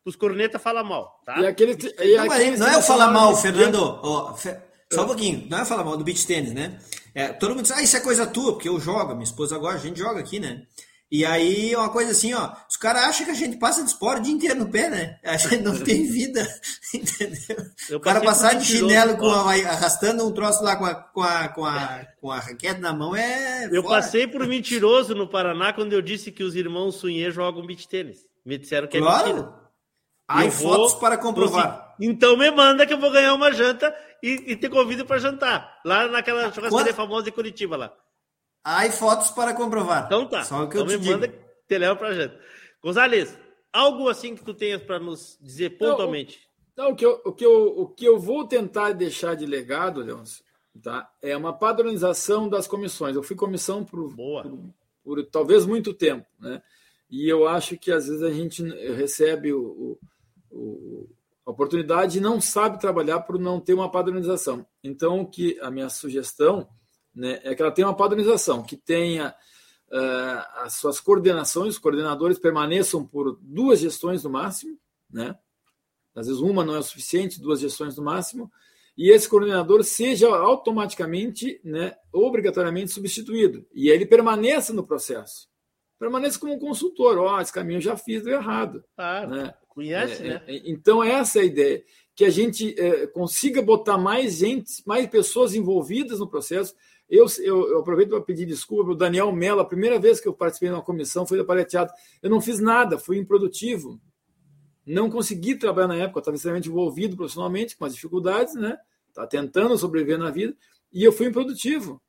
os 0.06 0.16
cornetas 0.16 0.60
falar 0.62 0.84
mal, 0.84 1.22
tá? 1.24 1.40
E 1.42 1.46
aquele, 1.46 1.74
e 1.74 2.16
Não, 2.18 2.24
aquele 2.24 2.58
não 2.58 2.68
é 2.68 2.76
eu 2.76 2.82
falar 2.82 3.12
mal, 3.12 3.36
Fernando. 3.38 4.00
ó, 4.02 4.34
Fe- 4.34 4.60
só 4.96 5.04
um 5.04 5.08
pouquinho. 5.08 5.46
Não 5.50 5.60
é 5.60 5.66
falar 5.66 5.84
mal 5.84 5.98
do 5.98 6.04
beach 6.04 6.26
tênis, 6.26 6.54
né? 6.54 6.80
É, 7.14 7.28
todo 7.30 7.52
mundo 7.52 7.62
diz, 7.64 7.72
ah, 7.72 7.82
isso 7.82 7.96
é 7.96 8.00
coisa 8.02 8.26
tua, 8.28 8.54
porque 8.54 8.68
eu 8.70 8.80
jogo, 8.80 9.14
minha 9.14 9.24
esposa 9.24 9.56
agora, 9.56 9.76
a 9.76 9.80
gente 9.80 10.00
joga 10.00 10.20
aqui, 10.20 10.40
né? 10.40 10.64
E 11.12 11.24
aí 11.24 11.72
é 11.72 11.78
uma 11.78 11.90
coisa 11.90 12.12
assim, 12.12 12.34
ó. 12.34 12.52
Os 12.68 12.76
caras 12.76 13.04
acham 13.04 13.26
que 13.26 13.32
a 13.32 13.36
gente 13.36 13.58
passa 13.58 13.82
de 13.84 13.90
esporte 13.90 14.22
o 14.22 14.24
dia 14.24 14.34
inteiro 14.34 14.60
no 14.60 14.70
pé, 14.70 14.90
né? 14.90 15.20
A 15.24 15.38
gente 15.38 15.58
não 15.62 15.78
tem 15.80 16.04
vida, 16.12 16.46
entendeu? 16.94 17.58
Eu 17.90 17.98
O 17.98 18.02
cara 18.02 18.20
passar 18.22 18.54
de 18.56 18.66
chinelo 18.66 19.16
com 19.16 19.30
a- 19.30 19.54
arrastando 19.54 20.28
um 20.28 20.32
troço 20.34 20.64
lá 20.64 20.76
com 20.76 20.84
a, 20.86 20.96
com 20.96 21.22
a, 21.22 21.48
com 21.50 21.66
a, 21.66 22.06
com 22.20 22.32
a 22.32 22.40
raquete 22.40 22.82
na 22.82 22.92
mão 22.92 23.16
é. 23.16 23.70
Eu 23.72 23.84
fora. 23.84 24.02
passei 24.02 24.28
por 24.28 24.46
mentiroso 24.48 25.14
no 25.14 25.28
Paraná 25.30 25.72
quando 25.74 25.94
eu 25.94 26.02
disse 26.02 26.32
que 26.32 26.44
os 26.44 26.56
irmãos 26.56 26.96
Sunhê 26.96 27.30
jogam 27.32 27.66
beat 27.66 27.86
tênis. 27.88 28.26
Me 28.44 28.58
disseram 28.58 28.88
que 28.88 28.98
é 28.98 29.00
Claro. 29.00 29.28
mentira. 29.28 29.54
Há 30.28 30.50
fotos 30.50 30.96
para 30.96 31.18
comprovar. 31.20 31.94
Então 32.02 32.36
me 32.36 32.50
manda 32.50 32.86
que 32.86 32.92
eu 32.92 33.00
vou 33.00 33.12
ganhar 33.12 33.34
uma 33.36 33.54
janta 33.54 33.94
e, 34.28 34.52
e 34.52 34.56
te 34.56 34.70
convido 34.70 35.06
para 35.06 35.18
jantar. 35.20 35.80
Lá 35.86 36.08
naquela 36.08 36.52
churrascaria 36.52 36.70
Quando- 36.94 36.96
famosa 36.96 37.26
de 37.26 37.32
Curitiba 37.32 37.76
lá. 37.78 37.94
Há 38.64 38.90
fotos 38.92 39.30
para 39.32 39.54
comprovar. 39.54 40.06
Então 40.06 40.28
tá. 40.28 40.44
Só 40.44 40.64
o 40.64 40.68
que 40.70 40.78
então 40.78 40.90
eu 40.92 41.00
me 41.00 41.06
te 41.06 41.12
manda 41.12 41.28
digo. 41.28 41.40
que 41.40 41.68
te 41.68 41.78
leva 41.78 41.96
pra 41.96 42.14
janta. 42.14 42.40
Gonzalez, 42.82 43.38
algo 43.72 44.10
assim 44.10 44.36
que 44.36 44.44
tu 44.44 44.54
tenhas 44.54 44.82
para 44.82 45.00
nos 45.00 45.38
dizer 45.42 45.78
pontualmente. 45.78 46.40
Não, 46.76 46.92
o 46.92 46.96
que, 46.96 47.06
eu, 47.06 47.22
o, 47.24 47.32
que 47.32 47.46
eu, 47.46 47.68
o 47.80 47.88
que 47.88 48.06
eu 48.06 48.20
vou 48.20 48.46
tentar 48.48 48.92
deixar 48.92 49.36
de 49.36 49.46
legado, 49.46 50.02
Leôncio, 50.02 50.44
tá? 50.84 51.10
é 51.22 51.38
uma 51.38 51.54
padronização 51.54 52.50
das 52.50 52.68
comissões. 52.68 53.16
Eu 53.16 53.24
fui 53.24 53.36
comissão 53.36 53.84
por, 53.86 54.14
Boa. 54.14 54.44
por, 54.44 54.60
por 55.04 55.26
talvez 55.28 55.66
muito 55.66 55.94
tempo, 55.94 56.26
né? 56.40 56.62
E 57.10 57.32
eu 57.32 57.48
acho 57.48 57.78
que 57.78 57.92
às 57.92 58.08
vezes 58.08 58.24
a 58.24 58.32
gente 58.32 58.62
recebe 58.96 59.54
o, 59.54 59.62
o- 59.62 60.00
o- 60.52 61.10
a 61.46 61.52
oportunidade 61.52 62.20
não 62.20 62.42
sabe 62.42 62.80
trabalhar 62.80 63.20
por 63.22 63.38
não 63.38 63.60
ter 63.60 63.74
uma 63.74 63.92
padronização. 63.92 64.66
Então, 64.84 65.22
o 65.22 65.28
que 65.28 65.60
a 65.62 65.70
minha 65.70 65.90
sugestão 65.90 66.68
né, 67.14 67.40
é 67.44 67.54
que 67.54 67.62
ela 67.62 67.72
tenha 67.72 67.88
uma 67.88 67.96
padronização, 67.96 68.64
que 68.64 68.76
tenha 68.76 69.36
eh, 69.92 70.46
as 70.56 70.74
suas 70.74 71.00
coordenações, 71.00 71.76
os 71.76 71.80
coordenadores 71.80 72.40
permaneçam 72.40 73.06
por 73.06 73.38
duas 73.42 73.80
gestões 73.80 74.24
no 74.24 74.30
máximo, 74.30 74.78
né? 75.10 75.38
Às 76.16 76.28
vezes 76.28 76.42
uma 76.42 76.64
não 76.64 76.76
é 76.76 76.80
o 76.80 76.84
suficiente, 76.84 77.40
duas 77.40 77.60
gestões 77.60 77.96
no 77.96 78.04
máximo, 78.04 78.52
e 78.98 79.12
esse 79.12 79.30
coordenador 79.30 79.84
seja 79.84 80.30
automaticamente, 80.30 81.60
né, 81.64 81.96
obrigatoriamente 82.14 82.92
substituído, 82.92 83.68
e 83.74 83.90
ele 83.90 84.06
permaneça 84.06 84.74
no 84.74 84.86
processo. 84.86 85.50
Permaneça 86.00 86.40
como 86.40 86.60
consultor, 86.60 87.18
ó, 87.18 87.40
esse 87.40 87.54
caminho 87.54 87.78
eu 87.78 87.82
já 87.82 87.96
fiz, 87.98 88.24
deu 88.24 88.36
errado. 88.36 88.84
Claro. 88.96 89.30
Né? 89.30 89.54
Conhece, 89.70 90.24
É, 90.24 90.28
né? 90.28 90.42
é, 90.48 90.62
Então, 90.70 91.04
essa 91.04 91.40
é 91.40 91.42
a 91.42 91.46
ideia. 91.46 91.84
Que 92.14 92.26
a 92.26 92.30
gente 92.30 92.80
é, 92.80 93.08
consiga 93.08 93.62
botar 93.62 93.98
mais 93.98 94.36
gente, 94.36 94.82
mais 94.86 95.08
pessoas 95.08 95.54
envolvidas 95.54 96.20
no 96.20 96.28
processo. 96.30 96.74
Eu, 97.10 97.26
eu, 97.40 97.70
eu 97.70 97.80
aproveito 97.80 98.10
para 98.10 98.22
pedir 98.22 98.46
desculpa 98.46 98.92
o 98.92 98.96
Daniel 98.96 99.32
Mello. 99.32 99.60
A 99.60 99.66
primeira 99.66 100.00
vez 100.00 100.20
que 100.20 100.28
eu 100.28 100.34
participei 100.34 100.70
de 100.70 100.76
uma 100.76 100.82
comissão 100.82 101.26
foi 101.26 101.38
da 101.38 101.44
Paleteado. 101.44 101.92
Eu 102.22 102.30
não 102.30 102.42
fiz 102.42 102.60
nada, 102.60 102.98
fui 102.98 103.18
improdutivo. 103.18 104.00
Não 104.86 105.10
consegui 105.10 105.56
trabalhar 105.56 105.88
na 105.88 105.96
época, 105.96 106.20
estava 106.20 106.36
extremamente 106.36 106.70
envolvido 106.70 107.16
profissionalmente, 107.16 107.76
com 107.76 107.86
as 107.86 107.94
dificuldades, 107.96 108.54
né? 108.54 108.78
Estava 109.10 109.28
tentando 109.28 109.78
sobreviver 109.78 110.18
na 110.20 110.30
vida, 110.30 110.56
e 110.94 111.04
eu 111.04 111.12
fui 111.12 111.28
improdutivo. 111.28 112.02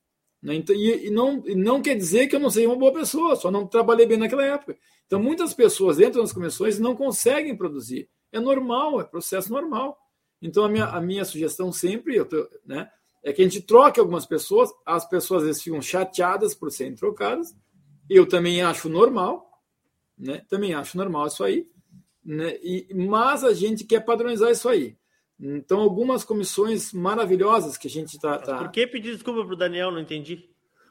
Né? 0.47 0.55
Então, 0.55 0.77
e, 0.77 1.11
não, 1.11 1.43
não 1.57 1.83
quer 1.83 1.97
dizer 1.97 2.29
que 2.29 2.37
eu 2.37 2.41
não 2.41 2.51
seja 2.51 2.69
uma 2.69 2.77
boa 2.77 2.93
pessoa, 2.93 3.35
só 3.35 3.51
não 3.51 3.67
trabalhei 3.67 4.07
bem 4.07 4.17
naquela 4.17 4.45
época. 4.45 4.79
Então, 5.05 5.21
muitas 5.21 5.53
pessoas 5.53 5.99
entram 5.99 6.23
nas 6.23 6.33
comissões 6.33 6.79
e 6.79 6.81
não 6.81 6.95
conseguem 6.95 7.57
produzir. 7.57 8.09
É 8.31 8.39
normal, 8.39 9.01
é 9.01 9.05
processo 9.05 9.51
normal. 9.51 9.99
Então, 10.41 10.65
a 10.65 10.69
minha, 10.69 10.85
a 10.85 11.01
minha 11.01 11.25
sugestão 11.25 11.73
sempre 11.73 12.25
tô, 12.25 12.49
né, 12.65 12.89
é 13.25 13.33
que 13.33 13.43
a 13.43 13.45
gente 13.45 13.61
troque 13.61 13.99
algumas 13.99 14.25
pessoas, 14.25 14.71
as 14.87 15.05
pessoas 15.05 15.43
às 15.43 15.49
vezes 15.49 15.63
ficam 15.63 15.83
chateadas 15.83 16.55
por 16.55 16.71
serem 16.71 16.95
trocadas, 16.95 17.53
eu 18.09 18.25
também 18.25 18.63
acho 18.63 18.89
normal, 18.89 19.51
né? 20.17 20.45
também 20.49 20.75
acho 20.75 20.97
normal 20.97 21.27
isso 21.27 21.43
aí, 21.43 21.69
né? 22.25 22.57
E, 22.63 22.87
mas 22.95 23.43
a 23.43 23.53
gente 23.53 23.83
quer 23.83 23.99
padronizar 23.99 24.53
isso 24.53 24.69
aí. 24.69 24.97
Então, 25.39 25.81
algumas 25.81 26.25
comissões 26.25 26.93
maravilhosas 26.93 27.77
que 27.77 27.89
a 27.89 27.91
gente 27.91 28.15
está. 28.15 28.39
Tá... 28.39 28.59
Por 28.59 28.71
que 28.71 28.87
pedir 28.87 29.13
desculpa 29.13 29.45
para 29.45 29.55
o 29.55 29.57
Daniel? 29.57 29.91
Não 29.91 30.01
entendi. 30.01 30.49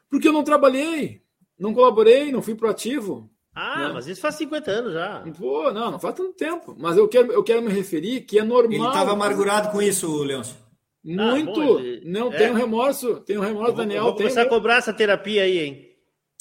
Porque 0.08 0.28
eu 0.28 0.32
não 0.32 0.44
trabalhei, 0.44 1.20
não 1.58 1.74
colaborei, 1.74 2.30
não 2.30 2.40
fui 2.40 2.54
proativo. 2.54 3.28
Ah, 3.52 3.88
né? 3.88 3.94
mas 3.94 4.06
isso 4.06 4.20
faz 4.20 4.34
50 4.36 4.70
anos 4.70 4.92
já. 4.92 5.24
Pô, 5.36 5.72
não, 5.72 5.92
não 5.92 5.98
faz 5.98 6.14
tanto 6.14 6.34
tempo. 6.34 6.76
Mas 6.78 6.96
eu 6.96 7.08
quero, 7.08 7.32
eu 7.32 7.42
quero 7.42 7.62
me 7.62 7.72
referir 7.72 8.20
que 8.20 8.38
é 8.38 8.44
normal. 8.44 8.72
Ele 8.72 8.86
estava 8.86 9.12
amargurado 9.12 9.70
com 9.70 9.80
isso, 9.80 10.22
Leôncio. 10.22 10.54
Muito. 11.02 11.60
Ah, 11.60 11.64
bom, 11.64 11.80
não, 12.04 12.32
é. 12.32 12.36
tenho 12.36 12.54
remorso. 12.54 13.20
Tenho 13.20 13.40
remorso, 13.40 13.68
vou, 13.68 13.76
Daniel. 13.76 14.04
Vou 14.04 14.14
começar 14.14 14.42
tenho... 14.42 14.46
a 14.46 14.50
cobrar 14.50 14.76
essa 14.76 14.92
terapia 14.92 15.42
aí, 15.42 15.58
hein? 15.58 15.88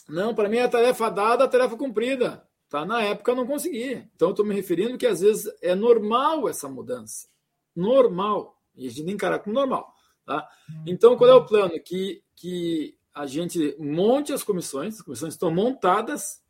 Não, 0.10 0.36
para 0.36 0.49
mim 0.49 0.57
é 0.57 0.68
tarefa 0.68 1.10
dada, 1.10 1.48
tarefa 1.48 1.77
cumprida. 1.77 2.44
Tá? 2.69 2.86
Na 2.86 3.02
época 3.02 3.32
eu 3.32 3.36
não 3.36 3.48
consegui. 3.48 4.03
Então 4.15 4.30
eu 4.30 4.32
estou 4.32 4.45
me 4.45 4.53
referindo 4.53 4.98
que 4.98 5.07
às 5.07 5.22
vezes 5.22 5.49
é 5.61 5.73
normal 5.73 6.49
essa 6.49 6.68
mudança. 6.68 7.27
Normal. 7.76 8.56
E 8.76 8.88
a 8.88 8.92
gente 8.92 9.12
encara 9.12 9.40
como 9.40 9.56
normal. 9.56 9.94
Tá? 10.26 10.48
Então, 10.86 11.16
qual 11.16 11.30
é 11.30 11.34
o 11.34 11.46
plano? 11.46 11.80
Que, 11.80 12.24
que 12.36 12.98
a 13.14 13.26
gente 13.26 13.76
monte 13.80 14.34
as 14.34 14.44
comissões, 14.44 14.96
as 14.96 15.02
comissões 15.02 15.34
estão 15.34 15.52
montadas, 15.52 16.42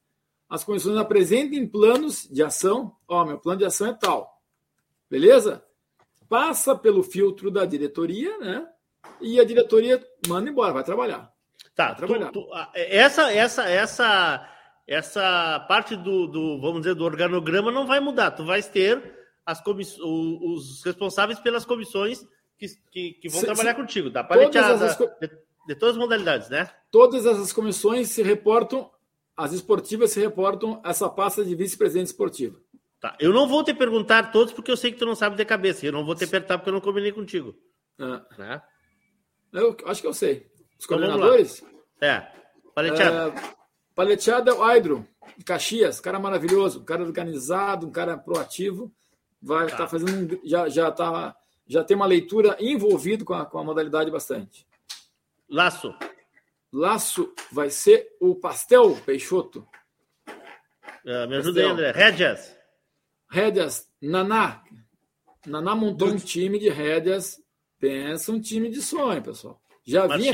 as 0.49 0.63
comissões 0.63 0.97
apresentem 0.97 1.67
planos 1.67 2.27
de 2.29 2.41
ação. 2.41 2.95
Ó, 3.07 3.21
oh, 3.21 3.25
meu 3.25 3.37
plano 3.37 3.59
de 3.59 3.65
ação 3.65 3.87
é 3.87 3.93
tal. 3.93 4.41
Beleza? 5.09 5.63
Passa 6.27 6.75
pelo 6.75 7.03
filtro 7.03 7.51
da 7.51 7.65
diretoria, 7.65 8.37
né? 8.39 8.67
E 9.21 9.39
a 9.39 9.43
diretoria 9.43 10.03
manda 10.27 10.49
embora, 10.49 10.73
vai 10.73 10.83
trabalhar. 10.83 11.31
Tá, 11.75 11.87
vai 11.87 11.95
trabalhar. 11.95 12.31
Tu, 12.31 12.41
tu, 12.41 12.49
essa, 12.73 13.31
essa, 13.31 13.69
essa, 13.69 14.49
essa 14.87 15.65
parte 15.67 15.95
do, 15.95 16.27
do, 16.27 16.59
vamos 16.59 16.81
dizer, 16.81 16.95
do 16.95 17.03
organograma 17.03 17.71
não 17.71 17.85
vai 17.85 17.99
mudar. 17.99 18.31
Tu 18.31 18.45
vais 18.45 18.67
ter 18.67 19.24
as 19.45 19.61
comiss... 19.61 19.97
os 19.99 20.83
responsáveis 20.83 21.39
pelas 21.39 21.65
comissões 21.65 22.25
que, 22.57 22.67
que, 22.91 23.13
que 23.13 23.29
vão 23.29 23.39
se, 23.39 23.45
trabalhar 23.45 23.75
se, 23.75 23.81
contigo, 23.81 24.09
da 24.09 24.23
paleteada, 24.23 24.85
essas... 24.85 24.97
de, 25.19 25.29
de 25.67 25.75
todas 25.75 25.95
as 25.95 26.01
modalidades, 26.01 26.49
né? 26.49 26.69
Todas 26.89 27.25
essas 27.25 27.53
comissões 27.53 28.09
se 28.09 28.23
reportam 28.23 28.89
as 29.35 29.51
esportivas 29.51 30.11
se 30.11 30.19
reportam 30.19 30.81
essa 30.83 31.09
pasta 31.09 31.43
de 31.43 31.55
vice-presidente 31.55 32.07
esportivo. 32.07 32.61
Tá. 33.01 33.15
Eu 33.19 33.33
não 33.33 33.47
vou 33.47 33.63
te 33.63 33.73
perguntar 33.73 34.31
todos 34.31 34.53
porque 34.53 34.71
eu 34.71 34.77
sei 34.77 34.91
que 34.91 34.97
tu 34.97 35.05
não 35.05 35.15
sabe 35.15 35.35
de 35.35 35.43
cabeça. 35.43 35.85
Eu 35.85 35.91
não 35.91 36.05
vou 36.05 36.15
te 36.15 36.23
apertar 36.23 36.57
porque 36.57 36.69
eu 36.69 36.73
não 36.73 36.81
combinei 36.81 37.11
contigo. 37.11 37.53
Ah. 37.99 38.25
Né? 38.37 38.61
Eu 39.51 39.75
acho 39.85 40.01
que 40.01 40.07
eu 40.07 40.13
sei. 40.13 40.49
Os 40.79 40.85
então, 40.85 40.97
coordenadores? 40.97 41.63
É. 42.01 42.25
Paleteada. 42.73 43.39
É, 43.39 43.55
paleteada 43.93 44.51
é 44.51 44.53
o 44.53 44.63
Aidro, 44.63 45.07
de 45.37 45.43
Caxias. 45.43 45.99
Cara 45.99 46.19
maravilhoso, 46.19 46.79
um 46.81 46.85
cara 46.85 47.03
organizado, 47.03 47.87
um 47.87 47.91
cara 47.91 48.17
proativo. 48.17 48.91
Vai 49.45 49.65
estar 49.65 49.77
tá. 49.77 49.83
tá 49.83 49.89
fazendo. 49.89 50.41
Já, 50.43 50.67
já, 50.67 50.91
tá, 50.91 51.35
já 51.67 51.83
tem 51.83 51.95
uma 51.95 52.07
leitura 52.07 52.57
envolvido 52.59 53.23
com 53.23 53.35
a, 53.35 53.45
com 53.45 53.59
a 53.59 53.63
modalidade 53.63 54.09
bastante. 54.09 54.65
Laço. 55.47 55.93
Laço 56.73 57.31
vai 57.51 57.69
ser 57.69 58.17
o 58.19 58.33
Pastel 58.33 58.95
Peixoto. 59.05 59.67
Uh, 61.05 61.29
me 61.29 61.35
ajuda 61.35 61.61
aí, 61.61 61.67
André. 61.67 61.91
Rédias. 61.91 62.57
Rédias, 63.29 63.87
Naná. 64.01 64.63
Naná 65.45 65.75
montou 65.75 66.07
um 66.07 66.17
time 66.17 66.57
de 66.57 66.69
rédeas. 66.69 67.39
Pensa 67.79 68.31
um 68.31 68.41
time 68.41 68.67
de 68.71 68.81
sonho, 68.81 69.21
pessoal. 69.21 69.61
Já 69.83 70.07
vinha 70.07 70.33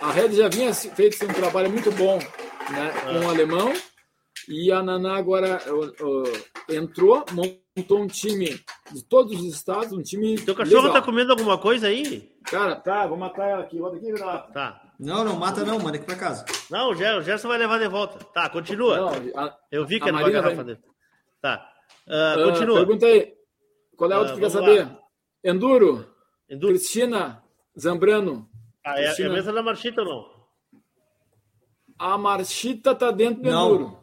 a 0.00 0.10
Rédias 0.10 0.36
já 0.36 0.48
vinha 0.48 0.74
feito 0.74 1.24
um 1.24 1.32
trabalho 1.32 1.70
muito 1.70 1.92
bom 1.92 2.18
né, 2.18 2.92
com 3.04 3.26
o 3.26 3.28
alemão. 3.28 3.72
E 4.48 4.72
a 4.72 4.82
Naná 4.82 5.16
agora 5.16 5.62
entrou, 6.70 7.24
montou 7.32 8.00
um 8.00 8.06
time 8.06 8.46
de 8.92 9.04
todos 9.04 9.40
os 9.40 9.54
estados, 9.54 9.92
um 9.92 10.02
time. 10.02 10.36
Teu 10.40 10.54
cachorro 10.54 10.86
legal. 10.86 10.94
tá 10.94 11.02
comendo 11.02 11.32
alguma 11.32 11.58
coisa 11.58 11.86
aí? 11.88 12.30
Cara, 12.44 12.76
tá, 12.76 13.06
vou 13.06 13.16
matar 13.16 13.48
ela 13.48 13.62
aqui. 13.62 13.78
Roda 13.78 13.96
aqui, 13.96 14.12
Tá. 14.52 14.82
Não, 14.98 15.24
não 15.24 15.36
mata 15.36 15.64
não, 15.64 15.78
manda 15.78 15.96
aqui 15.96 16.04
pra 16.04 16.16
casa. 16.16 16.44
Não, 16.70 16.90
o 16.90 16.94
Gerson 16.94 17.48
vai 17.48 17.56
levar 17.56 17.78
de 17.78 17.88
volta. 17.88 18.22
Tá, 18.34 18.50
continua. 18.50 18.96
Não, 18.96 19.08
a, 19.40 19.56
Eu 19.70 19.86
vi 19.86 19.98
que 19.98 20.08
era 20.08 20.16
uma 20.16 20.28
garrafa 20.30 20.56
vai... 20.56 20.64
dele. 20.64 20.80
Tá. 21.40 21.66
Uh, 22.06 22.50
continua. 22.50 22.74
Uh, 22.76 22.86
pergunta 22.86 23.06
aí. 23.06 23.34
Qual 23.96 24.10
é 24.10 24.14
a 24.14 24.18
outra 24.18 24.34
uh, 24.34 24.36
que 24.36 24.42
quer 24.42 24.50
saber? 24.50 24.84
Lá. 24.84 24.98
Enduro. 25.42 26.06
Enduro. 26.48 26.74
Cristina 26.74 27.42
Zambrano. 27.78 28.48
Ah, 28.84 29.00
é, 29.00 29.04
é 29.04 29.26
a 29.26 29.30
mesma 29.30 29.52
da 29.52 29.62
Marchita 29.62 30.02
ou 30.02 30.08
não? 30.08 30.40
A 31.98 32.18
Marchita 32.18 32.94
tá 32.94 33.10
dentro 33.10 33.42
do 33.42 33.50
não. 33.50 33.74
Enduro. 33.74 33.99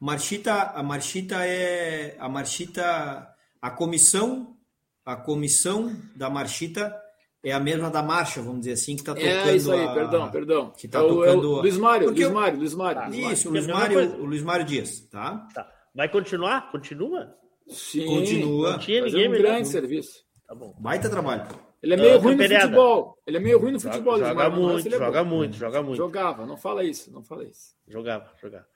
Marchita, 0.00 0.72
a 0.74 0.82
Marchita 0.82 1.46
é 1.46 2.16
a 2.18 2.28
Marchita, 2.28 3.28
a 3.60 3.70
comissão, 3.70 4.56
a 5.04 5.16
comissão 5.16 5.96
da 6.14 6.28
Marchita 6.28 6.94
é 7.42 7.52
a 7.52 7.60
mesma 7.60 7.90
da 7.90 8.02
marcha, 8.02 8.42
vamos 8.42 8.60
dizer 8.60 8.72
assim, 8.72 8.96
que 8.96 9.02
está 9.02 9.14
tocando. 9.14 9.48
É 9.48 9.54
isso 9.54 9.70
aí, 9.70 9.84
a... 9.84 9.94
perdão, 9.94 10.30
perdão. 10.30 10.70
Que 10.76 10.86
está 10.86 10.98
é 10.98 11.02
tocando. 11.02 11.24
É 11.24 11.36
o 11.36 11.60
Luiz 11.60 11.78
Mário, 11.78 12.10
Luiz 12.10 12.28
Mário, 12.28 12.58
Luiz 12.58 12.74
Mário. 12.74 13.00
Tá, 13.02 13.08
isso, 13.08 13.50
Luiz 13.50 13.66
Mário, 13.68 14.20
o 14.20 14.24
Luiz 14.24 14.42
Mário 14.42 14.66
Dias, 14.66 15.00
tá? 15.08 15.46
tá? 15.54 15.72
Vai 15.94 16.08
continuar? 16.08 16.70
Continua? 16.72 17.34
Sim. 17.68 18.06
Continua. 18.06 18.72
Não 18.72 18.78
tinha 18.78 19.02
ninguém 19.02 19.28
um 19.28 19.32
grande 19.32 19.68
serviço. 19.68 20.24
Tá 20.46 20.54
bom. 20.54 20.74
Baita 20.78 21.08
trabalho. 21.08 21.46
Ele 21.82 21.94
é 21.94 21.96
meio 21.96 22.16
uh, 22.16 22.20
ruim 22.20 22.34
no 22.34 22.42
futebol. 22.42 23.18
Ele 23.26 23.36
é 23.36 23.40
meio 23.40 23.58
ruim 23.58 23.72
no 23.72 23.80
futebol. 23.80 24.18
Joga, 24.18 24.28
joga 24.28 24.50
muito, 24.50 24.90
joga 24.90 25.24
muito, 25.24 25.56
joga 25.56 25.82
muito. 25.82 25.96
Jogava, 25.96 26.46
não 26.46 26.56
fala 26.56 26.82
isso, 26.82 27.12
não 27.12 27.22
fala 27.22 27.44
isso. 27.44 27.76
Jogava, 27.86 28.32
jogava. 28.42 28.66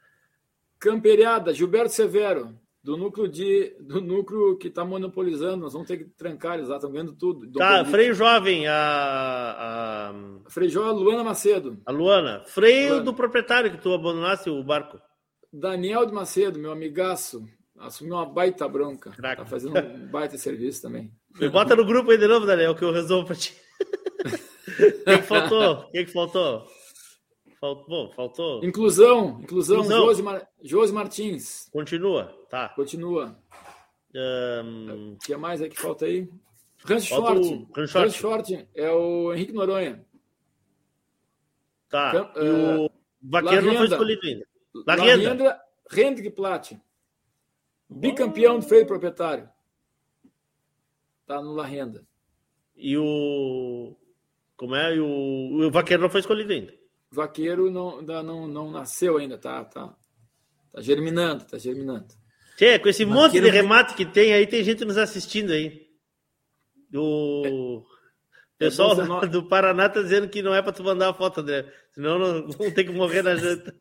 Camperiada, 0.81 1.53
Gilberto 1.53 1.93
Severo 1.93 2.59
do 2.83 2.97
núcleo 2.97 3.29
de 3.29 3.77
do 3.81 4.01
núcleo 4.01 4.57
que 4.57 4.69
está 4.69 4.85
monopolizando, 4.85 5.59
nós 5.59 5.75
vamos 5.75 5.87
ter 5.87 5.99
que 5.99 6.05
trancar 6.05 6.55
eles 6.55 6.69
lá, 6.69 6.77
estão 6.77 6.91
ganhando 6.91 7.13
tudo. 7.13 7.51
Tá, 7.53 7.85
freio 7.85 8.15
jovem, 8.15 8.67
a, 8.67 8.75
a... 8.75 10.15
Freio 10.49 10.71
jovem, 10.71 11.05
Luana 11.05 11.23
Macedo. 11.23 11.79
A 11.85 11.93
Luana. 11.93 12.43
Freio 12.47 12.89
Luana. 12.89 13.05
do 13.05 13.15
proprietário 13.15 13.71
que 13.71 13.77
tu 13.77 13.93
abandonasse 13.93 14.49
o 14.49 14.65
barco. 14.65 14.99
Daniel 15.53 16.07
de 16.07 16.13
Macedo, 16.13 16.59
meu 16.59 16.73
amigaço, 16.73 17.45
assumiu 17.79 18.15
uma 18.15 18.25
baita 18.25 18.67
bronca. 18.67 19.11
Craca. 19.11 19.43
Tá 19.43 19.47
fazendo 19.47 19.79
um 19.79 20.07
baita 20.09 20.39
serviço 20.39 20.81
também. 20.81 21.13
Me 21.39 21.49
bota 21.49 21.77
no 21.77 21.85
grupo 21.85 22.11
aí 22.11 22.19
de 22.19 22.27
novo, 22.27 22.47
Daniel, 22.47 22.75
que 22.75 22.85
eu 22.85 22.93
resolvo 22.93 23.27
para 23.27 23.37
ti. 23.37 23.55
O 24.71 25.05
que, 25.05 25.17
que 25.19 25.23
faltou? 25.23 25.73
O 25.73 25.91
que, 25.91 26.05
que 26.05 26.13
faltou? 26.13 26.67
Faltou, 27.61 28.11
faltou. 28.13 28.65
Inclusão, 28.65 29.39
inclusão, 29.43 29.81
inclusão. 29.81 30.07
Josi, 30.07 30.23
Mar... 30.23 30.49
Josi 30.63 30.93
Martins. 30.95 31.69
Continua, 31.71 32.35
tá. 32.49 32.71
Continua. 32.71 33.39
Um... 34.15 35.13
O 35.13 35.19
que 35.19 35.37
mais 35.37 35.61
é 35.61 35.69
que 35.69 35.79
falta 35.79 36.07
aí? 36.07 36.27
Hans 36.89 37.05
Short. 37.05 37.69
Hans 37.77 38.15
Short 38.15 38.69
é 38.75 38.91
o 38.91 39.35
Henrique 39.35 39.53
Noronha. 39.53 40.03
Tá. 41.91 42.13
Cam... 42.13 42.43
E 42.43 42.49
o 42.49 42.87
uh... 42.87 42.91
Vaqueiro 43.23 43.67
não 43.67 43.77
foi 43.77 43.87
escolhido 43.89 44.27
ainda. 44.27 44.47
Larrenda. 44.87 45.61
Hendrik 45.93 46.31
Platt. 46.31 46.81
Bicampeão 47.91 48.59
do 48.59 48.65
freio 48.65 48.87
proprietário. 48.87 49.51
Tá 51.27 51.43
no 51.43 51.53
La 51.53 51.67
Renda. 51.67 52.07
E 52.75 52.97
o. 52.97 53.95
Como 54.57 54.75
é? 54.75 54.97
E 54.97 55.01
o... 55.01 55.67
o 55.67 55.71
Vaqueiro 55.71 56.03
não 56.03 56.09
foi 56.09 56.21
escolhido 56.21 56.53
ainda 56.53 56.80
vaqueiro 57.11 57.71
não, 57.71 58.01
não, 58.03 58.47
não 58.47 58.71
nasceu 58.71 59.17
ainda, 59.17 59.37
tá, 59.37 59.65
tá, 59.65 59.95
tá 60.73 60.81
germinando, 60.81 61.45
tá 61.45 61.59
germinando. 61.59 62.07
Tchê, 62.57 62.79
com 62.79 62.89
esse 62.89 63.05
vaqueiro 63.05 63.23
monte 63.23 63.41
de 63.41 63.51
remate 63.51 63.95
que 63.95 64.07
tem 64.07 64.33
aí, 64.33 64.47
tem 64.47 64.63
gente 64.63 64.85
nos 64.85 64.97
assistindo 64.97 65.53
aí. 65.53 65.89
O 66.95 67.83
é, 68.59 68.67
pessoal 68.67 69.23
é 69.23 69.27
do 69.27 69.49
Paraná 69.49 69.89
tá 69.89 70.03
dizendo 70.03 70.29
que 70.29 70.43
não 70.43 70.55
é 70.55 70.61
para 70.61 70.73
tu 70.73 70.85
mandar 70.85 71.11
a 71.11 71.15
foto, 71.15 71.41
André. 71.41 71.73
Senão 71.93 72.19
não, 72.19 72.49
vão 72.49 72.71
ter 72.71 72.85
que 72.85 72.93
morrer 72.93 73.23
na 73.23 73.35
janta. 73.37 73.75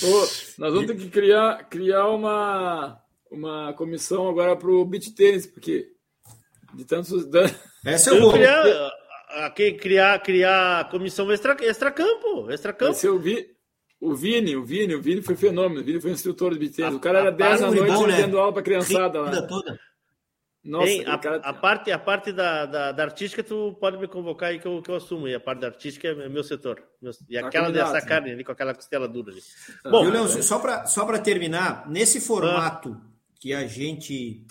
Pô, 0.00 0.20
nós 0.58 0.74
vamos 0.74 0.86
ter 0.86 0.96
que 0.96 1.08
criar, 1.08 1.64
criar 1.68 2.08
uma, 2.08 3.00
uma 3.30 3.72
comissão 3.72 4.28
agora 4.28 4.54
para 4.56 4.70
o 4.70 4.84
beat 4.84 5.14
tênis, 5.14 5.46
porque 5.46 5.88
de 6.74 6.84
tantos. 6.84 7.26
Essa 7.84 8.10
eu 8.10 8.20
vou. 8.20 8.32
Criar, 8.32 8.64
a, 9.30 9.50
criar, 9.50 10.18
criar 10.20 10.88
comissão 10.90 11.30
extra, 11.30 11.56
extra 11.60 11.90
campo, 11.90 12.50
extra 12.50 12.72
campo. 12.72 12.92
Vai 12.92 13.00
ser 13.00 13.10
o, 13.10 13.18
vi, 13.18 13.46
O 14.00 14.14
Vini, 14.14 14.56
o 14.56 14.64
Vini, 14.64 14.94
o 14.94 15.02
Vini 15.02 15.22
foi 15.22 15.36
fenômeno. 15.36 15.80
O 15.80 15.84
Vini 15.84 16.00
foi 16.00 16.10
instrutor 16.10 16.52
de 16.56 16.58
beat 16.58 16.78
O 16.94 17.00
cara 17.00 17.20
era 17.20 17.32
10 17.32 17.60
da 17.60 17.66
noite 17.70 17.92
bom, 17.92 18.06
né? 18.06 18.22
dando 18.22 18.38
aula 18.38 18.52
pra 18.52 18.62
criançada 18.62 19.20
lá. 19.20 19.42
Toda. 19.42 19.78
Nossa, 20.64 20.88
Ei, 20.88 21.04
a, 21.06 21.16
cara... 21.16 21.36
a, 21.36 21.52
parte, 21.54 21.90
a 21.90 21.98
parte 21.98 22.32
da, 22.32 22.66
da, 22.66 22.92
da, 22.92 23.02
artística, 23.02 23.42
tu 23.42 23.76
pode 23.80 23.96
me 23.96 24.06
convocar 24.06 24.50
aí 24.50 24.58
que 24.58 24.66
eu, 24.66 24.82
que 24.82 24.90
eu 24.90 24.96
assumo. 24.96 25.26
E 25.26 25.34
a 25.34 25.40
parte 25.40 25.60
da 25.60 25.68
artística 25.68 26.08
é 26.08 26.28
meu 26.28 26.44
setor. 26.44 26.82
Meu, 27.00 27.12
e 27.28 27.40
tá 27.40 27.46
aquela 27.46 27.70
dessa 27.70 28.02
carne 28.02 28.32
ali, 28.32 28.44
com 28.44 28.52
aquela 28.52 28.74
costela 28.74 29.08
dura 29.08 29.32
ali. 29.32 29.40
Tá. 29.82 29.88
Bom, 29.88 30.02
Viu, 30.02 30.12
Leon, 30.12 30.28
só 30.42 30.58
para 30.58 30.84
só 30.86 31.06
terminar, 31.18 31.88
nesse 31.88 32.20
formato 32.20 33.00
ah. 33.00 33.10
que 33.40 33.54
a 33.54 33.66
gente. 33.66 34.44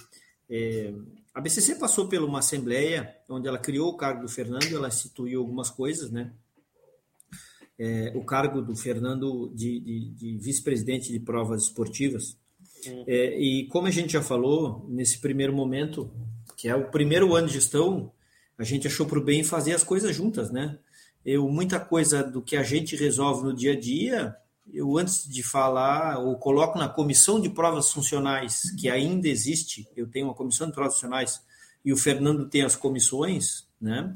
É, 0.49 0.91
a 1.37 1.41
BCC 1.41 1.75
passou 1.75 2.07
por 2.07 2.19
uma 2.23 2.39
assembleia 2.39 3.15
onde 3.29 3.47
ela 3.47 3.59
criou 3.59 3.89
o 3.89 3.97
cargo 3.97 4.21
do 4.21 4.27
Fernando, 4.27 4.75
ela 4.75 4.87
instituiu 4.87 5.39
algumas 5.39 5.69
coisas, 5.69 6.09
né? 6.09 6.33
É, 7.77 8.11
o 8.15 8.23
cargo 8.23 8.59
do 8.59 8.75
Fernando 8.75 9.51
de, 9.53 9.79
de, 9.79 10.09
de 10.09 10.37
vice-presidente 10.39 11.11
de 11.11 11.19
provas 11.19 11.63
esportivas 11.63 12.35
é, 13.05 13.39
e 13.39 13.67
como 13.67 13.87
a 13.87 13.91
gente 13.91 14.13
já 14.13 14.21
falou, 14.21 14.85
nesse 14.89 15.19
primeiro 15.19 15.53
momento, 15.53 16.11
que 16.55 16.67
é 16.67 16.75
o 16.75 16.89
primeiro 16.89 17.35
ano 17.35 17.47
de 17.47 17.53
gestão, 17.53 18.11
a 18.57 18.63
gente 18.63 18.87
achou 18.87 19.05
por 19.05 19.23
bem 19.23 19.43
fazer 19.43 19.73
as 19.73 19.83
coisas 19.83 20.15
juntas, 20.15 20.51
né? 20.51 20.77
Eu, 21.25 21.47
muita 21.49 21.79
coisa 21.79 22.23
do 22.23 22.41
que 22.41 22.55
a 22.55 22.63
gente 22.63 22.95
resolve 22.95 23.43
no 23.43 23.53
dia 23.53 23.73
a 23.73 23.79
dia, 23.79 24.35
eu 24.73 24.97
antes 24.97 25.27
de 25.27 25.43
falar, 25.43 26.19
ou 26.19 26.37
coloco 26.37 26.77
na 26.77 26.89
comissão 26.89 27.39
de 27.39 27.49
provas 27.49 27.91
funcionais, 27.91 28.71
que 28.79 28.89
ainda 28.89 29.27
existe, 29.27 29.87
eu 29.95 30.07
tenho 30.07 30.27
uma 30.27 30.33
comissão 30.33 30.67
de 30.67 30.73
provas 30.73 30.93
funcionais, 30.93 31.41
e 31.83 31.93
o 31.93 31.97
Fernando 31.97 32.49
tem 32.49 32.63
as 32.63 32.75
comissões, 32.75 33.65
né? 33.79 34.15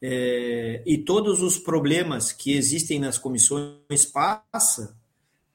É, 0.00 0.82
e 0.86 0.98
todos 0.98 1.42
os 1.42 1.58
problemas 1.58 2.32
que 2.32 2.52
existem 2.52 2.98
nas 2.98 3.18
comissões 3.18 4.04
passa 4.12 4.96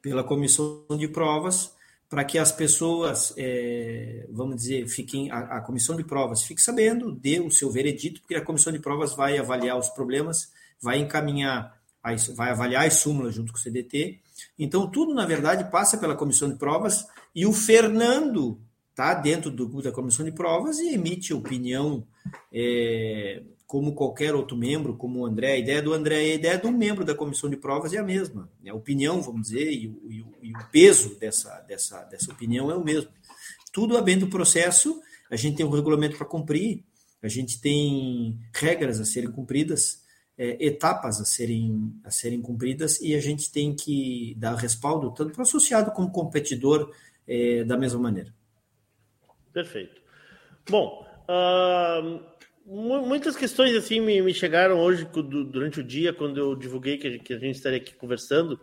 pela 0.02 0.24
comissão 0.24 0.86
de 0.98 1.07
provas 1.07 1.74
para 2.07 2.24
que 2.24 2.38
as 2.38 2.52
pessoas, 2.52 3.34
é, 3.38 4.28
vamos 4.30 4.57
dizer, 4.57 4.88
fiquem, 4.88 5.32
a, 5.32 5.57
a, 5.57 5.62
comissão 5.62 5.95
de 5.95 6.03
provas 6.03 6.44
fique 6.44 6.62
sabendo, 6.62 7.12
dê 7.12 7.40
o 7.40 7.49
seu 7.49 7.72
veredito, 7.72 8.22
porque 8.22 8.36
a 8.36 8.45
comissão 8.45 8.72
de 8.72 8.80
provas 8.80 9.16
vai 9.16 9.38
avaliar 9.38 9.78
os 9.78 9.90
problemas, 9.90 10.52
vai 10.80 10.99
encaminhar, 10.99 11.80
vai 12.36 12.52
avaliar 12.52 12.86
as 12.86 12.95
súmulas 12.95 13.34
junto 13.34 13.52
com 13.52 13.57
o 13.57 13.62
CDT. 13.62 14.22
Então, 14.58 14.90
tudo, 14.90 15.14
na 15.14 15.26
verdade, 15.26 15.70
passa 15.70 15.98
pela 15.98 16.16
comissão 16.16 16.50
de 16.50 16.56
provas 16.56 17.06
e 17.34 17.46
o 17.46 17.54
Fernando 17.54 18.60
está 18.90 19.14
dentro 19.14 19.52
do, 19.52 19.82
da 19.82 19.92
comissão 19.92 20.26
de 20.26 20.32
provas 20.32 20.80
e 20.80 20.94
emite 20.94 21.34
opinião 21.34 22.08
é, 22.54 23.44
como 23.68 23.94
qualquer 23.94 24.34
outro 24.34 24.56
membro, 24.56 24.96
como 24.96 25.20
o 25.20 25.26
André. 25.26 25.54
A 25.54 25.58
ideia 25.58 25.82
do 25.82 25.94
André, 25.94 26.16
a 26.18 26.36
ideia 26.36 26.58
do 26.58 26.72
membro 26.72 27.04
da 27.04 27.14
comissão 27.14 27.50
de 27.50 27.58
provas 27.58 27.94
é 27.94 27.98
a 27.98 28.04
mesma. 28.04 28.50
A 28.68 28.74
opinião, 28.74 29.22
vamos 29.22 29.50
dizer, 29.50 29.70
e 29.70 29.88
o, 29.88 30.02
e 30.10 30.26
e 30.46 30.52
o 30.52 30.66
peso 30.72 31.16
dessa, 31.16 31.60
dessa, 31.62 32.04
dessa 32.04 32.32
opinião 32.32 32.70
é 32.70 32.76
o 32.76 32.84
mesmo. 32.84 33.10
Tudo 33.74 33.98
habendo 33.98 34.28
do 34.28 34.32
processo, 34.32 35.02
a 35.30 35.36
gente 35.36 35.58
tem 35.58 35.66
um 35.66 35.72
regulamento 35.72 36.18
para 36.18 36.28
cumprir, 36.28 36.84
a 37.22 37.28
gente 37.28 37.60
tem 37.60 38.40
regras 38.54 39.00
a 39.00 39.06
serem 39.06 39.32
cumpridas, 39.32 40.04
é, 40.38 40.66
etapas 40.66 41.20
a 41.22 41.26
serem, 41.26 41.94
a 42.03 42.12
serem 42.12 42.41
cumpridas, 42.41 42.99
e 43.02 43.16
a 43.16 43.20
gente 43.20 43.52
tem 43.52 43.76
que 43.76 44.36
dar 44.38 44.56
respaldo 44.56 45.12
tanto 45.12 45.32
para 45.32 45.40
o 45.40 45.44
associado 45.44 45.91
como 45.91 46.12
competidor 46.12 46.94
é, 47.28 47.64
da 47.64 47.78
mesma 47.78 47.99
maneira. 47.99 48.34
Perfeito. 49.53 50.02
Bom, 50.70 51.06
uh 51.30 52.36
muitas 52.66 53.36
questões 53.36 53.76
assim 53.76 53.99
me, 53.99 54.22
me, 54.22 54.34
chegaram 54.34 54.80
hoje 54.80 55.06
durante 55.06 55.80
o 55.80 55.84
dia 55.84 56.12
quando 56.12 56.40
eu 56.40 56.56
divulguei 56.56 56.98
que 56.98 57.20
que 57.20 57.34
a 57.34 57.38
gente 57.38 57.56
estaria 57.56 57.78
aqui 57.78 57.94
conversando 57.94 58.60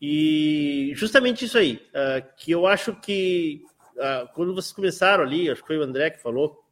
e 0.00 0.92
justamente 0.96 1.44
isso 1.44 1.56
aí 1.56 1.80
uh, 1.90 2.26
que 2.36 2.50
eu 2.50 2.66
acho 2.66 2.94
que 2.96 3.62
uh, 3.96 4.26
quando 4.34 4.52
vocês 4.52 4.72
começaram 4.72 5.22
ali 5.22 5.48
acho 5.48 5.60
que 5.62 5.68
foi 5.68 5.78
o 5.78 5.82
André 5.82 6.10
que 6.10 6.20
falou 6.20 6.65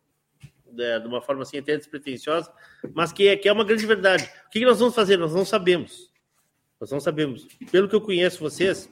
né, 0.75 0.99
de 1.01 1.07
uma 1.07 1.23
forma 1.23 1.43
assim 1.43 1.59
até 1.59 1.77
despretensiosa 1.77 2.53
mas 2.95 3.13
que 3.13 3.29
é, 3.29 3.37
que 3.37 3.49
é 3.49 3.53
uma 3.53 3.65
grande 3.65 3.87
verdade 3.87 4.25
o 4.47 4.51
que, 4.51 4.61
que 4.61 4.65
nós 4.65 4.79
vamos 4.79 4.95
fazer 4.95 5.17
nós 5.17 5.35
não 5.35 5.45
sabemos 5.45 6.11
nós 6.81 6.91
não 6.91 7.01
sabemos 7.01 7.47
pelo 7.71 7.89
que 7.89 7.95
eu 7.95 8.01
conheço 8.01 8.41
vocês 8.41 8.91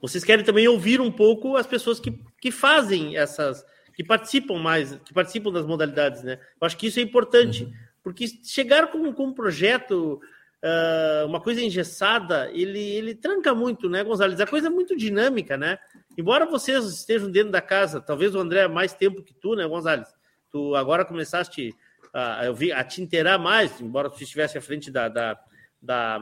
vocês 0.00 0.24
querem 0.24 0.44
também 0.44 0.68
ouvir 0.68 1.00
um 1.00 1.10
pouco 1.10 1.56
as 1.56 1.66
pessoas 1.66 1.98
que, 1.98 2.18
que 2.40 2.50
fazem 2.50 3.16
essas 3.16 3.64
que 3.96 4.04
participam 4.04 4.58
mais, 4.58 4.94
que 5.04 5.14
participam 5.14 5.50
das 5.50 5.64
modalidades, 5.64 6.22
né? 6.22 6.38
Eu 6.60 6.66
acho 6.66 6.76
que 6.76 6.86
isso 6.86 7.00
é 7.00 7.02
importante, 7.02 7.64
uhum. 7.64 7.72
porque 8.02 8.26
chegar 8.44 8.88
com, 8.88 9.10
com 9.14 9.28
um 9.28 9.32
projeto, 9.32 10.20
uh, 10.62 11.26
uma 11.26 11.40
coisa 11.40 11.62
engessada, 11.62 12.50
ele, 12.52 12.78
ele 12.78 13.14
tranca 13.14 13.54
muito, 13.54 13.88
né, 13.88 14.04
Gonzalez? 14.04 14.38
A 14.38 14.46
coisa 14.46 14.66
é 14.66 14.70
muito 14.70 14.94
dinâmica, 14.94 15.56
né? 15.56 15.78
Embora 16.16 16.44
vocês 16.44 16.84
estejam 16.84 17.30
dentro 17.30 17.50
da 17.50 17.62
casa, 17.62 17.98
talvez 17.98 18.34
o 18.34 18.38
André 18.38 18.68
mais 18.68 18.92
tempo 18.92 19.22
que 19.22 19.32
tu, 19.32 19.56
né, 19.56 19.66
Gonzalez? 19.66 20.14
Tu 20.56 20.74
agora 20.74 21.04
começaste 21.04 21.76
a, 22.14 22.46
eu 22.46 22.54
vi, 22.54 22.72
a 22.72 22.82
te 22.82 23.02
inteirar 23.02 23.36
mais, 23.36 23.78
embora 23.78 24.08
tu 24.08 24.22
estivesse 24.22 24.56
à 24.56 24.60
frente 24.62 24.90
da, 24.90 25.06
da, 25.06 25.38
da, 25.82 26.18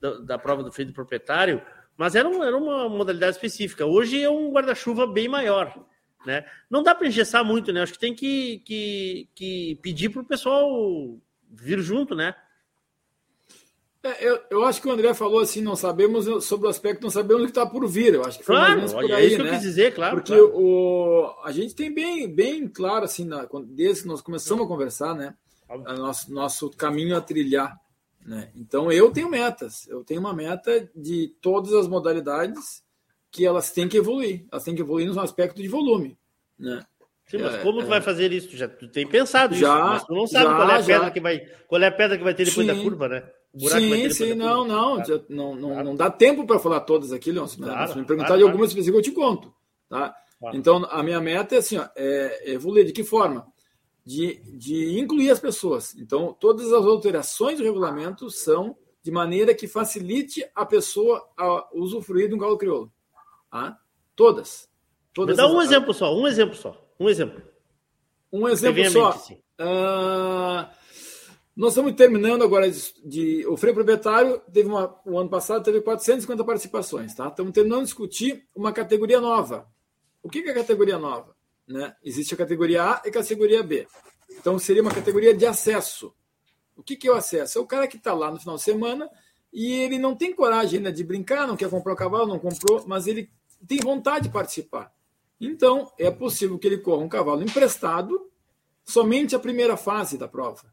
da, 0.00 0.18
da 0.20 0.38
prova 0.38 0.62
do 0.62 0.70
feito 0.70 0.92
proprietário, 0.92 1.60
mas 1.96 2.14
era, 2.14 2.28
um, 2.28 2.44
era 2.44 2.56
uma 2.56 2.88
modalidade 2.88 3.32
específica. 3.32 3.84
Hoje 3.84 4.22
é 4.22 4.30
um 4.30 4.52
guarda-chuva 4.52 5.04
bem 5.04 5.26
maior. 5.26 5.84
Né? 6.24 6.44
Não 6.70 6.80
dá 6.84 6.94
para 6.94 7.08
engessar 7.08 7.44
muito, 7.44 7.72
né? 7.72 7.82
Acho 7.82 7.94
que 7.94 7.98
tem 7.98 8.14
que, 8.14 8.58
que, 8.60 9.28
que 9.34 9.78
pedir 9.82 10.10
para 10.10 10.22
o 10.22 10.24
pessoal 10.24 11.18
vir 11.50 11.80
junto, 11.80 12.14
né? 12.14 12.32
É, 14.02 14.26
eu, 14.26 14.40
eu 14.50 14.64
acho 14.64 14.80
que 14.80 14.88
o 14.88 14.92
André 14.92 15.12
falou 15.12 15.40
assim, 15.40 15.60
não 15.60 15.76
sabemos 15.76 16.44
sobre 16.44 16.66
o 16.66 16.70
aspecto, 16.70 17.02
não 17.02 17.10
sabemos 17.10 17.42
o 17.42 17.44
que 17.46 17.50
está 17.50 17.66
por 17.66 17.86
vir. 17.86 18.14
Eu 18.14 18.24
acho 18.24 18.38
que 18.38 18.44
foi 18.44 18.56
claro, 18.56 18.78
mais 18.78 18.92
por 18.92 19.04
aí, 19.04 19.12
é 19.12 19.26
isso 19.26 19.38
né? 19.38 19.44
que 19.44 19.48
eu 19.48 19.52
quis 19.52 19.62
dizer, 19.62 19.94
claro. 19.94 20.16
Porque 20.16 20.34
claro. 20.34 20.56
O, 20.56 21.34
a 21.44 21.52
gente 21.52 21.74
tem 21.74 21.92
bem, 21.92 22.26
bem 22.26 22.66
claro, 22.66 23.04
assim, 23.04 23.24
na, 23.24 23.46
desde 23.64 24.02
que 24.02 24.08
nós 24.08 24.22
começamos 24.22 24.64
a 24.64 24.68
conversar, 24.68 25.14
né? 25.14 25.34
A 25.68 25.94
nosso, 25.94 26.32
nosso 26.32 26.70
caminho 26.70 27.16
a 27.16 27.20
trilhar. 27.20 27.78
Né? 28.24 28.50
Então 28.56 28.90
eu 28.90 29.10
tenho 29.10 29.28
metas. 29.28 29.86
Eu 29.86 30.02
tenho 30.02 30.20
uma 30.20 30.32
meta 30.32 30.88
de 30.96 31.28
todas 31.40 31.72
as 31.74 31.86
modalidades 31.86 32.82
que 33.30 33.46
elas 33.46 33.70
têm 33.70 33.88
que 33.88 33.98
evoluir. 33.98 34.44
Elas 34.50 34.64
têm 34.64 34.74
que 34.74 34.82
evoluir 34.82 35.06
no 35.06 35.20
aspecto 35.20 35.62
de 35.62 35.68
volume. 35.68 36.18
Né? 36.58 36.82
Sim, 37.26 37.38
mas 37.38 37.54
é, 37.54 37.58
como 37.58 37.80
é, 37.80 37.84
tu 37.84 37.88
vai 37.88 38.00
fazer 38.00 38.32
isso? 38.32 38.48
Tu 38.48 38.56
já 38.56 38.66
tu 38.66 38.88
tem 38.88 39.06
pensado 39.06 39.54
já, 39.54 39.68
isso, 39.68 39.86
mas 39.86 40.04
tu 40.04 40.14
não 40.14 40.26
sabe 40.26 40.46
já, 40.46 40.56
qual 40.56 40.70
é 40.70 40.74
a 40.74 40.78
pedra 40.78 41.04
já. 41.04 41.10
que 41.12 41.20
vai, 41.20 41.38
qual 41.68 41.80
é 41.80 41.86
a 41.86 41.92
pedra 41.92 42.18
que 42.18 42.24
vai 42.24 42.34
ter 42.34 42.44
depois 42.44 42.66
sim, 42.66 42.74
da 42.74 42.82
curva, 42.82 43.08
né? 43.08 43.22
Sim, 43.58 44.10
sim, 44.10 44.34
não, 44.34 44.66
não, 44.66 44.96
claro. 44.96 45.24
não, 45.28 45.54
não, 45.56 45.68
claro. 45.70 45.84
não 45.84 45.96
dá 45.96 46.10
tempo 46.10 46.46
para 46.46 46.58
falar 46.58 46.80
todas 46.80 47.12
aqui. 47.12 47.32
Né? 47.32 47.42
Claro, 47.56 47.92
Se 47.92 47.98
me 47.98 48.04
perguntar 48.04 48.28
claro, 48.28 48.42
de 48.42 48.46
algumas 48.46 48.68
específicas, 48.68 48.98
eu 48.98 49.12
te 49.12 49.12
conto. 49.12 49.52
Tá? 49.88 50.14
Então, 50.54 50.86
a 50.90 51.02
minha 51.02 51.20
meta 51.20 51.56
é 51.56 51.58
assim, 51.58 51.76
ó, 51.76 51.88
é 51.96 52.52
evoluir. 52.52 52.86
De 52.86 52.92
que 52.92 53.04
forma? 53.04 53.46
De, 54.04 54.40
de 54.56 54.98
incluir 54.98 55.30
as 55.30 55.40
pessoas. 55.40 55.94
Então, 55.96 56.32
todas 56.38 56.72
as 56.72 56.84
alterações 56.84 57.58
do 57.58 57.64
regulamento 57.64 58.30
são 58.30 58.76
de 59.02 59.10
maneira 59.10 59.54
que 59.54 59.66
facilite 59.66 60.44
a 60.54 60.64
pessoa 60.64 61.26
a 61.36 61.68
usufruir 61.74 62.28
de 62.28 62.34
um 62.34 62.38
galo 62.38 62.56
crioulo. 62.56 62.92
Tá? 63.50 63.78
Todas. 64.14 64.68
Todas 65.12 65.36
dá 65.36 65.46
um 65.46 65.58
as... 65.58 65.66
exemplo 65.66 65.92
só, 65.92 66.14
um 66.14 66.26
exemplo 66.26 66.54
só. 66.54 66.76
Um 66.98 67.08
exemplo. 67.08 67.42
Um 68.32 68.48
exemplo 68.48 68.90
só. 68.90 69.10
Uh, 69.58 70.68
nós 71.56 71.72
estamos 71.72 71.92
terminando 71.94 72.42
agora 72.42 72.70
de, 72.70 72.80
de, 73.04 73.46
o 73.46 73.56
freio 73.56 73.74
proprietário 73.74 74.40
teve 74.52 74.68
uma, 74.68 74.98
o 75.04 75.18
ano 75.18 75.28
passado 75.28 75.62
teve 75.62 75.80
450 75.80 76.44
participações, 76.44 77.14
tá? 77.14 77.28
Estamos 77.28 77.52
terminando 77.52 77.80
de 77.80 77.86
discutir 77.86 78.46
uma 78.54 78.72
categoria 78.72 79.20
nova. 79.20 79.68
O 80.22 80.28
que 80.28 80.38
é 80.38 80.54
categoria 80.54 80.98
nova? 80.98 81.34
Né? 81.66 81.94
Existe 82.02 82.34
a 82.34 82.36
categoria 82.36 82.84
A 82.84 83.02
e 83.04 83.08
a 83.08 83.12
categoria 83.12 83.62
B. 83.62 83.86
Então 84.30 84.58
seria 84.58 84.82
uma 84.82 84.94
categoria 84.94 85.34
de 85.34 85.44
acesso. 85.44 86.14
O 86.76 86.82
que, 86.82 86.96
que 86.96 87.08
é 87.08 87.10
o 87.10 87.14
acesso? 87.14 87.58
É 87.58 87.60
o 87.60 87.66
cara 87.66 87.86
que 87.86 87.96
está 87.96 88.14
lá 88.14 88.30
no 88.30 88.38
final 88.38 88.56
de 88.56 88.62
semana 88.62 89.10
e 89.52 89.72
ele 89.72 89.98
não 89.98 90.14
tem 90.14 90.34
coragem 90.34 90.78
ainda 90.78 90.92
de 90.92 91.02
brincar, 91.04 91.46
não 91.46 91.56
quer 91.56 91.68
comprar 91.68 91.92
o 91.92 91.96
cavalo, 91.96 92.26
não 92.26 92.38
comprou, 92.38 92.84
mas 92.86 93.06
ele 93.06 93.30
tem 93.66 93.78
vontade 93.78 94.28
de 94.28 94.32
participar. 94.32 94.92
Então, 95.40 95.90
é 95.98 96.10
possível 96.10 96.58
que 96.58 96.66
ele 96.66 96.78
corra 96.78 97.02
um 97.02 97.08
cavalo 97.08 97.42
emprestado 97.42 98.30
somente 98.84 99.34
a 99.34 99.38
primeira 99.38 99.76
fase 99.76 100.16
da 100.16 100.28
prova. 100.28 100.72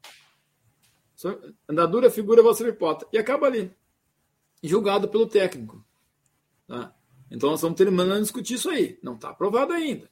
Andadura, 1.67 2.09
figura, 2.09 2.43
você 2.43 2.67
hipótese. 2.67 3.09
E 3.11 3.17
acaba 3.17 3.47
ali, 3.47 3.71
julgado 4.63 5.07
pelo 5.07 5.27
técnico. 5.27 5.83
Tá? 6.67 6.93
Então, 7.31 7.49
nós 7.49 7.59
estamos 7.59 7.77
terminando 7.77 8.17
de 8.17 8.23
discutir 8.23 8.55
isso 8.55 8.69
aí. 8.69 8.99
Não 9.01 9.15
está 9.15 9.29
aprovado 9.29 9.73
ainda. 9.73 10.09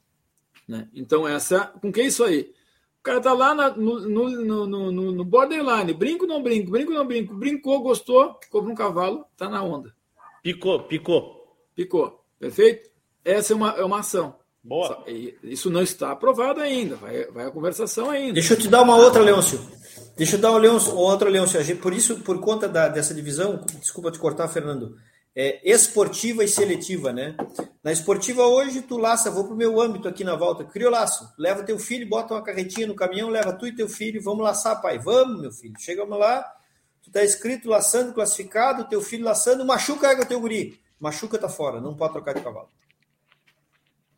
Né? 0.67 0.89
Então, 0.93 1.27
essa, 1.27 1.67
com 1.81 1.91
que 1.91 2.01
é 2.01 2.05
isso 2.05 2.23
aí? 2.23 2.53
O 2.99 3.03
cara 3.03 3.19
está 3.19 3.33
lá 3.33 3.53
na, 3.53 3.69
no, 3.69 3.99
no, 3.99 4.65
no, 4.65 5.11
no, 5.11 5.25
borderline. 5.25 5.93
Brinco, 5.93 6.23
ou 6.23 6.29
não 6.29 6.41
brinco, 6.41 6.71
brinco, 6.71 6.91
ou 6.91 6.97
não 6.97 7.05
brinco. 7.05 7.35
Brincou, 7.35 7.81
gostou, 7.81 8.39
compra 8.49 8.71
um 8.71 8.75
cavalo, 8.75 9.25
está 9.31 9.47
na 9.47 9.61
onda. 9.61 9.93
Picou, 10.41 10.83
picou. 10.83 11.55
Picou. 11.75 12.25
Perfeito? 12.39 12.89
Essa 13.23 13.53
é 13.53 13.55
uma, 13.55 13.69
é 13.71 13.83
uma 13.83 13.99
ação. 13.99 14.35
Boa. 14.63 15.03
Isso 15.43 15.69
não 15.69 15.83
está 15.83 16.11
aprovado 16.11 16.59
ainda, 16.59 16.95
vai, 16.95 17.25
vai 17.25 17.45
a 17.45 17.51
conversação 17.51 18.09
ainda. 18.09 18.33
Deixa 18.33 18.55
eu 18.55 18.59
te 18.59 18.67
dar 18.67 18.81
uma 18.81 18.95
outra, 18.95 19.21
Leôncio. 19.21 19.59
Deixa 20.15 20.37
eu 20.37 20.39
dar 20.39 20.51
uma 20.51 20.59
Leôncio, 20.59 20.95
outra, 20.95 21.29
Leôncio. 21.29 21.77
Por 21.77 21.93
isso, 21.93 22.21
por 22.21 22.39
conta 22.39 22.69
da, 22.69 22.87
dessa 22.87 23.13
divisão, 23.13 23.65
desculpa 23.81 24.11
te 24.11 24.17
cortar, 24.17 24.47
Fernando, 24.47 24.97
é, 25.35 25.59
esportiva 25.69 26.41
e 26.41 26.47
seletiva, 26.47 27.11
né? 27.11 27.35
Na 27.83 27.91
esportiva 27.91 28.43
hoje, 28.43 28.81
tu 28.81 28.97
laça, 28.97 29.29
vou 29.29 29.43
pro 29.43 29.57
meu 29.57 29.81
âmbito 29.81 30.07
aqui 30.07 30.23
na 30.23 30.35
volta, 30.35 30.63
criolaço, 30.63 31.29
leva 31.37 31.63
teu 31.63 31.77
filho, 31.77 32.07
bota 32.07 32.33
uma 32.33 32.41
carretinha 32.41 32.87
no 32.87 32.95
caminhão, 32.95 33.29
leva 33.29 33.51
tu 33.51 33.67
e 33.67 33.75
teu 33.75 33.89
filho, 33.89 34.23
vamos 34.23 34.43
laçar, 34.43 34.81
pai, 34.81 34.97
vamos, 34.97 35.41
meu 35.41 35.51
filho. 35.51 35.75
Chegamos 35.77 36.17
lá, 36.17 36.49
tu 37.03 37.11
tá 37.11 37.21
escrito 37.21 37.67
laçando, 37.67 38.13
classificado, 38.13 38.87
teu 38.87 39.01
filho 39.01 39.25
laçando, 39.25 39.65
machuca 39.65 40.17
o 40.19 40.25
teu 40.25 40.39
guri, 40.39 40.79
machuca 40.97 41.37
tá 41.37 41.49
fora, 41.49 41.81
não 41.81 41.93
pode 41.93 42.13
trocar 42.13 42.33
de 42.33 42.41
cavalo. 42.41 42.69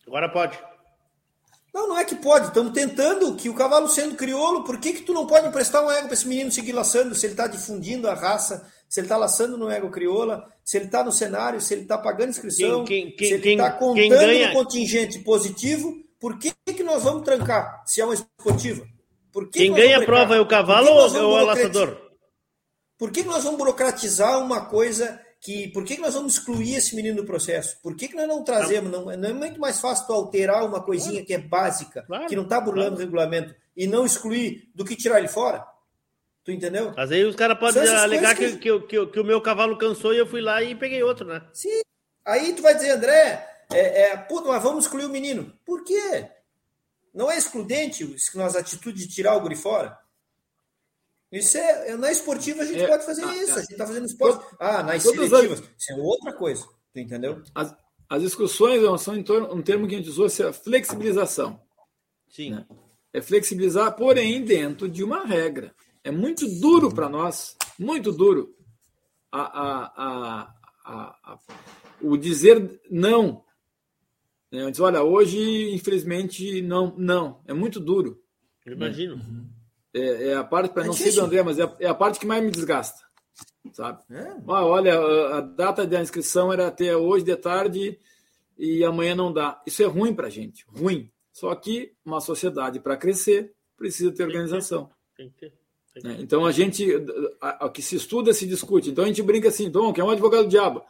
Agora 0.05 0.29
pode. 0.29 0.57
Não, 1.77 1.89
não 1.89 1.97
é 1.99 2.03
que 2.03 2.15
pode. 2.15 2.47
Estamos 2.47 2.73
tentando 2.73 3.35
que 3.35 3.49
o 3.49 3.53
cavalo 3.53 3.87
sendo 3.87 4.15
crioulo, 4.15 4.63
por 4.63 4.79
que, 4.79 4.93
que 4.93 5.03
tu 5.03 5.13
não 5.13 5.27
pode 5.27 5.47
emprestar 5.47 5.85
um 5.85 5.91
ego 5.91 6.05
para 6.05 6.13
esse 6.13 6.27
menino 6.27 6.51
seguir 6.51 6.71
laçando 6.71 7.13
se 7.13 7.27
ele 7.27 7.33
está 7.33 7.45
difundindo 7.45 8.09
a 8.09 8.15
raça, 8.15 8.67
se 8.89 8.99
ele 8.99 9.05
está 9.05 9.15
laçando 9.15 9.59
no 9.59 9.69
ego 9.69 9.91
crioula, 9.91 10.43
se 10.65 10.77
ele 10.77 10.85
está 10.85 11.03
no 11.03 11.11
cenário, 11.11 11.61
se 11.61 11.75
ele 11.75 11.83
está 11.83 11.95
pagando 11.95 12.31
inscrição, 12.31 12.83
quem, 12.83 13.11
quem, 13.11 13.27
se 13.27 13.33
ele 13.35 13.51
está 13.51 13.69
contando 13.69 14.09
ganha... 14.09 14.47
no 14.47 14.53
contingente 14.55 15.19
positivo, 15.19 15.93
por 16.19 16.39
que, 16.39 16.51
que 16.65 16.81
nós 16.81 17.03
vamos 17.03 17.21
trancar 17.21 17.83
se 17.85 18.01
é 18.01 18.05
uma 18.05 18.15
esportiva? 18.15 18.83
Por 19.31 19.47
que 19.47 19.59
quem 19.59 19.71
ganha 19.71 19.99
a 19.99 20.03
prova 20.03 20.35
é 20.35 20.39
o 20.39 20.47
cavalo 20.47 20.89
ou 20.89 21.15
é 21.15 21.21
o 21.21 21.45
laçador? 21.45 21.95
Por 22.97 23.11
que, 23.11 23.21
que 23.21 23.29
nós 23.29 23.43
vamos 23.43 23.59
burocratizar 23.59 24.39
uma 24.39 24.65
coisa 24.65 25.21
que 25.39 25.67
por 25.69 25.83
que, 25.83 25.95
que 25.95 26.01
nós 26.01 26.13
vamos 26.13 26.33
excluir 26.33 26.75
esse 26.75 26.95
menino 26.95 27.17
do 27.17 27.25
processo? 27.25 27.79
Por 27.81 27.95
que, 27.95 28.07
que 28.07 28.15
nós 28.15 28.27
não 28.27 28.43
trazemos? 28.43 28.91
Não, 28.91 29.05
não 29.05 29.29
é 29.29 29.33
muito 29.33 29.59
mais 29.59 29.79
fácil 29.79 30.07
tu 30.07 30.13
alterar 30.13 30.65
uma 30.65 30.81
coisinha 30.81 31.23
que 31.23 31.33
é 31.33 31.37
básica, 31.37 32.03
claro, 32.03 32.27
que 32.27 32.35
não 32.35 32.43
está 32.43 32.59
burlando 32.59 32.95
claro. 32.95 33.01
o 33.01 33.05
regulamento, 33.05 33.55
e 33.75 33.87
não 33.87 34.05
excluir 34.05 34.69
do 34.73 34.83
que 34.83 34.95
tirar 34.95 35.19
ele 35.19 35.27
fora? 35.27 35.65
Tu 36.43 36.51
entendeu? 36.51 36.93
Mas 36.95 37.11
aí 37.11 37.23
os 37.25 37.35
caras 37.35 37.59
podem 37.59 37.87
alegar 37.87 38.35
que... 38.35 38.57
Que, 38.57 38.79
que, 38.79 39.05
que, 39.07 39.19
o 39.19 39.23
meu 39.23 39.41
cavalo 39.41 39.77
cansou 39.77 40.13
e 40.13 40.17
eu 40.17 40.25
fui 40.25 40.41
lá 40.41 40.63
e 40.63 40.73
peguei 40.75 41.03
outro, 41.03 41.27
né? 41.27 41.41
Sim. 41.53 41.81
Aí 42.25 42.53
tu 42.53 42.61
vai 42.61 42.73
dizer, 42.73 42.91
André, 42.91 43.47
é, 43.71 44.01
é, 44.03 44.17
puta, 44.17 44.47
mas 44.47 44.63
vamos 44.63 44.85
excluir 44.85 45.05
o 45.05 45.09
menino. 45.09 45.53
Por 45.65 45.83
quê? 45.83 46.29
Não 47.13 47.29
é 47.29 47.37
excludente 47.37 48.15
nossa 48.35 48.59
atitude 48.59 49.05
de 49.05 49.13
tirar 49.13 49.35
o 49.35 49.41
guri 49.41 49.55
fora? 49.55 49.97
Isso 51.31 51.57
é, 51.57 51.95
na 51.97 52.11
esportiva 52.11 52.61
a 52.61 52.65
gente 52.65 52.79
é, 52.79 52.87
pode 52.87 53.05
fazer 53.05 53.23
ah, 53.23 53.35
isso. 53.35 53.53
A 53.53 53.61
gente 53.61 53.71
está 53.71 53.85
fazendo 53.85 54.05
esporte. 54.05 54.45
Ah, 54.59 54.83
nas 54.83 55.03
seletivas. 55.03 55.59
As, 55.59 55.69
isso 55.77 55.91
é 55.91 55.95
outra 55.95 56.33
coisa. 56.33 56.65
Entendeu? 56.95 57.43
As, 57.53 57.75
as 58.09 58.21
discussões 58.21 58.81
são 59.01 59.15
em 59.15 59.23
torno 59.23 59.53
um 59.53 59.61
termo 59.61 59.87
que 59.87 59.95
a 59.95 59.97
gente 59.97 60.09
usou, 60.09 60.25
é 60.25 60.53
flexibilização. 60.53 61.59
Sim. 62.29 62.51
Né? 62.51 62.65
É 63.13 63.21
flexibilizar, 63.21 63.95
porém, 63.95 64.43
dentro 64.43 64.87
de 64.87 65.03
uma 65.03 65.25
regra. 65.25 65.75
É 66.03 66.11
muito 66.11 66.47
duro 66.59 66.93
para 66.93 67.09
nós, 67.09 67.57
muito 67.77 68.11
duro, 68.11 68.55
a, 69.31 69.41
a, 69.41 70.53
a, 70.85 71.39
o 72.01 72.15
dizer 72.15 72.79
não. 72.89 73.43
Né? 74.51 74.71
Diz, 74.71 74.79
olha, 74.79 75.03
hoje, 75.03 75.73
infelizmente, 75.73 76.61
não, 76.61 76.95
não. 76.97 77.41
É 77.45 77.53
muito 77.53 77.79
duro. 77.79 78.23
Eu 78.65 78.73
imagino. 78.73 79.15
Uhum. 79.15 79.56
É, 79.93 80.29
é 80.29 80.35
a 80.35 80.43
parte, 80.43 80.73
para 80.73 80.83
é 80.83 80.87
não 80.87 80.93
ser 80.93 81.11
do 81.13 81.21
André, 81.21 81.41
mas 81.43 81.59
é, 81.59 81.75
é, 81.79 81.87
a 81.87 81.93
parte 81.93 82.19
que 82.19 82.25
mais 82.25 82.43
me 82.43 82.51
desgasta. 82.51 83.05
Sabe? 83.73 84.01
É. 84.09 84.35
Ah, 84.47 84.65
olha, 84.65 84.97
a, 84.97 85.37
a 85.37 85.41
data 85.41 85.85
da 85.85 86.01
inscrição 86.01 86.51
era 86.51 86.67
até 86.67 86.95
hoje 86.95 87.25
de 87.25 87.35
tarde 87.35 87.99
e 88.57 88.83
amanhã 88.83 89.15
não 89.15 89.31
dá. 89.31 89.61
Isso 89.65 89.83
é 89.83 89.85
ruim 89.85 90.13
para 90.13 90.27
a 90.27 90.29
gente, 90.29 90.65
ruim. 90.67 91.11
Só 91.31 91.53
que 91.55 91.93
uma 92.03 92.19
sociedade, 92.19 92.79
para 92.79 92.97
crescer, 92.97 93.53
precisa 93.77 94.11
ter 94.11 94.23
organização. 94.23 94.89
Tem 95.15 95.29
que 95.29 95.35
ter. 95.35 95.53
Tem 95.93 96.01
que 96.01 96.01
ter. 96.01 96.07
Né? 96.07 96.17
Então 96.19 96.45
a 96.45 96.51
gente, 96.51 96.85
o 97.61 97.69
que 97.69 97.81
se 97.81 97.95
estuda, 97.95 98.33
se 98.33 98.47
discute. 98.47 98.89
Então 98.89 99.03
a 99.03 99.07
gente 99.07 99.21
brinca 99.21 99.49
assim, 99.49 99.69
Dom, 99.69 99.93
que 99.93 100.01
é 100.01 100.03
um 100.03 100.09
advogado 100.09 100.45
do 100.45 100.49
diabo. 100.49 100.83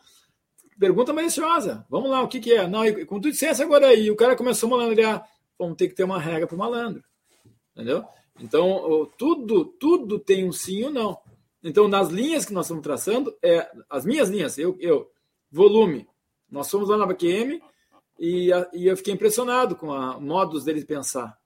Pergunta 0.80 1.12
maliciosa. 1.12 1.86
Vamos 1.90 2.10
lá, 2.10 2.22
o 2.22 2.28
que, 2.28 2.40
que 2.40 2.54
é? 2.54 2.68
Não, 2.68 2.82
quando 3.06 3.24
tu 3.24 3.32
dissesse 3.32 3.64
agora 3.64 3.88
aí, 3.88 4.12
o 4.12 4.16
cara 4.16 4.36
começou 4.36 4.68
a 4.68 4.78
malandrear, 4.78 5.28
vamos 5.58 5.76
ter 5.76 5.88
que 5.88 5.96
ter 5.96 6.04
uma 6.04 6.20
regra 6.20 6.48
para 6.48 6.56
o 6.56 6.60
malandro. 6.60 7.04
Entendeu? 7.76 8.06
Então, 8.40 9.10
tudo, 9.18 9.66
tudo 9.66 10.20
tem 10.20 10.48
um 10.48 10.52
sim 10.52 10.84
ou 10.86 10.92
não. 10.92 11.18
Então, 11.64 11.88
nas 11.88 12.10
linhas 12.10 12.46
que 12.46 12.54
nós 12.54 12.66
estamos 12.66 12.84
traçando, 12.84 13.36
é, 13.44 13.70
as 13.90 14.06
minhas 14.06 14.30
linhas, 14.30 14.58
eu, 14.58 14.78
eu 14.80 15.12
volume, 15.52 16.08
nós 16.50 16.70
fomos 16.70 16.90
lá 16.90 16.98
na 16.98 17.06
BQM 17.06 17.62
e, 18.20 18.54
a, 18.54 18.70
e 18.74 18.88
eu 18.88 18.96
fiquei 18.96 19.14
impressionado 19.14 19.76
com 19.76 19.92
a 19.92 20.20
modos 20.20 20.64
deles 20.64 20.86
pensar 20.86 21.38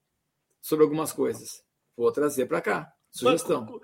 sobre 0.61 0.84
algumas 0.84 1.11
coisas. 1.11 1.63
Vou 1.95 2.11
trazer 2.11 2.45
para 2.45 2.61
cá. 2.61 2.93
Sugestão. 3.09 3.81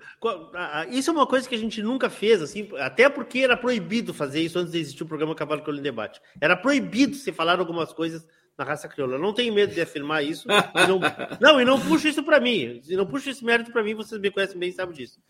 Isso 0.90 1.10
é 1.10 1.12
uma 1.12 1.26
coisa 1.26 1.46
que 1.46 1.54
a 1.54 1.58
gente 1.58 1.82
nunca 1.82 2.08
fez, 2.08 2.40
assim, 2.40 2.70
até 2.78 3.10
porque 3.10 3.40
era 3.40 3.58
proibido 3.58 4.14
fazer 4.14 4.40
isso 4.40 4.58
antes 4.58 4.72
de 4.72 4.78
existir 4.78 5.02
o 5.02 5.06
programa 5.06 5.34
Cavalo 5.34 5.62
em 5.76 5.82
Debate. 5.82 6.18
Era 6.40 6.56
proibido 6.56 7.14
se 7.14 7.30
falar 7.30 7.60
algumas 7.60 7.92
coisas 7.92 8.26
na 8.58 8.64
raça 8.64 8.88
crioula. 8.88 9.14
Eu 9.14 9.20
não 9.20 9.32
tenho 9.32 9.54
medo 9.54 9.72
de 9.72 9.80
afirmar 9.80 10.24
isso. 10.24 10.48
E 10.50 10.86
não, 10.88 11.00
não, 11.40 11.60
e 11.60 11.64
não 11.64 11.80
puxo 11.80 12.08
isso 12.08 12.24
para 12.24 12.40
mim. 12.40 12.82
E 12.86 12.96
não 12.96 13.06
puxo 13.06 13.30
esse 13.30 13.44
mérito 13.44 13.70
para 13.70 13.84
mim, 13.84 13.94
vocês 13.94 14.20
me 14.20 14.30
conhecem 14.30 14.58
bem 14.58 14.70
e 14.70 14.72
sabem 14.72 14.96
disso. 14.96 15.20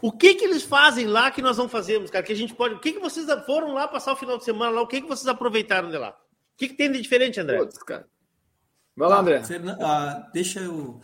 O 0.00 0.10
que 0.10 0.34
que 0.34 0.44
eles 0.44 0.62
fazem 0.62 1.06
lá 1.06 1.30
que 1.30 1.42
nós 1.42 1.58
não 1.58 1.68
fazemos, 1.68 2.10
cara? 2.10 2.24
Que 2.24 2.32
a 2.32 2.36
gente 2.36 2.54
pode. 2.54 2.74
O 2.74 2.80
que 2.80 2.92
que 2.92 2.98
vocês 2.98 3.26
foram 3.44 3.74
lá 3.74 3.86
passar 3.86 4.12
o 4.12 4.16
final 4.16 4.38
de 4.38 4.44
semana 4.44 4.70
lá? 4.70 4.82
O 4.82 4.86
que 4.86 5.02
que 5.02 5.06
vocês 5.06 5.28
aproveitaram 5.28 5.90
de 5.90 5.98
lá? 5.98 6.10
O 6.10 6.56
que, 6.56 6.68
que 6.68 6.74
tem 6.74 6.90
de 6.90 7.00
diferente, 7.00 7.38
André? 7.38 7.58
Putz, 7.58 7.78
cara. 7.82 8.06
Vai 8.96 9.08
lá, 9.08 9.20
André. 9.20 9.42
Ah, 9.42 9.76
ah, 9.80 10.30
deixa 10.32 10.60
eu. 10.60 11.00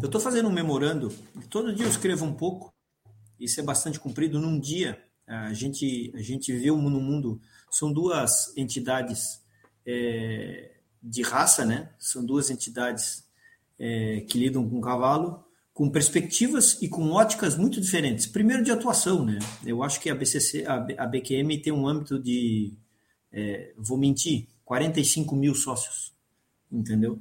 Eu 0.00 0.06
estou 0.06 0.20
fazendo 0.20 0.48
um 0.48 0.52
memorando. 0.52 1.10
Todo 1.50 1.74
dia 1.74 1.86
eu 1.86 1.90
escrevo 1.90 2.24
um 2.24 2.34
pouco. 2.34 2.72
Isso 3.38 3.60
é 3.60 3.62
bastante 3.62 3.98
comprido. 3.98 4.38
Num 4.38 4.58
dia, 4.58 5.02
a 5.26 5.52
gente, 5.52 6.12
a 6.14 6.22
gente 6.22 6.52
vê 6.52 6.70
no 6.70 7.00
mundo. 7.00 7.40
São 7.70 7.92
duas 7.92 8.56
entidades 8.56 9.41
é, 9.86 10.72
de 11.02 11.22
raça, 11.22 11.64
né? 11.64 11.90
São 11.98 12.24
duas 12.24 12.50
entidades 12.50 13.24
é, 13.78 14.20
que 14.28 14.38
lidam 14.38 14.68
com 14.68 14.78
o 14.78 14.80
cavalo, 14.80 15.44
com 15.74 15.90
perspectivas 15.90 16.80
e 16.82 16.88
com 16.88 17.10
óticas 17.10 17.56
muito 17.56 17.80
diferentes. 17.80 18.26
Primeiro 18.26 18.62
de 18.62 18.70
atuação, 18.70 19.24
né? 19.24 19.38
Eu 19.64 19.82
acho 19.82 20.00
que 20.00 20.10
a 20.10 20.14
BCC, 20.14 20.64
a, 20.66 21.06
BQM 21.06 21.58
tem 21.62 21.72
um 21.72 21.88
âmbito 21.88 22.18
de, 22.18 22.72
é, 23.32 23.72
vou 23.76 23.98
mentir, 23.98 24.46
45 24.64 25.34
mil 25.34 25.54
sócios, 25.54 26.12
entendeu? 26.70 27.18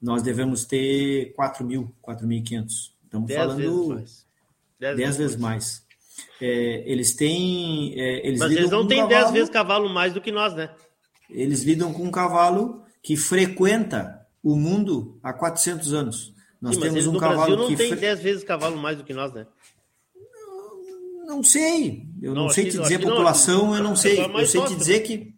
Nós 0.00 0.22
devemos 0.22 0.64
ter 0.64 1.32
4 1.34 1.64
mil, 1.64 1.94
4.500. 2.02 2.92
Estamos 3.04 3.32
falando 3.32 3.56
vezes 3.56 3.86
mais. 3.86 4.26
10, 4.80 4.96
vezes, 4.96 5.16
vezes 5.16 5.36
mais. 5.36 5.86
É, 6.40 6.82
eles 6.90 7.14
têm. 7.14 7.94
É, 7.98 8.26
eles 8.26 8.40
Mas 8.40 8.52
eles 8.52 8.70
não 8.70 8.86
têm 8.86 9.06
10 9.06 9.30
vezes 9.30 9.48
cavalo 9.48 9.88
mais 9.88 10.12
do 10.12 10.20
que 10.20 10.32
nós, 10.32 10.54
né? 10.54 10.74
Eles 11.32 11.62
lidam 11.62 11.92
com 11.92 12.04
um 12.04 12.10
cavalo 12.10 12.82
que 13.02 13.16
frequenta 13.16 14.26
o 14.42 14.56
mundo 14.56 15.18
há 15.22 15.32
400 15.32 15.92
anos. 15.92 16.34
Nós 16.60 16.76
Sim, 16.76 16.82
temos 16.82 17.06
um 17.06 17.18
cavalo 17.18 17.56
Brasil 17.56 17.56
não 17.56 17.66
que 17.68 17.76
tem 17.76 17.94
10 17.94 18.20
vezes 18.20 18.44
cavalo 18.44 18.76
mais 18.76 18.96
do 18.96 19.04
que 19.04 19.12
nós, 19.12 19.32
né? 19.32 19.46
Não, 20.14 21.36
não 21.36 21.42
sei. 21.42 22.06
Eu 22.20 22.34
não, 22.34 22.44
não 22.44 22.50
sei 22.50 22.70
te 22.70 22.78
dizer 22.78 23.00
população, 23.00 23.66
não, 23.66 23.76
eu 23.76 23.82
não 23.82 23.96
sei. 23.96 24.18
Eu 24.20 24.46
sei 24.46 24.64
te 24.64 24.76
dizer 24.76 25.00
que 25.00 25.34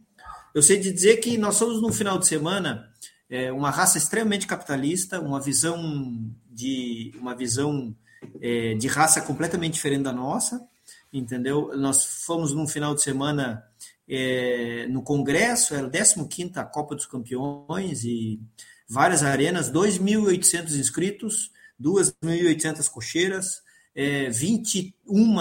eu 0.55 0.63
sei 0.63 0.79
te 0.79 0.93
dizer 0.93 1.17
que 1.17 1.37
nós 1.37 1.57
somos 1.57 1.83
no 1.83 1.93
final 1.93 2.19
de 2.19 2.27
semana 2.27 2.89
é, 3.29 3.51
uma 3.51 3.71
raça 3.71 3.99
extremamente 3.99 4.47
capitalista, 4.47 5.21
uma 5.21 5.41
visão 5.41 6.31
de 6.49 7.13
uma 7.19 7.35
visão 7.35 7.95
é, 8.41 8.75
de 8.75 8.87
raça 8.87 9.21
completamente 9.21 9.75
diferente 9.75 10.05
da 10.05 10.13
nossa, 10.13 10.65
entendeu? 11.13 11.73
Nós 11.77 12.05
fomos 12.25 12.53
num 12.53 12.69
final 12.69 12.95
de 12.95 13.03
semana 13.03 13.65
é, 14.09 14.87
no 14.89 15.03
Congresso, 15.03 15.75
era 15.75 15.87
a 15.87 15.91
15 15.91 16.53
Copa 16.73 16.95
dos 16.95 17.07
Campeões 17.07 18.05
e 18.05 18.41
várias 18.89 19.23
arenas, 19.23 19.71
2.800 19.71 20.79
inscritos, 20.79 21.51
2.800 21.81 22.89
cocheiras, 22.89 23.63
é, 23.95 24.29
21 24.29 25.37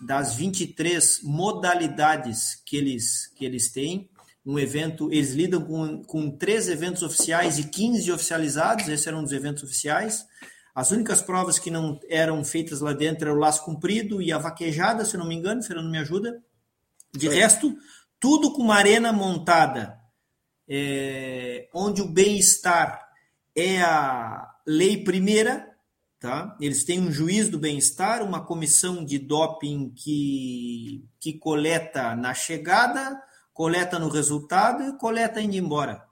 das 0.00 0.34
23 0.34 1.20
modalidades 1.22 2.62
que 2.64 2.76
eles, 2.76 3.26
que 3.36 3.44
eles 3.44 3.70
têm. 3.70 4.08
Um 4.46 4.58
evento, 4.58 5.12
eles 5.12 5.32
lidam 5.32 5.60
com, 5.62 6.02
com 6.04 6.30
três 6.30 6.68
eventos 6.68 7.02
oficiais 7.02 7.58
e 7.58 7.64
15 7.64 8.10
oficializados, 8.10 8.88
esses 8.88 9.06
eram 9.06 9.22
os 9.22 9.32
eventos 9.32 9.62
oficiais. 9.62 10.24
As 10.74 10.90
únicas 10.90 11.20
provas 11.20 11.58
que 11.58 11.70
não 11.70 11.98
eram 12.08 12.42
feitas 12.44 12.80
lá 12.80 12.92
dentro 12.92 13.26
eram 13.26 13.36
o 13.36 13.40
laço 13.40 13.64
comprido 13.64 14.22
e 14.22 14.32
a 14.32 14.38
vaquejada, 14.38 15.04
se 15.04 15.16
não 15.16 15.26
me 15.26 15.34
engano, 15.34 15.62
Fernando 15.62 15.90
me 15.90 15.98
ajuda. 15.98 16.40
De 17.12 17.28
resto, 17.28 17.76
tudo 18.20 18.52
com 18.52 18.62
uma 18.62 18.76
arena 18.76 19.12
montada, 19.12 19.98
é, 20.68 21.68
onde 21.72 22.02
o 22.02 22.08
bem-estar 22.08 23.08
é 23.56 23.80
a 23.80 24.48
lei 24.66 25.02
primeira, 25.02 25.68
tá? 26.20 26.56
Eles 26.60 26.84
têm 26.84 27.00
um 27.00 27.10
juiz 27.10 27.48
do 27.48 27.58
bem-estar, 27.58 28.22
uma 28.22 28.44
comissão 28.44 29.04
de 29.04 29.18
doping 29.18 29.90
que, 29.96 31.04
que 31.20 31.34
coleta 31.34 32.14
na 32.14 32.34
chegada, 32.34 33.20
coleta 33.52 33.98
no 33.98 34.08
resultado 34.08 34.82
e 34.84 34.98
coleta 34.98 35.40
indo 35.40 35.56
embora, 35.56 36.04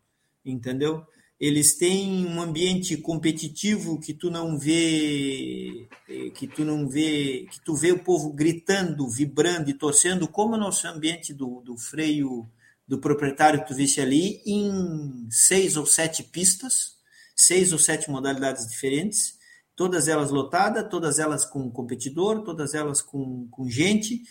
entendeu? 0.44 1.06
Eles 1.38 1.76
têm 1.76 2.26
um 2.26 2.40
ambiente 2.40 2.96
competitivo 2.96 4.00
que 4.00 4.14
tu 4.14 4.30
não 4.30 4.58
vê, 4.58 5.86
que 6.34 6.46
tu 6.46 6.64
não 6.64 6.88
vê, 6.88 7.46
que 7.50 7.60
tu 7.60 7.74
vê 7.74 7.92
o 7.92 8.02
povo 8.02 8.32
gritando, 8.32 9.08
vibrando 9.08 9.68
e 9.68 9.74
torcendo, 9.74 10.26
como 10.26 10.54
o 10.54 10.58
nosso 10.58 10.88
ambiente 10.88 11.34
do, 11.34 11.60
do 11.60 11.76
freio 11.76 12.48
do 12.88 12.98
proprietário 12.98 13.60
que 13.60 13.68
tu 13.68 13.74
visse 13.74 14.00
ali, 14.00 14.40
em 14.46 15.26
seis 15.30 15.76
ou 15.76 15.84
sete 15.84 16.22
pistas, 16.22 16.96
seis 17.34 17.72
ou 17.72 17.78
sete 17.78 18.10
modalidades 18.10 18.66
diferentes, 18.66 19.36
todas 19.74 20.08
elas 20.08 20.30
lotadas, 20.30 20.88
todas 20.88 21.18
elas 21.18 21.44
com 21.44 21.70
competidor, 21.70 22.42
todas 22.44 22.74
elas 22.74 23.02
com, 23.02 23.46
com 23.50 23.68
gente, 23.68 24.22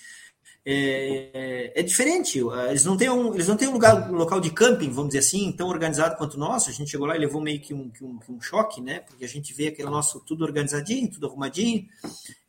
é, 0.67 1.79
é, 1.79 1.83
diferente. 1.83 2.39
Eles 2.69 2.83
não 2.83 2.97
têm 2.97 3.07
um, 3.07 3.35
eles 3.35 3.47
não 3.47 3.55
têm 3.55 3.67
um 3.67 3.73
lugar, 3.73 4.09
um 4.09 4.15
local 4.15 4.41
de 4.41 4.49
camping, 4.49 4.89
vamos 4.89 5.09
dizer 5.09 5.19
assim, 5.19 5.51
tão 5.51 5.67
organizado 5.67 6.15
quanto 6.15 6.33
o 6.33 6.39
nosso. 6.39 6.71
A 6.71 6.73
gente 6.73 6.89
chegou 6.89 7.05
lá 7.05 7.15
e 7.15 7.19
levou 7.19 7.39
meio 7.39 7.59
que 7.59 7.71
um, 7.71 7.89
que 7.89 8.03
um, 8.03 8.17
que 8.17 8.31
um 8.31 8.41
choque, 8.41 8.81
né? 8.81 9.01
Porque 9.01 9.23
a 9.23 9.27
gente 9.27 9.53
vê 9.53 9.67
aquele 9.67 9.89
nosso 9.89 10.19
tudo 10.21 10.43
organizadinho, 10.43 11.11
tudo 11.11 11.27
arrumadinho. 11.27 11.85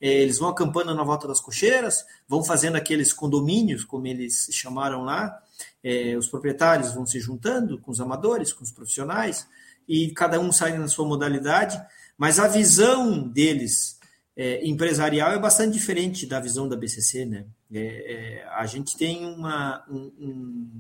É, 0.01 0.09
eles 0.09 0.39
vão 0.39 0.49
acampando 0.49 0.95
na 0.95 1.05
volta 1.05 1.29
das 1.29 1.41
cocheiras, 1.41 2.07
vão 2.27 2.43
fazendo 2.43 2.77
aqueles 2.77 3.13
condomínios, 3.13 3.85
como 3.85 4.07
eles 4.07 4.49
chamaram 4.51 5.05
lá. 5.05 5.39
É, 5.85 6.17
os 6.17 6.27
proprietários 6.27 6.95
vão 6.95 7.05
se 7.05 7.21
juntando 7.21 7.79
com 7.79 7.91
os 7.91 8.01
amadores, 8.01 8.53
com 8.53 8.65
os 8.65 8.73
profissionais, 8.73 9.47
e 9.87 10.11
cada 10.13 10.41
um 10.41 10.51
sai 10.51 10.77
na 10.79 10.89
sua 10.89 11.07
modalidade. 11.07 11.79
Mas 12.17 12.39
a 12.39 12.49
visão 12.49 13.29
deles 13.29 13.96
é, 14.37 14.67
empresarial 14.67 15.33
é 15.33 15.39
bastante 15.39 15.73
diferente 15.73 16.27
da 16.27 16.39
visão 16.39 16.69
da 16.69 16.77
BCC, 16.77 17.25
né? 17.25 17.47
É, 17.73 17.81
é, 17.81 18.49
a 18.51 18.67
gente 18.67 18.97
tem 18.97 19.25
uma, 19.25 19.83
um, 19.89 20.71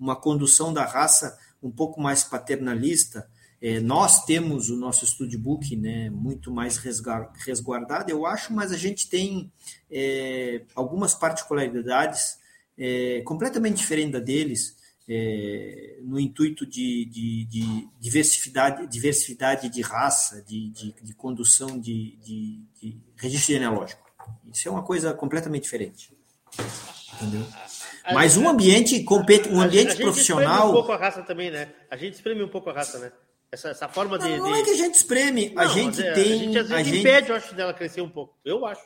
uma 0.00 0.16
condução 0.16 0.72
da 0.72 0.84
raça 0.86 1.38
um 1.62 1.70
pouco 1.70 2.00
mais 2.00 2.24
paternalista. 2.24 3.28
É, 3.60 3.78
nós 3.78 4.24
temos 4.24 4.70
o 4.70 4.76
nosso 4.76 5.06
studbook 5.06 5.76
né, 5.76 6.08
muito 6.10 6.50
mais 6.50 6.76
resguardado, 6.76 8.10
eu 8.10 8.26
acho, 8.26 8.52
mas 8.52 8.72
a 8.72 8.76
gente 8.76 9.08
tem 9.08 9.52
é, 9.90 10.62
algumas 10.74 11.14
particularidades 11.14 12.38
é, 12.76 13.22
completamente 13.24 13.76
diferentes 13.76 14.12
da 14.12 14.18
deles 14.18 14.76
é, 15.08 15.98
no 16.02 16.18
intuito 16.18 16.64
de, 16.66 17.04
de, 17.04 17.44
de, 17.44 17.88
diversidade, 18.00 18.86
diversidade 18.86 19.68
de 19.68 19.82
raça, 19.82 20.42
de, 20.42 20.70
de, 20.70 20.94
de 21.02 21.14
condução 21.14 21.78
de, 21.78 22.16
de, 22.16 22.62
de, 22.80 23.00
registro 23.16 23.52
genealógico. 23.52 24.02
Isso 24.50 24.66
é 24.68 24.70
uma 24.70 24.82
coisa 24.82 25.12
completamente 25.12 25.64
diferente. 25.64 26.10
Entendeu? 27.14 27.46
Mas 28.12 28.36
um 28.36 28.48
ambiente, 28.48 29.02
compet... 29.04 29.48
um 29.48 29.60
ambiente 29.60 29.92
a, 29.92 29.94
a 29.94 29.96
profissional. 29.96 30.70
um 30.70 30.72
pouco 30.72 30.92
a 30.92 30.96
raça 30.96 31.22
também, 31.22 31.50
né? 31.50 31.72
A 31.90 31.96
gente 31.96 32.14
espreme 32.14 32.42
um 32.42 32.48
pouco 32.48 32.70
a 32.70 32.72
raça, 32.72 32.98
né? 32.98 33.12
Essa, 33.52 33.68
essa 33.68 33.88
forma 33.88 34.18
de. 34.18 34.28
Não, 34.28 34.48
não 34.48 34.54
é 34.54 34.62
que 34.62 34.70
a 34.70 34.76
gente 34.76 34.94
espreme, 34.94 35.50
não, 35.50 35.62
a 35.62 35.66
gente 35.68 36.02
é, 36.02 36.12
tem. 36.12 36.32
A 36.32 36.36
gente 36.36 36.58
às 36.58 36.68
vezes 36.68 36.86
gente... 36.86 37.00
impede, 37.00 37.30
eu 37.30 37.36
acho, 37.36 37.54
dela 37.54 37.72
crescer 37.72 38.00
um 38.00 38.08
pouco. 38.08 38.36
Eu 38.44 38.66
acho. 38.66 38.82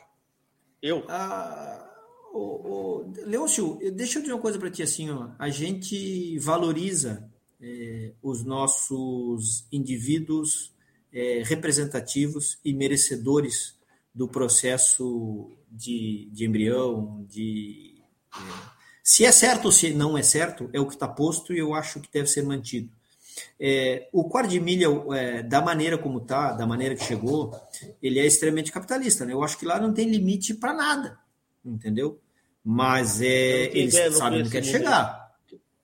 Eu. 0.81 1.05
Ah 1.09 1.88
o, 2.33 2.39
o, 2.39 3.13
Leôncio, 3.25 3.79
deixa 3.93 4.19
eu 4.19 4.21
dizer 4.21 4.33
uma 4.33 4.41
coisa 4.41 4.59
para 4.59 4.69
ti 4.69 4.83
assim, 4.83 5.09
ó. 5.09 5.29
A 5.37 5.49
gente 5.49 6.37
valoriza 6.39 7.29
é, 7.61 8.13
os 8.21 8.43
nossos 8.43 9.65
indivíduos 9.71 10.73
é, 11.11 11.41
representativos 11.43 12.59
e 12.63 12.73
merecedores 12.73 13.75
do 14.13 14.27
processo 14.27 15.51
de, 15.71 16.29
de 16.31 16.45
embrião, 16.45 17.25
de 17.27 18.01
é, 18.35 18.39
se 19.03 19.25
é 19.25 19.31
certo 19.31 19.65
ou 19.65 19.71
se 19.71 19.93
não 19.93 20.17
é 20.17 20.23
certo, 20.23 20.69
é 20.71 20.79
o 20.79 20.85
que 20.85 20.93
está 20.93 21.07
posto 21.07 21.53
e 21.53 21.59
eu 21.59 21.73
acho 21.73 21.99
que 21.99 22.11
deve 22.11 22.27
ser 22.27 22.43
mantido. 22.43 22.89
É, 23.59 24.09
o 24.11 24.25
quarto 24.25 24.49
de 24.49 24.59
milha, 24.59 24.87
é, 25.15 25.41
da 25.41 25.61
maneira 25.61 25.97
como 25.97 26.19
está, 26.19 26.51
da 26.51 26.67
maneira 26.67 26.95
que 26.95 27.03
chegou, 27.03 27.55
ele 28.01 28.19
é 28.19 28.25
extremamente 28.25 28.71
capitalista. 28.71 29.25
Né? 29.25 29.33
Eu 29.33 29.43
acho 29.43 29.57
que 29.57 29.65
lá 29.65 29.79
não 29.79 29.93
tem 29.93 30.09
limite 30.09 30.53
para 30.53 30.73
nada 30.73 31.17
entendeu? 31.63 32.19
Mas 32.63 33.21
é, 33.21 33.75
eles 33.77 33.95
sabem 34.17 34.41
onde 34.41 34.49
quer 34.49 34.63
chegar, 34.63 35.33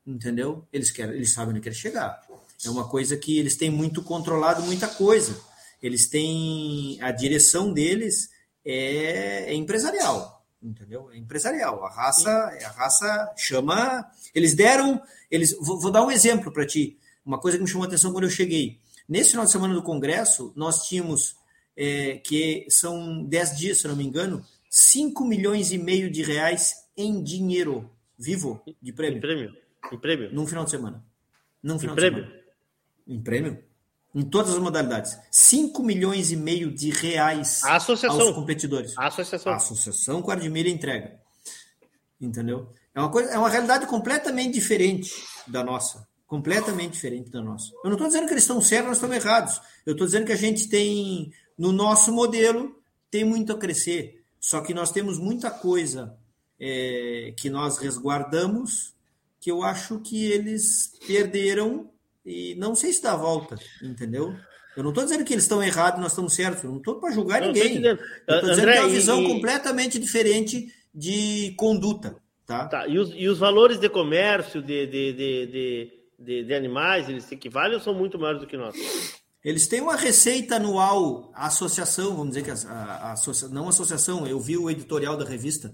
entendeu? 0.05 0.67
Eles, 0.71 0.91
querem, 0.91 1.15
eles 1.15 1.33
sabem 1.33 1.51
onde 1.51 1.61
quer 1.61 1.73
chegar. 1.73 2.21
É 2.63 2.69
uma 2.69 2.87
coisa 2.87 3.17
que 3.17 3.37
eles 3.37 3.55
têm 3.55 3.69
muito 3.69 4.01
controlado 4.01 4.63
muita 4.63 4.87
coisa. 4.87 5.39
Eles 5.81 6.07
têm 6.07 6.97
a 7.01 7.11
direção 7.11 7.71
deles 7.71 8.29
é, 8.63 9.51
é 9.51 9.53
empresarial, 9.53 10.43
entendeu? 10.61 11.09
É 11.11 11.17
empresarial. 11.17 11.85
A 11.85 11.89
raça, 11.89 12.29
a 12.29 12.69
raça 12.69 13.33
chama. 13.37 14.05
Eles 14.33 14.55
deram, 14.55 15.01
eles. 15.29 15.55
Vou, 15.59 15.79
vou 15.79 15.91
dar 15.91 16.03
um 16.03 16.11
exemplo 16.11 16.51
para 16.51 16.65
ti. 16.65 16.97
Uma 17.25 17.39
coisa 17.39 17.57
que 17.57 17.63
me 17.63 17.69
chamou 17.69 17.85
a 17.85 17.87
atenção 17.87 18.11
quando 18.11 18.25
eu 18.25 18.29
cheguei. 18.29 18.79
Nesse 19.07 19.31
final 19.31 19.45
de 19.45 19.51
semana 19.51 19.73
do 19.73 19.83
Congresso, 19.83 20.51
nós 20.55 20.83
tínhamos 20.87 21.35
é, 21.77 22.17
que 22.17 22.65
são 22.69 23.23
10 23.23 23.57
dias, 23.57 23.77
se 23.79 23.87
não 23.87 23.95
me 23.95 24.03
engano, 24.03 24.43
5 24.77 25.23
milhões 25.23 25.71
e 25.71 25.77
meio 25.77 26.11
de 26.11 26.21
reais 26.21 26.73
em 26.97 27.23
dinheiro 27.23 27.89
vivo 28.19 28.61
de 28.81 28.91
prêmio. 28.91 29.19
Em 29.19 29.21
prêmio. 29.21 29.53
Em 29.89 29.97
prêmio. 29.97 30.33
Num 30.33 30.45
final 30.45 30.65
de 30.65 30.71
semana. 30.71 31.01
Num 31.63 31.79
final 31.79 31.93
em 31.93 31.95
prêmio. 31.95 32.23
Semana. 32.23 32.43
Em 33.07 33.23
prêmio. 33.23 33.63
Em 34.13 34.23
todas 34.23 34.51
as 34.51 34.59
modalidades. 34.59 35.17
5 35.31 35.81
milhões 35.81 36.29
e 36.33 36.35
meio 36.35 36.73
de 36.73 36.89
reais 36.89 37.63
a 37.63 37.77
associação. 37.77 38.19
aos 38.19 38.35
competidores. 38.35 38.97
A 38.97 39.07
associação. 39.07 39.53
A 39.53 39.55
associação 39.55 40.21
Quadrimilha 40.21 40.69
entrega. 40.69 41.21
Entendeu? 42.19 42.69
É 42.93 42.99
uma, 42.99 43.09
coisa, 43.09 43.31
é 43.31 43.37
uma 43.37 43.49
realidade 43.49 43.87
completamente 43.87 44.55
diferente 44.55 45.09
da 45.47 45.63
nossa. 45.63 46.05
Completamente 46.27 46.91
diferente 46.91 47.29
da 47.29 47.41
nossa. 47.41 47.71
Eu 47.75 47.85
não 47.85 47.93
estou 47.93 48.07
dizendo 48.07 48.27
que 48.27 48.33
eles 48.33 48.43
estão 48.43 48.59
certos, 48.59 48.89
nós 48.89 48.97
estamos 48.97 49.15
errados. 49.15 49.61
Eu 49.85 49.93
estou 49.93 50.05
dizendo 50.05 50.25
que 50.25 50.33
a 50.33 50.37
gente 50.37 50.67
tem, 50.67 51.31
no 51.57 51.71
nosso 51.71 52.11
modelo, 52.11 52.77
tem 53.09 53.23
muito 53.23 53.53
a 53.53 53.57
crescer. 53.57 54.24
Só 54.45 54.61
que 54.61 54.75
nós 54.75 54.91
temos 54.91 55.17
muita 55.17 55.49
coisa 55.49 56.15
é, 56.59 57.33
que 57.35 57.49
nós 57.49 57.79
resguardamos 57.79 58.93
que 59.41 59.49
eu 59.49 59.63
acho 59.63 59.99
que 60.01 60.23
eles 60.31 60.93
perderam 61.07 61.89
e 62.23 62.53
não 62.53 62.75
sei 62.75 62.93
se 62.93 63.01
dá 63.01 63.15
volta, 63.15 63.57
entendeu? 63.81 64.35
Eu 64.77 64.83
não 64.83 64.91
estou 64.91 65.03
dizendo 65.03 65.25
que 65.25 65.33
eles 65.33 65.45
estão 65.45 65.63
errados, 65.63 65.99
nós 65.99 66.11
estamos 66.11 66.35
certos. 66.35 66.63
Eu 66.63 66.69
não 66.69 66.77
estou 66.77 66.99
para 66.99 67.11
julgar 67.11 67.41
não, 67.41 67.47
ninguém. 67.47 67.77
Estou 67.77 68.41
dizendo 68.41 68.51
André, 68.51 68.73
que 68.73 68.77
é 68.77 68.81
uma 68.81 68.89
visão 68.89 69.23
e... 69.23 69.27
completamente 69.27 69.97
diferente 69.97 70.71
de 70.93 71.55
conduta. 71.57 72.15
Tá? 72.45 72.67
tá. 72.67 72.87
E, 72.87 72.99
os, 72.99 73.11
e 73.15 73.27
os 73.27 73.39
valores 73.39 73.79
de 73.79 73.89
comércio 73.89 74.61
de, 74.61 74.85
de, 74.85 75.13
de, 75.13 75.91
de, 76.19 76.43
de 76.43 76.53
animais, 76.53 77.09
eles 77.09 77.31
equivalem 77.31 77.73
ou 77.73 77.79
são 77.79 77.95
muito 77.95 78.19
maiores 78.19 78.41
do 78.41 78.47
que 78.47 78.57
nós? 78.57 78.75
Eles 79.45 79.67
têm 79.67 79.79
uma 79.79 79.95
receita 79.95 80.55
anual, 80.55 81.31
a 81.31 81.45
associação, 81.45 82.15
vamos 82.15 82.29
dizer 82.29 82.43
que 82.43 82.49
a, 82.49 82.71
a, 82.71 83.13
a 83.13 83.49
não 83.51 83.69
associação, 83.69 84.25
eu 84.25 84.39
vi 84.39 84.57
o 84.57 84.71
editorial 84.71 85.15
da 85.15 85.23
revista, 85.23 85.71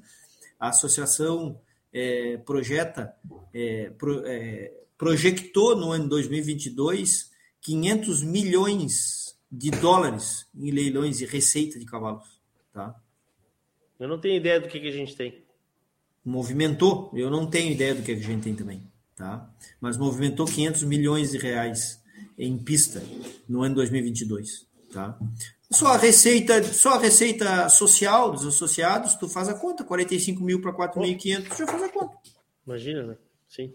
a 0.60 0.68
associação 0.68 1.58
é, 1.94 2.36
projeta, 2.40 3.16
é, 3.54 3.90
pro, 3.92 4.28
é, 4.28 4.74
projectou 4.98 5.78
no 5.78 5.94
ano 5.94 6.10
2022 6.10 7.32
500 7.62 8.24
milhões 8.24 9.40
de 9.50 9.72
dólares 9.72 10.46
em 10.54 10.70
leilões 10.70 11.22
e 11.22 11.26
receita 11.26 11.80
de 11.80 11.86
cavalos. 11.86 12.42
Tá? 12.74 12.94
Eu 13.98 14.10
não 14.10 14.20
tenho 14.20 14.36
ideia 14.36 14.60
do 14.60 14.68
que, 14.68 14.82
que 14.82 14.90
a 14.90 14.92
gente 14.92 15.16
tem. 15.16 15.46
Movimentou, 16.26 17.10
eu 17.16 17.30
não 17.30 17.48
tenho 17.48 17.72
ideia 17.72 17.96
do 17.96 18.04
que 18.04 18.12
a 18.12 18.16
gente 18.18 18.44
tem 18.44 18.54
também. 18.54 18.84
Tá? 19.16 19.50
Mas 19.80 19.96
movimentou 19.96 20.46
500 20.46 20.84
milhões 20.84 21.32
de 21.32 21.38
reais 21.38 22.01
em 22.38 22.58
pista 22.58 23.02
no 23.48 23.64
ano 23.64 23.76
2022, 23.76 24.68
tá? 24.92 25.18
Só 25.72 25.88
a 25.88 25.98
receita, 25.98 26.62
só 26.64 26.96
a 26.96 27.00
receita 27.00 27.70
social 27.70 28.32
dos 28.32 28.46
associados, 28.46 29.16
tu 29.16 29.30
faz 29.30 29.48
a 29.48 29.54
conta, 29.54 29.84
45 29.84 30.44
mil 30.44 30.62
para 30.62 30.74
4.500, 30.74 31.58
já 31.58 31.68
faz 31.68 31.84
a 31.84 31.90
conta. 31.90 32.18
Imagina, 32.66 33.04
né? 33.04 33.18
Sim. 33.48 33.74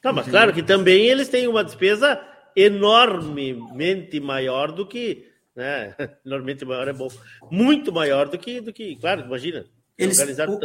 Tá, 0.00 0.12
mas 0.12 0.28
claro 0.28 0.52
que 0.52 0.62
também 0.62 1.06
eles 1.06 1.28
têm 1.28 1.46
uma 1.46 1.64
despesa 1.64 2.20
enormemente 2.54 4.18
maior 4.18 4.72
do 4.72 4.86
que, 4.86 5.28
né? 5.54 5.94
Enormemente 6.24 6.64
maior 6.64 6.88
é 6.88 6.92
bom. 6.92 7.08
Muito 7.50 7.92
maior 7.92 8.28
do 8.28 8.38
que, 8.38 8.60
do 8.60 8.72
que, 8.72 8.96
claro, 8.96 9.22
imagina. 9.22 9.66
Eles, 9.98 10.18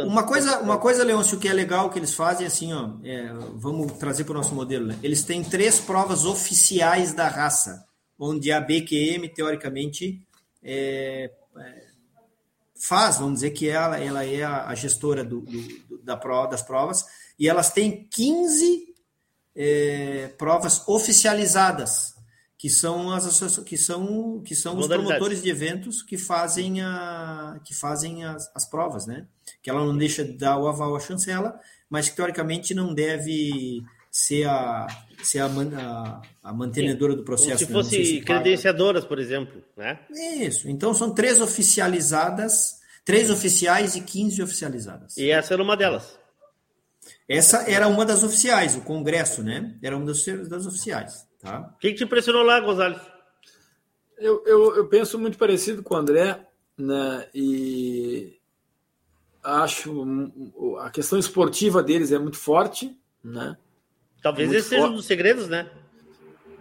uma 0.04 0.24
coisa, 0.24 0.58
uma 0.60 0.76
coisa, 0.76 1.02
Leôncio, 1.02 1.38
que 1.38 1.48
é 1.48 1.54
legal 1.54 1.88
que 1.88 1.98
eles 1.98 2.14
fazem 2.14 2.46
assim, 2.46 2.74
ó, 2.74 2.90
é, 3.02 3.32
vamos 3.54 3.92
trazer 3.92 4.24
para 4.24 4.32
o 4.32 4.36
nosso 4.36 4.54
modelo. 4.54 4.86
Né? 4.86 4.98
Eles 5.02 5.24
têm 5.24 5.42
três 5.42 5.80
provas 5.80 6.26
oficiais 6.26 7.14
da 7.14 7.28
raça, 7.28 7.86
onde 8.18 8.52
a 8.52 8.60
BQM 8.60 9.28
teoricamente 9.34 10.20
é, 10.62 11.30
é, 11.56 11.84
faz, 12.78 13.16
vamos 13.16 13.36
dizer 13.36 13.52
que 13.52 13.70
ela, 13.70 13.98
ela 13.98 14.22
é 14.22 14.42
a, 14.42 14.74
gestora 14.74 15.24
do, 15.24 15.40
do, 15.40 15.98
da 16.02 16.16
prova, 16.16 16.50
das 16.50 16.62
provas, 16.62 17.06
e 17.38 17.48
elas 17.48 17.70
têm 17.70 18.06
15 18.10 18.94
é, 19.56 20.28
provas 20.36 20.86
oficializadas 20.86 22.11
que 22.62 22.70
são 22.70 23.10
as 23.10 23.40
que 23.66 23.76
são 23.76 24.40
que 24.40 24.54
são 24.54 24.78
os 24.78 24.86
promotores 24.86 25.42
de 25.42 25.50
eventos 25.50 26.00
que 26.00 26.16
fazem 26.16 26.80
a 26.80 27.58
que 27.64 27.74
fazem 27.74 28.24
as, 28.24 28.48
as 28.54 28.64
provas, 28.70 29.04
né? 29.04 29.26
Que 29.60 29.68
ela 29.68 29.84
não 29.84 29.98
deixa 29.98 30.24
de 30.24 30.34
dar 30.34 30.60
o 30.60 30.68
aval 30.68 30.94
à 30.94 31.00
chancela, 31.00 31.58
mas 31.90 32.08
que 32.08 32.14
teoricamente 32.14 32.72
não 32.72 32.94
deve 32.94 33.82
ser 34.12 34.44
a, 34.44 34.86
ser 35.24 35.40
a, 35.40 35.46
a, 35.46 36.22
a 36.40 36.52
mantenedora 36.52 37.16
do 37.16 37.24
processo. 37.24 37.66
Como 37.66 37.82
se 37.82 37.96
fosse 37.96 38.04
se 38.04 38.20
credenciadoras, 38.20 39.04
por 39.04 39.18
exemplo, 39.18 39.60
né? 39.76 39.98
Isso. 40.38 40.68
Então 40.68 40.94
são 40.94 41.12
três 41.12 41.40
oficializadas, 41.40 42.76
três 43.04 43.28
oficiais 43.28 43.96
e 43.96 44.02
15 44.02 44.40
oficializadas. 44.40 45.16
E 45.16 45.32
essa 45.32 45.52
era 45.52 45.62
uma 45.64 45.76
delas. 45.76 46.16
Essa 47.28 47.68
era 47.68 47.88
uma 47.88 48.06
das 48.06 48.22
oficiais, 48.22 48.76
o 48.76 48.82
Congresso, 48.82 49.42
né? 49.42 49.76
Era 49.82 49.96
uma 49.96 50.06
das, 50.06 50.24
das 50.48 50.64
oficiais. 50.64 51.26
Tá? 51.42 51.72
O 51.74 51.78
que, 51.78 51.90
que 51.90 51.96
te 51.96 52.04
impressionou 52.04 52.42
lá, 52.42 52.60
Gonzalez? 52.60 53.00
Eu, 54.16 54.42
eu, 54.46 54.76
eu, 54.76 54.86
penso 54.86 55.18
muito 55.18 55.36
parecido 55.36 55.82
com 55.82 55.94
o 55.94 55.96
André, 55.96 56.46
né? 56.78 57.28
E 57.34 58.38
acho 59.42 60.06
a 60.78 60.88
questão 60.90 61.18
esportiva 61.18 61.82
deles 61.82 62.12
é 62.12 62.18
muito 62.18 62.38
forte, 62.38 62.96
né? 63.22 63.56
Talvez 64.22 64.52
é 64.52 64.58
esse 64.58 64.68
seja 64.68 64.86
um 64.86 64.94
dos 64.94 65.06
segredos, 65.06 65.48
né? 65.48 65.68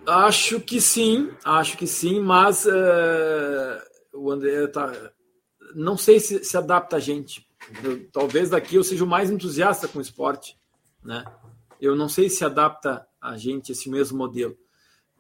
Acho 0.08 0.60
que 0.60 0.82
sim, 0.82 1.32
acho 1.46 1.78
que 1.78 1.86
sim, 1.86 2.20
mas 2.20 2.66
uh, 2.66 3.82
o 4.14 4.32
André 4.32 4.66
tá. 4.66 4.92
Não 5.76 5.96
sei 5.96 6.20
se 6.20 6.44
se 6.44 6.58
adapta 6.58 6.96
a 6.96 7.00
gente. 7.00 7.48
Eu, 7.84 8.10
talvez 8.12 8.50
daqui 8.50 8.76
eu 8.76 8.84
seja 8.84 9.04
o 9.04 9.08
mais 9.08 9.30
entusiasta 9.30 9.88
com 9.88 10.00
o 10.00 10.02
esporte, 10.02 10.58
né? 11.04 11.24
Eu 11.80 11.96
não 11.96 12.10
sei 12.10 12.28
se 12.28 12.44
adapta 12.44 13.08
a 13.22 13.38
gente 13.38 13.72
esse 13.72 13.88
mesmo 13.90 14.18
modelo, 14.18 14.58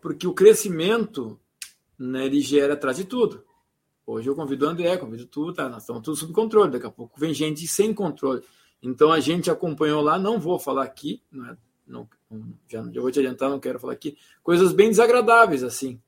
porque 0.02 0.28
o 0.28 0.34
crescimento, 0.34 1.40
né, 1.98 2.26
ele 2.26 2.42
gera 2.42 2.74
atrás 2.74 2.98
de 2.98 3.06
tudo. 3.06 3.44
Hoje 4.06 4.28
eu 4.28 4.36
convido 4.36 4.66
o 4.66 4.70
André, 4.70 4.98
convido 4.98 5.26
tu, 5.28 5.54
tá? 5.54 5.70
Nós 5.70 5.84
estamos 5.84 6.02
tudo 6.02 6.18
sob 6.18 6.34
controle. 6.34 6.72
Daqui 6.72 6.88
a 6.88 6.92
pouco 6.92 7.20
vem 7.20 7.34
gente 7.34 7.66
sem 7.68 7.94
controle. 7.94 8.42
Então 8.82 9.12
a 9.12 9.20
gente 9.20 9.52
acompanhou 9.52 10.02
lá, 10.02 10.18
não 10.18 10.40
vou 10.40 10.60
falar 10.60 10.84
aqui, 10.84 11.22
não, 11.32 11.46
é, 11.46 11.58
não 11.88 12.10
já, 12.68 12.84
já 12.92 13.02
vou 13.02 13.12
te 13.12 13.20
adiantar, 13.20 13.50
não 13.50 13.60
quero 13.60 13.80
falar 13.80 13.94
aqui, 13.94 14.18
coisas 14.42 14.74
bem 14.74 14.90
desagradáveis, 14.90 15.64
assim, 15.64 16.02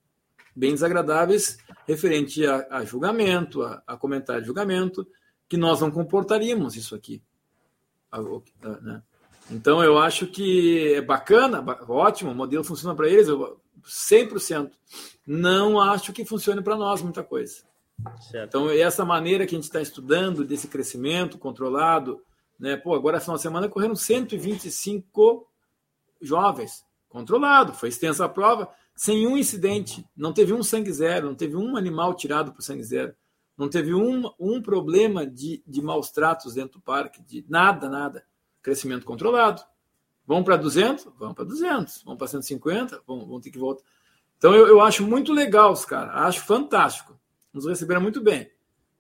bem 0.56 0.74
desagradáveis 0.74 1.57
referente 1.88 2.45
a, 2.45 2.68
a 2.72 2.86
julgamento, 2.86 3.61
a, 3.61 3.84
a, 3.86 3.95
comentário 3.95 4.41
de 4.41 4.48
julgamento, 4.48 5.07
que 5.48 5.57
nós 5.57 5.82
não 5.82 5.91
comportaríamos 5.91 6.76
isso 6.76 6.95
aqui. 6.95 7.22
Né? 8.82 9.03
Então 9.52 9.84
eu 9.84 9.99
acho 9.99 10.28
que 10.28 10.94
é 10.94 11.02
bacana, 11.02 11.64
ótimo, 11.88 12.32
o 12.32 12.36
modelo 12.36 12.64
funciona 12.64 12.95
para 12.95 13.07
eles, 13.07 13.28
100%. 13.86 14.72
Não 15.26 15.80
acho 15.80 16.14
que 16.14 16.26
funcione 16.26 16.62
para 16.62 16.76
nós 16.76 17.02
muita 17.02 17.24
coisa. 17.24 17.64
Certo. 18.32 18.48
Então, 18.48 18.70
essa 18.70 19.06
maneira 19.06 19.46
que 19.46 19.56
a 19.56 19.58
gente 19.58 19.66
está 19.66 19.82
estudando 19.82 20.44
desse 20.44 20.68
crescimento 20.68 21.38
controlado, 21.38 22.22
né? 22.60 22.76
Pô, 22.76 22.94
agora, 22.94 23.18
essa 23.18 23.38
semana, 23.38 23.70
correram 23.70 23.96
125 23.96 25.48
jovens, 26.22 26.86
controlado, 27.10 27.74
foi 27.74 27.90
extensa 27.90 28.26
a 28.26 28.30
prova, 28.30 28.70
sem 28.96 29.28
um 29.28 29.38
incidente, 29.38 30.06
não 30.16 30.34
teve 30.34 30.54
um 30.54 30.64
sangue 30.64 30.92
zero, 30.92 31.28
não 31.28 31.36
teve 31.36 31.56
um 31.56 31.76
animal 31.76 32.14
tirado 32.14 32.54
por 32.54 32.62
sangue 32.62 32.84
zero, 32.84 33.14
não 33.58 33.70
teve 33.70 33.94
um, 33.94 34.32
um 34.40 34.62
problema 34.62 35.26
de, 35.26 35.64
de 35.68 35.82
maus 35.82 36.12
tratos 36.12 36.56
dentro 36.56 36.80
do 36.80 36.82
parque, 36.82 37.22
de 37.22 37.46
nada, 37.48 37.88
nada. 37.88 38.24
Crescimento 38.62 39.06
controlado. 39.06 39.62
Vão 40.26 40.44
para 40.44 40.58
200? 40.58 41.08
Vão 41.18 41.34
para 41.34 41.44
200. 41.44 42.04
Vão 42.04 42.16
para 42.16 42.28
150? 42.28 43.02
Vão, 43.06 43.26
vão 43.26 43.41
ter 43.41 43.52
que 43.52 43.58
voltar. 43.58 43.84
Então, 44.38 44.54
eu, 44.54 44.68
eu 44.68 44.82
acho 44.82 45.06
muito 45.06 45.32
legal 45.32 45.72
os 45.72 45.86
caras, 45.86 46.16
acho 46.16 46.41
fantástico. 46.41 47.18
Nos 47.54 47.66
receberam 47.66 48.02
muito 48.02 48.22
bem. 48.22 48.50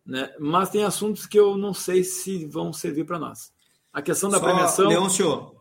Né? 0.05 0.33
Mas 0.39 0.69
tem 0.69 0.83
assuntos 0.83 1.25
que 1.25 1.39
eu 1.39 1.57
não 1.57 1.73
sei 1.73 2.03
se 2.03 2.45
vão 2.45 2.71
servir 2.71 3.05
para 3.05 3.19
nós. 3.19 3.51
A 3.91 4.01
questão 4.01 4.29
da 4.29 4.39
Só, 4.39 4.45
premiação. 4.45 4.87
Leôncio, 4.87 5.53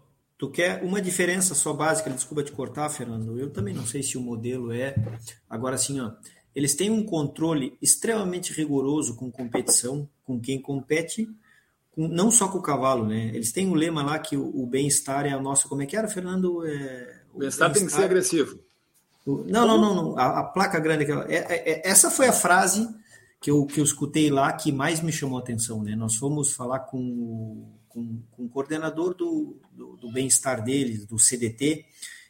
Tu 0.42 0.50
quer 0.50 0.82
uma 0.82 1.00
diferença 1.00 1.54
só 1.54 1.72
básica, 1.72 2.10
desculpa 2.10 2.42
te 2.42 2.50
cortar, 2.50 2.90
Fernando. 2.90 3.38
Eu 3.38 3.50
também 3.50 3.72
não 3.72 3.86
sei 3.86 4.02
se 4.02 4.18
o 4.18 4.20
modelo 4.20 4.72
é. 4.72 4.96
Agora, 5.48 5.76
assim, 5.76 6.00
ó, 6.00 6.10
eles 6.52 6.74
têm 6.74 6.90
um 6.90 7.04
controle 7.04 7.78
extremamente 7.80 8.52
rigoroso 8.52 9.14
com 9.14 9.30
competição, 9.30 10.08
com 10.24 10.40
quem 10.40 10.60
compete, 10.60 11.28
com, 11.92 12.08
não 12.08 12.30
só 12.30 12.48
com 12.48 12.58
o 12.58 12.62
cavalo, 12.62 13.06
né? 13.06 13.30
Eles 13.34 13.52
têm 13.52 13.68
um 13.68 13.74
lema 13.74 14.02
lá 14.02 14.18
que 14.18 14.36
o, 14.36 14.62
o 14.62 14.66
bem-estar 14.66 15.26
é 15.26 15.30
a 15.30 15.40
nossa. 15.40 15.68
Como 15.68 15.82
é 15.82 15.86
que 15.86 15.96
era, 15.96 16.08
Fernando? 16.08 16.66
É, 16.66 17.20
o 17.32 17.38
bem-estar 17.38 17.68
bem 17.68 17.78
tem 17.78 17.86
que 17.86 17.92
ser 17.92 18.04
agressivo. 18.04 18.58
O, 19.24 19.44
não, 19.46 19.66
não, 19.66 19.80
não, 19.80 19.94
não. 19.94 20.18
A, 20.18 20.40
a 20.40 20.44
placa 20.44 20.80
grande. 20.80 21.04
É, 21.04 21.36
é, 21.36 21.72
é, 21.72 21.88
essa 21.88 22.10
foi 22.10 22.26
a 22.26 22.32
frase 22.32 22.88
que 23.40 23.50
eu, 23.50 23.64
que 23.66 23.80
eu 23.80 23.84
escutei 23.84 24.30
lá 24.30 24.52
que 24.52 24.72
mais 24.72 25.00
me 25.00 25.12
chamou 25.12 25.38
a 25.38 25.42
atenção, 25.42 25.82
né? 25.82 25.94
Nós 25.94 26.16
fomos 26.16 26.52
falar 26.52 26.80
com 26.80 27.64
com, 27.92 28.22
com 28.30 28.44
o 28.44 28.48
coordenador 28.48 29.14
do, 29.14 29.60
do, 29.70 29.96
do 29.96 30.10
bem-estar 30.10 30.64
deles, 30.64 31.06
do 31.06 31.18
CDT, 31.18 31.84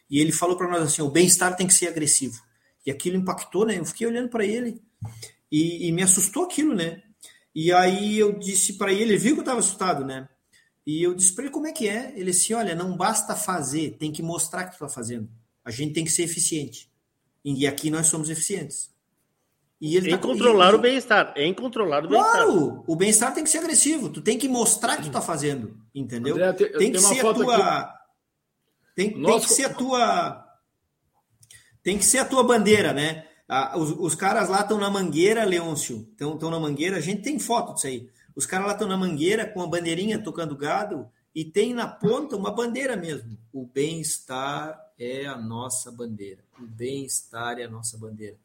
e 0.09 0.19
ele 0.19 0.31
falou 0.31 0.57
para 0.57 0.69
nós 0.69 0.83
assim: 0.83 1.01
o 1.01 1.09
bem-estar 1.09 1.55
tem 1.55 1.65
que 1.65 1.73
ser 1.73 1.87
agressivo. 1.87 2.41
E 2.85 2.91
aquilo 2.91 3.15
impactou, 3.15 3.65
né? 3.65 3.79
Eu 3.79 3.85
fiquei 3.85 4.05
olhando 4.05 4.29
para 4.29 4.45
ele 4.45 4.81
e, 5.49 5.87
e, 5.87 5.91
me 5.91 6.03
assustou 6.03 6.43
aquilo, 6.43 6.75
né? 6.75 7.01
E 7.55 7.71
aí 7.71 8.17
eu 8.17 8.37
disse 8.37 8.73
para 8.73 8.91
ele, 8.91 9.13
ele 9.13 9.17
viu 9.17 9.33
que 9.33 9.39
eu 9.39 9.43
estava 9.43 9.59
assustado, 9.59 10.03
né? 10.03 10.27
E 10.85 11.01
eu 11.01 11.13
disse 11.13 11.33
para 11.33 11.45
ele 11.45 11.53
como 11.53 11.67
é 11.67 11.71
que 11.71 11.87
é. 11.87 12.11
Ele 12.15 12.31
disse: 12.31 12.53
olha, 12.53 12.75
não 12.75 12.97
basta 12.97 13.35
fazer, 13.35 13.97
tem 13.97 14.11
que 14.11 14.21
mostrar 14.21 14.65
que 14.65 14.71
tu 14.71 14.73
está 14.83 14.89
fazendo. 14.89 15.29
A 15.63 15.71
gente 15.71 15.93
tem 15.93 16.03
que 16.03 16.11
ser 16.11 16.23
eficiente. 16.23 16.91
E 17.43 17.67
aqui 17.67 17.89
nós 17.89 18.07
somos 18.07 18.29
eficientes. 18.29 18.91
E 19.79 19.97
ele 19.97 20.09
em 20.09 20.11
tá, 20.11 20.17
controlar 20.17 20.71
e, 20.71 20.75
o 20.75 20.79
bem-estar. 20.79 21.33
Em 21.35 21.53
controlar 21.53 22.05
o 22.05 22.07
bem-estar. 22.07 22.31
Claro, 22.31 22.83
o 22.87 22.95
bem-estar 22.95 23.33
tem 23.33 23.43
que 23.43 23.49
ser 23.49 23.57
agressivo. 23.57 24.09
Tu 24.09 24.21
tem 24.21 24.37
que 24.37 24.47
mostrar 24.47 24.97
que 24.97 25.03
tu 25.03 25.11
tá 25.11 25.21
fazendo, 25.21 25.77
entendeu? 25.93 26.35
André, 26.35 26.53
te, 26.53 26.69
tem 26.77 26.91
que 26.91 26.99
ser 26.99 27.25
a 27.25 27.33
tua. 27.33 27.93
Tem, 28.95 29.11
tem, 29.11 29.39
que 29.39 29.49
ser 29.49 29.65
a 29.65 29.73
tua. 29.73 30.45
Tem 31.81 31.97
que 31.97 32.05
ser 32.05 32.19
a 32.19 32.25
tua 32.25 32.43
bandeira, 32.43 32.93
né? 32.93 33.27
Ah, 33.47 33.77
os, 33.77 33.91
os, 33.91 34.15
caras 34.15 34.49
lá 34.49 34.61
estão 34.61 34.77
na 34.77 34.89
mangueira, 34.89 35.43
Leôncio. 35.43 36.07
Estão 36.11 36.49
na 36.49 36.59
mangueira. 36.59 36.97
A 36.97 37.01
gente 37.01 37.21
tem 37.21 37.37
foto 37.37 37.73
disso 37.73 37.87
aí. 37.87 38.09
Os 38.35 38.45
caras 38.45 38.67
lá 38.67 38.73
estão 38.73 38.87
na 38.87 38.97
mangueira 38.97 39.45
com 39.45 39.61
a 39.61 39.67
bandeirinha 39.67 40.17
tocando 40.17 40.55
gado 40.55 41.07
e 41.35 41.43
tem 41.43 41.73
na 41.73 41.87
ponta 41.87 42.35
uma 42.35 42.51
bandeira 42.51 42.95
mesmo. 42.95 43.37
O 43.51 43.65
bem-estar 43.65 44.79
é 44.97 45.25
a 45.25 45.37
nossa 45.37 45.91
bandeira. 45.91 46.43
O 46.59 46.65
bem-estar 46.65 47.59
é 47.59 47.65
a 47.65 47.69
nossa 47.69 47.97
bandeira. 47.97 48.37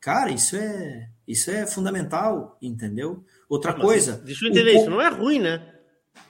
Cara, 0.00 0.30
isso 0.30 0.56
é 0.56 1.08
isso 1.26 1.50
é 1.50 1.66
fundamental, 1.66 2.56
entendeu? 2.62 3.24
Outra 3.48 3.72
ah, 3.72 3.80
coisa. 3.80 4.16
Deixa 4.24 4.46
eu 4.46 4.50
entender, 4.50 4.76
o... 4.76 4.80
isso 4.80 4.90
não 4.90 5.02
é 5.02 5.08
ruim, 5.08 5.38
né? 5.38 5.74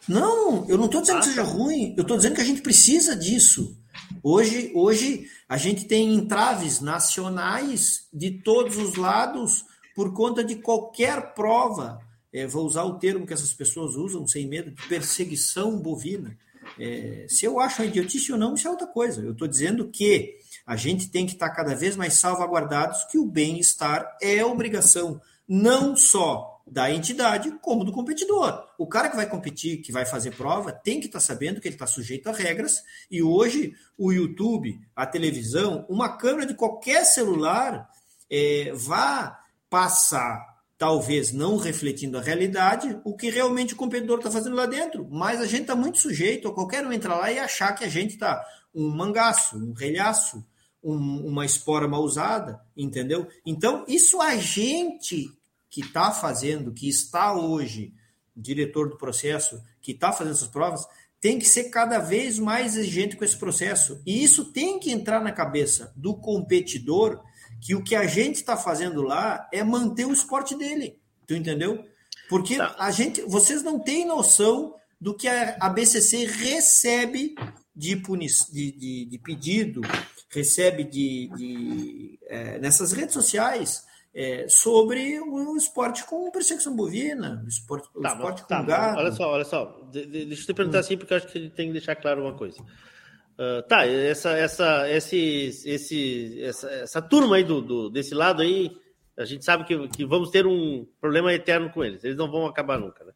Não, 0.08 0.68
eu 0.68 0.76
não 0.76 0.86
estou 0.86 1.00
dizendo 1.00 1.18
ah, 1.18 1.20
que 1.20 1.26
seja 1.26 1.44
tá. 1.44 1.48
ruim, 1.50 1.94
eu 1.96 2.02
estou 2.02 2.16
dizendo 2.16 2.34
que 2.34 2.40
a 2.40 2.44
gente 2.44 2.62
precisa 2.62 3.14
disso. 3.14 3.78
Hoje, 4.22 4.72
hoje 4.74 5.28
a 5.48 5.56
gente 5.56 5.84
tem 5.86 6.14
entraves 6.14 6.80
nacionais 6.80 8.08
de 8.12 8.30
todos 8.30 8.76
os 8.76 8.96
lados 8.96 9.64
por 9.94 10.12
conta 10.12 10.44
de 10.44 10.56
qualquer 10.56 11.34
prova. 11.34 12.00
É, 12.32 12.46
vou 12.46 12.66
usar 12.66 12.84
o 12.84 12.98
termo 12.98 13.26
que 13.26 13.32
essas 13.32 13.52
pessoas 13.52 13.94
usam 13.94 14.26
sem 14.26 14.46
medo, 14.46 14.70
de 14.70 14.88
perseguição 14.88 15.78
bovina. 15.78 16.36
É, 16.78 17.26
se 17.28 17.44
eu 17.44 17.60
acho 17.60 17.80
uma 17.80 17.88
idiotice 17.88 18.32
ou 18.32 18.38
não, 18.38 18.54
isso 18.54 18.66
é 18.66 18.70
outra 18.70 18.86
coisa. 18.86 19.22
Eu 19.22 19.32
estou 19.32 19.46
dizendo 19.46 19.88
que 19.88 20.36
a 20.66 20.76
gente 20.76 21.08
tem 21.08 21.24
que 21.24 21.32
estar 21.32 21.50
cada 21.50 21.74
vez 21.74 21.96
mais 21.96 22.14
salvaguardados 22.14 23.04
que 23.04 23.18
o 23.18 23.24
bem-estar 23.24 24.16
é 24.20 24.44
obrigação 24.44 25.20
não 25.48 25.96
só 25.96 26.55
da 26.66 26.90
entidade, 26.90 27.52
como 27.62 27.84
do 27.84 27.92
competidor. 27.92 28.66
O 28.76 28.88
cara 28.88 29.08
que 29.08 29.16
vai 29.16 29.28
competir, 29.28 29.82
que 29.82 29.92
vai 29.92 30.04
fazer 30.04 30.32
prova, 30.32 30.72
tem 30.72 30.98
que 30.98 31.06
estar 31.06 31.20
sabendo 31.20 31.60
que 31.60 31.68
ele 31.68 31.76
está 31.76 31.86
sujeito 31.86 32.28
a 32.28 32.32
regras. 32.32 32.82
E 33.08 33.22
hoje, 33.22 33.72
o 33.96 34.12
YouTube, 34.12 34.80
a 34.94 35.06
televisão, 35.06 35.86
uma 35.88 36.16
câmera 36.16 36.44
de 36.44 36.54
qualquer 36.54 37.04
celular 37.04 37.88
é, 38.28 38.72
vá 38.74 39.38
passar, 39.70 40.44
talvez 40.76 41.32
não 41.32 41.56
refletindo 41.56 42.18
a 42.18 42.22
realidade, 42.22 43.00
o 43.04 43.16
que 43.16 43.30
realmente 43.30 43.74
o 43.74 43.76
competidor 43.76 44.18
está 44.18 44.30
fazendo 44.30 44.56
lá 44.56 44.66
dentro. 44.66 45.06
Mas 45.08 45.40
a 45.40 45.46
gente 45.46 45.62
está 45.62 45.76
muito 45.76 46.00
sujeito 46.00 46.48
a 46.48 46.54
qualquer 46.54 46.84
um 46.84 46.92
entrar 46.92 47.16
lá 47.16 47.30
e 47.30 47.38
achar 47.38 47.72
que 47.74 47.84
a 47.84 47.88
gente 47.88 48.14
está 48.14 48.44
um 48.74 48.88
mangaço, 48.88 49.56
um 49.56 49.72
relhaço, 49.72 50.44
um, 50.82 51.28
uma 51.28 51.46
espora 51.46 51.86
mal 51.86 52.02
usada, 52.02 52.60
entendeu? 52.76 53.28
Então, 53.44 53.84
isso 53.86 54.20
a 54.20 54.36
gente 54.36 55.30
que 55.76 55.82
está 55.82 56.10
fazendo, 56.10 56.72
que 56.72 56.88
está 56.88 57.34
hoje, 57.34 57.92
diretor 58.34 58.88
do 58.88 58.96
processo, 58.96 59.62
que 59.82 59.92
está 59.92 60.10
fazendo 60.10 60.32
essas 60.32 60.48
provas, 60.48 60.86
tem 61.20 61.38
que 61.38 61.44
ser 61.44 61.64
cada 61.64 61.98
vez 61.98 62.38
mais 62.38 62.78
exigente 62.78 63.14
com 63.14 63.22
esse 63.22 63.36
processo. 63.36 64.00
E 64.06 64.24
isso 64.24 64.52
tem 64.52 64.78
que 64.78 64.90
entrar 64.90 65.20
na 65.22 65.32
cabeça 65.32 65.92
do 65.94 66.14
competidor 66.14 67.22
que 67.60 67.74
o 67.74 67.84
que 67.84 67.94
a 67.94 68.06
gente 68.06 68.36
está 68.36 68.56
fazendo 68.56 69.02
lá 69.02 69.46
é 69.52 69.62
manter 69.62 70.06
o 70.06 70.14
esporte 70.14 70.56
dele. 70.56 70.98
Tu 71.26 71.34
entendeu? 71.34 71.84
Porque 72.26 72.56
tá. 72.56 72.74
a 72.78 72.90
gente, 72.90 73.20
vocês 73.20 73.62
não 73.62 73.78
têm 73.78 74.06
noção 74.06 74.74
do 74.98 75.14
que 75.14 75.28
a, 75.28 75.68
BCC 75.68 76.24
recebe 76.24 77.34
de, 77.74 77.96
puni, 77.96 78.28
de, 78.50 78.72
de, 78.72 79.04
de 79.04 79.18
pedido, 79.18 79.82
recebe 80.30 80.84
de, 80.84 81.30
de 81.36 82.18
é, 82.28 82.58
nessas 82.60 82.92
redes 82.92 83.12
sociais 83.12 83.84
é, 84.18 84.48
sobre 84.48 85.20
o 85.20 85.54
esporte 85.58 86.02
com 86.06 86.30
perseguição 86.30 86.74
bovina, 86.74 87.42
o 87.44 87.48
esporte, 87.48 87.86
o 87.94 88.00
tá, 88.00 88.12
esporte 88.14 88.48
tá, 88.48 88.60
com 88.60 88.66
gado. 88.66 88.98
Olha 88.98 89.12
só, 89.12 89.28
olha 89.28 89.44
só, 89.44 89.78
de, 89.92 90.06
de, 90.06 90.24
deixa 90.24 90.42
eu 90.42 90.46
te 90.46 90.54
perguntar 90.54 90.78
hum. 90.78 90.80
assim, 90.80 90.96
porque 90.96 91.12
acho 91.12 91.26
que 91.26 91.50
tem 91.50 91.66
que 91.66 91.72
deixar 91.72 91.94
claro 91.96 92.22
uma 92.22 92.32
coisa. 92.32 92.58
Uh, 92.62 93.62
tá, 93.68 93.86
essa, 93.86 94.30
essa, 94.30 94.90
esse, 94.90 95.62
esse, 95.66 96.42
essa, 96.42 96.70
essa 96.70 97.02
turma 97.02 97.36
aí 97.36 97.44
do, 97.44 97.60
do, 97.60 97.90
desse 97.90 98.14
lado 98.14 98.40
aí, 98.40 98.74
a 99.18 99.26
gente 99.26 99.44
sabe 99.44 99.64
que, 99.64 99.86
que 99.88 100.06
vamos 100.06 100.30
ter 100.30 100.46
um 100.46 100.86
problema 100.98 101.34
eterno 101.34 101.68
com 101.68 101.84
eles. 101.84 102.02
Eles 102.02 102.16
não 102.16 102.30
vão 102.30 102.46
acabar 102.46 102.78
nunca, 102.78 103.04
né? 103.04 103.12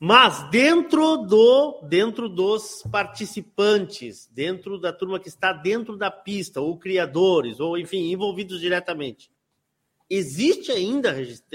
Mas 0.00 0.50
dentro 0.50 1.16
do 1.18 1.80
dentro 1.88 2.28
dos 2.28 2.82
participantes, 2.90 4.28
dentro 4.34 4.80
da 4.80 4.92
turma 4.92 5.20
que 5.20 5.28
está 5.28 5.52
dentro 5.52 5.96
da 5.96 6.10
pista, 6.10 6.60
ou 6.60 6.76
criadores, 6.76 7.60
ou 7.60 7.78
enfim, 7.78 8.10
envolvidos 8.10 8.60
diretamente, 8.60 9.30
existe 10.14 10.70
ainda 10.70 11.10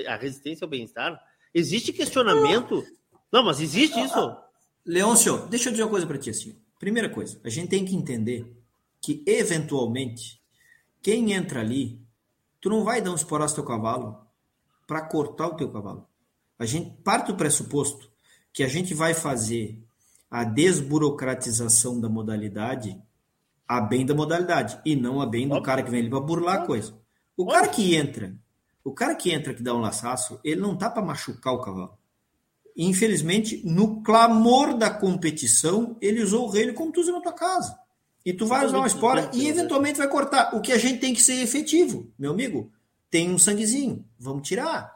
a 0.08 0.16
resistência 0.16 0.66
ao 0.66 0.70
bem-estar? 0.70 1.20
Existe 1.54 1.94
questionamento? 1.94 2.86
Não, 3.32 3.44
mas 3.44 3.60
existe 3.60 4.00
isso. 4.00 4.36
Leôncio, 4.86 5.48
deixa 5.48 5.68
eu 5.68 5.72
dizer 5.72 5.84
uma 5.84 5.90
coisa 5.90 6.08
para 6.08 6.18
ti 6.18 6.30
assim. 6.30 6.60
Primeira 6.80 7.10
coisa, 7.10 7.40
a 7.44 7.50
gente 7.50 7.70
tem 7.70 7.84
que 7.84 7.96
entender 7.96 8.56
que, 9.02 9.24
eventualmente, 9.26 10.42
quem 11.02 11.34
entra 11.34 11.60
ali, 11.60 12.00
tu 12.62 12.70
não 12.70 12.84
vai 12.84 13.02
dar 13.02 13.12
um 13.12 13.16
esporar 13.16 13.52
teu 13.54 13.64
cavalo 13.64 14.26
para 14.86 15.02
cortar 15.02 15.48
o 15.48 15.56
teu 15.56 15.72
cavalo. 15.72 16.08
A 16.58 16.66
gente 16.66 16.96
parte 17.04 17.28
do 17.28 17.36
pressuposto 17.36 18.10
que 18.54 18.64
a 18.64 18.68
gente 18.68 18.94
vai 18.94 19.14
fazer 19.14 19.80
a 20.30 20.44
desburocratização 20.44 22.00
da 22.00 22.10
modalidade 22.10 23.00
a 23.68 23.82
bem 23.82 24.06
da 24.06 24.16
modalidade 24.16 24.80
e 24.86 24.96
não 24.96 25.20
a 25.20 25.26
bem 25.26 25.48
do 25.48 25.62
cara 25.62 25.84
que 25.84 25.92
vem 25.92 26.00
ali 26.00 26.10
para 26.10 26.22
burlar 26.22 26.62
a 26.62 26.66
coisa. 26.66 26.98
O 27.36 27.46
cara 27.46 27.68
que 27.68 27.96
entra, 27.96 28.34
o 28.88 28.93
cara 28.93 29.15
que 29.15 29.31
entra 29.31 29.53
que 29.53 29.64
dá 29.64 29.73
um 29.73 29.80
laçaço, 29.80 30.39
ele 30.43 30.61
não 30.61 30.76
tá 30.76 30.89
para 30.89 31.03
machucar 31.03 31.53
o 31.53 31.61
cavalo 31.61 31.97
infelizmente, 32.77 33.61
no 33.65 34.03
clamor 34.03 34.77
da 34.77 34.89
competição, 34.91 35.97
ele 35.99 36.22
usou 36.22 36.45
o 36.45 36.49
reino 36.49 36.76
como 36.76 36.91
tu 36.91 37.01
usa 37.01 37.11
na 37.11 37.22
tua 37.22 37.34
casa. 37.34 37.76
E 38.23 38.31
tu 38.31 38.45
vai 38.45 38.65
usar 38.65 38.77
uma 38.77 38.88
espora 38.88 39.31
e 39.34 39.47
eventualmente 39.47 39.97
vai 39.97 40.07
cortar. 40.07 40.53
O 40.53 40.61
que 40.61 40.72
a 40.72 40.77
gente 40.77 40.99
tem 40.99 41.14
que 41.14 41.23
ser 41.23 41.41
efetivo, 41.41 42.11
meu 42.19 42.31
amigo. 42.31 42.72
Tem 43.09 43.34
um 43.34 43.39
sanguezinho, 43.39 44.05
vamos 44.19 44.47
tirar. 44.47 44.95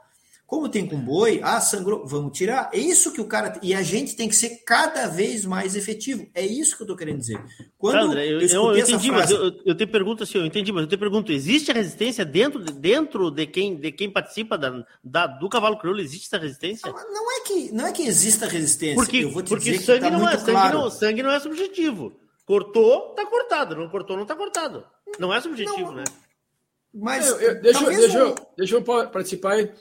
Como 0.52 0.68
tem 0.68 0.86
com 0.86 0.98
boi, 0.98 1.40
ah, 1.42 1.62
sangrou, 1.62 2.06
vamos 2.06 2.38
tirar. 2.38 2.70
É 2.74 2.78
isso 2.78 3.14
que 3.14 3.22
o 3.22 3.26
cara. 3.26 3.58
E 3.64 3.74
a 3.74 3.82
gente 3.82 4.18
tem 4.18 4.28
que 4.28 4.36
ser 4.36 4.66
cada 4.66 5.08
vez 5.08 5.46
mais 5.46 5.78
efetivo. 5.78 6.28
É 6.36 6.46
isso 6.46 6.76
que 6.76 6.82
eu 6.82 6.84
estou 6.84 6.98
querendo 6.98 7.20
dizer. 7.20 7.42
Quando 7.78 8.02
Sandra, 8.02 8.26
eu, 8.26 8.42
eu, 8.42 8.76
eu 8.76 8.78
entendi, 8.78 9.08
frase... 9.08 9.12
mas 9.12 9.32
eu, 9.32 9.62
eu 9.66 9.74
te 9.74 9.88
pergunto 9.88 10.24
assim, 10.24 10.40
eu 10.40 10.46
entendi, 10.46 10.74
mas 10.74 10.82
eu 10.82 10.90
te 10.90 10.98
pergunto, 10.98 11.32
existe 11.32 11.72
a 11.72 11.74
resistência 11.74 12.26
dentro, 12.26 12.60
dentro 12.60 13.32
de, 13.32 13.48
quem, 13.48 13.78
de 13.78 13.94
quem 13.94 14.12
participa 14.12 14.58
da, 14.58 14.86
da 15.02 15.26
do 15.26 15.48
cavalo 15.48 15.80
crioulo? 15.80 16.02
Existe 16.02 16.28
essa 16.28 16.38
resistência? 16.38 16.92
Não, 16.92 17.14
não, 17.14 17.32
é 17.32 17.40
que, 17.46 17.72
não 17.72 17.88
é 17.88 17.94
que 17.94 18.04
exista 18.04 18.46
resistência. 18.46 18.96
Porque, 18.96 19.26
porque 19.48 19.80
sangue, 19.80 20.02
tá 20.02 20.12
não 20.12 20.28
é, 20.28 20.38
sangue, 20.38 20.52
claro. 20.52 20.80
não, 20.80 20.90
sangue 20.92 21.24
não 21.24 21.32
é 21.32 21.40
subjetivo. 21.40 22.20
Cortou, 22.46 23.14
tá 23.16 23.26
cortado. 23.26 23.74
Não 23.74 23.88
cortou, 23.88 24.18
não 24.18 24.26
tá 24.26 24.36
cortado. 24.36 24.84
Não 25.18 25.34
é 25.34 25.40
subjetivo, 25.40 25.92
não, 25.92 25.94
né? 25.94 26.04
Mas. 26.94 27.26
Eu, 27.42 27.62
deixa, 27.62 27.86
deixa, 27.86 28.18
eu, 28.18 28.36
deixa 28.58 28.76
eu 28.76 28.84
participar 28.84 29.54
aí. 29.54 29.72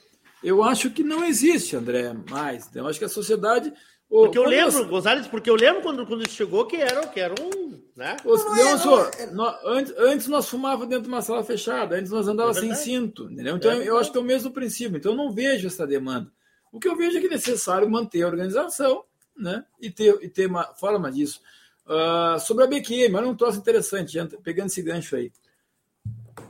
Eu 0.43 0.63
acho 0.63 0.91
que 0.91 1.03
não 1.03 1.25
existe, 1.25 1.77
André, 1.77 2.15
mais. 2.31 2.69
Eu 2.75 2.87
acho 2.87 2.99
que 2.99 3.05
a 3.05 3.09
sociedade. 3.09 3.73
Porque 4.09 4.39
eu 4.39 4.45
lembro, 4.45 4.87
Gonzalez, 4.89 5.27
porque 5.29 5.49
eu 5.49 5.55
lembro 5.55 5.83
quando, 5.83 6.05
quando 6.07 6.29
chegou 6.29 6.67
que 6.67 6.77
era, 6.77 7.07
que 7.07 7.21
era 7.21 7.35
um. 7.41 7.81
Né? 7.95 8.17
Ô, 8.25 8.35
não, 8.37 8.55
não, 8.55 8.87
não, 8.87 9.33
nós, 9.33 9.57
antes, 9.65 9.95
antes 9.99 10.27
nós 10.27 10.49
fumávamos 10.49 10.89
dentro 10.89 11.05
de 11.05 11.09
uma 11.09 11.23
sala 11.23 11.45
fechada, 11.45 11.97
antes 11.97 12.11
nós 12.11 12.27
andávamos 12.27 12.57
é 12.57 12.61
sem 12.61 12.75
cinto. 12.75 13.31
Entendeu? 13.31 13.57
Então 13.57 13.71
é 13.71 13.87
eu 13.87 13.99
acho 13.99 14.11
que 14.11 14.19
é 14.19 14.21
o 14.21 14.25
mesmo 14.25 14.51
princípio. 14.51 14.97
Então 14.97 15.13
eu 15.13 15.17
não 15.17 15.31
vejo 15.31 15.67
essa 15.67 15.87
demanda. 15.87 16.33
O 16.73 16.81
que 16.81 16.89
eu 16.89 16.97
vejo 16.97 17.19
é 17.19 17.21
que 17.21 17.27
é 17.27 17.31
necessário 17.31 17.89
manter 17.91 18.23
a 18.23 18.27
organização 18.29 19.05
né? 19.37 19.65
e, 19.81 19.91
ter, 19.91 20.19
e 20.23 20.29
ter 20.29 20.47
uma 20.47 20.65
forma 20.75 21.11
disso. 21.11 21.41
Uh, 21.87 22.39
sobre 22.39 22.65
a 22.65 22.67
BQM, 22.67 23.11
mas 23.11 23.23
não 23.23 23.31
um 23.31 23.37
troço 23.37 23.59
interessante, 23.59 24.17
pegando 24.43 24.67
esse 24.67 24.81
gancho 24.83 25.17
aí. 25.17 25.33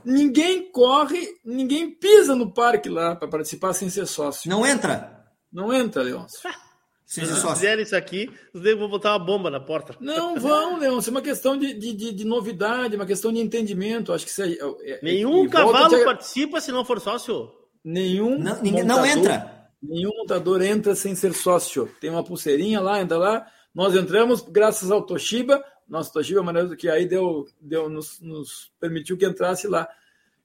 Ninguém 0.03 0.71
corre, 0.71 1.35
ninguém 1.43 1.89
pisa 1.91 2.35
no 2.35 2.51
parque 2.51 2.89
lá 2.89 3.15
para 3.15 3.27
participar 3.27 3.73
sem 3.73 3.89
ser 3.89 4.05
sócio. 4.05 4.49
Não 4.49 4.65
entra? 4.65 5.25
Não 5.51 5.73
entra, 5.73 6.01
Leôncio. 6.03 6.49
Se 7.11 7.19
eles 7.19 7.43
fizerem 7.43 7.83
isso 7.83 7.93
aqui, 7.93 8.31
os 8.53 8.61
vão 8.61 8.87
botar 8.87 9.11
uma 9.11 9.19
bomba 9.19 9.49
na 9.49 9.59
porta. 9.59 9.93
Não 9.99 10.35
vão, 10.39 10.79
Leôncio. 10.79 11.09
É 11.09 11.11
uma 11.11 11.21
questão 11.21 11.57
de, 11.57 11.73
de, 11.73 11.91
de, 11.91 12.13
de 12.13 12.23
novidade, 12.23 12.95
uma 12.95 13.05
questão 13.05 13.33
de 13.33 13.39
entendimento. 13.41 14.13
Acho 14.13 14.23
que 14.23 14.31
isso 14.31 14.41
é, 14.41 14.51
é, 14.53 14.91
é 14.93 14.99
Nenhum 15.03 15.49
cavalo 15.49 16.05
participa 16.05 16.61
se 16.61 16.71
não 16.71 16.85
for 16.85 17.01
sócio. 17.01 17.51
Nenhum. 17.83 18.39
Não, 18.39 18.55
ninguém, 18.61 18.83
montador, 18.83 18.87
não 18.87 19.05
entra. 19.05 19.69
Nenhum 19.83 20.11
montador 20.19 20.61
entra 20.61 20.95
sem 20.95 21.13
ser 21.13 21.33
sócio. 21.33 21.89
Tem 21.99 22.09
uma 22.09 22.23
pulseirinha 22.23 22.79
lá, 22.79 23.01
entra 23.01 23.17
lá. 23.17 23.45
Nós 23.75 23.93
entramos 23.93 24.39
graças 24.41 24.89
ao 24.89 25.01
Toshiba, 25.01 25.61
nosso 25.91 26.13
Toshiba, 26.13 26.41
maneiro 26.41 26.73
que 26.77 26.89
aí 26.89 27.05
deu, 27.05 27.45
deu 27.59 27.89
nos, 27.89 28.21
nos, 28.21 28.71
permitiu 28.79 29.17
que 29.17 29.25
entrasse 29.25 29.67
lá. 29.67 29.85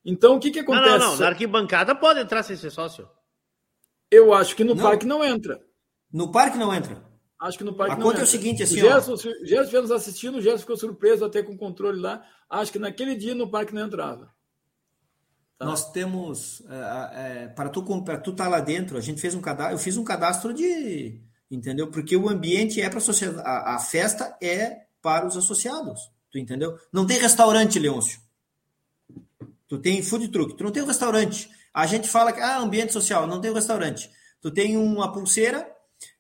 Então, 0.05 0.35
o 0.35 0.41
que, 0.41 0.51
que 0.51 0.59
acontece? 0.59 0.89
Não, 0.89 0.99
não, 0.99 1.11
não. 1.13 1.17
Na 1.19 1.29
arquibancada 1.29 1.95
pode 1.95 2.19
entrar 2.19 2.43
sem 2.43 2.57
ser 2.57 2.71
sócio. 2.71 3.09
Eu 4.11 4.35
acho 4.35 4.57
que 4.57 4.65
no 4.65 4.75
não. 4.75 4.83
parque 4.83 5.07
não 5.07 5.25
entra. 5.25 5.63
No 6.13 6.33
parque 6.33 6.59
não 6.59 6.75
entra. 6.75 7.01
Acho 7.39 7.59
que 7.59 7.65
no 7.65 7.75
parque 7.75 7.93
a 7.93 7.97
não 7.97 8.03
conta 8.03 8.17
entra. 8.17 8.25
é 8.25 8.25
o 8.25 8.31
seguinte, 8.31 8.63
assim, 8.65 8.77
o 8.77 8.81
Gerson, 8.81 9.13
ó... 9.13 9.15
o 9.15 9.47
Gerson 9.47 9.83
nos 9.83 9.91
assistindo, 9.93 10.39
o 10.39 10.41
Gerson 10.41 10.59
ficou 10.59 10.77
surpreso 10.77 11.25
até 11.25 11.43
com 11.45 11.53
o 11.53 11.57
controle 11.57 12.01
lá. 12.01 12.25
Acho 12.51 12.73
que 12.73 12.79
naquele 12.79 13.15
dia 13.15 13.35
no 13.35 13.49
parque 13.49 13.75
não 13.75 13.87
entrava. 13.87 14.35
Tá. 15.57 15.65
Nós 15.65 15.93
temos 15.93 16.63
é, 16.69 17.45
é, 17.45 17.49
para 17.49 17.69
tu 17.69 17.85
para 18.03 18.19
tu 18.19 18.33
estar 18.33 18.45
tá 18.45 18.51
lá 18.51 18.61
dentro, 18.61 18.99
a 18.99 19.01
gente 19.01 19.21
fez 19.21 19.35
um 19.35 19.41
cadastro, 19.41 19.75
eu 19.75 19.79
fiz 19.79 19.97
um 19.97 20.05
cadastro 20.05 20.53
de, 20.53 21.23
entendeu? 21.49 21.89
Porque 21.89 22.17
o 22.17 22.29
ambiente 22.29 22.81
é 22.81 22.89
para 22.89 22.99
a 22.99 23.03
sociedade, 23.03 23.43
a 23.47 23.79
festa 23.79 24.37
é 24.43 24.86
para 25.07 25.25
os 25.25 25.37
associados. 25.37 26.11
Tu 26.33 26.39
entendeu? 26.41 26.77
Não 26.93 27.07
tem 27.07 27.17
restaurante, 27.17 27.79
Leôncio. 27.79 28.21
Tu 29.69 29.79
tem 29.79 30.03
food 30.03 30.27
truck, 30.33 30.57
tu 30.57 30.65
não 30.65 30.73
tem 30.73 30.83
um 30.83 30.87
restaurante. 30.87 31.49
A 31.73 31.87
gente 31.87 32.09
fala 32.09 32.33
que 32.33 32.41
ah, 32.41 32.59
ambiente 32.59 32.93
social, 32.93 33.25
não 33.25 33.41
tem 33.41 33.53
um 33.53 33.55
restaurante. 33.55 34.11
Tu 34.41 34.51
tem 34.51 34.77
uma 34.77 35.13
pulseira 35.13 35.65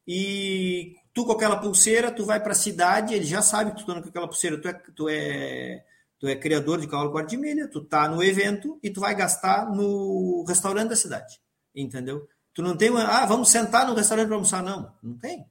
e 0.07 0.95
tu 1.13 1.27
com 1.27 1.33
aquela 1.33 1.57
pulseira, 1.57 2.13
tu 2.13 2.25
vai 2.25 2.41
para 2.41 2.53
a 2.53 2.55
cidade, 2.55 3.13
ele 3.13 3.25
já 3.25 3.43
sabe 3.43 3.73
que 3.73 3.79
tu 3.79 3.87
tá 3.87 4.01
com 4.01 4.09
aquela 4.09 4.29
pulseira, 4.29 4.57
tu 4.57 4.69
é, 4.69 4.73
tu 4.73 5.09
é, 5.09 5.85
tu 6.21 6.29
é 6.29 6.37
criador 6.37 6.81
de 6.81 6.87
cavalo 6.87 7.11
quarto 7.11 7.31
de 7.31 7.37
milha, 7.37 7.69
tu 7.69 7.81
tá 7.81 8.09
no 8.09 8.23
evento 8.23 8.79
e 8.85 8.91
tu 8.91 9.01
vai 9.01 9.17
gastar 9.17 9.69
no 9.69 10.45
restaurante 10.47 10.91
da 10.91 10.97
cidade. 10.97 11.41
Entendeu? 11.75 12.29
Tu 12.55 12.63
não 12.63 12.77
tem 12.77 12.91
uma, 12.91 13.03
ah, 13.03 13.27
vamos 13.27 13.51
sentar 13.51 13.85
no 13.85 13.95
restaurante 13.95 14.29
para 14.29 14.37
almoçar, 14.37 14.63
não. 14.63 14.95
Não 15.03 15.19
tem 15.19 15.45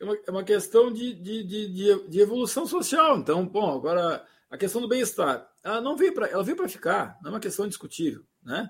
é 0.00 0.04
uma, 0.04 0.18
é 0.26 0.30
uma 0.30 0.44
questão 0.44 0.92
de, 0.92 1.14
de, 1.14 1.44
de, 1.44 2.08
de, 2.08 2.20
evolução 2.20 2.66
social. 2.66 3.18
Então, 3.18 3.46
bom, 3.46 3.74
agora 3.74 4.24
a 4.50 4.56
questão 4.56 4.80
do 4.80 4.88
bem-estar. 4.88 5.50
Ela 5.62 5.80
não 5.80 5.96
veio 5.96 6.14
para 6.14 6.28
ela 6.28 6.42
veio 6.42 6.56
para 6.56 6.68
ficar, 6.68 7.18
não 7.22 7.30
é 7.30 7.34
uma 7.34 7.40
questão 7.40 7.66
discutível, 7.66 8.22
né? 8.42 8.68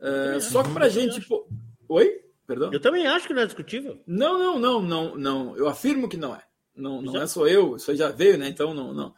É, 0.00 0.40
só 0.40 0.62
que 0.62 0.72
para 0.72 0.86
a 0.86 0.88
gente. 0.88 1.20
Pô... 1.26 1.48
Oi? 1.88 2.22
Perdão? 2.46 2.70
Eu 2.72 2.80
também 2.80 3.06
acho 3.06 3.26
que 3.26 3.34
não 3.34 3.42
é 3.42 3.46
discutível. 3.46 4.02
Não, 4.06 4.38
não, 4.38 4.58
não, 4.58 4.82
não, 4.82 5.16
não. 5.16 5.56
Eu 5.56 5.68
afirmo 5.68 6.08
que 6.08 6.16
não 6.16 6.34
é. 6.34 6.42
Não, 6.74 7.02
não 7.02 7.12
já... 7.14 7.22
é 7.22 7.26
só 7.26 7.46
eu, 7.46 7.76
isso 7.76 7.94
já 7.94 8.10
veio, 8.10 8.38
né? 8.38 8.48
Então, 8.48 8.72
não, 8.72 8.94
não. 8.94 9.14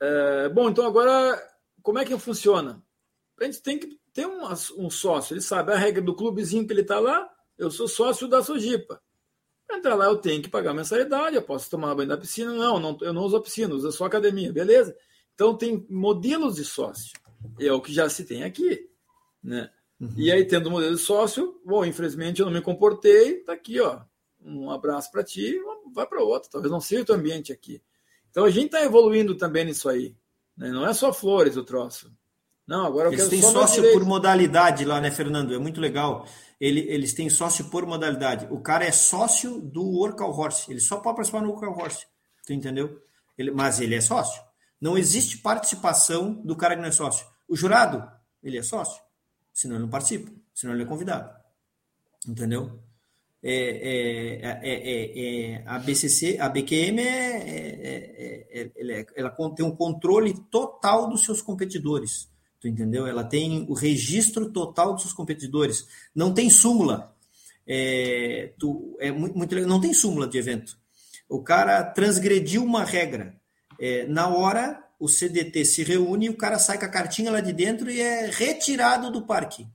É, 0.00 0.48
bom, 0.48 0.68
então 0.68 0.86
agora, 0.86 1.40
como 1.82 1.98
é 1.98 2.04
que 2.04 2.16
funciona? 2.18 2.82
A 3.40 3.44
gente 3.44 3.62
tem 3.62 3.78
que 3.78 3.98
ter 4.12 4.26
um, 4.26 4.42
um 4.76 4.90
sócio, 4.90 5.32
ele 5.32 5.40
sabe 5.40 5.72
a 5.72 5.76
regra 5.76 6.02
do 6.02 6.14
clubezinho 6.14 6.66
que 6.66 6.72
ele 6.72 6.82
está 6.82 7.00
lá. 7.00 7.28
Eu 7.56 7.70
sou 7.70 7.88
sócio 7.88 8.28
da 8.28 8.42
Sojipa. 8.42 9.02
Entrar 9.72 9.94
lá, 9.94 10.06
eu 10.06 10.16
tenho 10.16 10.42
que 10.42 10.48
pagar 10.48 10.74
mensalidade, 10.74 11.36
eu 11.36 11.42
posso 11.42 11.70
tomar 11.70 11.94
banho 11.94 12.08
da 12.08 12.16
piscina. 12.16 12.52
Não, 12.52 12.78
não 12.78 12.98
eu 13.00 13.12
não 13.12 13.22
uso 13.22 13.36
a 13.36 13.42
piscina, 13.42 13.74
uso 13.74 13.90
só 13.92 14.04
academia, 14.04 14.52
beleza? 14.52 14.96
Então, 15.34 15.56
tem 15.56 15.86
modelos 15.88 16.56
de 16.56 16.64
sócio. 16.64 17.12
É 17.58 17.72
o 17.72 17.80
que 17.80 17.92
já 17.92 18.08
se 18.08 18.24
tem 18.24 18.42
aqui. 18.42 18.88
Né? 19.42 19.70
Uhum. 19.98 20.12
E 20.16 20.30
aí, 20.30 20.44
tendo 20.44 20.70
modelo 20.70 20.94
de 20.94 21.00
sócio, 21.00 21.60
bom, 21.64 21.84
infelizmente 21.84 22.40
eu 22.40 22.46
não 22.46 22.52
me 22.52 22.60
comportei, 22.60 23.36
tá 23.44 23.52
aqui, 23.52 23.80
ó. 23.80 24.00
Um 24.42 24.70
abraço 24.70 25.10
para 25.10 25.24
ti, 25.24 25.58
vai 25.94 26.06
para 26.06 26.22
outro. 26.22 26.50
Talvez 26.50 26.70
não 26.70 26.80
seja 26.80 27.02
o 27.02 27.04
teu 27.04 27.14
ambiente 27.14 27.52
aqui. 27.52 27.82
Então, 28.30 28.44
a 28.44 28.50
gente 28.50 28.66
está 28.66 28.82
evoluindo 28.82 29.34
também 29.36 29.64
nisso 29.64 29.88
aí. 29.88 30.14
Né? 30.56 30.70
Não 30.70 30.86
é 30.86 30.92
só 30.92 31.12
flores 31.12 31.56
o 31.56 31.64
troço. 31.64 32.12
Não, 32.70 32.86
agora 32.86 33.08
eu 33.08 33.12
Eles 33.14 33.28
têm 33.28 33.42
sócio 33.42 33.82
por 33.92 34.04
modalidade 34.04 34.84
lá, 34.84 35.00
né, 35.00 35.10
Fernando? 35.10 35.52
É 35.52 35.58
muito 35.58 35.80
legal. 35.80 36.24
Ele, 36.60 36.78
eles 36.88 37.12
têm 37.12 37.28
sócio 37.28 37.64
por 37.64 37.84
modalidade. 37.84 38.46
O 38.48 38.60
cara 38.60 38.84
é 38.84 38.92
sócio 38.92 39.60
do 39.60 39.82
Workout 39.82 40.38
Horse. 40.38 40.70
Ele 40.70 40.78
só 40.78 40.98
pode 40.98 41.16
participar 41.16 41.42
no 41.42 41.50
Workout 41.50 41.82
Horse. 41.82 42.06
Tu 42.46 42.52
entendeu? 42.52 43.02
Ele, 43.36 43.50
mas 43.50 43.80
ele 43.80 43.96
é 43.96 44.00
sócio. 44.00 44.40
Não 44.80 44.96
existe 44.96 45.38
participação 45.38 46.32
do 46.44 46.54
cara 46.54 46.76
que 46.76 46.80
não 46.80 46.88
é 46.88 46.92
sócio. 46.92 47.26
O 47.48 47.56
jurado, 47.56 48.08
ele 48.40 48.56
é 48.56 48.62
sócio. 48.62 49.02
Senão 49.52 49.74
ele 49.74 49.82
não 49.82 49.90
participa. 49.90 50.30
Senão 50.54 50.72
ele 50.72 50.84
é 50.84 50.86
convidado. 50.86 51.28
Entendeu? 52.24 52.78
É, 53.42 53.52
é, 53.52 54.60
é, 54.62 55.54
é, 55.54 55.64
a 55.66 55.76
BCC, 55.80 56.38
a 56.38 56.48
BQM 56.48 57.00
ela 59.16 59.30
tem 59.56 59.66
um 59.66 59.74
controle 59.74 60.34
total 60.48 61.08
dos 61.08 61.24
seus 61.24 61.42
competidores. 61.42 62.29
Tu 62.60 62.68
entendeu? 62.68 63.06
Ela 63.06 63.24
tem 63.24 63.64
o 63.68 63.74
registro 63.74 64.50
total 64.50 64.92
dos 64.92 65.02
seus 65.02 65.14
competidores. 65.14 65.86
Não 66.14 66.32
tem 66.32 66.50
súmula. 66.50 67.14
É, 67.66 68.52
tu, 68.58 68.96
é 69.00 69.10
muito, 69.10 69.36
muito, 69.36 69.54
não 69.66 69.80
tem 69.80 69.94
súmula 69.94 70.26
de 70.26 70.36
evento. 70.36 70.76
O 71.28 71.42
cara 71.42 71.82
transgrediu 71.84 72.62
uma 72.62 72.84
regra. 72.84 73.34
É, 73.78 74.06
na 74.06 74.28
hora, 74.28 74.84
o 74.98 75.08
CDT 75.08 75.64
se 75.64 75.82
reúne 75.82 76.26
e 76.26 76.30
o 76.30 76.36
cara 76.36 76.58
sai 76.58 76.78
com 76.78 76.84
a 76.84 76.88
cartinha 76.88 77.32
lá 77.32 77.40
de 77.40 77.52
dentro 77.52 77.90
e 77.90 78.00
é 78.00 78.26
retirado 78.30 79.10
do 79.10 79.22
parque. 79.22 79.66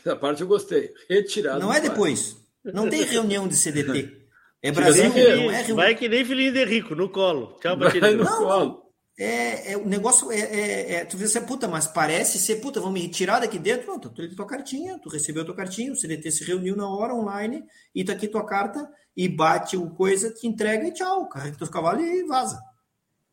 Essa 0.00 0.16
parte 0.16 0.40
eu 0.40 0.48
gostei. 0.48 0.92
Retirado. 1.08 1.60
Não 1.60 1.72
é 1.72 1.80
depois. 1.80 2.36
Não 2.64 2.88
tem 2.88 3.02
reunião 3.02 3.46
de 3.46 3.56
CDT. 3.56 4.20
É 4.64 4.72
Brasil, 4.72 5.10
não 5.10 5.18
é 5.18 5.60
reunião. 5.60 5.76
Vai 5.76 5.94
que 5.94 6.08
nem 6.08 6.24
filhinho 6.24 6.50
de 6.50 6.64
rico, 6.64 6.94
no 6.94 7.10
colo. 7.10 7.58
Tchau, 7.60 7.76
Vai 7.78 8.14
no 8.14 8.24
não, 8.24 8.38
colo. 8.38 8.83
É, 9.16 9.72
é, 9.72 9.76
o 9.76 9.86
negócio 9.86 10.32
é, 10.32 10.40
é, 10.40 10.94
é 10.94 11.04
tu 11.04 11.16
vê, 11.16 11.40
puta, 11.42 11.68
mas 11.68 11.86
parece 11.86 12.36
ser, 12.38 12.56
puta, 12.56 12.80
vamos 12.80 12.94
me 12.94 13.06
retirar 13.06 13.40
daqui 13.40 13.58
dentro. 13.58 13.86
Não, 13.86 13.98
tu 13.98 14.10
tem 14.10 14.28
tua 14.34 14.46
cartinha, 14.46 14.98
tu 14.98 15.08
recebeu 15.08 15.42
a 15.42 15.46
tua 15.46 15.54
cartinha, 15.54 15.92
o 15.92 15.96
CDT 15.96 16.30
se 16.32 16.44
reuniu 16.44 16.76
na 16.76 16.88
hora 16.88 17.14
online, 17.14 17.64
e 17.94 18.04
tá 18.04 18.12
aqui 18.12 18.26
tua 18.26 18.44
carta, 18.44 18.88
e 19.16 19.28
bate 19.28 19.76
o 19.76 19.90
coisa, 19.90 20.32
te 20.32 20.48
entrega 20.48 20.86
e 20.88 20.92
tchau, 20.92 21.28
carrega 21.28 21.56
teus 21.56 21.70
cavalos 21.70 22.04
e 22.04 22.24
vaza. 22.24 22.60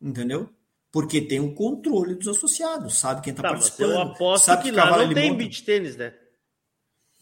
Entendeu? 0.00 0.48
Porque 0.92 1.20
tem 1.20 1.40
o 1.40 1.46
um 1.46 1.54
controle 1.54 2.14
dos 2.14 2.28
associados, 2.28 2.98
sabe 2.98 3.22
quem 3.22 3.34
tá, 3.34 3.42
tá 3.42 3.48
participando. 3.48 3.90
eu 3.90 4.00
aposto 4.00 4.44
sabe 4.44 4.62
que, 4.62 4.70
que 4.70 4.76
lá 4.76 5.04
não 5.04 5.12
tem 5.12 5.36
beat 5.36 5.64
tênis, 5.64 5.96
né? 5.96 6.14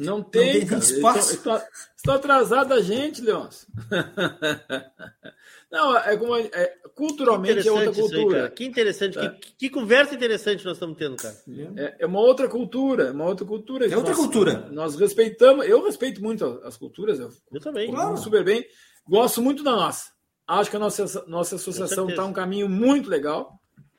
Não 0.04 0.22
tem, 0.22 0.60
não 0.60 0.68
tem 0.68 0.78
espaço. 0.78 1.34
Está, 1.34 1.68
está 1.96 2.14
atrasado 2.14 2.72
a 2.72 2.80
gente, 2.80 3.20
Leôncio. 3.20 3.68
Não, 5.70 5.96
é 5.96 6.16
como 6.16 6.36
é, 6.36 6.66
culturalmente 6.96 7.68
é 7.68 7.70
outra 7.70 7.92
cultura. 7.92 8.44
Aí, 8.46 8.50
que 8.50 8.64
interessante, 8.64 9.16
é. 9.16 9.28
que, 9.28 9.52
que, 9.52 9.70
conversa 9.70 10.14
interessante 10.14 10.64
nós 10.64 10.74
estamos 10.74 10.98
tendo, 10.98 11.14
cara. 11.16 11.36
É, 11.76 11.96
é 12.00 12.06
uma 12.06 12.18
outra 12.18 12.48
cultura, 12.48 13.04
é 13.04 13.10
uma 13.12 13.26
outra 13.26 13.46
cultura. 13.46 13.86
É 13.86 13.96
outra 13.96 14.12
nós, 14.12 14.20
cultura. 14.20 14.68
Nós 14.72 14.96
respeitamos, 14.96 15.64
eu 15.68 15.84
respeito 15.84 16.20
muito 16.20 16.44
as 16.64 16.76
culturas. 16.76 17.20
Eu, 17.20 17.30
eu 17.52 17.60
também. 17.60 17.88
Claro. 17.88 18.16
Super 18.16 18.42
bem. 18.42 18.66
Gosto 19.08 19.40
muito 19.40 19.62
da 19.62 19.72
nossa. 19.72 20.10
Acho 20.44 20.70
que 20.70 20.76
a 20.76 20.80
nossa, 20.80 21.24
nossa 21.28 21.54
associação 21.54 22.08
está 22.08 22.24
um 22.24 22.32
caminho 22.32 22.68
muito 22.68 23.08
legal, 23.08 23.52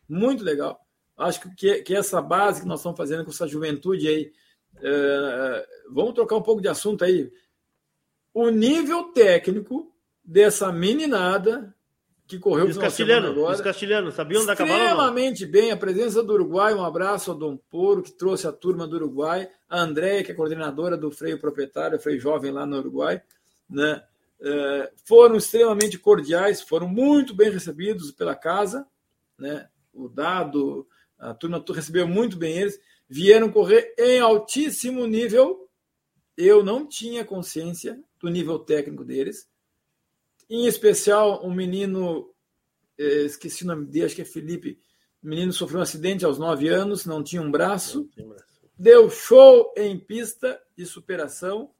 muito 0.10 0.44
legal. 0.44 0.78
Acho 1.18 1.40
que, 1.56 1.82
que 1.84 1.96
essa 1.96 2.22
base 2.22 2.62
que 2.62 2.68
nós 2.68 2.82
estamos 2.82 2.98
fazendo 2.98 3.24
com 3.24 3.32
essa 3.32 3.48
juventude 3.48 4.08
aí, 4.08 4.32
é, 4.82 5.68
vamos 5.90 6.14
trocar 6.14 6.36
um 6.36 6.42
pouco 6.42 6.62
de 6.62 6.68
assunto 6.68 7.04
aí. 7.04 7.32
O 8.34 8.50
nível 8.50 9.06
técnico 9.14 9.92
dessa 10.24 10.72
meninada 10.72 11.74
que 12.32 12.40
correu 12.40 12.66
os 12.66 12.78
castilhanos, 12.78 13.32
agora. 13.32 13.56
Os 13.56 13.60
castilhanos, 13.60 14.14
sabiam 14.14 14.46
da 14.46 14.56
cavalo? 14.56 14.80
Extremamente 14.80 15.46
bem, 15.46 15.72
a 15.72 15.76
presença 15.76 16.24
do 16.24 16.34
Uruguai, 16.34 16.74
um 16.74 16.84
abraço 16.84 17.32
ao 17.32 17.38
Dom 17.38 17.58
Poro, 17.58 18.02
que 18.02 18.12
trouxe 18.12 18.48
a 18.48 18.54
turma 18.54 18.88
do 18.88 18.96
Uruguai, 18.96 19.50
a 19.70 19.82
Andréia, 19.82 20.24
que 20.24 20.32
é 20.32 20.36
coordenadora 20.36 20.96
do 20.96 21.12
freio 21.12 21.38
proprietário, 21.38 22.00
freio 22.00 22.22
jovem 22.22 22.50
lá 22.50 22.66
no 22.66 22.78
Uruguai, 22.78 23.22
né? 23.70 24.02
É, 24.40 24.92
foram 25.04 25.36
extremamente 25.36 26.00
cordiais, 26.00 26.62
foram 26.62 26.88
muito 26.88 27.36
bem 27.36 27.52
recebidos 27.52 28.12
pela 28.12 28.34
casa, 28.34 28.88
né? 29.38 29.68
O 29.94 30.08
dado, 30.08 30.88
a 31.20 31.34
turma 31.34 31.62
recebeu 31.68 32.08
muito 32.08 32.38
bem 32.38 32.58
eles, 32.58 32.80
vieram 33.12 33.52
correr 33.52 33.94
em 34.00 34.20
altíssimo 34.20 35.06
nível. 35.06 35.70
Eu 36.38 36.64
não 36.64 36.88
tinha 36.88 37.26
consciência 37.26 38.02
do 38.18 38.30
nível 38.30 38.58
técnico 38.58 39.04
deles, 39.04 39.52
em 40.54 40.66
especial, 40.66 41.46
um 41.46 41.54
menino, 41.54 42.30
eh, 42.98 43.24
esqueci 43.24 43.64
o 43.64 43.68
nome 43.68 43.86
dele, 43.86 44.06
acho 44.06 44.16
que 44.16 44.22
é 44.22 44.26
Felipe. 44.26 44.78
O 45.24 45.28
menino 45.28 45.54
sofreu 45.54 45.80
um 45.80 45.84
acidente 45.84 46.26
aos 46.26 46.38
nove 46.38 46.68
anos, 46.68 47.06
não 47.06 47.24
tinha 47.24 47.42
um 47.42 47.50
braço. 47.50 48.10
Deu 48.78 49.10
show 49.10 49.74
em 49.78 49.98
pista 49.98 50.62
de 50.76 50.86
superação. 50.86 51.72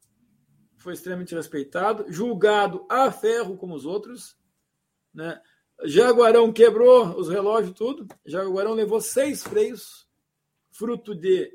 Foi 0.78 0.94
extremamente 0.94 1.36
respeitado. 1.36 2.06
Julgado 2.08 2.86
a 2.90 3.12
ferro 3.12 3.58
como 3.58 3.76
os 3.76 3.86
outros. 3.86 4.38
Né? 5.14 5.38
Jaguarão 5.84 6.54
quebrou 6.54 7.20
os 7.20 7.28
relógios, 7.28 7.74
tudo. 7.74 8.08
Jaguarão 8.26 8.74
levou 8.74 9.02
seis 9.02 9.44
freios, 9.44 10.08
fruto 10.82 11.14
de 11.14 11.54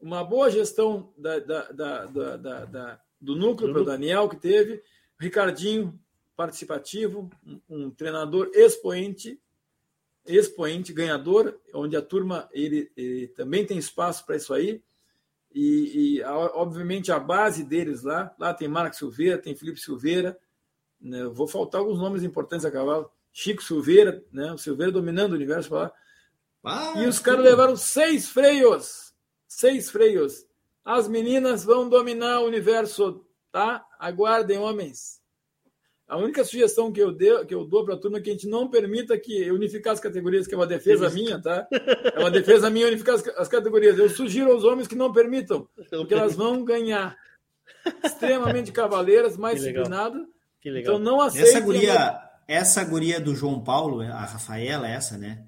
uma 0.00 0.24
boa 0.24 0.50
gestão 0.50 1.12
da, 1.16 1.38
da, 1.38 2.04
da, 2.64 3.00
do 3.20 3.36
núcleo 3.36 3.72
para 3.72 3.82
o 3.82 3.84
Daniel 3.84 4.28
que 4.28 4.34
teve. 4.36 4.82
Ricardinho 5.20 5.96
participativo, 6.36 7.30
um, 7.46 7.60
um 7.70 7.90
treinador 7.90 8.50
expoente, 8.52 9.40
expoente, 10.26 10.92
ganhador, 10.92 11.56
onde 11.72 11.96
a 11.96 12.02
turma 12.02 12.48
ele, 12.52 12.90
ele 12.96 13.28
também 13.28 13.64
tem 13.64 13.78
espaço 13.78 14.26
para 14.26 14.34
isso 14.34 14.52
aí. 14.52 14.82
E, 15.54 16.16
e, 16.18 16.24
obviamente 16.24 17.12
a 17.12 17.20
base 17.20 17.62
deles 17.62 18.02
lá, 18.02 18.34
lá 18.36 18.52
tem 18.52 18.66
Marcos 18.66 18.98
Silveira, 18.98 19.38
tem 19.38 19.54
Felipe 19.54 19.78
Silveira, 19.78 20.36
né? 21.00 21.24
vou 21.26 21.46
faltar 21.46 21.80
alguns 21.80 22.00
nomes 22.00 22.24
importantes 22.24 22.66
a 22.66 22.70
cavalo, 22.70 23.08
Chico 23.32 23.62
Silveira, 23.62 24.24
né? 24.32 24.52
o 24.52 24.58
Silveira 24.58 24.90
dominando 24.90 25.32
o 25.32 25.36
universo 25.36 25.72
lá. 25.72 25.92
Ah, 26.66 26.94
e 26.96 27.06
os 27.06 27.20
caras 27.20 27.44
levaram 27.44 27.76
seis 27.76 28.28
freios, 28.28 29.14
seis 29.46 29.88
freios. 29.88 30.44
As 30.84 31.06
meninas 31.06 31.64
vão 31.64 31.88
dominar 31.88 32.40
o 32.40 32.46
universo, 32.46 33.24
tá? 33.52 33.84
Aguardem, 34.00 34.58
homens. 34.58 35.20
A 36.08 36.16
única 36.16 36.44
sugestão 36.44 36.92
que 36.92 37.00
eu, 37.00 37.12
deu, 37.12 37.46
que 37.46 37.54
eu 37.54 37.64
dou 37.64 37.84
para 37.84 37.94
a 37.94 37.98
turma 37.98 38.18
é 38.18 38.20
que 38.20 38.30
a 38.30 38.32
gente 38.32 38.48
não 38.48 38.68
permita 38.68 39.18
que 39.18 39.48
unificar 39.50 39.92
as 39.92 40.00
categorias, 40.00 40.46
que 40.46 40.54
é 40.54 40.56
uma 40.56 40.66
defesa 40.66 41.08
minha, 41.10 41.40
tá? 41.40 41.66
É 42.14 42.18
uma 42.18 42.30
defesa 42.30 42.68
minha 42.68 42.86
unificar 42.88 43.14
as, 43.14 43.26
as 43.28 43.48
categorias. 43.48 43.98
Eu 43.98 44.08
sugiro 44.08 44.50
aos 44.50 44.64
homens 44.64 44.88
que 44.88 44.94
não 44.96 45.12
permitam, 45.12 45.68
porque 45.90 46.14
elas 46.14 46.34
vão 46.34 46.64
ganhar. 46.64 47.16
Extremamente 48.04 48.72
cavaleiras, 48.72 49.36
mais 49.36 49.60
disciplinadas. 49.60 50.22
Então 50.64 50.98
não 50.98 51.20
aceitem. 51.20 51.48
Essa 51.48 51.60
guria, 51.60 52.20
essa 52.48 52.84
guria 52.84 53.20
do 53.20 53.34
João 53.34 53.62
Paulo, 53.62 54.00
a 54.00 54.24
Rafaela, 54.24 54.88
essa, 54.88 55.16
né? 55.16 55.44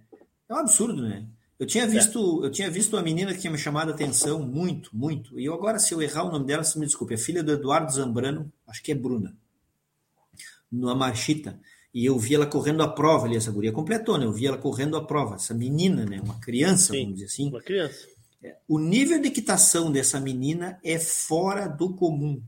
É 0.48 0.54
um 0.54 0.58
absurdo, 0.58 1.02
né? 1.02 1.26
Eu 1.58 1.66
tinha 1.66 1.84
é. 1.84 1.86
visto, 1.86 2.44
eu 2.44 2.50
tinha 2.50 2.70
visto 2.70 2.94
uma 2.94 3.02
menina 3.02 3.34
que 3.34 3.40
tinha 3.40 3.50
me 3.50 3.58
chamado 3.58 3.90
a 3.90 3.94
atenção 3.94 4.40
muito, 4.40 4.96
muito. 4.96 5.38
E 5.38 5.44
eu 5.44 5.54
agora, 5.54 5.78
se 5.78 5.92
eu 5.92 6.00
errar 6.00 6.24
o 6.24 6.30
nome 6.30 6.46
dela, 6.46 6.62
se 6.62 6.78
me 6.78 6.86
desculpe, 6.86 7.14
é 7.14 7.18
filha 7.18 7.42
do 7.42 7.52
Eduardo 7.52 7.92
Zambrano, 7.92 8.52
acho 8.66 8.82
que 8.82 8.92
é 8.92 8.94
Bruna 8.94 9.36
numa 10.70 10.94
marchita. 10.94 11.58
E 11.92 12.04
eu 12.04 12.18
vi 12.18 12.34
ela 12.34 12.46
correndo 12.46 12.82
a 12.82 12.88
prova 12.88 13.26
ali, 13.26 13.36
essa 13.36 13.50
guria 13.50 13.72
completou, 13.72 14.18
né? 14.18 14.26
Eu 14.26 14.32
vi 14.32 14.46
ela 14.46 14.58
correndo 14.58 14.96
a 14.96 15.04
prova, 15.04 15.36
essa 15.36 15.54
menina, 15.54 16.04
né? 16.04 16.20
Uma 16.22 16.38
criança, 16.38 16.92
Sim, 16.92 17.00
vamos 17.04 17.14
dizer 17.14 17.26
assim. 17.26 17.48
Uma 17.48 17.62
criança. 17.62 18.06
É, 18.42 18.56
o 18.68 18.78
nível 18.78 19.20
de 19.20 19.28
equitação 19.28 19.90
dessa 19.90 20.20
menina 20.20 20.78
é 20.84 20.98
fora 20.98 21.66
do 21.66 21.94
comum. 21.94 22.42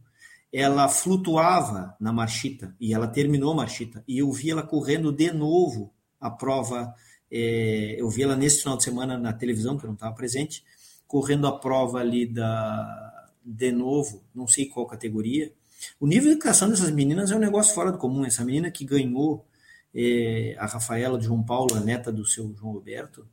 Ela 0.53 0.89
flutuava 0.89 1.97
na 1.99 2.13
marchita 2.13 2.75
e 2.79 2.93
ela 2.93 3.09
terminou 3.09 3.53
a 3.53 3.57
marchita. 3.57 4.05
E 4.07 4.19
eu 4.19 4.31
vi 4.31 4.51
ela 4.51 4.63
correndo 4.63 5.11
de 5.11 5.33
novo 5.33 5.93
a 6.21 6.31
prova. 6.31 6.95
É, 7.31 7.97
eu 7.99 8.09
vi 8.09 8.23
ela 8.23 8.37
nesse 8.37 8.63
final 8.63 8.77
de 8.77 8.85
semana 8.85 9.19
na 9.19 9.33
televisão, 9.33 9.79
que 9.79 9.85
eu 9.85 9.89
não 9.89 9.95
estava 9.95 10.15
presente, 10.15 10.65
correndo 11.07 11.47
a 11.47 11.59
prova 11.59 11.99
ali 11.99 12.27
da 12.27 13.29
de 13.43 13.73
novo, 13.73 14.23
não 14.35 14.47
sei 14.47 14.67
qual 14.67 14.87
categoria, 14.87 15.51
o 15.99 16.07
nível 16.07 16.29
de 16.29 16.33
educação 16.33 16.69
dessas 16.69 16.91
meninas 16.91 17.31
é 17.31 17.37
um 17.37 17.41
negócio 17.41 17.75
fora 17.75 17.91
do 17.91 17.99
comum. 17.99 18.25
Essa 18.25 18.45
menina 18.45 18.71
que 18.71 18.85
ganhou 18.85 19.47
é, 19.95 20.55
a 20.59 20.67
Rafaela 20.67 21.19
de 21.19 21.25
João 21.27 21.43
Paulo, 21.43 21.75
a 21.75 21.81
neta 21.81 22.13
do 22.13 22.27
seu 22.27 22.55
João 22.55 22.73
Roberto, 22.73 23.27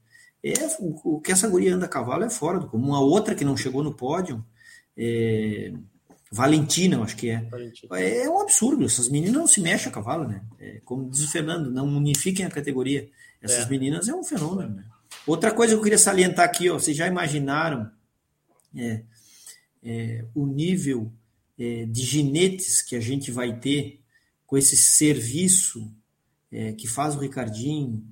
é, 0.43 0.53
o, 0.79 1.15
o, 1.15 1.21
que 1.21 1.31
essa 1.31 1.47
guria 1.47 1.75
anda 1.75 1.85
a 1.85 1.89
cavalo 1.89 2.23
é 2.23 2.29
fora 2.29 2.59
do 2.59 2.67
comum. 2.67 2.95
A 2.95 3.01
outra 3.01 3.35
que 3.35 3.45
não 3.45 3.57
chegou 3.57 3.83
no 3.83 3.93
pódio, 3.93 4.43
é, 4.95 5.73
Valentina, 6.31 6.95
eu 6.95 7.03
acho 7.03 7.15
que 7.15 7.29
é. 7.29 7.41
Valentina. 7.41 7.99
É 7.99 8.29
um 8.29 8.39
absurdo. 8.39 8.85
Essas 8.85 9.09
meninas 9.09 9.33
não 9.35 9.47
se 9.47 9.61
mexem 9.61 9.89
a 9.89 9.93
cavalo, 9.93 10.27
né? 10.27 10.41
É, 10.59 10.81
como 10.85 11.09
diz 11.09 11.23
o 11.23 11.31
Fernando, 11.31 11.71
não 11.71 11.85
unifiquem 11.87 12.45
a 12.45 12.49
categoria. 12.49 13.09
Essas 13.41 13.65
é. 13.65 13.69
meninas 13.69 14.07
é 14.07 14.14
um 14.14 14.23
fenômeno. 14.23 14.76
Né? 14.76 14.85
Outra 15.26 15.51
coisa 15.51 15.73
que 15.73 15.80
eu 15.80 15.84
queria 15.84 15.97
salientar 15.97 16.45
aqui, 16.45 16.69
ó, 16.69 16.80
vocês 16.80 16.95
já 16.95 17.07
imaginaram 17.07 17.89
é, 18.76 19.03
é 19.84 20.26
o 20.34 20.45
nível 20.45 21.11
é, 21.57 21.85
de 21.85 22.01
ginetes 22.03 22.81
que 22.81 22.95
a 22.95 22.99
gente 22.99 23.31
vai 23.31 23.59
ter 23.59 24.01
com 24.45 24.57
esse 24.57 24.77
serviço 24.77 25.91
é, 26.51 26.72
que 26.72 26.88
faz 26.88 27.15
o 27.15 27.19
Ricardinho, 27.19 28.03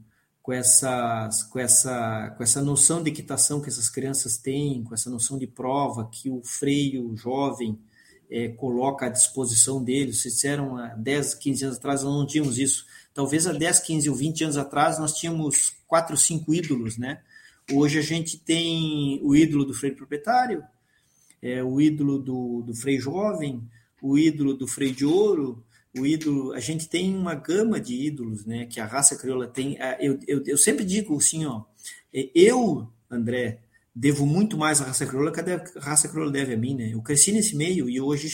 com 0.46 0.54
essa, 0.54 1.28
com, 1.50 1.58
essa, 1.58 2.30
com 2.38 2.44
essa 2.44 2.62
noção 2.62 3.02
de 3.02 3.10
equitação 3.10 3.60
que 3.60 3.68
essas 3.68 3.90
crianças 3.90 4.38
têm, 4.38 4.84
com 4.84 4.94
essa 4.94 5.10
noção 5.10 5.40
de 5.40 5.48
prova 5.48 6.08
que 6.12 6.30
o 6.30 6.44
freio 6.44 7.16
jovem 7.16 7.80
é, 8.30 8.50
coloca 8.50 9.08
à 9.08 9.10
disposição 9.10 9.84
deles. 9.84 10.22
Vocês 10.22 10.36
disseram 10.36 10.78
há 10.78 10.90
10, 10.90 11.34
15 11.36 11.66
anos 11.66 11.78
atrás, 11.78 12.04
nós 12.04 12.14
não 12.14 12.28
tínhamos 12.28 12.60
isso. 12.60 12.86
Talvez 13.16 13.48
há 13.48 13.54
10, 13.54 13.80
15 13.80 14.10
ou 14.10 14.16
20 14.16 14.44
anos 14.44 14.58
atrás 14.58 15.00
nós 15.00 15.14
tínhamos 15.14 15.74
quatro, 15.88 16.18
cinco 16.18 16.54
ídolos, 16.54 16.98
né? 16.98 17.22
Hoje 17.72 17.98
a 17.98 18.02
gente 18.02 18.38
tem 18.38 19.22
o 19.24 19.34
ídolo 19.34 19.64
do 19.64 19.74
freio 19.74 19.96
proprietário, 19.96 20.62
é, 21.42 21.64
o 21.64 21.80
ídolo 21.80 22.20
do, 22.20 22.62
do 22.62 22.76
Frei 22.76 23.00
Jovem, 23.00 23.64
o 24.02 24.18
ídolo 24.18 24.54
do 24.54 24.68
Frei 24.68 24.92
de 24.92 25.06
Ouro, 25.06 25.64
o 25.98 26.06
ídolo. 26.06 26.52
A 26.52 26.60
gente 26.60 26.90
tem 26.90 27.16
uma 27.16 27.34
gama 27.36 27.80
de 27.80 27.96
ídolos, 27.96 28.46
né? 28.46 28.66
Que 28.66 28.82
a 28.82 28.86
raça 28.86 29.16
crioula 29.16 29.48
tem. 29.48 29.78
Eu, 30.00 30.20
eu, 30.28 30.44
eu 30.46 30.58
sempre 30.58 30.84
digo 30.84 31.16
assim, 31.16 31.46
ó. 31.46 31.64
É, 32.14 32.30
eu, 32.36 32.86
André, 33.10 33.60
devo 33.96 34.26
muito 34.26 34.58
mais 34.58 34.82
à 34.82 34.86
raça 34.86 35.06
crioula 35.06 35.32
que 35.32 35.40
a 35.40 35.80
raça 35.80 36.10
crioula 36.10 36.32
deve 36.32 36.54
a 36.54 36.58
mim, 36.58 36.76
né? 36.76 36.94
Eu 36.94 37.02
cresci 37.02 37.32
nesse 37.32 37.56
meio 37.56 37.90
e 37.90 38.02
hoje 38.02 38.30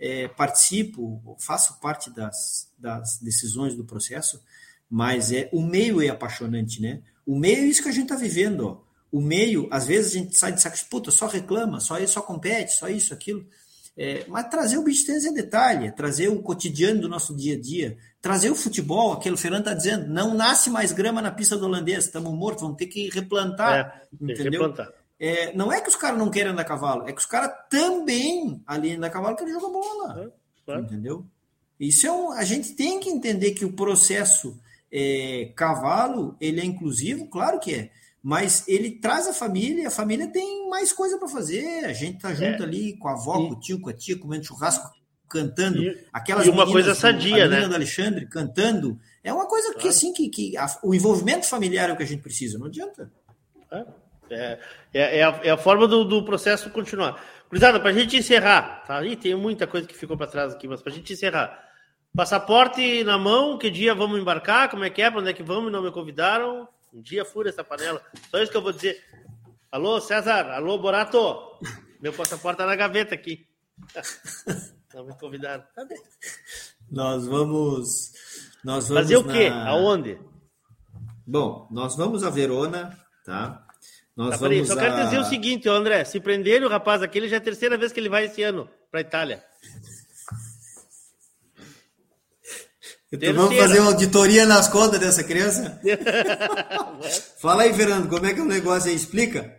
é, 0.00 0.26
participo, 0.26 1.36
faço 1.38 1.78
parte 1.80 2.10
das, 2.10 2.69
das 2.80 3.18
decisões 3.18 3.74
do 3.74 3.84
processo, 3.84 4.42
mas 4.88 5.30
é 5.30 5.48
o 5.52 5.62
meio 5.62 6.02
é 6.02 6.08
apaixonante, 6.08 6.82
né? 6.82 7.02
O 7.24 7.38
meio 7.38 7.58
é 7.58 7.66
isso 7.66 7.82
que 7.82 7.88
a 7.88 7.92
gente 7.92 8.04
está 8.04 8.16
vivendo, 8.16 8.66
ó. 8.66 8.90
O 9.12 9.20
meio, 9.20 9.68
às 9.70 9.86
vezes 9.86 10.12
a 10.12 10.18
gente 10.18 10.38
sai 10.38 10.52
de 10.52 10.62
saco, 10.62 10.76
puta, 10.88 11.10
só 11.10 11.26
reclama, 11.26 11.80
só 11.80 11.98
isso, 11.98 12.14
só 12.14 12.22
compete, 12.22 12.72
só 12.72 12.88
isso, 12.88 13.12
aquilo. 13.12 13.44
É, 13.96 14.24
mas 14.28 14.48
trazer 14.48 14.78
o 14.78 14.84
bicho 14.84 15.04
tênis 15.04 15.24
em 15.24 15.34
detalhe, 15.34 15.90
trazer 15.90 16.28
o 16.28 16.40
cotidiano 16.40 17.00
do 17.00 17.08
nosso 17.08 17.34
dia 17.36 17.56
a 17.56 17.60
dia, 17.60 17.98
trazer 18.20 18.50
o 18.50 18.54
futebol, 18.54 19.12
aquele 19.12 19.36
Fernando 19.36 19.66
está 19.66 19.74
dizendo, 19.74 20.08
não 20.08 20.32
nasce 20.32 20.70
mais 20.70 20.92
grama 20.92 21.20
na 21.20 21.30
pista 21.30 21.56
do 21.56 21.66
holandês, 21.66 22.04
estamos 22.04 22.32
mortos, 22.32 22.62
vamos 22.62 22.76
ter 22.76 22.86
que 22.86 23.10
replantar, 23.10 24.02
é, 24.12 24.24
entendeu? 24.24 24.62
Replantar. 24.62 24.92
É, 25.18 25.52
não 25.54 25.70
é 25.70 25.80
que 25.80 25.88
os 25.88 25.96
caras 25.96 26.18
não 26.18 26.30
querem 26.30 26.52
andar 26.52 26.62
a 26.62 26.64
cavalo, 26.64 27.06
é 27.06 27.12
que 27.12 27.20
os 27.20 27.26
caras 27.26 27.52
também, 27.68 28.62
ali 28.66 28.94
andar 28.94 29.08
a 29.08 29.10
cavalo, 29.10 29.36
querem 29.36 29.52
jogar 29.52 29.68
bola, 29.68 30.32
é, 30.68 30.78
entendeu? 30.78 31.26
Isso 31.80 32.06
é 32.06 32.12
um, 32.12 32.30
a 32.32 32.44
gente 32.44 32.74
tem 32.74 33.00
que 33.00 33.08
entender 33.08 33.52
que 33.52 33.64
o 33.64 33.72
processo 33.72 34.60
é, 34.92 35.50
cavalo, 35.56 36.36
ele 36.38 36.60
é 36.60 36.64
inclusivo, 36.64 37.26
claro 37.26 37.58
que 37.58 37.74
é, 37.74 37.90
mas 38.22 38.68
ele 38.68 38.90
traz 38.90 39.26
a 39.26 39.32
família, 39.32 39.88
a 39.88 39.90
família 39.90 40.26
tem 40.28 40.68
mais 40.68 40.92
coisa 40.92 41.18
para 41.18 41.26
fazer. 41.26 41.86
A 41.86 41.92
gente 41.92 42.18
tá 42.18 42.34
junto 42.34 42.62
é. 42.62 42.66
ali 42.66 42.96
com 42.98 43.08
a 43.08 43.12
avó, 43.12 43.36
e... 43.36 43.48
com 43.48 43.54
o 43.54 43.60
tio, 43.60 43.80
com 43.80 43.88
a 43.88 43.94
tia, 43.94 44.18
comendo 44.18 44.44
churrasco, 44.44 44.90
cantando. 45.28 45.82
E, 45.82 46.04
aquelas 46.12 46.46
e 46.46 46.50
uma 46.50 46.66
coisa 46.66 46.94
sadia, 46.94 47.48
né? 47.48 47.66
do 47.66 47.74
Alexandre 47.74 48.26
cantando. 48.26 48.98
É 49.24 49.32
uma 49.32 49.46
coisa 49.46 49.74
que, 49.74 49.88
assim, 49.88 50.12
que, 50.12 50.28
que 50.28 50.56
a, 50.56 50.66
o 50.82 50.94
envolvimento 50.94 51.46
familiar 51.46 51.88
é 51.88 51.92
o 51.92 51.96
que 51.96 52.02
a 52.02 52.06
gente 52.06 52.22
precisa, 52.22 52.58
não 52.58 52.66
adianta. 52.66 53.10
É, 53.70 53.84
é, 54.30 54.58
é, 54.92 55.18
é 55.18 55.22
a, 55.22 55.40
é 55.44 55.50
a, 55.50 55.56
forma 55.56 55.88
do, 55.88 56.04
do 56.04 56.22
processo 56.22 56.68
continuar. 56.70 57.22
Cruzada, 57.48 57.80
para 57.80 57.90
a 57.90 57.92
gente 57.92 58.16
encerrar, 58.16 58.84
tá? 58.86 59.02
Ih, 59.04 59.16
tem 59.16 59.34
muita 59.34 59.66
coisa 59.66 59.86
que 59.86 59.96
ficou 59.96 60.16
para 60.16 60.26
trás 60.26 60.52
aqui, 60.52 60.68
mas 60.68 60.82
para 60.82 60.92
a 60.92 60.94
gente 60.94 61.12
encerrar. 61.12 61.69
Passaporte 62.14 63.04
na 63.04 63.16
mão, 63.16 63.56
que 63.56 63.70
dia 63.70 63.94
vamos 63.94 64.18
embarcar? 64.18 64.68
Como 64.68 64.84
é 64.84 64.90
que 64.90 65.00
é? 65.00 65.10
Para 65.10 65.20
onde 65.20 65.30
é 65.30 65.32
que 65.32 65.42
vamos? 65.42 65.70
Não 65.70 65.82
me 65.82 65.92
convidaram. 65.92 66.68
Um 66.92 67.00
dia 67.00 67.24
fura 67.24 67.48
essa 67.48 67.62
panela. 67.62 68.02
Só 68.30 68.38
isso 68.38 68.50
que 68.50 68.56
eu 68.56 68.62
vou 68.62 68.72
dizer. 68.72 69.00
Alô, 69.70 70.00
César. 70.00 70.50
Alô, 70.50 70.76
Borato. 70.78 71.58
Meu 72.00 72.12
passaporte 72.12 72.58
tá 72.58 72.66
na 72.66 72.74
gaveta 72.74 73.14
aqui. 73.14 73.46
Não 74.92 75.06
me 75.06 75.16
convidaram. 75.16 75.62
Cadê? 75.74 75.94
Nós 76.90 77.26
vamos. 77.26 78.12
Nós 78.64 78.88
vamos 78.88 79.02
Fazer 79.02 79.16
o 79.16 79.24
quê? 79.24 79.48
Na... 79.48 79.68
Aonde? 79.68 80.18
Bom, 81.24 81.68
nós 81.70 81.96
vamos 81.96 82.24
a 82.24 82.30
Verona, 82.30 82.98
tá? 83.24 83.64
Nós 84.16 84.30
tá, 84.30 84.36
vamos 84.48 84.66
só 84.66 84.74
a... 84.74 84.76
quero 84.76 85.04
dizer 85.04 85.20
o 85.20 85.24
seguinte, 85.24 85.68
André. 85.68 86.04
Se 86.04 86.18
prenderem 86.18 86.66
o 86.66 86.68
rapaz 86.70 87.02
aqui, 87.02 87.18
ele 87.18 87.28
já 87.28 87.36
é 87.36 87.38
a 87.38 87.42
terceira 87.42 87.78
vez 87.78 87.92
que 87.92 88.00
ele 88.00 88.08
vai 88.08 88.24
esse 88.24 88.42
ano 88.42 88.68
para 88.90 88.98
a 88.98 89.02
Itália. 89.02 89.44
Então 93.12 93.34
vamos 93.34 93.56
fazer 93.56 93.80
uma 93.80 93.90
auditoria 93.90 94.46
nas 94.46 94.68
contas 94.68 95.00
dessa 95.00 95.24
criança? 95.24 95.80
Fala 97.40 97.64
aí, 97.64 97.74
Fernando, 97.74 98.08
como 98.08 98.24
é 98.24 98.32
que 98.32 98.38
é 98.38 98.42
o 98.42 98.46
negócio 98.46 98.88
aí? 98.88 98.94
Explica. 98.94 99.52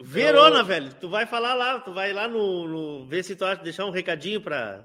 Verona, 0.00 0.64
velho. 0.64 0.92
Tu 1.00 1.08
vai 1.08 1.26
falar 1.26 1.54
lá, 1.54 1.78
tu 1.80 1.92
vai 1.92 2.12
lá 2.12 2.26
no, 2.26 2.66
no 2.66 3.08
ver 3.08 3.22
se 3.22 3.36
tu 3.36 3.44
acha 3.44 3.62
deixar 3.62 3.84
um 3.84 3.92
recadinho 3.92 4.40
para 4.40 4.84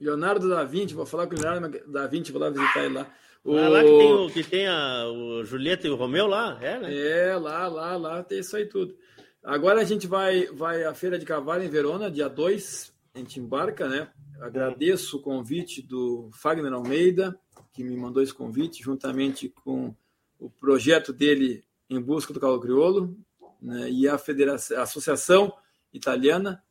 Leonardo 0.00 0.48
da 0.48 0.64
Vinci, 0.64 0.94
vou 0.94 1.06
falar 1.06 1.26
com 1.26 1.36
o 1.36 1.40
Leonardo 1.40 1.92
da 1.92 2.06
Vinci, 2.06 2.32
vou 2.32 2.40
lá 2.40 2.50
visitar 2.50 2.84
ele 2.84 2.94
lá. 2.94 3.06
O... 3.44 3.56
Ah, 3.56 3.68
lá 3.68 3.82
que 3.82 3.90
tem, 3.90 4.12
o, 4.12 4.30
que 4.30 4.42
tem 4.42 4.66
a, 4.66 5.06
o 5.06 5.44
Julieta 5.44 5.86
e 5.86 5.90
o 5.90 5.96
Romeu 5.96 6.26
lá, 6.26 6.58
é, 6.60 6.78
né? 6.78 6.96
É, 6.96 7.36
lá, 7.36 7.68
lá, 7.68 7.96
lá, 7.96 8.22
tem 8.22 8.38
isso 8.40 8.56
aí 8.56 8.66
tudo. 8.66 8.96
Agora 9.42 9.80
a 9.80 9.84
gente 9.84 10.06
vai, 10.06 10.46
vai 10.46 10.82
à 10.84 10.94
Feira 10.94 11.18
de 11.18 11.26
Cavalo 11.26 11.62
em 11.62 11.68
Verona, 11.68 12.10
dia 12.10 12.28
2, 12.28 12.92
a 13.14 13.18
gente 13.18 13.38
embarca, 13.38 13.86
né? 13.86 14.08
Agradeço 14.40 15.16
o 15.16 15.22
convite 15.22 15.80
do 15.82 16.30
Fagner 16.32 16.72
Almeida, 16.72 17.38
que 17.72 17.82
me 17.82 17.96
mandou 17.96 18.22
esse 18.22 18.34
convite, 18.34 18.82
juntamente 18.82 19.48
com 19.48 19.94
o 20.38 20.50
projeto 20.50 21.12
dele 21.12 21.64
em 21.88 22.00
busca 22.00 22.32
do 22.32 22.40
cavalo 22.40 22.60
crioulo, 22.60 23.16
né, 23.60 23.90
e 23.90 24.08
a, 24.08 24.18
Federação, 24.18 24.78
a 24.78 24.82
Associação 24.82 25.52
Italiana 25.92 26.62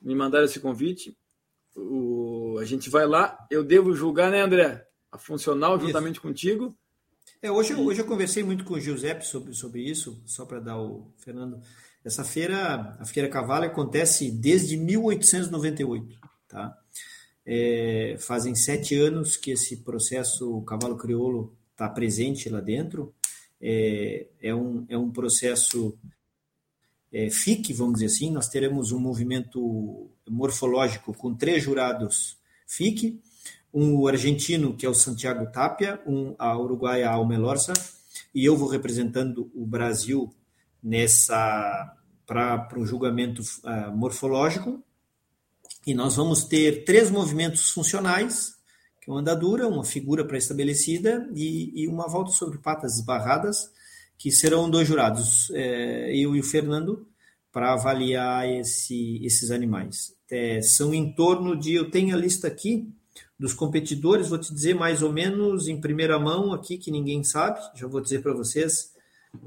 me 0.00 0.14
mandaram 0.14 0.44
esse 0.44 0.60
convite. 0.60 1.16
O, 1.74 2.56
a 2.60 2.64
gente 2.64 2.88
vai 2.88 3.06
lá, 3.06 3.46
eu 3.50 3.64
devo 3.64 3.94
julgar, 3.94 4.30
né, 4.30 4.40
André? 4.40 4.86
A 5.10 5.18
funcional 5.18 5.76
isso. 5.76 5.86
juntamente 5.86 6.20
contigo. 6.20 6.76
É, 7.42 7.50
hoje, 7.50 7.72
e... 7.72 7.76
hoje 7.76 8.00
eu 8.00 8.06
conversei 8.06 8.42
muito 8.42 8.64
com 8.64 8.74
o 8.74 8.80
Giuseppe 8.80 9.26
sobre, 9.26 9.54
sobre 9.54 9.82
isso, 9.82 10.22
só 10.24 10.44
para 10.44 10.60
dar 10.60 10.78
o 10.78 11.12
Fernando. 11.18 11.60
Essa 12.04 12.22
feira, 12.22 12.96
a 13.00 13.04
Feira 13.04 13.28
Cavalo, 13.28 13.64
acontece 13.64 14.30
desde 14.30 14.76
1898, 14.76 16.18
tá? 16.46 16.78
É, 17.46 18.16
fazem 18.18 18.56
sete 18.56 18.96
anos 18.96 19.36
que 19.36 19.52
esse 19.52 19.76
processo 19.76 20.60
Cavalo 20.62 20.96
Crioulo 20.96 21.56
está 21.70 21.88
presente 21.88 22.48
lá 22.48 22.60
dentro. 22.60 23.14
É, 23.60 24.26
é, 24.42 24.54
um, 24.54 24.84
é 24.88 24.98
um 24.98 25.10
processo 25.10 25.96
é, 27.12 27.30
FIC, 27.30 27.72
vamos 27.72 27.94
dizer 27.94 28.06
assim. 28.06 28.30
Nós 28.32 28.48
teremos 28.48 28.90
um 28.90 28.98
movimento 28.98 30.10
morfológico 30.28 31.14
com 31.14 31.34
três 31.34 31.62
jurados 31.62 32.36
FIC, 32.66 33.20
um 33.72 34.06
argentino, 34.06 34.76
que 34.76 34.84
é 34.84 34.88
o 34.88 34.94
Santiago 34.94 35.46
Tapia, 35.52 36.00
um 36.06 36.34
a 36.38 36.58
uruguaia 36.58 37.08
Alme 37.08 37.36
Lorza, 37.36 37.74
e 38.34 38.44
eu 38.44 38.56
vou 38.56 38.68
representando 38.68 39.50
o 39.54 39.64
Brasil 39.64 40.34
nessa 40.82 41.94
para 42.26 42.68
o 42.76 42.84
julgamento 42.84 43.40
uh, 43.40 43.96
morfológico 43.96 44.82
e 45.86 45.94
nós 45.94 46.16
vamos 46.16 46.44
ter 46.44 46.84
três 46.84 47.10
movimentos 47.10 47.70
funcionais, 47.70 48.56
que 49.00 49.08
é 49.08 49.12
uma 49.12 49.20
andadura, 49.20 49.68
uma 49.68 49.84
figura 49.84 50.24
pré-estabelecida 50.24 51.30
e, 51.32 51.84
e, 51.84 51.88
uma 51.88 52.08
volta 52.08 52.32
sobre 52.32 52.58
patas 52.58 52.96
esbarradas, 52.96 53.70
que 54.18 54.32
serão 54.32 54.68
dois 54.68 54.88
jurados, 54.88 55.48
é, 55.52 56.10
eu 56.16 56.34
e 56.34 56.40
o 56.40 56.44
Fernando, 56.44 57.06
para 57.52 57.72
avaliar 57.72 58.48
esse, 58.48 59.24
esses 59.24 59.50
animais. 59.52 60.14
É, 60.28 60.60
são 60.60 60.92
em 60.92 61.12
torno 61.12 61.56
de, 61.56 61.74
eu 61.74 61.88
tenho 61.88 62.16
a 62.16 62.18
lista 62.18 62.48
aqui 62.48 62.92
dos 63.38 63.54
competidores, 63.54 64.28
vou 64.28 64.38
te 64.38 64.52
dizer 64.52 64.74
mais 64.74 65.02
ou 65.02 65.12
menos 65.12 65.68
em 65.68 65.80
primeira 65.80 66.18
mão 66.18 66.52
aqui, 66.52 66.78
que 66.78 66.90
ninguém 66.90 67.22
sabe, 67.22 67.60
já 67.74 67.86
vou 67.86 68.00
dizer 68.00 68.22
para 68.22 68.34
vocês, 68.34 68.92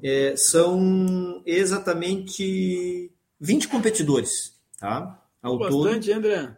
é, 0.02 0.36
são 0.38 1.42
exatamente 1.46 3.12
20 3.42 3.68
competidores, 3.68 4.54
tá? 4.78 5.20
Ao 5.42 5.58
Bastante, 5.58 6.08
todo. 6.08 6.18
André. 6.18 6.58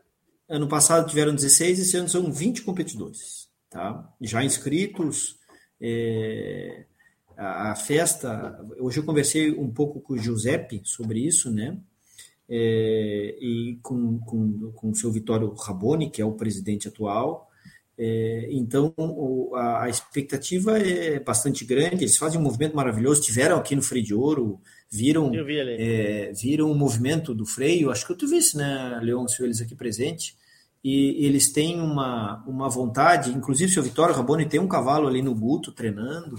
Ano 0.50 0.68
passado 0.68 1.08
tiveram 1.08 1.34
16, 1.34 1.80
esse 1.80 1.98
ano 1.98 2.10
são 2.10 2.32
20 2.32 2.64
competidores, 2.64 3.50
tá? 3.70 4.14
Já 4.20 4.44
inscritos. 4.44 5.40
É, 5.80 6.86
a, 7.38 7.72
a, 7.72 7.76
festa, 7.76 8.60
hoje 8.80 9.00
eu 9.00 9.06
conversei 9.06 9.52
um 9.52 9.72
pouco 9.72 10.02
com 10.02 10.14
o 10.14 10.18
Giuseppe 10.18 10.82
sobre 10.84 11.20
isso, 11.20 11.50
né? 11.50 11.78
É, 12.50 13.38
e 13.40 13.80
com, 13.82 14.20
com, 14.20 14.72
com 14.74 14.90
o 14.90 14.96
seu 14.96 15.12
Vitório 15.12 15.54
Raboni, 15.54 16.10
que 16.10 16.22
é 16.22 16.26
o 16.26 16.34
presidente 16.34 16.88
atual. 16.88 17.51
É, 18.04 18.48
então, 18.50 18.92
o, 18.98 19.56
a, 19.56 19.84
a, 19.84 19.90
expectativa 19.90 20.80
é 20.80 21.20
bastante 21.20 21.64
grande. 21.64 22.04
Eles 22.04 22.18
fazem 22.18 22.40
um 22.40 22.44
movimento 22.44 22.76
maravilhoso. 22.76 23.22
Tiveram 23.22 23.58
aqui 23.58 23.76
no 23.76 23.82
Freio 23.84 24.04
de 24.04 24.14
Ouro 24.16 24.60
viram 24.92 25.32
é, 25.80 26.34
viram 26.34 26.72
o 26.72 26.76
movimento 26.76 27.34
do 27.34 27.46
freio, 27.46 27.92
acho 27.92 28.06
que 28.06 28.12
eu 28.12 28.18
tu 28.18 28.28
visse, 28.28 28.58
né, 28.58 29.00
Leôncio, 29.02 29.46
eles 29.46 29.62
aqui 29.62 29.74
presente, 29.74 30.36
e 30.84 31.26
eles 31.26 31.52
têm 31.52 31.80
uma, 31.80 32.44
uma 32.46 32.68
vontade, 32.68 33.32
inclusive 33.32 33.72
o 33.72 33.74
seu 33.74 33.84
Vitório 33.84 34.14
Raboni 34.14 34.46
tem 34.48 34.60
um 34.60 34.68
cavalo 34.68 35.08
ali 35.08 35.22
no 35.22 35.34
Guto 35.34 35.72
treinando, 35.72 36.36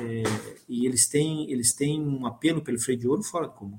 é, 0.00 0.22
e 0.68 0.86
eles 0.86 1.06
têm, 1.06 1.50
eles 1.52 1.72
têm 1.72 2.00
um 2.00 2.26
apelo 2.26 2.62
pelo 2.62 2.80
freio 2.80 2.98
de 2.98 3.06
ouro 3.06 3.22
fora 3.22 3.46
do 3.46 3.52
comum. 3.52 3.78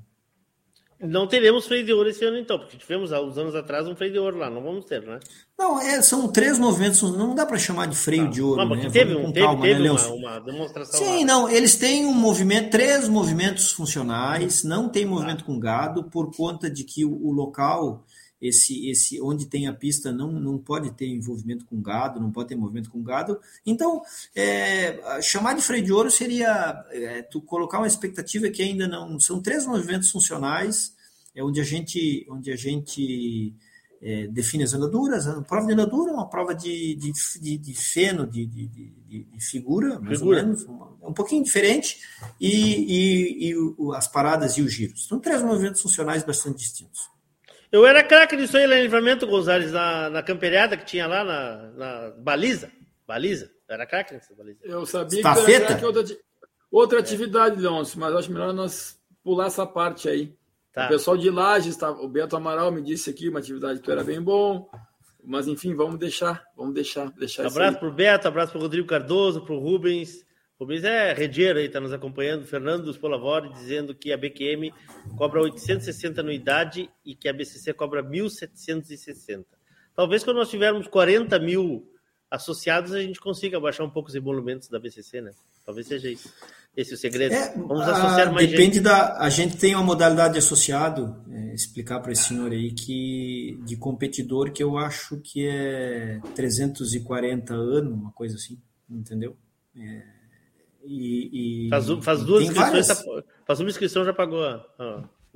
Não 1.02 1.26
teremos 1.26 1.66
freio 1.66 1.84
de 1.84 1.92
ouro 1.94 2.10
esse 2.10 2.22
ano, 2.26 2.36
então, 2.36 2.58
porque 2.58 2.76
tivemos 2.76 3.10
há 3.10 3.22
uns 3.22 3.38
anos 3.38 3.54
atrás 3.54 3.86
um 3.86 3.96
freio 3.96 4.12
de 4.12 4.18
ouro 4.18 4.36
lá, 4.36 4.50
não 4.50 4.62
vamos 4.62 4.84
ter, 4.84 5.00
né? 5.00 5.18
Não, 5.58 5.80
é, 5.80 6.02
são 6.02 6.28
três 6.28 6.58
movimentos, 6.58 7.00
não 7.02 7.34
dá 7.34 7.46
para 7.46 7.58
chamar 7.58 7.86
de 7.86 7.96
freio 7.96 8.24
tá. 8.24 8.30
de 8.30 8.42
ouro. 8.42 8.64
Não, 8.64 8.76
né? 8.76 8.90
teve, 8.90 9.14
um, 9.14 9.32
teve, 9.32 9.46
calma, 9.46 9.62
teve 9.62 9.82
né, 9.82 9.90
uma, 9.90 10.08
uma, 10.08 10.38
demonstração. 10.40 11.00
Sim, 11.00 11.20
lá. 11.20 11.24
não, 11.24 11.48
eles 11.48 11.76
têm 11.76 12.04
um 12.04 12.12
movimento, 12.12 12.70
três 12.70 13.08
movimentos 13.08 13.72
funcionais, 13.72 14.62
não 14.62 14.90
tem 14.90 15.06
movimento 15.06 15.38
tá. 15.38 15.44
com 15.46 15.58
gado, 15.58 16.04
por 16.04 16.36
conta 16.36 16.70
de 16.70 16.84
que 16.84 17.02
o, 17.02 17.12
o, 17.12 17.32
local, 17.32 18.04
esse, 18.40 18.88
esse 18.88 19.20
onde 19.20 19.46
tem 19.46 19.66
a 19.68 19.72
pista, 19.72 20.10
não, 20.10 20.32
não 20.32 20.58
pode 20.58 20.90
ter 20.92 21.06
envolvimento 21.06 21.64
com 21.66 21.80
gado, 21.80 22.20
não 22.20 22.32
pode 22.32 22.48
ter 22.48 22.56
movimento 22.56 22.90
com 22.90 23.02
gado. 23.02 23.38
Então, 23.66 24.02
é, 24.34 25.20
chamar 25.20 25.54
de 25.54 25.62
freio 25.62 25.84
de 25.84 25.92
ouro 25.92 26.10
seria 26.10 26.84
é, 26.90 27.22
tu 27.22 27.40
colocar 27.42 27.78
uma 27.78 27.86
expectativa 27.86 28.48
que 28.48 28.62
ainda 28.62 28.88
não. 28.88 29.20
São 29.20 29.42
três 29.42 29.66
movimentos 29.66 30.10
funcionais 30.10 30.94
é 31.34 31.44
onde 31.44 31.60
a 31.60 31.64
gente, 31.64 32.26
onde 32.28 32.50
a 32.50 32.56
gente 32.56 33.54
é, 34.02 34.26
define 34.26 34.64
as 34.64 34.72
andaduras. 34.72 35.26
A 35.26 35.42
prova 35.42 35.66
de 35.66 35.74
andadura 35.74 36.10
é 36.10 36.14
uma 36.14 36.28
prova 36.28 36.54
de, 36.54 36.94
de, 36.96 37.12
de, 37.40 37.58
de 37.58 37.74
feno, 37.74 38.26
de, 38.26 38.46
de, 38.46 38.66
de, 38.66 39.26
figura, 39.40 40.00
mais 40.00 40.18
figura. 40.18 40.40
ou 40.40 40.46
menos, 40.46 40.66
é 41.02 41.06
um 41.06 41.12
pouquinho 41.12 41.44
diferente, 41.44 41.98
e, 42.40 43.50
e, 43.50 43.52
e 43.52 43.54
as 43.94 44.08
paradas 44.08 44.56
e 44.56 44.62
os 44.62 44.72
giros. 44.72 45.06
São 45.06 45.20
três 45.20 45.42
movimentos 45.42 45.80
funcionais 45.82 46.22
bastante 46.22 46.58
distintos. 46.58 47.10
Eu 47.72 47.86
era 47.86 48.02
craque 48.02 48.36
disso 48.36 48.56
aí 48.56 48.66
lá 48.66 48.76
em 48.76 48.82
Livramento, 48.82 49.26
Gonzalez, 49.26 49.70
na, 49.70 50.10
na 50.10 50.22
camperiada 50.22 50.76
que 50.76 50.84
tinha 50.84 51.06
lá 51.06 51.24
na, 51.24 51.70
na 51.70 52.10
baliza. 52.18 52.70
Baliza. 53.06 53.50
Eu 53.68 53.74
era 53.74 53.86
craque 53.86 54.14
nessa 54.14 54.34
baliza. 54.34 54.58
Eu 54.64 54.84
sabia 54.84 55.20
Estafeta? 55.20 55.46
que 55.46 55.52
era 55.54 55.66
craque 55.66 55.84
outra, 55.84 56.16
outra 56.70 56.98
é. 56.98 57.00
atividade, 57.00 57.60
Leôncio, 57.60 57.98
mas 58.00 58.14
acho 58.14 58.32
melhor 58.32 58.52
nós 58.52 58.98
pular 59.22 59.46
essa 59.46 59.64
parte 59.66 60.08
aí. 60.08 60.34
Tá. 60.72 60.86
O 60.86 60.88
pessoal 60.88 61.16
de 61.16 61.30
Lages, 61.30 61.76
tá, 61.76 61.90
o 61.90 62.08
Beto 62.08 62.36
Amaral 62.36 62.70
me 62.72 62.82
disse 62.82 63.10
aqui 63.10 63.28
uma 63.28 63.38
atividade 63.38 63.80
que 63.80 63.90
era 63.90 64.04
bem 64.04 64.20
bom. 64.20 64.68
Mas 65.22 65.46
enfim, 65.46 65.74
vamos 65.74 65.98
deixar, 65.98 66.42
vamos 66.56 66.74
deixar, 66.74 67.10
deixar 67.12 67.46
Abraço 67.46 67.78
para 67.78 67.88
o 67.88 67.92
Beto, 67.92 68.26
abraço 68.26 68.52
para 68.52 68.58
o 68.58 68.62
Rodrigo 68.62 68.86
Cardoso, 68.86 69.42
para 69.42 69.54
o 69.54 69.58
Rubens. 69.58 70.24
O 70.60 70.64
Rubens 70.64 70.84
é 70.84 71.14
redeiro 71.14 71.58
aí, 71.58 71.64
está 71.64 71.80
nos 71.80 71.90
acompanhando. 71.90 72.44
Fernando 72.44 72.84
dos 72.84 72.98
Polavori 72.98 73.50
dizendo 73.54 73.94
que 73.94 74.12
a 74.12 74.16
BQM 74.18 74.70
cobra 75.16 75.40
860 75.40 76.20
anuidade 76.20 76.90
e 77.02 77.14
que 77.14 77.30
a 77.30 77.32
BCC 77.32 77.72
cobra 77.72 78.02
1.760. 78.02 79.46
Talvez 79.96 80.22
quando 80.22 80.36
nós 80.36 80.50
tivermos 80.50 80.86
40 80.86 81.38
mil 81.38 81.90
associados, 82.30 82.92
a 82.92 83.00
gente 83.00 83.18
consiga 83.18 83.58
baixar 83.58 83.84
um 83.84 83.90
pouco 83.90 84.10
os 84.10 84.14
emolumentos 84.14 84.68
da 84.68 84.78
BCC, 84.78 85.22
né? 85.22 85.30
Talvez 85.64 85.86
seja 85.86 86.10
isso. 86.10 86.30
Esse 86.76 86.90
é 86.90 86.94
o 86.94 86.98
segredo. 86.98 87.34
É, 87.34 87.54
Vamos 87.56 87.80
associar 87.80 88.28
a, 88.28 88.32
mais 88.32 88.50
depende 88.50 88.74
gente. 88.74 88.84
da. 88.84 89.16
A 89.16 89.30
gente 89.30 89.56
tem 89.56 89.74
uma 89.74 89.82
modalidade 89.82 90.34
de 90.34 90.40
associado, 90.40 91.24
é, 91.30 91.54
explicar 91.54 92.00
para 92.00 92.12
esse 92.12 92.24
senhor 92.24 92.52
aí, 92.52 92.70
que 92.72 93.58
de 93.64 93.78
competidor 93.78 94.52
que 94.52 94.62
eu 94.62 94.76
acho 94.76 95.22
que 95.22 95.48
é 95.48 96.20
340 96.34 97.54
anos, 97.54 97.94
uma 97.94 98.12
coisa 98.12 98.36
assim, 98.36 98.60
entendeu? 98.90 99.34
É, 99.74 100.19
e, 100.84 101.66
e, 101.66 101.68
faz, 101.68 101.86
faz 102.02 102.24
duas 102.24 102.44
inscrições, 102.44 102.88
várias... 102.88 103.04
faz 103.46 103.60
uma 103.60 103.70
inscrição 103.70 104.04
já 104.04 104.12
pagou. 104.12 104.44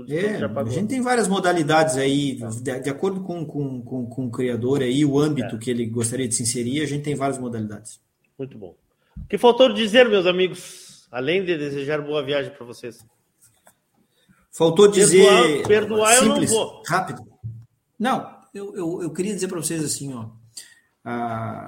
é, 0.09 0.39
já 0.39 0.49
pagou. 0.49 0.73
A 0.73 0.75
gente 0.75 0.89
tem 0.89 1.01
várias 1.01 1.29
modalidades 1.29 1.97
aí, 1.97 2.39
de, 2.62 2.81
de 2.81 2.91
acordo 2.91 3.23
com, 3.23 3.45
com, 3.45 3.83
com, 3.83 4.07
com, 4.07 4.27
o 4.27 4.31
criador 4.31 4.83
aí, 4.83 5.05
o 5.05 5.19
âmbito 5.19 5.57
é. 5.57 5.59
que 5.59 5.71
ele 5.71 5.87
gostaria 5.87 6.27
de 6.27 6.35
se 6.35 6.43
inserir, 6.43 6.83
a 6.83 6.87
gente 6.87 7.03
tem 7.03 7.15
várias 7.15 7.39
modalidades. 7.39 8.01
Muito 8.39 8.57
bom. 8.59 8.75
O 9.16 9.27
que 9.29 9.39
faltou 9.39 9.73
dizer, 9.73 10.09
meus 10.09 10.27
amigos? 10.27 11.07
Além 11.11 11.45
de 11.45 11.57
desejar 11.57 12.01
boa 12.01 12.23
viagem 12.23 12.53
para 12.53 12.66
vocês. 12.66 13.05
Faltou 14.51 14.89
dizer. 14.89 15.62
Perdoar, 15.66 15.69
perdoar 15.69 16.15
simples, 16.15 16.51
eu 16.51 16.59
não 16.59 16.66
vou. 16.66 16.83
Rápido. 16.87 17.23
Não, 17.99 18.37
eu, 18.53 18.77
eu, 18.77 19.03
eu 19.03 19.11
queria 19.12 19.35
dizer 19.35 19.49
para 19.49 19.59
vocês 19.59 19.85
assim, 19.85 20.12
ó. 20.15 20.31
A, 21.05 21.65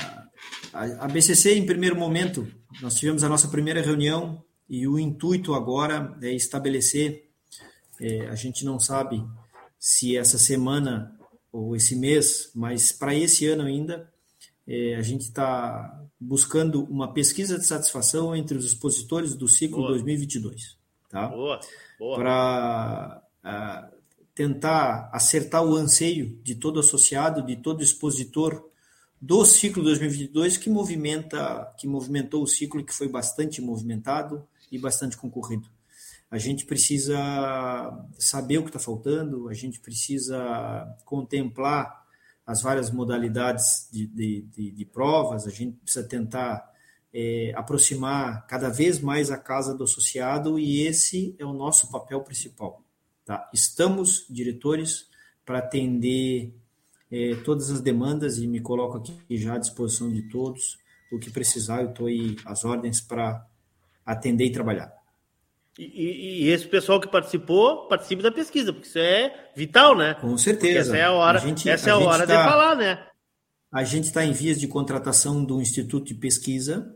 a, 0.73 1.09
BCC, 1.09 1.55
em 1.55 1.67
primeiro 1.67 1.97
momento, 1.97 2.49
nós 2.81 2.95
tivemos 2.95 3.25
a 3.25 3.29
nossa 3.29 3.49
primeira 3.49 3.81
reunião 3.81 4.43
e 4.69 4.87
o 4.87 4.99
intuito 4.99 5.55
agora 5.55 6.17
é 6.23 6.33
estabelecer. 6.33 7.31
É, 8.01 8.29
a 8.29 8.35
gente 8.35 8.65
não 8.65 8.79
sabe 8.79 9.25
se 9.79 10.17
essa 10.17 10.39
semana 10.39 11.19
ou 11.51 11.75
esse 11.75 11.97
mês, 11.97 12.51
mas 12.55 12.93
para 12.93 13.15
esse 13.15 13.47
ano 13.47 13.63
ainda, 13.63 14.13
é, 14.67 14.97
a 14.97 15.03
gente 15.03 15.23
está 15.23 16.03
buscando 16.21 16.85
uma 16.85 17.13
pesquisa 17.13 17.59
de 17.59 17.65
satisfação 17.65 18.35
entre 18.35 18.59
os 18.59 18.65
expositores 18.65 19.35
do 19.35 19.49
ciclo 19.49 19.79
boa. 19.79 19.91
2022, 19.91 20.77
tá? 21.09 21.29
Boa, 21.29 21.61
boa. 21.99 22.17
Para 22.17 23.23
tentar 24.35 25.09
acertar 25.13 25.65
o 25.65 25.75
anseio 25.77 26.39
de 26.43 26.55
todo 26.55 26.79
associado, 26.79 27.41
de 27.41 27.57
todo 27.57 27.83
expositor 27.83 28.69
do 29.27 29.45
ciclo 29.45 29.83
2022 29.83 30.57
que 30.57 30.71
movimenta, 30.71 31.75
que 31.77 31.89
movimentou 31.89 32.45
o 32.45 32.47
ciclo 32.47 32.85
que 32.85 32.95
foi 32.95 33.09
bastante 33.09 33.61
movimentado 33.61 34.47
e 34.71 34.79
bastante 34.79 35.17
concorrido. 35.17 35.69
A 36.31 36.39
gente 36.39 36.65
precisa 36.65 37.19
saber 38.17 38.59
o 38.59 38.63
que 38.63 38.69
está 38.69 38.79
faltando, 38.79 39.49
a 39.49 39.53
gente 39.53 39.81
precisa 39.81 40.97
contemplar 41.05 42.07
as 42.47 42.63
várias 42.63 42.93
modalidades 42.93 43.89
de, 43.91 44.07
de, 44.07 44.43
de, 44.43 44.71
de 44.71 44.85
provas, 44.85 45.45
a 45.45 45.51
gente 45.51 45.77
precisa 45.79 46.07
tentar 46.07 46.73
é, 47.13 47.53
aproximar 47.57 48.47
cada 48.47 48.69
vez 48.69 49.01
mais 49.01 49.33
a 49.33 49.37
casa 49.37 49.75
do 49.75 49.83
associado 49.83 50.57
e 50.57 50.87
esse 50.87 51.35
é 51.37 51.45
o 51.45 51.53
nosso 51.53 51.91
papel 51.91 52.21
principal. 52.21 52.81
Tá? 53.25 53.51
Estamos, 53.53 54.25
diretores, 54.31 55.09
para 55.45 55.59
atender 55.59 56.55
é, 57.11 57.35
todas 57.45 57.71
as 57.71 57.81
demandas 57.81 58.39
e 58.39 58.47
me 58.47 58.61
coloco 58.61 58.99
aqui 58.99 59.17
já 59.37 59.55
à 59.55 59.59
disposição 59.59 60.11
de 60.13 60.23
todos. 60.23 60.79
O 61.13 61.19
que 61.19 61.31
precisar, 61.31 61.83
eu 61.83 61.91
estou 61.91 62.07
aí 62.07 62.37
às 62.45 62.65
ordens 62.65 63.01
para 63.01 63.47
atender 64.05 64.47
e 64.47 64.53
trabalhar. 64.53 64.93
E, 65.79 66.45
e, 66.45 66.49
esse 66.49 66.67
pessoal 66.67 66.99
que 66.99 67.07
participou, 67.07 67.87
participe 67.87 68.23
da 68.23 68.33
pesquisa, 68.33 68.73
porque 68.73 68.89
isso 68.89 68.99
é 68.99 69.51
vital, 69.55 69.97
né? 69.97 70.15
Com 70.15 70.37
certeza. 70.39 70.85
Porque 70.85 70.97
essa 70.97 70.97
é 70.97 71.03
a 71.03 71.13
hora, 71.13 71.39
a 71.39 71.43
gente, 71.43 71.69
essa 71.69 71.91
é 71.91 71.93
a, 71.93 71.97
a 71.97 71.99
hora 71.99 72.27
tá, 72.27 72.43
de 72.43 72.49
falar, 72.49 72.77
né? 72.77 73.07
A 73.71 73.85
gente 73.85 74.05
está 74.05 74.25
em 74.25 74.33
vias 74.33 74.59
de 74.59 74.67
contratação 74.67 75.45
do 75.45 75.61
Instituto 75.61 76.07
de 76.07 76.15
Pesquisa 76.15 76.95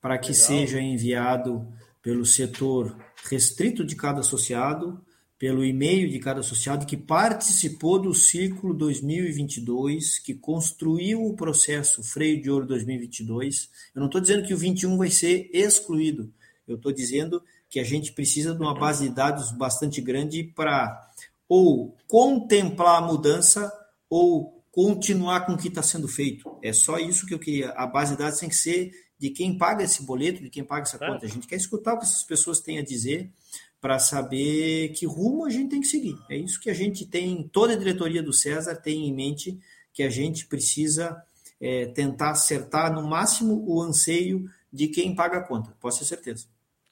para 0.00 0.18
que 0.18 0.32
Legal. 0.32 0.46
seja 0.46 0.80
enviado 0.80 1.66
pelo 2.02 2.26
setor 2.26 2.94
restrito 3.28 3.84
de 3.84 3.96
cada 3.96 4.20
associado, 4.20 5.02
pelo 5.40 5.64
e-mail 5.64 6.10
de 6.10 6.18
cada 6.18 6.40
associado 6.40 6.84
que 6.84 6.98
participou 6.98 7.98
do 7.98 8.12
ciclo 8.12 8.74
2022, 8.74 10.18
que 10.18 10.34
construiu 10.34 11.24
o 11.24 11.34
processo 11.34 12.02
Freio 12.02 12.42
de 12.42 12.50
Ouro 12.50 12.66
2022. 12.66 13.70
Eu 13.94 14.00
não 14.00 14.06
estou 14.06 14.20
dizendo 14.20 14.46
que 14.46 14.52
o 14.52 14.58
21 14.58 14.98
vai 14.98 15.08
ser 15.10 15.48
excluído, 15.50 16.30
eu 16.68 16.76
estou 16.76 16.92
dizendo 16.92 17.42
que 17.70 17.80
a 17.80 17.84
gente 17.84 18.12
precisa 18.12 18.54
de 18.54 18.60
uma 18.60 18.78
base 18.78 19.08
de 19.08 19.14
dados 19.14 19.50
bastante 19.50 20.02
grande 20.02 20.44
para 20.44 21.10
ou 21.48 21.96
contemplar 22.06 23.02
a 23.02 23.06
mudança 23.06 23.72
ou 24.10 24.62
continuar 24.70 25.46
com 25.46 25.54
o 25.54 25.58
que 25.58 25.68
está 25.68 25.82
sendo 25.82 26.06
feito. 26.06 26.54
É 26.62 26.74
só 26.74 26.98
isso 26.98 27.26
que 27.26 27.32
eu 27.32 27.38
queria. 27.38 27.70
A 27.70 27.86
base 27.86 28.12
de 28.12 28.18
dados 28.18 28.40
tem 28.40 28.48
que 28.50 28.56
ser 28.56 28.92
de 29.18 29.30
quem 29.30 29.56
paga 29.56 29.84
esse 29.84 30.02
boleto, 30.02 30.42
de 30.42 30.50
quem 30.50 30.62
paga 30.62 30.82
essa 30.82 30.98
conta. 30.98 31.24
A 31.24 31.28
gente 31.28 31.46
quer 31.46 31.56
escutar 31.56 31.94
o 31.94 31.98
que 31.98 32.04
essas 32.04 32.24
pessoas 32.24 32.60
têm 32.60 32.78
a 32.78 32.84
dizer 32.84 33.32
para 33.80 33.98
saber 33.98 34.90
que 34.90 35.06
rumo 35.06 35.44
a 35.44 35.50
gente 35.50 35.70
tem 35.70 35.80
que 35.80 35.86
seguir. 35.86 36.16
É 36.28 36.36
isso 36.36 36.60
que 36.60 36.68
a 36.68 36.74
gente 36.74 37.06
tem, 37.06 37.48
toda 37.48 37.72
a 37.72 37.76
diretoria 37.76 38.22
do 38.22 38.32
César 38.32 38.76
tem 38.76 39.08
em 39.08 39.14
mente 39.14 39.58
que 39.92 40.02
a 40.02 40.10
gente 40.10 40.46
precisa 40.46 41.22
é, 41.60 41.86
tentar 41.86 42.30
acertar 42.30 42.92
no 42.92 43.02
máximo 43.02 43.64
o 43.66 43.82
anseio 43.82 44.50
de 44.72 44.88
quem 44.88 45.14
paga 45.14 45.38
a 45.38 45.42
conta. 45.42 45.74
Posso 45.80 46.00
ter 46.00 46.04
certeza. 46.04 46.46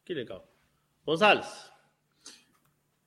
Que 0.05 0.15
legal. 0.15 0.47
Gonzalez. 1.05 1.47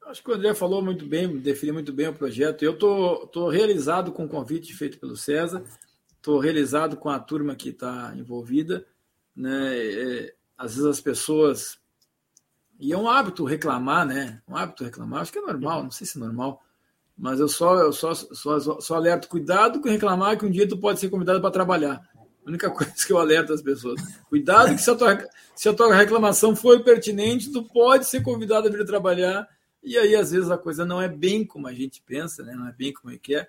Acho 0.05 0.23
que 0.23 0.31
o 0.31 0.33
André 0.33 0.53
falou 0.53 0.81
muito 0.81 1.05
bem, 1.05 1.37
definiu 1.37 1.73
muito 1.73 1.93
bem 1.93 2.07
o 2.07 2.13
projeto. 2.13 2.63
Eu 2.63 2.73
estou 2.73 3.19
tô, 3.19 3.27
tô 3.27 3.49
realizado 3.49 4.11
com 4.11 4.25
o 4.25 4.29
convite 4.29 4.73
feito 4.73 4.99
pelo 4.99 5.15
César, 5.15 5.63
estou 6.15 6.39
realizado 6.39 6.97
com 6.97 7.09
a 7.09 7.19
turma 7.19 7.55
que 7.55 7.69
está 7.69 8.13
envolvida. 8.15 8.85
Né? 9.35 9.77
É, 9.77 10.35
às 10.57 10.75
vezes 10.75 10.87
as 10.89 11.01
pessoas. 11.01 11.80
E 12.81 12.91
é 12.91 12.97
um 12.97 13.07
hábito 13.07 13.45
reclamar, 13.45 14.07
né? 14.07 14.41
Um 14.47 14.57
hábito 14.57 14.83
reclamar, 14.83 15.21
acho 15.21 15.31
que 15.31 15.37
é 15.37 15.41
normal, 15.41 15.83
não 15.83 15.91
sei 15.91 16.07
se 16.07 16.17
é 16.17 16.19
normal, 16.19 16.63
mas 17.15 17.39
eu 17.39 17.47
só, 17.47 17.75
eu 17.75 17.93
só, 17.93 18.11
só, 18.15 18.59
só 18.59 18.95
alerto 18.95 19.27
cuidado 19.27 19.79
com 19.79 19.87
reclamar 19.87 20.35
que 20.35 20.47
um 20.47 20.49
dia 20.49 20.67
tu 20.67 20.75
pode 20.75 20.99
ser 20.99 21.07
convidado 21.11 21.39
para 21.39 21.51
trabalhar. 21.51 22.01
A 22.43 22.49
única 22.49 22.71
coisa 22.73 22.91
que 22.91 23.13
eu 23.13 23.19
alerto 23.19 23.53
as 23.53 23.61
pessoas. 23.61 24.01
Cuidado 24.27 24.73
que 24.73 24.81
se 24.81 24.89
a 24.89 24.95
tua, 24.95 25.29
se 25.55 25.69
a 25.69 25.73
tua 25.73 25.93
reclamação 25.93 26.55
for 26.55 26.83
pertinente, 26.83 27.51
tu 27.51 27.63
pode 27.63 28.05
ser 28.07 28.23
convidado 28.23 28.67
a 28.67 28.71
vir 28.71 28.83
trabalhar. 28.83 29.47
E 29.83 29.95
aí, 29.95 30.15
às 30.15 30.31
vezes, 30.31 30.49
a 30.49 30.57
coisa 30.57 30.83
não 30.83 30.99
é 30.99 31.07
bem 31.07 31.45
como 31.45 31.67
a 31.67 31.73
gente 31.73 32.01
pensa, 32.01 32.41
né? 32.41 32.55
não 32.55 32.67
é 32.67 32.73
bem 32.73 32.91
como 32.91 33.13
é 33.13 33.17
que 33.19 33.35
é. 33.35 33.47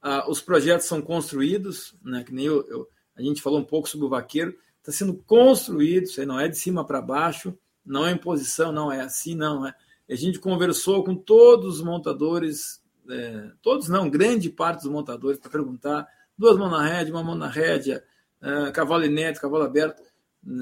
Ah, 0.00 0.24
os 0.26 0.40
projetos 0.40 0.86
são 0.86 1.02
construídos, 1.02 1.94
né? 2.02 2.24
que 2.24 2.32
nem 2.32 2.46
eu, 2.46 2.66
eu, 2.66 2.88
a 3.14 3.20
gente 3.20 3.42
falou 3.42 3.60
um 3.60 3.64
pouco 3.64 3.90
sobre 3.90 4.06
o 4.06 4.10
vaqueiro, 4.10 4.56
está 4.78 4.90
sendo 4.90 5.14
construído, 5.26 6.04
isso 6.04 6.18
aí 6.18 6.26
não 6.26 6.40
é 6.40 6.48
de 6.48 6.56
cima 6.56 6.82
para 6.82 7.02
baixo, 7.02 7.54
não 7.84 8.06
é 8.06 8.12
imposição, 8.12 8.72
não 8.72 8.90
é 8.90 9.00
assim, 9.00 9.34
não 9.34 9.66
é. 9.66 9.74
A 10.08 10.14
gente 10.14 10.38
conversou 10.38 11.04
com 11.04 11.14
todos 11.14 11.76
os 11.76 11.84
montadores, 11.84 12.82
é, 13.08 13.50
todos 13.62 13.88
não, 13.88 14.10
grande 14.10 14.50
parte 14.50 14.82
dos 14.82 14.90
montadores, 14.90 15.38
para 15.38 15.50
perguntar, 15.50 16.08
duas 16.36 16.56
mãos 16.56 16.70
na 16.70 16.82
rédea, 16.82 17.14
uma 17.14 17.22
mão 17.22 17.34
na 17.34 17.48
rédea, 17.48 18.02
uh, 18.40 18.72
cavalo 18.72 19.04
inédito, 19.04 19.42
cavalo 19.42 19.64
aberto. 19.64 20.02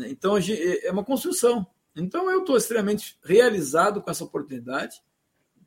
Então, 0.07 0.37
é 0.37 0.91
uma 0.91 1.05
construção. 1.05 1.65
Então, 1.95 2.29
eu 2.31 2.41
estou 2.41 2.57
extremamente 2.57 3.17
realizado 3.23 4.03
com 4.03 4.11
essa 4.11 4.25
oportunidade. 4.25 5.01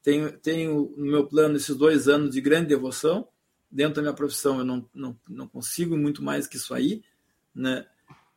Tenho, 0.03 0.37
tenho 0.37 0.93
no 0.97 1.05
meu 1.05 1.27
plano 1.27 1.55
esses 1.55 1.75
dois 1.75 2.07
anos 2.07 2.31
de 2.31 2.41
grande 2.41 2.67
devoção. 2.67 3.27
Dentro 3.69 3.95
da 3.95 4.01
minha 4.01 4.13
profissão, 4.13 4.59
eu 4.59 4.65
não, 4.65 4.89
não, 4.93 5.17
não 5.29 5.47
consigo 5.47 5.97
muito 5.97 6.21
mais 6.21 6.45
que 6.45 6.57
isso 6.57 6.73
aí. 6.73 7.01
Né? 7.55 7.85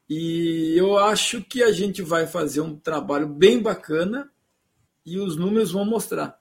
E 0.09 0.74
eu 0.76 0.98
acho 0.98 1.43
que 1.43 1.62
a 1.62 1.72
gente 1.72 2.02
vai 2.02 2.26
fazer 2.26 2.60
um 2.60 2.76
trabalho 2.76 3.26
bem 3.26 3.60
bacana 3.60 4.31
e 5.05 5.18
os 5.18 5.36
números 5.36 5.72
vão 5.72 5.85
mostrar. 5.85 6.39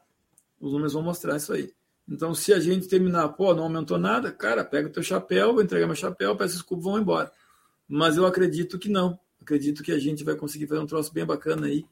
Os 0.60 0.72
números 0.72 0.94
vão 0.94 1.04
mostrar 1.04 1.38
isso 1.38 1.54
aí. 1.54 1.74
Então, 2.08 2.34
se 2.34 2.54
a 2.54 2.60
gente 2.60 2.88
terminar, 2.88 3.30
pô, 3.30 3.54
não 3.54 3.64
aumentou 3.64 3.98
nada, 3.98 4.32
cara, 4.32 4.64
pega 4.66 4.90
o 4.90 4.92
teu 4.92 5.02
chapéu, 5.02 5.54
vou 5.54 5.64
entregar 5.64 5.86
meu 5.86 5.96
chapéu, 5.96 6.36
peço 6.36 6.56
desculpa, 6.56 6.84
vão 6.84 7.00
embora. 7.00 7.32
Mas 7.88 8.18
eu 8.18 8.26
acredito 8.26 8.78
que 8.78 8.90
não. 8.90 9.18
acredito 9.42 9.84
que 9.84 9.92
a 9.92 10.00
gente 10.00 10.24
vai 10.24 10.36
conseguir 10.36 10.68
fazer 10.68 10.82
um 10.82 10.86
troço 10.86 11.14
bem 11.14 11.26
bacana 11.26 11.68
aí. 11.68 11.86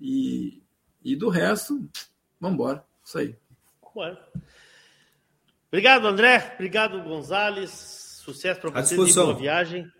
E, 0.00 0.62
e 1.04 1.14
do 1.14 1.28
resto, 1.28 1.86
vamos 2.40 2.54
embora. 2.54 2.84
Isso 3.04 3.18
aí. 3.18 3.36
Bueno. 3.94 4.16
Obrigado, 5.68 6.06
André. 6.06 6.52
Obrigado, 6.54 7.02
Gonzales. 7.02 7.70
Sucesso 8.24 8.60
para 8.60 8.82
vocês 8.82 9.10
e 9.10 9.14
boa 9.14 9.36
viagem. 9.36 9.90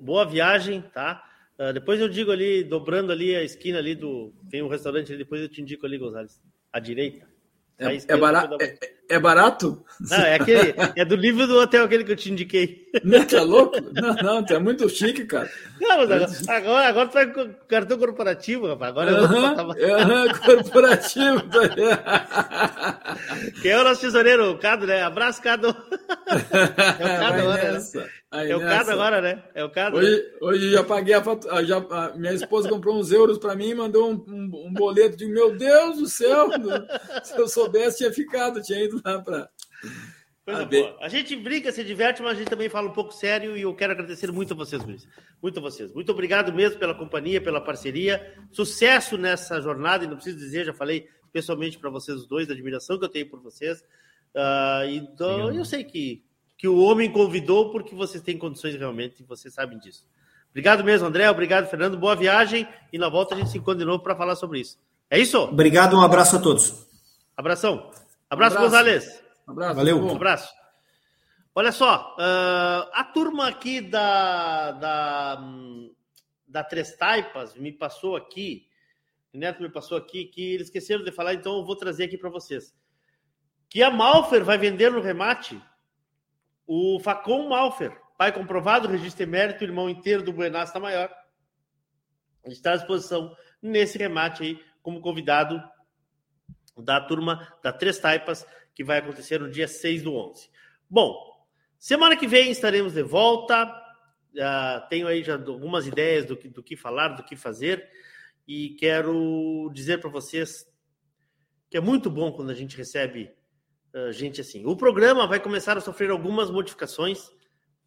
Boa 0.00 0.24
viagem, 0.24 0.80
tá? 0.80 1.22
Uh, 1.58 1.72
depois 1.72 2.00
eu 2.00 2.08
digo 2.08 2.32
ali, 2.32 2.64
dobrando 2.64 3.12
ali 3.12 3.34
a 3.36 3.42
esquina 3.42 3.78
ali 3.78 3.94
do. 3.94 4.32
Tem 4.50 4.62
um 4.62 4.68
restaurante 4.68 5.12
ali, 5.12 5.18
depois 5.18 5.40
eu 5.40 5.48
te 5.48 5.60
indico 5.60 5.86
ali, 5.86 5.98
Gonzales. 5.98 6.40
À 6.72 6.80
direita. 6.80 7.28
É, 7.78 7.96
é, 8.08 8.16
barato, 8.16 8.56
é, 8.60 8.78
é, 9.08 9.18
barato? 9.18 9.84
Não, 10.00 10.16
é 10.16 10.34
aquele. 10.34 10.74
É 10.96 11.04
do 11.04 11.14
livro 11.16 11.46
do 11.46 11.58
hotel, 11.58 11.84
aquele 11.84 12.04
que 12.04 12.12
eu 12.12 12.16
te 12.16 12.30
indiquei. 12.30 12.84
Não, 13.02 13.24
tá 13.24 13.42
louco? 13.42 13.76
Não, 13.92 14.40
não, 14.40 14.46
é 14.48 14.58
muito 14.58 14.88
chique, 14.88 15.24
cara. 15.24 15.50
Não, 15.80 15.98
mas 15.98 16.10
agora, 16.10 16.58
agora, 16.58 16.88
agora 16.88 17.08
tu 17.08 17.12
vai 17.12 17.32
com 17.32 17.54
cartão 17.68 17.98
corporativo, 17.98 18.66
rapaz. 18.66 18.90
Agora 18.90 19.10
eu 19.10 19.28
vou 19.28 19.40
botar... 19.40 19.64
uhum, 19.66 20.38
corporativo. 20.44 21.42
Quem 23.62 23.70
é 23.70 23.80
o 23.80 23.84
nosso 23.84 24.00
tesoureiro? 24.00 24.50
O 24.52 24.58
Cado, 24.58 24.86
né? 24.86 25.02
Abraço, 25.02 25.42
Cado. 25.42 25.74
É 26.94 27.06
o 27.06 27.20
Cado 27.20 27.40
agora. 27.40 27.72
Né? 27.72 28.08
é 28.32 28.56
o 28.56 28.60
Cado 28.60 28.90
agora, 28.90 29.20
né? 29.20 29.42
É 29.54 29.64
o 29.64 29.70
Cado. 29.70 29.96
Hoje, 29.96 30.24
hoje 30.40 30.70
já 30.70 30.82
paguei 30.82 31.14
a 31.14 31.22
fatura. 31.22 31.64
Já, 31.64 31.78
a 31.78 32.12
minha 32.16 32.32
esposa 32.32 32.68
comprou 32.68 32.98
uns 32.98 33.12
euros 33.12 33.38
para 33.38 33.54
mim 33.54 33.68
e 33.68 33.74
mandou 33.74 34.10
um, 34.10 34.24
um, 34.28 34.66
um, 34.68 34.72
boleto 34.72 35.16
de 35.16 35.26
meu 35.26 35.56
Deus 35.56 35.98
do 35.98 36.06
céu. 36.06 36.48
Se 37.22 37.38
eu 37.38 37.46
soubesse, 37.46 37.98
tinha 37.98 38.12
ficado, 38.12 38.60
tinha 38.62 38.82
ido 38.84 38.93
lá 39.04 39.20
para. 39.20 39.50
Coisa 40.44 40.62
ah, 40.62 40.66
boa. 40.66 40.96
A 41.00 41.08
gente 41.08 41.34
brinca, 41.36 41.72
se 41.72 41.82
diverte, 41.82 42.20
mas 42.20 42.32
a 42.32 42.34
gente 42.34 42.50
também 42.50 42.68
fala 42.68 42.88
um 42.88 42.92
pouco 42.92 43.12
sério 43.12 43.56
e 43.56 43.62
eu 43.62 43.74
quero 43.74 43.92
agradecer 43.92 44.30
muito 44.30 44.52
a 44.52 44.56
vocês, 44.56 44.84
Luiz. 44.84 45.08
Muito 45.42 45.58
a 45.58 45.62
vocês. 45.62 45.90
Muito 45.92 46.12
obrigado 46.12 46.52
mesmo 46.52 46.78
pela 46.78 46.94
companhia, 46.94 47.40
pela 47.40 47.62
parceria. 47.62 48.34
Sucesso 48.52 49.16
nessa 49.16 49.58
jornada, 49.62 50.04
e 50.04 50.06
não 50.06 50.16
preciso 50.16 50.36
dizer, 50.36 50.66
já 50.66 50.74
falei 50.74 51.08
pessoalmente 51.32 51.78
para 51.78 51.88
vocês 51.88 52.18
os 52.18 52.26
dois, 52.26 52.46
da 52.46 52.52
admiração 52.52 52.98
que 52.98 53.04
eu 53.06 53.08
tenho 53.08 53.28
por 53.28 53.40
vocês. 53.40 53.80
Uh, 54.34 54.86
então, 54.90 55.50
eu 55.50 55.64
sei 55.64 55.82
que, 55.82 56.22
que 56.58 56.68
o 56.68 56.78
homem 56.78 57.10
convidou 57.10 57.70
porque 57.70 57.94
vocês 57.94 58.22
têm 58.22 58.36
condições 58.36 58.74
realmente 58.74 59.20
e 59.20 59.24
vocês 59.24 59.54
sabem 59.54 59.78
disso. 59.78 60.06
Obrigado 60.50 60.84
mesmo, 60.84 61.08
André. 61.08 61.28
Obrigado, 61.30 61.68
Fernando. 61.68 61.96
Boa 61.96 62.14
viagem. 62.14 62.68
E 62.92 62.98
na 62.98 63.08
volta 63.08 63.34
a 63.34 63.38
gente 63.38 63.50
se 63.50 63.58
encontra 63.58 63.78
de 63.78 63.84
novo 63.84 64.02
para 64.02 64.14
falar 64.14 64.36
sobre 64.36 64.60
isso. 64.60 64.78
É 65.10 65.18
isso? 65.18 65.38
Obrigado, 65.38 65.96
um 65.96 66.02
abraço 66.02 66.36
a 66.36 66.38
todos. 66.38 66.86
Abração. 67.36 67.90
Abraço, 68.34 68.56
um 68.56 68.58
abraço. 68.58 68.76
Gonzalez. 68.76 69.24
Um 69.46 69.52
abraço. 69.52 69.74
Valeu. 69.74 69.98
Um 69.98 70.16
abraço. 70.16 70.54
Olha 71.54 71.70
só, 71.70 72.16
uh, 72.18 72.90
a 72.92 73.04
turma 73.04 73.46
aqui 73.48 73.80
da, 73.80 74.72
da, 74.72 75.44
da 76.48 76.64
Três 76.64 76.96
Taipas 76.96 77.54
me 77.54 77.70
passou 77.70 78.16
aqui, 78.16 78.66
o 79.32 79.38
Neto 79.38 79.62
me 79.62 79.68
passou 79.68 79.96
aqui, 79.96 80.24
que 80.24 80.54
eles 80.54 80.66
esqueceram 80.66 81.04
de 81.04 81.12
falar, 81.12 81.34
então 81.34 81.58
eu 81.58 81.64
vou 81.64 81.76
trazer 81.76 82.04
aqui 82.04 82.18
para 82.18 82.28
vocês. 82.28 82.74
Que 83.70 83.84
a 83.84 83.90
Malfer 83.90 84.44
vai 84.44 84.58
vender 84.58 84.90
no 84.90 85.00
remate 85.00 85.62
o 86.66 86.98
Facom 86.98 87.48
Malfer, 87.48 87.96
pai 88.18 88.32
comprovado, 88.32 88.88
registro 88.88 89.22
emérito, 89.22 89.62
irmão 89.62 89.88
inteiro 89.88 90.24
do 90.24 90.32
Buenasta 90.32 90.80
Maior. 90.80 91.08
Está 92.46 92.72
à 92.72 92.76
disposição 92.76 93.32
nesse 93.62 93.96
remate 93.96 94.42
aí, 94.42 94.64
como 94.82 95.00
convidado 95.00 95.62
da 96.76 97.00
turma 97.00 97.56
da 97.62 97.72
Três 97.72 97.98
Taipas, 97.98 98.46
que 98.74 98.82
vai 98.82 98.98
acontecer 98.98 99.40
no 99.40 99.50
dia 99.50 99.68
6 99.68 100.02
do 100.02 100.14
11. 100.14 100.48
Bom, 100.90 101.16
semana 101.78 102.16
que 102.16 102.26
vem 102.26 102.50
estaremos 102.50 102.92
de 102.92 103.02
volta. 103.02 103.64
Uh, 104.34 104.88
tenho 104.88 105.06
aí 105.06 105.22
já 105.22 105.34
algumas 105.34 105.86
ideias 105.86 106.26
do 106.26 106.36
que, 106.36 106.48
do 106.48 106.62
que 106.62 106.76
falar, 106.76 107.08
do 107.08 107.22
que 107.22 107.36
fazer. 107.36 107.88
E 108.46 108.70
quero 108.70 109.70
dizer 109.72 110.00
para 110.00 110.10
vocês 110.10 110.66
que 111.70 111.76
é 111.76 111.80
muito 111.80 112.10
bom 112.10 112.32
quando 112.32 112.50
a 112.50 112.54
gente 112.54 112.76
recebe 112.76 113.30
uh, 113.94 114.12
gente 114.12 114.40
assim. 114.40 114.66
O 114.66 114.76
programa 114.76 115.26
vai 115.26 115.40
começar 115.40 115.78
a 115.78 115.80
sofrer 115.80 116.10
algumas 116.10 116.50
modificações 116.50 117.30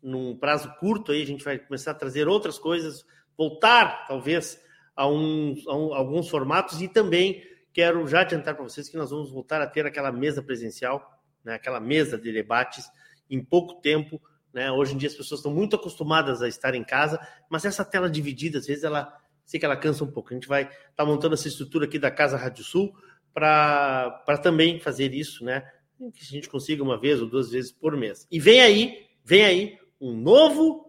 num 0.02 0.38
prazo 0.38 0.74
curto. 0.80 1.12
Aí 1.12 1.22
a 1.22 1.26
gente 1.26 1.44
vai 1.44 1.60
começar 1.60 1.92
a 1.92 1.96
trazer 1.96 2.28
outras 2.28 2.58
coisas, 2.58 3.06
voltar 3.38 4.06
talvez 4.08 4.62
a, 4.96 5.08
um, 5.08 5.56
a, 5.68 5.76
um, 5.76 5.94
alguns 5.94 6.30
formatos 6.30 6.82
e 6.82 6.88
também 6.88 7.44
quero 7.78 8.08
já 8.08 8.22
adiantar 8.22 8.56
para 8.56 8.64
vocês 8.64 8.90
que 8.90 8.98
nós 8.98 9.12
vamos 9.12 9.30
voltar 9.30 9.62
a 9.62 9.68
ter 9.68 9.86
aquela 9.86 10.12
mesa 10.12 10.42
presencial, 10.42 11.22
né, 11.46 11.54
aquela 11.54 11.80
mesa 11.80 12.18
de 12.18 12.34
debates 12.34 12.90
em 13.30 13.40
pouco 13.40 13.76
tempo. 13.82 14.20
Né? 14.52 14.72
Hoje 14.72 14.96
em 14.96 14.98
dia 14.98 15.08
as 15.08 15.14
pessoas 15.14 15.42
estão 15.42 15.54
muito 15.54 15.76
acostumadas 15.76 16.42
a 16.42 16.48
estar 16.48 16.74
em 16.74 16.84
casa, 16.84 17.20
mas 17.48 17.66
essa 17.66 17.86
tela 17.86 18.10
dividida, 18.10 18.58
às 18.58 18.66
vezes, 18.66 18.84
ela 18.84 19.16
sei 19.46 19.60
que 19.60 19.66
ela 19.68 19.78
cansa 19.78 20.04
um 20.04 20.10
pouco. 20.10 20.32
A 20.32 20.34
gente 20.34 20.48
vai 20.48 20.64
estar 20.64 20.74
tá 20.96 21.06
montando 21.06 21.36
essa 21.36 21.48
estrutura 21.48 21.86
aqui 21.86 22.00
da 22.00 22.10
Casa 22.10 22.36
Rádio 22.36 22.64
Sul 22.64 22.96
para 23.32 24.40
também 24.42 24.80
fazer 24.80 25.14
isso, 25.14 25.46
né? 25.46 25.62
Que 26.00 26.24
a 26.24 26.26
gente 26.26 26.50
consiga 26.50 26.82
uma 26.82 27.00
vez 27.00 27.22
ou 27.22 27.30
duas 27.30 27.52
vezes 27.52 27.72
por 27.72 27.96
mês. 27.96 28.26
E 28.32 28.40
vem 28.40 28.60
aí, 28.60 29.06
vem 29.24 29.46
aí 29.46 29.78
um 30.02 30.14
novo 30.14 30.84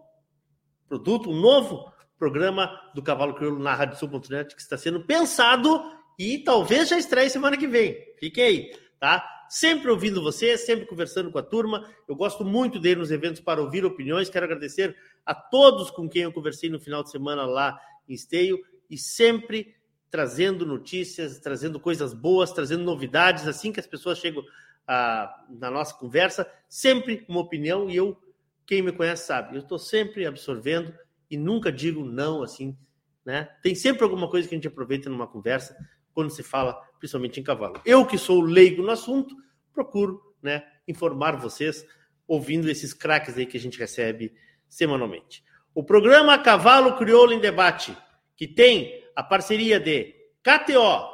produto, 0.87 1.29
um 1.29 1.39
novo 1.39 1.93
programa 2.17 2.81
do 2.95 3.03
Cavalo 3.03 3.35
Crioulo 3.35 3.59
na 3.59 3.95
Sul.net 3.95 4.55
que 4.55 4.61
está 4.61 4.75
sendo 4.75 5.05
pensado 5.05 5.98
e 6.19 6.37
talvez 6.39 6.89
já 6.89 6.97
estreie 6.97 7.29
semana 7.29 7.55
que 7.55 7.65
vem. 7.65 7.97
Fiquem 8.19 8.43
aí, 8.43 8.77
tá? 8.99 9.25
Sempre 9.49 9.89
ouvindo 9.89 10.21
você, 10.21 10.57
sempre 10.57 10.85
conversando 10.85 11.31
com 11.31 11.39
a 11.39 11.41
turma. 11.41 11.89
Eu 12.09 12.15
gosto 12.15 12.43
muito 12.43 12.77
de 12.77 12.89
ir 12.89 12.97
nos 12.97 13.09
eventos 13.09 13.39
para 13.39 13.61
ouvir 13.61 13.85
opiniões. 13.85 14.29
Quero 14.29 14.45
agradecer 14.45 14.93
a 15.25 15.33
todos 15.33 15.89
com 15.89 16.09
quem 16.09 16.23
eu 16.23 16.33
conversei 16.33 16.69
no 16.69 16.77
final 16.77 17.01
de 17.01 17.09
semana 17.09 17.45
lá 17.45 17.79
em 18.07 18.13
Esteio 18.13 18.59
e 18.89 18.97
sempre 18.97 19.73
trazendo 20.11 20.65
notícias, 20.65 21.39
trazendo 21.39 21.79
coisas 21.79 22.13
boas, 22.13 22.51
trazendo 22.51 22.83
novidades. 22.83 23.47
Assim 23.47 23.71
que 23.71 23.79
as 23.79 23.87
pessoas 23.87 24.17
chegam 24.17 24.43
ah, 24.85 25.45
na 25.49 25.71
nossa 25.71 25.93
conversa, 25.93 26.51
sempre 26.67 27.25
uma 27.29 27.39
opinião 27.39 27.89
e 27.89 27.95
eu, 27.95 28.21
quem 28.65 28.81
me 28.81 28.91
conhece 28.91 29.25
sabe, 29.25 29.55
eu 29.55 29.61
estou 29.61 29.79
sempre 29.79 30.25
absorvendo 30.25 30.93
e 31.31 31.37
nunca 31.37 31.71
digo 31.71 32.03
não 32.03 32.43
assim, 32.43 32.77
né? 33.23 33.49
Tem 33.63 33.73
sempre 33.73 34.03
alguma 34.03 34.29
coisa 34.29 34.47
que 34.47 34.53
a 34.53 34.57
gente 34.57 34.67
aproveita 34.67 35.09
numa 35.09 35.27
conversa 35.27 35.77
quando 36.13 36.29
se 36.29 36.43
fala 36.43 36.73
principalmente 36.99 37.39
em 37.39 37.43
cavalo. 37.43 37.81
Eu, 37.85 38.05
que 38.05 38.17
sou 38.17 38.41
leigo 38.41 38.83
no 38.83 38.91
assunto, 38.91 39.35
procuro 39.73 40.21
né, 40.41 40.63
informar 40.87 41.37
vocês 41.37 41.85
ouvindo 42.27 42.69
esses 42.69 42.93
craques 42.93 43.37
aí 43.37 43.45
que 43.45 43.57
a 43.57 43.59
gente 43.59 43.79
recebe 43.79 44.33
semanalmente. 44.67 45.43
O 45.73 45.83
programa 45.83 46.37
Cavalo 46.37 46.97
Crioulo 46.97 47.33
em 47.33 47.39
Debate, 47.39 47.95
que 48.35 48.47
tem 48.47 49.03
a 49.15 49.23
parceria 49.23 49.79
de 49.79 50.15
KTO, 50.43 51.09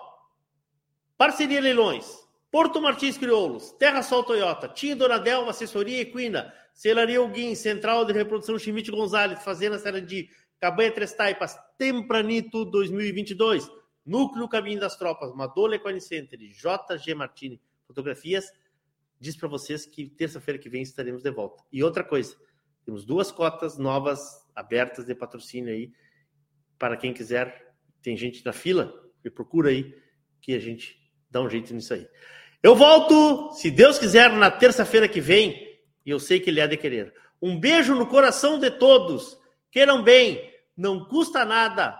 Parceria 1.18 1.62
Leilões, 1.62 2.06
Porto 2.52 2.82
Martins 2.82 3.18
Crioulos, 3.18 3.72
Terra 3.74 4.02
Sol 4.02 4.24
Toyota, 4.24 4.68
Tia 4.68 4.96
Doradel, 4.96 5.50
Assessoria 5.50 6.02
Equina, 6.02 6.54
Celaria 6.74 7.20
Alguim, 7.20 7.56
Central 7.56 8.06
de 8.06 8.14
Reprodução 8.14 8.60
Chimite 8.60 8.92
Gonzalez, 8.92 9.44
Fazenda 9.44 9.80
Sarandi, 9.80 10.30
Cabanha 10.60 10.92
Três 10.92 11.14
Taipas, 11.14 11.58
Tempranito 11.78 12.66
2022, 12.66 13.70
Núcleo 14.06 14.48
Caminho 14.48 14.80
das 14.80 14.95
Tropas, 14.95 15.34
Madola 15.34 15.76
Equine 15.76 15.99
Center 15.99 16.40
e 16.41 16.49
JG 16.49 17.15
Martini 17.15 17.60
Fotografias, 17.88 18.52
diz 19.19 19.36
para 19.36 19.48
vocês 19.48 19.86
que 19.86 20.07
terça-feira 20.10 20.60
que 20.60 20.69
vem 20.69 20.82
estaremos 20.82 21.23
de 21.23 21.32
volta. 21.32 21.64
E 21.72 21.84
outra 21.84 22.03
coisa, 22.03 22.36
temos 22.86 23.03
duas 23.03 23.32
cotas 23.32 23.77
novas 23.77 24.22
abertas 24.56 25.06
de 25.06 25.15
patrocínio 25.15 25.73
aí 25.73 25.91
para 26.77 26.95
quem 26.95 27.14
quiser. 27.14 27.73
Tem 28.02 28.15
gente 28.15 28.45
na 28.45 28.53
fila, 28.53 28.94
me 29.23 29.32
procura 29.32 29.69
aí 29.69 29.99
que 30.40 30.53
a 30.53 30.60
gente 30.60 31.02
dá 31.30 31.41
um 31.41 31.49
jeito 31.49 31.73
nisso 31.73 31.94
aí. 31.94 32.07
Eu 32.61 32.76
volto, 32.76 33.52
se 33.53 33.72
Deus 33.72 33.98
quiser, 33.98 34.32
na 34.32 34.52
terça-feira 34.52 35.07
que 35.07 35.19
vem, 35.19 35.80
e 36.06 36.10
eu 36.10 36.19
sei 36.19 36.40
que 36.40 36.49
ele 36.49 36.60
é 36.60 36.68
de 36.68 36.77
querer. 36.77 37.14
Um 37.41 37.60
beijo 37.60 37.95
no 37.95 38.07
coração 38.07 38.60
de 38.60 38.69
todos. 38.72 39.38
Queiram 39.72 40.03
bem, 40.03 40.53
não 40.77 41.06
custa 41.06 41.44
nada. 41.44 41.99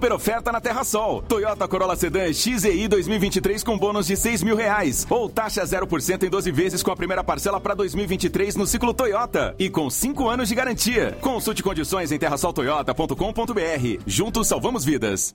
Super 0.00 0.14
oferta 0.14 0.50
na 0.50 0.62
Terra 0.62 0.82
Sol. 0.82 1.20
Toyota 1.20 1.68
Corolla 1.68 1.94
Sedan 1.94 2.32
XEI 2.32 2.88
2023 2.88 3.62
com 3.62 3.76
bônus 3.76 4.06
de 4.06 4.16
6 4.16 4.42
mil 4.42 4.56
reais. 4.56 5.06
Ou 5.10 5.28
taxa 5.28 5.62
0% 5.62 6.22
em 6.22 6.30
12 6.30 6.50
vezes 6.50 6.82
com 6.82 6.90
a 6.90 6.96
primeira 6.96 7.22
parcela 7.22 7.60
para 7.60 7.74
2023 7.74 8.56
no 8.56 8.66
ciclo 8.66 8.94
Toyota. 8.94 9.54
E 9.58 9.68
com 9.68 9.90
5 9.90 10.26
anos 10.26 10.48
de 10.48 10.54
garantia. 10.54 11.18
Consulte 11.20 11.62
condições 11.62 12.10
em 12.12 12.18
terrasoltoyota.com.br. 12.18 14.02
Juntos 14.06 14.48
salvamos 14.48 14.86
vidas. 14.86 15.34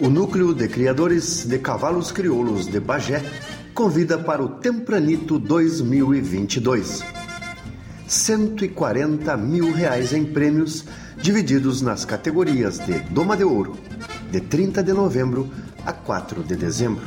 O 0.00 0.10
Núcleo 0.10 0.52
de 0.54 0.68
Criadores 0.68 1.46
de 1.46 1.58
Cavalos 1.58 2.12
Crioulos 2.12 2.66
de 2.66 2.78
Bagé 2.78 3.22
convida 3.72 4.18
para 4.18 4.42
o 4.42 4.48
Tempranito 4.48 5.38
2022. 5.38 7.23
140 8.06 9.36
mil 9.36 9.72
reais 9.72 10.12
em 10.12 10.24
prêmios 10.24 10.84
divididos 11.16 11.80
nas 11.80 12.04
categorias 12.04 12.78
de 12.78 12.98
Doma 13.10 13.36
de 13.36 13.44
Ouro, 13.44 13.76
de 14.30 14.40
30 14.40 14.82
de 14.82 14.92
novembro 14.92 15.50
a 15.84 15.92
4 15.92 16.42
de 16.42 16.56
dezembro. 16.56 17.04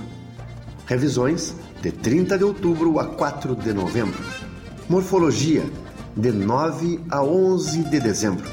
Revisões, 0.86 1.53
de 1.82 1.91
30 1.91 2.38
de 2.38 2.44
outubro 2.44 2.99
a 2.99 3.06
4 3.06 3.56
de 3.56 3.74
novembro. 3.74 4.24
Morfologia, 4.90 5.64
de 6.15 6.32
9 6.32 6.99
a 7.10 7.24
11 7.24 7.84
de 7.84 7.99
dezembro. 7.99 8.49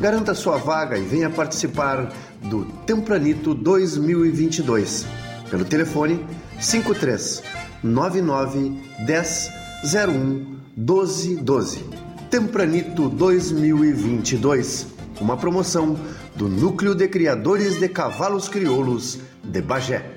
Garanta 0.00 0.34
sua 0.34 0.56
vaga 0.56 0.96
e 0.98 1.04
venha 1.04 1.30
participar 1.30 2.12
do 2.42 2.64
Tempranito 2.86 3.54
2022 3.54 5.06
pelo 5.50 5.64
telefone 5.64 6.24
53 6.58 7.42
99 7.82 8.72
10 9.06 9.50
01 9.84 10.53
12 10.76 11.36
12. 11.36 11.84
Tempranito 12.28 13.08
2022. 13.08 14.88
uma 15.20 15.36
promoção 15.36 15.96
do 16.34 16.48
Núcleo 16.48 16.96
de 16.96 17.06
Criadores 17.06 17.78
de 17.78 17.88
Cavalos 17.88 18.48
Crioulos 18.48 19.20
de 19.44 19.62
Bagé. 19.62 20.16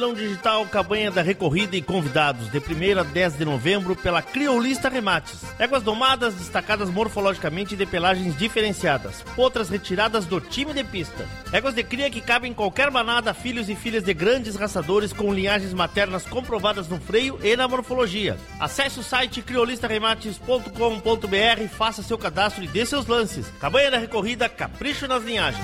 Leilão 0.00 0.14
digital, 0.14 0.64
campanha 0.64 1.10
da 1.10 1.20
recorrida 1.20 1.76
e 1.76 1.82
convidados, 1.82 2.50
de 2.50 2.58
1 2.58 2.62
a 2.98 3.02
10 3.02 3.36
de 3.36 3.44
novembro, 3.44 3.94
pela 3.94 4.22
Criolista 4.22 4.88
Remates. 4.88 5.44
Éguas 5.58 5.82
domadas, 5.82 6.32
destacadas 6.34 6.88
morfologicamente 6.88 7.76
de 7.76 7.84
pelagens 7.84 8.34
diferenciadas. 8.34 9.22
Potras 9.36 9.68
retiradas 9.68 10.24
do 10.24 10.40
time 10.40 10.72
de 10.72 10.82
pista. 10.82 11.28
Éguas 11.52 11.74
de 11.74 11.84
cria 11.84 12.08
que 12.08 12.22
cabem 12.22 12.52
em 12.52 12.54
qualquer 12.54 12.90
manada, 12.90 13.34
filhos 13.34 13.68
e 13.68 13.76
filhas 13.76 14.02
de 14.02 14.14
grandes 14.14 14.56
raçadores 14.56 15.12
com 15.12 15.34
linhagens 15.34 15.74
maternas 15.74 16.24
comprovadas 16.24 16.88
no 16.88 16.98
freio 16.98 17.38
e 17.42 17.54
na 17.54 17.68
morfologia. 17.68 18.38
Acesse 18.58 19.00
o 19.00 19.02
site 19.02 19.42
criolistaremates.com.br, 19.42 21.68
faça 21.76 22.02
seu 22.02 22.16
cadastro 22.16 22.64
e 22.64 22.68
dê 22.68 22.86
seus 22.86 23.06
lances. 23.06 23.52
Campanha 23.60 23.90
da 23.90 23.98
recorrida, 23.98 24.48
capricho 24.48 25.06
nas 25.06 25.22
linhagens. 25.22 25.62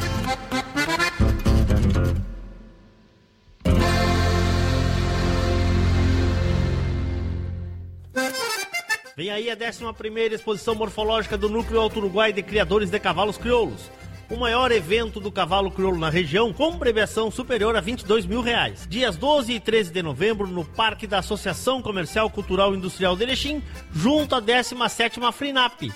Vem 9.17 9.31
aí 9.31 9.51
a 9.51 9.55
11 9.55 10.35
exposição 10.35 10.75
morfológica 10.75 11.39
do 11.39 11.49
Núcleo 11.49 11.81
Alto 11.81 11.99
Uruguai 11.99 12.33
de 12.33 12.43
Criadores 12.43 12.91
de 12.91 12.99
Cavalos 12.99 13.39
Crioulos. 13.39 13.91
O 14.29 14.37
maior 14.37 14.73
evento 14.73 15.21
do 15.21 15.31
cavalo 15.31 15.71
crioulo 15.71 15.99
na 15.99 16.11
região, 16.11 16.53
com 16.53 16.77
premiação 16.77 17.31
superior 17.31 17.77
a 17.77 17.81
22 17.81 18.27
mil 18.27 18.43
reais. 18.43 18.85
Dias 18.89 19.17
12 19.17 19.53
e 19.53 19.61
13 19.61 19.93
de 19.93 20.03
novembro, 20.03 20.49
no 20.49 20.65
Parque 20.65 21.07
da 21.07 21.21
Associação 21.21 21.81
Comercial 21.81 22.29
Cultural 22.29 22.75
Industrial 22.75 23.15
de 23.17 23.23
Erechim, 23.23 23.63
junto 23.93 24.35
à 24.35 24.43
17ª 24.43 25.33
FRINAP. 25.33 25.93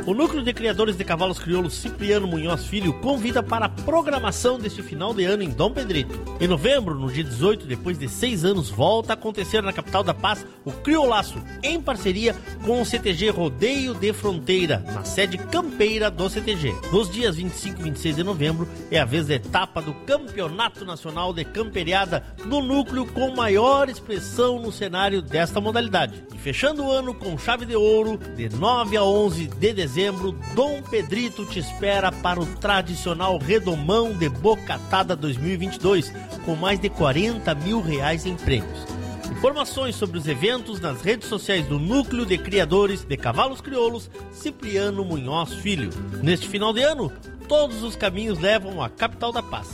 O 0.08 0.14
Núcleo 0.14 0.42
de 0.42 0.54
Criadores 0.54 0.96
de 0.96 1.04
Cavalos 1.04 1.38
Crioulos 1.38 1.74
Cipriano 1.74 2.26
Munhoz 2.26 2.66
Filho 2.66 2.94
convida 3.02 3.44
para 3.44 3.66
a 3.66 3.70
programação 3.70 4.58
deste 4.58 4.82
final 4.82 5.14
de 5.14 5.26
ano 5.26 5.44
em 5.44 5.50
Dom 5.50 5.70
Pedrito. 5.70 6.18
Em 6.40 6.48
novembro, 6.48 6.96
no 6.96 7.12
dia 7.12 7.26
18, 7.26 7.68
depois 7.68 8.00
de 8.00 8.08
seis 8.08 8.46
anos, 8.46 8.70
volta 8.70 9.12
a 9.12 9.16
acontecer 9.16 9.62
na 9.62 9.74
capital 9.74 10.06
da 10.06 10.14
paz 10.14 10.48
o 10.64 10.72
Criolaço, 10.72 11.44
em 11.62 11.82
parceria 11.82 12.34
com 12.66 12.82
o 12.82 12.86
CTG 12.86 13.32
Rodeio 13.32 13.94
de 13.94 14.14
Fronteira, 14.14 14.82
na 14.94 15.04
sede 15.04 15.38
campeira 15.38 16.10
do 16.10 16.30
CTG. 16.30 16.74
Nos 16.90 17.10
dias 17.10 17.36
25 17.36 17.82
e 17.82 17.84
26 17.84 18.16
de 18.16 18.24
novembro 18.24 18.66
é 18.90 19.02
a 19.02 19.06
vez 19.06 19.28
da 19.28 19.36
etapa 19.36 19.82
do 19.82 19.94
Campeonato 20.06 20.86
Nacional 20.86 21.34
de 21.34 21.44
Camperiada 21.44 22.24
no 22.46 22.62
núcleo 22.62 23.06
com 23.08 23.36
maior 23.36 23.90
expressão 23.90 24.58
no 24.62 24.72
cenário 24.72 25.22
desta 25.22 25.60
modalidade. 25.60 26.24
E 26.34 26.38
fechando 26.38 26.86
o 26.86 26.92
ano 26.92 27.14
com 27.14 27.38
chave 27.38 27.66
de 27.66 27.76
ouro, 27.76 28.18
de 28.38 28.48
9 28.48 28.96
a 28.96 29.04
11 29.04 29.48
de 29.48 29.74
dezembro, 29.74 29.97
dezembro, 29.98 30.32
Dom 30.53 30.84
Pedrito 30.84 31.44
te 31.44 31.57
espera 31.57 32.11
para 32.11 32.40
o 32.40 32.45
tradicional 32.45 33.40
Redomão 33.40 34.14
de 34.14 34.30
Bocatada 34.30 35.15
2022, 35.15 36.14
com 36.45 36.56
mais 36.56 36.80
de 36.80 36.88
40 36.88 37.56
mil 37.56 37.82
reais 37.82 38.24
em 38.28 38.36
prêmios. 38.36 38.86
Informações 39.32 39.95
sobre 39.95 40.19
os 40.19 40.28
eventos 40.28 40.80
nas 40.80 41.02
redes 41.02 41.28
sociais 41.28 41.65
do 41.65 41.80
Núcleo 41.80 42.28
de 42.28 42.38
Criadores 42.38 43.03
de 43.03 43.18
Cavalos 43.18 43.60
Crioulos, 43.60 44.07
Cipriano 44.32 45.03
Munhoz 45.03 45.56
Filho. 45.56 45.90
Neste 46.22 46.48
final 46.48 46.72
de 46.72 46.84
ano, 46.84 47.11
todos 47.48 47.82
os 47.82 47.95
caminhos 47.95 48.38
levam 48.38 48.84
à 48.84 48.90
capital 48.90 49.32
da 49.32 49.41
paz. 49.41 49.68